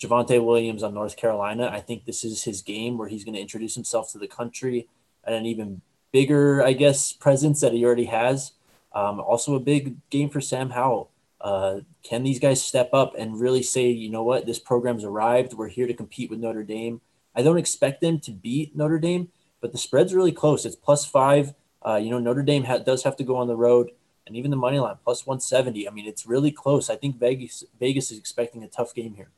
Javonte 0.00 0.44
Williams 0.44 0.82
on 0.82 0.94
North 0.94 1.16
Carolina. 1.16 1.70
I 1.72 1.80
think 1.80 2.04
this 2.04 2.24
is 2.24 2.44
his 2.44 2.62
game 2.62 2.98
where 2.98 3.08
he's 3.08 3.24
going 3.24 3.34
to 3.34 3.40
introduce 3.40 3.74
himself 3.74 4.12
to 4.12 4.18
the 4.18 4.28
country 4.28 4.88
at 5.24 5.32
an 5.32 5.46
even 5.46 5.80
bigger, 6.12 6.62
I 6.62 6.72
guess, 6.72 7.12
presence 7.12 7.60
that 7.60 7.72
he 7.72 7.84
already 7.84 8.06
has. 8.06 8.52
Um, 8.92 9.20
also, 9.20 9.54
a 9.54 9.60
big 9.60 9.96
game 10.10 10.30
for 10.30 10.40
Sam 10.40 10.70
Howell. 10.70 11.10
Uh, 11.40 11.80
can 12.02 12.22
these 12.22 12.38
guys 12.38 12.62
step 12.62 12.90
up 12.92 13.14
and 13.18 13.38
really 13.38 13.62
say, 13.62 13.88
you 13.90 14.10
know 14.10 14.22
what, 14.22 14.46
this 14.46 14.58
program's 14.58 15.04
arrived. 15.04 15.52
We're 15.52 15.68
here 15.68 15.86
to 15.86 15.94
compete 15.94 16.30
with 16.30 16.40
Notre 16.40 16.62
Dame. 16.62 17.00
I 17.34 17.42
don't 17.42 17.58
expect 17.58 18.00
them 18.00 18.18
to 18.20 18.30
beat 18.30 18.74
Notre 18.74 18.98
Dame, 18.98 19.28
but 19.60 19.72
the 19.72 19.78
spread's 19.78 20.14
really 20.14 20.32
close. 20.32 20.64
It's 20.64 20.76
plus 20.76 21.04
five. 21.04 21.54
Uh, 21.84 21.96
you 21.96 22.10
know, 22.10 22.18
Notre 22.18 22.42
Dame 22.42 22.64
ha- 22.64 22.78
does 22.78 23.04
have 23.04 23.16
to 23.16 23.24
go 23.24 23.36
on 23.36 23.48
the 23.48 23.56
road, 23.56 23.90
and 24.26 24.36
even 24.36 24.50
the 24.50 24.56
money 24.56 24.78
line 24.78 24.96
plus 25.04 25.26
170. 25.26 25.86
I 25.86 25.92
mean, 25.92 26.06
it's 26.06 26.26
really 26.26 26.50
close. 26.50 26.88
I 26.88 26.96
think 26.96 27.18
Vegas 27.18 27.64
Vegas 27.78 28.10
is 28.10 28.18
expecting 28.18 28.64
a 28.64 28.68
tough 28.68 28.94
game 28.94 29.14
here. 29.14 29.28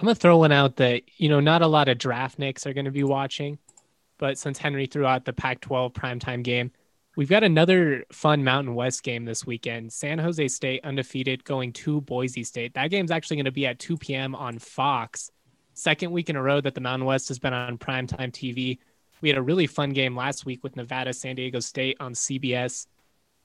I'm 0.00 0.06
gonna 0.06 0.14
throw 0.14 0.38
one 0.38 0.50
out 0.50 0.76
that 0.76 1.02
you 1.18 1.28
know 1.28 1.40
not 1.40 1.60
a 1.60 1.66
lot 1.66 1.90
of 1.90 1.98
draft 1.98 2.38
nicks 2.38 2.66
are 2.66 2.72
gonna 2.72 2.90
be 2.90 3.04
watching, 3.04 3.58
but 4.16 4.38
since 4.38 4.56
Henry 4.56 4.86
threw 4.86 5.04
out 5.04 5.26
the 5.26 5.34
Pac-12 5.34 5.92
primetime 5.92 6.42
game, 6.42 6.72
we've 7.16 7.28
got 7.28 7.44
another 7.44 8.06
fun 8.10 8.42
Mountain 8.42 8.74
West 8.74 9.02
game 9.02 9.26
this 9.26 9.44
weekend. 9.44 9.92
San 9.92 10.18
Jose 10.18 10.48
State 10.48 10.82
undefeated 10.84 11.44
going 11.44 11.74
to 11.74 12.00
Boise 12.00 12.44
State. 12.44 12.72
That 12.72 12.88
game's 12.88 13.10
actually 13.10 13.36
gonna 13.36 13.52
be 13.52 13.66
at 13.66 13.78
2 13.78 13.98
p.m. 13.98 14.34
on 14.34 14.58
Fox. 14.58 15.30
Second 15.74 16.12
week 16.12 16.30
in 16.30 16.36
a 16.36 16.42
row 16.42 16.62
that 16.62 16.74
the 16.74 16.80
Mountain 16.80 17.04
West 17.04 17.28
has 17.28 17.38
been 17.38 17.52
on 17.52 17.76
primetime 17.76 18.32
TV. 18.32 18.78
We 19.20 19.28
had 19.28 19.36
a 19.36 19.42
really 19.42 19.66
fun 19.66 19.90
game 19.90 20.16
last 20.16 20.46
week 20.46 20.64
with 20.64 20.76
Nevada 20.76 21.12
San 21.12 21.36
Diego 21.36 21.60
State 21.60 21.98
on 22.00 22.14
CBS. 22.14 22.86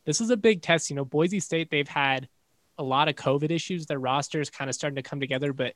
This 0.06 0.22
is 0.22 0.30
a 0.30 0.38
big 0.38 0.62
test. 0.62 0.90
You 0.90 0.96
know, 0.96 1.04
Boise 1.04 1.42
State 1.42 1.70
they've 1.70 1.86
had 1.86 2.30
a 2.78 2.84
lot 2.84 3.10
of 3.10 3.16
COVID 3.16 3.52
issues. 3.52 3.88
Their 3.88 4.00
roster 4.00 4.40
is 4.40 4.50
kind 4.50 4.70
of 4.70 4.76
starting 4.76 4.96
to 4.96 5.02
come 5.02 5.20
together, 5.20 5.52
but 5.52 5.76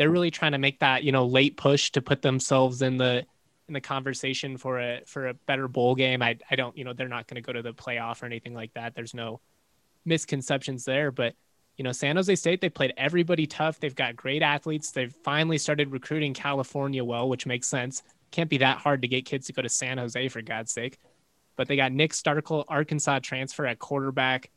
they're 0.00 0.08
really 0.08 0.30
trying 0.30 0.52
to 0.52 0.58
make 0.58 0.78
that 0.78 1.04
you 1.04 1.12
know 1.12 1.26
late 1.26 1.58
push 1.58 1.90
to 1.90 2.00
put 2.00 2.22
themselves 2.22 2.80
in 2.80 2.96
the 2.96 3.26
in 3.68 3.74
the 3.74 3.82
conversation 3.82 4.56
for 4.56 4.80
a 4.80 5.02
for 5.04 5.28
a 5.28 5.34
better 5.34 5.68
bowl 5.68 5.94
game. 5.94 6.22
I 6.22 6.38
I 6.50 6.56
don't 6.56 6.74
you 6.74 6.84
know 6.84 6.94
they're 6.94 7.06
not 7.06 7.26
going 7.26 7.34
to 7.34 7.46
go 7.46 7.52
to 7.52 7.60
the 7.60 7.74
playoff 7.74 8.22
or 8.22 8.26
anything 8.26 8.54
like 8.54 8.72
that. 8.72 8.94
There's 8.94 9.12
no 9.12 9.42
misconceptions 10.06 10.86
there, 10.86 11.10
but 11.10 11.34
you 11.76 11.84
know 11.84 11.92
San 11.92 12.16
Jose 12.16 12.34
State 12.34 12.62
they 12.62 12.70
played 12.70 12.94
everybody 12.96 13.46
tough. 13.46 13.78
They've 13.78 13.94
got 13.94 14.16
great 14.16 14.40
athletes. 14.40 14.90
They've 14.90 15.14
finally 15.22 15.58
started 15.58 15.92
recruiting 15.92 16.32
California 16.32 17.04
well, 17.04 17.28
which 17.28 17.44
makes 17.44 17.68
sense. 17.68 18.02
Can't 18.30 18.48
be 18.48 18.58
that 18.58 18.78
hard 18.78 19.02
to 19.02 19.08
get 19.08 19.26
kids 19.26 19.48
to 19.48 19.52
go 19.52 19.60
to 19.60 19.68
San 19.68 19.98
Jose 19.98 20.28
for 20.28 20.40
God's 20.40 20.72
sake. 20.72 20.96
But 21.56 21.68
they 21.68 21.76
got 21.76 21.92
Nick 21.92 22.12
Starkel, 22.12 22.64
Arkansas 22.68 23.18
transfer 23.18 23.66
at 23.66 23.78
quarterback. 23.78 24.50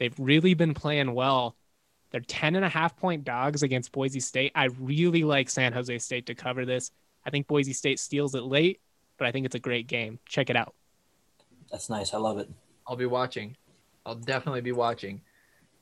They've 0.00 0.18
really 0.18 0.54
been 0.54 0.74
playing 0.74 1.14
well. 1.14 1.54
They're 2.10 2.20
10 2.20 2.56
and 2.56 2.64
a 2.64 2.68
half 2.68 2.96
point 2.96 3.24
dogs 3.24 3.62
against 3.62 3.92
Boise 3.92 4.20
State. 4.20 4.52
I 4.54 4.66
really 4.78 5.22
like 5.24 5.48
San 5.48 5.72
Jose 5.72 5.96
State 5.98 6.26
to 6.26 6.34
cover 6.34 6.64
this. 6.64 6.90
I 7.24 7.30
think 7.30 7.46
Boise 7.46 7.72
State 7.72 7.98
steals 8.00 8.34
it 8.34 8.42
late, 8.42 8.80
but 9.16 9.26
I 9.26 9.32
think 9.32 9.46
it's 9.46 9.54
a 9.54 9.60
great 9.60 9.86
game. 9.86 10.18
Check 10.26 10.50
it 10.50 10.56
out. 10.56 10.74
That's 11.70 11.88
nice. 11.88 12.12
I 12.14 12.18
love 12.18 12.38
it. 12.38 12.50
I'll 12.86 12.96
be 12.96 13.06
watching. 13.06 13.56
I'll 14.04 14.16
definitely 14.16 14.62
be 14.62 14.72
watching. 14.72 15.20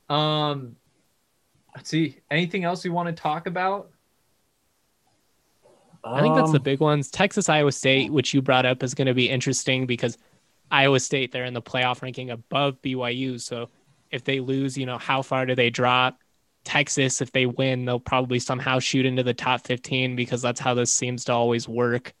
Um, 0.09 0.75
let's 1.75 1.89
see. 1.89 2.17
Anything 2.29 2.63
else 2.63 2.85
you 2.85 2.91
want 2.93 3.07
to 3.07 3.19
talk 3.21 3.47
about? 3.47 3.89
I 6.03 6.21
think 6.21 6.35
that's 6.35 6.51
the 6.51 6.57
Um, 6.57 6.63
big 6.63 6.79
ones. 6.79 7.09
Texas 7.09 7.49
Iowa 7.49 7.71
State, 7.71 8.11
which 8.11 8.33
you 8.33 8.41
brought 8.41 8.65
up, 8.65 8.83
is 8.83 8.93
going 8.93 9.07
to 9.07 9.13
be 9.13 9.29
interesting 9.29 9.85
because 9.85 10.17
Iowa 10.71 10.99
State, 10.99 11.31
they're 11.31 11.45
in 11.45 11.53
the 11.53 11.61
playoff 11.61 12.01
ranking 12.01 12.29
above 12.29 12.81
BYU. 12.81 13.39
So 13.41 13.69
if 14.11 14.23
they 14.23 14.39
lose, 14.39 14.77
you 14.77 14.85
know, 14.85 14.97
how 14.97 15.21
far 15.21 15.45
do 15.45 15.55
they 15.55 15.69
drop? 15.69 16.19
Texas, 16.63 17.21
if 17.21 17.31
they 17.31 17.45
win, 17.45 17.85
they'll 17.85 17.99
probably 17.99 18.39
somehow 18.39 18.79
shoot 18.79 19.05
into 19.05 19.23
the 19.23 19.33
top 19.33 19.65
15 19.65 20.15
because 20.15 20.41
that's 20.41 20.59
how 20.59 20.73
this 20.73 20.93
seems 20.93 21.25
to 21.25 21.33
always 21.33 21.67
work. 21.67 22.13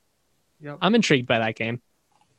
Yep. 0.61 0.77
I'm 0.81 0.95
intrigued 0.95 1.27
by 1.27 1.39
that 1.39 1.55
game. 1.55 1.81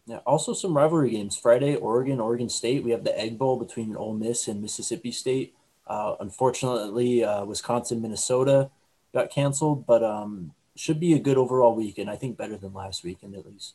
Yeah, 0.06 0.18
also 0.26 0.54
some 0.54 0.76
rivalry 0.76 1.10
games. 1.10 1.36
Friday, 1.36 1.76
Oregon, 1.76 2.20
Oregon 2.20 2.48
State. 2.48 2.82
We 2.82 2.90
have 2.90 3.04
the 3.04 3.16
Egg 3.18 3.38
Bowl 3.38 3.58
between 3.58 3.94
Ole 3.96 4.14
Miss 4.14 4.48
and 4.48 4.60
Mississippi 4.60 5.12
State. 5.12 5.54
Uh, 5.86 6.16
unfortunately, 6.20 7.22
uh, 7.22 7.44
Wisconsin, 7.44 8.02
Minnesota 8.02 8.70
got 9.12 9.30
canceled, 9.30 9.86
but 9.86 10.02
um, 10.02 10.52
should 10.76 11.00
be 11.00 11.12
a 11.12 11.18
good 11.18 11.36
overall 11.36 11.74
weekend. 11.74 12.10
I 12.10 12.16
think 12.16 12.36
better 12.36 12.56
than 12.56 12.72
last 12.72 13.04
weekend 13.04 13.34
at 13.34 13.46
least. 13.46 13.74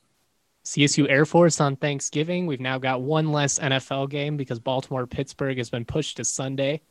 CSU 0.66 1.08
Air 1.10 1.26
Force 1.26 1.62
on 1.62 1.76
Thanksgiving. 1.76 2.48
We've 2.48 2.60
now 2.60 2.80
got 2.80 3.02
one 3.02 3.32
less 3.32 3.60
NFL 3.60 4.10
game 4.10 4.36
because 4.36 4.60
Baltimore 4.60 5.06
Pittsburgh 5.06 5.58
has 5.58 5.70
been 5.70 5.86
pushed 5.86 6.18
to 6.18 6.26
Sunday. 6.26 6.82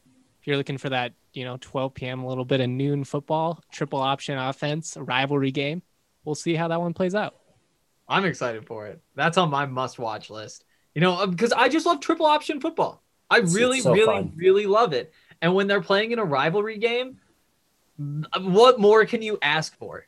If 0.41 0.47
you're 0.47 0.57
looking 0.57 0.79
for 0.79 0.91
that, 0.91 1.13
you 1.33 1.45
know, 1.45 1.59
12 1.61 1.95
p.m. 1.95 2.23
a 2.23 2.29
little 2.29 2.45
bit 2.45 2.61
of 2.61 2.69
noon 2.69 3.03
football, 3.03 3.61
triple 3.73 3.99
option 3.99 4.39
offense, 4.39 4.97
a 4.97 5.03
rivalry 5.03 5.51
game, 5.51 5.83
we'll 6.25 6.37
see 6.37 6.55
how 6.55 6.69
that 6.69 6.81
one 6.81 6.95
plays 6.95 7.17
out. 7.17 7.35
I'm 8.09 8.25
excited 8.25 8.65
for 8.67 8.87
it. 8.87 9.01
That's 9.17 9.39
on 9.39 9.51
my 9.51 9.67
must-watch 9.67 10.31
list. 10.31 10.65
You 10.95 11.01
know, 11.01 11.15
um, 11.15 11.33
because 11.33 11.53
I 11.53 11.69
just 11.69 11.85
love 11.85 12.01
triple 12.01 12.27
option 12.27 12.61
football. 12.61 13.03
I 13.29 13.39
really, 13.39 13.81
so 13.81 13.93
really, 13.93 14.07
fun. 14.07 14.33
really 14.37 14.67
love 14.67 14.93
it. 14.93 15.13
And 15.43 15.55
when 15.55 15.67
they're 15.67 15.81
playing 15.81 16.13
in 16.13 16.21
a 16.21 16.25
rivalry 16.25 16.79
game, 16.79 17.19
what 18.39 18.79
more 18.79 19.05
can 19.05 19.23
you 19.23 19.39
ask 19.43 19.77
for? 19.77 20.07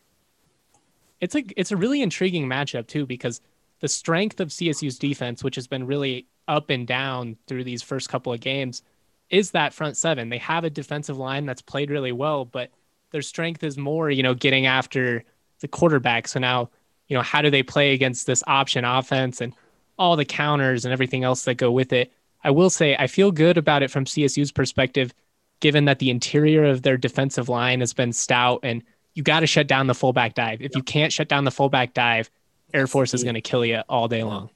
It's 1.20 1.34
a 1.34 1.44
it's 1.56 1.72
a 1.72 1.76
really 1.76 2.02
intriguing 2.02 2.46
matchup 2.46 2.86
too 2.86 3.06
because 3.06 3.40
the 3.80 3.88
strength 3.88 4.40
of 4.40 4.48
CSU's 4.48 4.98
defense, 4.98 5.44
which 5.44 5.56
has 5.56 5.66
been 5.66 5.86
really 5.86 6.26
up 6.48 6.70
and 6.70 6.86
down 6.86 7.36
through 7.46 7.64
these 7.64 7.82
first 7.82 8.08
couple 8.08 8.32
of 8.32 8.40
games, 8.40 8.82
is 9.30 9.50
that 9.50 9.74
front 9.74 9.96
seven. 9.96 10.28
They 10.28 10.38
have 10.38 10.64
a 10.64 10.70
defensive 10.70 11.18
line 11.18 11.46
that's 11.46 11.62
played 11.62 11.90
really 11.90 12.12
well, 12.12 12.44
but 12.44 12.70
their 13.10 13.22
strength 13.22 13.62
is 13.62 13.76
more, 13.76 14.10
you 14.10 14.22
know, 14.22 14.34
getting 14.34 14.66
after 14.66 15.24
the 15.60 15.68
quarterback. 15.68 16.28
So 16.28 16.40
now, 16.40 16.70
you 17.08 17.16
know, 17.16 17.22
how 17.22 17.42
do 17.42 17.50
they 17.50 17.62
play 17.62 17.92
against 17.92 18.26
this 18.26 18.42
option 18.46 18.84
offense 18.84 19.40
and 19.40 19.52
all 19.98 20.16
the 20.16 20.24
counters 20.24 20.84
and 20.84 20.92
everything 20.92 21.24
else 21.24 21.44
that 21.44 21.54
go 21.54 21.70
with 21.70 21.92
it? 21.92 22.12
I 22.44 22.50
will 22.50 22.70
say 22.70 22.96
I 22.96 23.06
feel 23.06 23.32
good 23.32 23.58
about 23.58 23.82
it 23.82 23.90
from 23.90 24.04
CSU's 24.04 24.52
perspective, 24.52 25.12
given 25.60 25.86
that 25.86 25.98
the 25.98 26.10
interior 26.10 26.64
of 26.64 26.82
their 26.82 26.96
defensive 26.96 27.48
line 27.48 27.80
has 27.80 27.92
been 27.92 28.12
stout 28.12 28.60
and 28.62 28.82
you 29.14 29.22
got 29.22 29.40
to 29.40 29.46
shut 29.46 29.66
down 29.66 29.86
the 29.86 29.94
fullback 29.94 30.34
dive. 30.34 30.60
If 30.60 30.76
you 30.76 30.82
can't 30.82 31.12
shut 31.12 31.28
down 31.28 31.44
the 31.44 31.50
fullback 31.50 31.94
dive, 31.94 32.30
Air 32.76 32.86
Force 32.86 33.14
is 33.14 33.24
going 33.24 33.34
to 33.34 33.40
kill 33.40 33.64
you 33.64 33.82
all 33.88 34.06
day 34.06 34.22
long. 34.22 34.50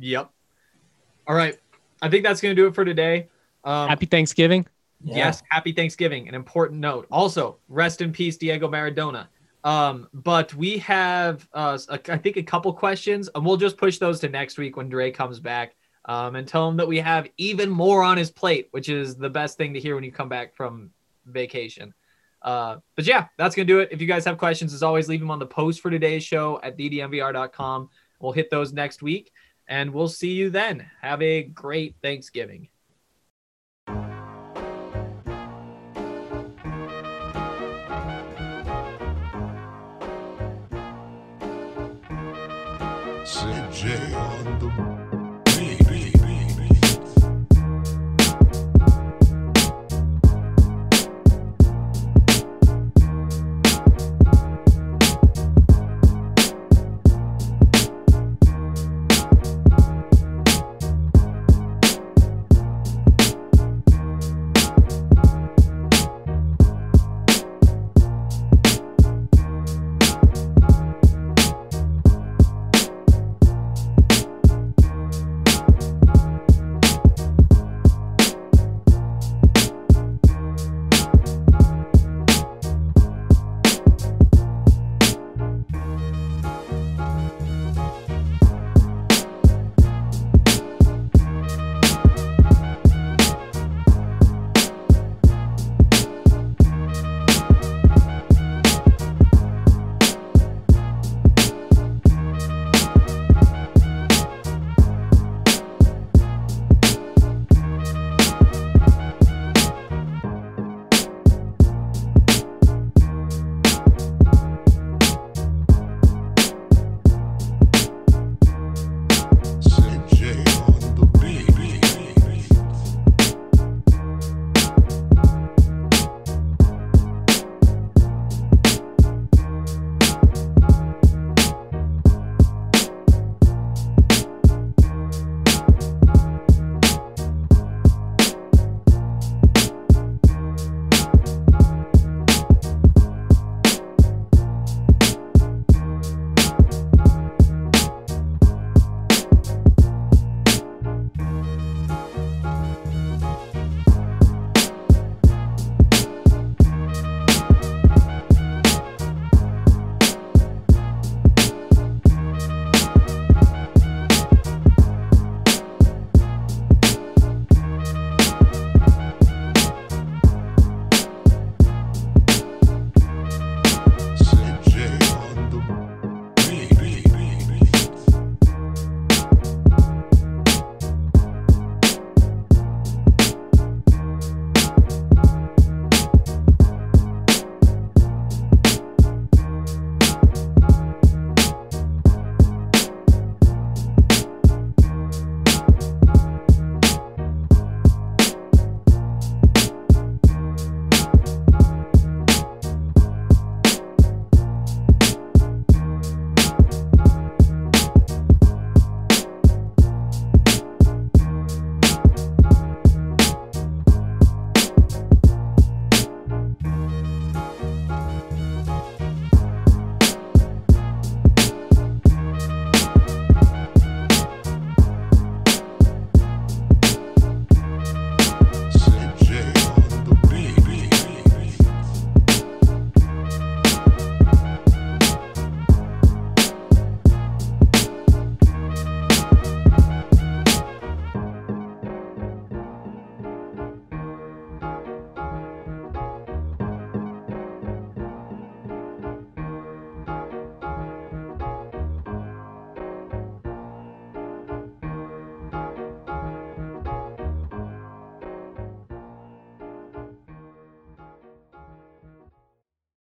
Yep. 0.00 0.30
All 1.28 1.34
right. 1.34 1.58
I 2.00 2.08
think 2.08 2.24
that's 2.24 2.40
going 2.40 2.56
to 2.56 2.60
do 2.60 2.66
it 2.66 2.74
for 2.74 2.84
today. 2.84 3.28
Um, 3.62 3.88
Happy 3.88 4.06
Thanksgiving. 4.06 4.66
Yeah. 5.02 5.16
Yes, 5.16 5.42
happy 5.48 5.72
Thanksgiving. 5.72 6.28
An 6.28 6.34
important 6.34 6.80
note. 6.80 7.06
Also, 7.10 7.58
rest 7.68 8.00
in 8.00 8.12
peace, 8.12 8.36
Diego 8.36 8.68
Maradona. 8.68 9.28
Um, 9.64 10.08
but 10.14 10.54
we 10.54 10.78
have, 10.78 11.46
uh, 11.52 11.78
a- 11.88 12.12
I 12.12 12.16
think, 12.16 12.36
a 12.36 12.42
couple 12.42 12.72
questions, 12.72 13.28
and 13.34 13.44
we'll 13.44 13.56
just 13.58 13.76
push 13.76 13.98
those 13.98 14.20
to 14.20 14.28
next 14.28 14.56
week 14.58 14.76
when 14.76 14.88
Dre 14.88 15.10
comes 15.10 15.40
back, 15.40 15.74
um, 16.06 16.36
and 16.36 16.46
tell 16.48 16.68
him 16.68 16.76
that 16.78 16.88
we 16.88 16.98
have 16.98 17.28
even 17.36 17.68
more 17.68 18.02
on 18.02 18.16
his 18.16 18.30
plate, 18.30 18.68
which 18.70 18.88
is 18.88 19.16
the 19.16 19.28
best 19.30 19.58
thing 19.58 19.74
to 19.74 19.80
hear 19.80 19.94
when 19.94 20.04
you 20.04 20.12
come 20.12 20.28
back 20.30 20.54
from 20.54 20.90
vacation. 21.26 21.92
Uh, 22.42 22.76
but 22.96 23.06
yeah, 23.06 23.26
that's 23.38 23.54
gonna 23.54 23.66
do 23.66 23.80
it. 23.80 23.90
If 23.92 24.00
you 24.00 24.06
guys 24.06 24.24
have 24.24 24.38
questions, 24.38 24.72
as 24.72 24.82
always, 24.82 25.08
leave 25.08 25.20
them 25.20 25.30
on 25.30 25.38
the 25.38 25.46
post 25.46 25.80
for 25.80 25.90
today's 25.90 26.24
show 26.24 26.60
at 26.62 26.76
thednvr.com. 26.78 27.90
We'll 28.20 28.32
hit 28.32 28.50
those 28.50 28.72
next 28.72 29.02
week, 29.02 29.32
and 29.68 29.92
we'll 29.92 30.08
see 30.08 30.32
you 30.32 30.50
then. 30.50 30.90
Have 31.00 31.22
a 31.22 31.42
great 31.42 31.96
Thanksgiving. 32.02 32.68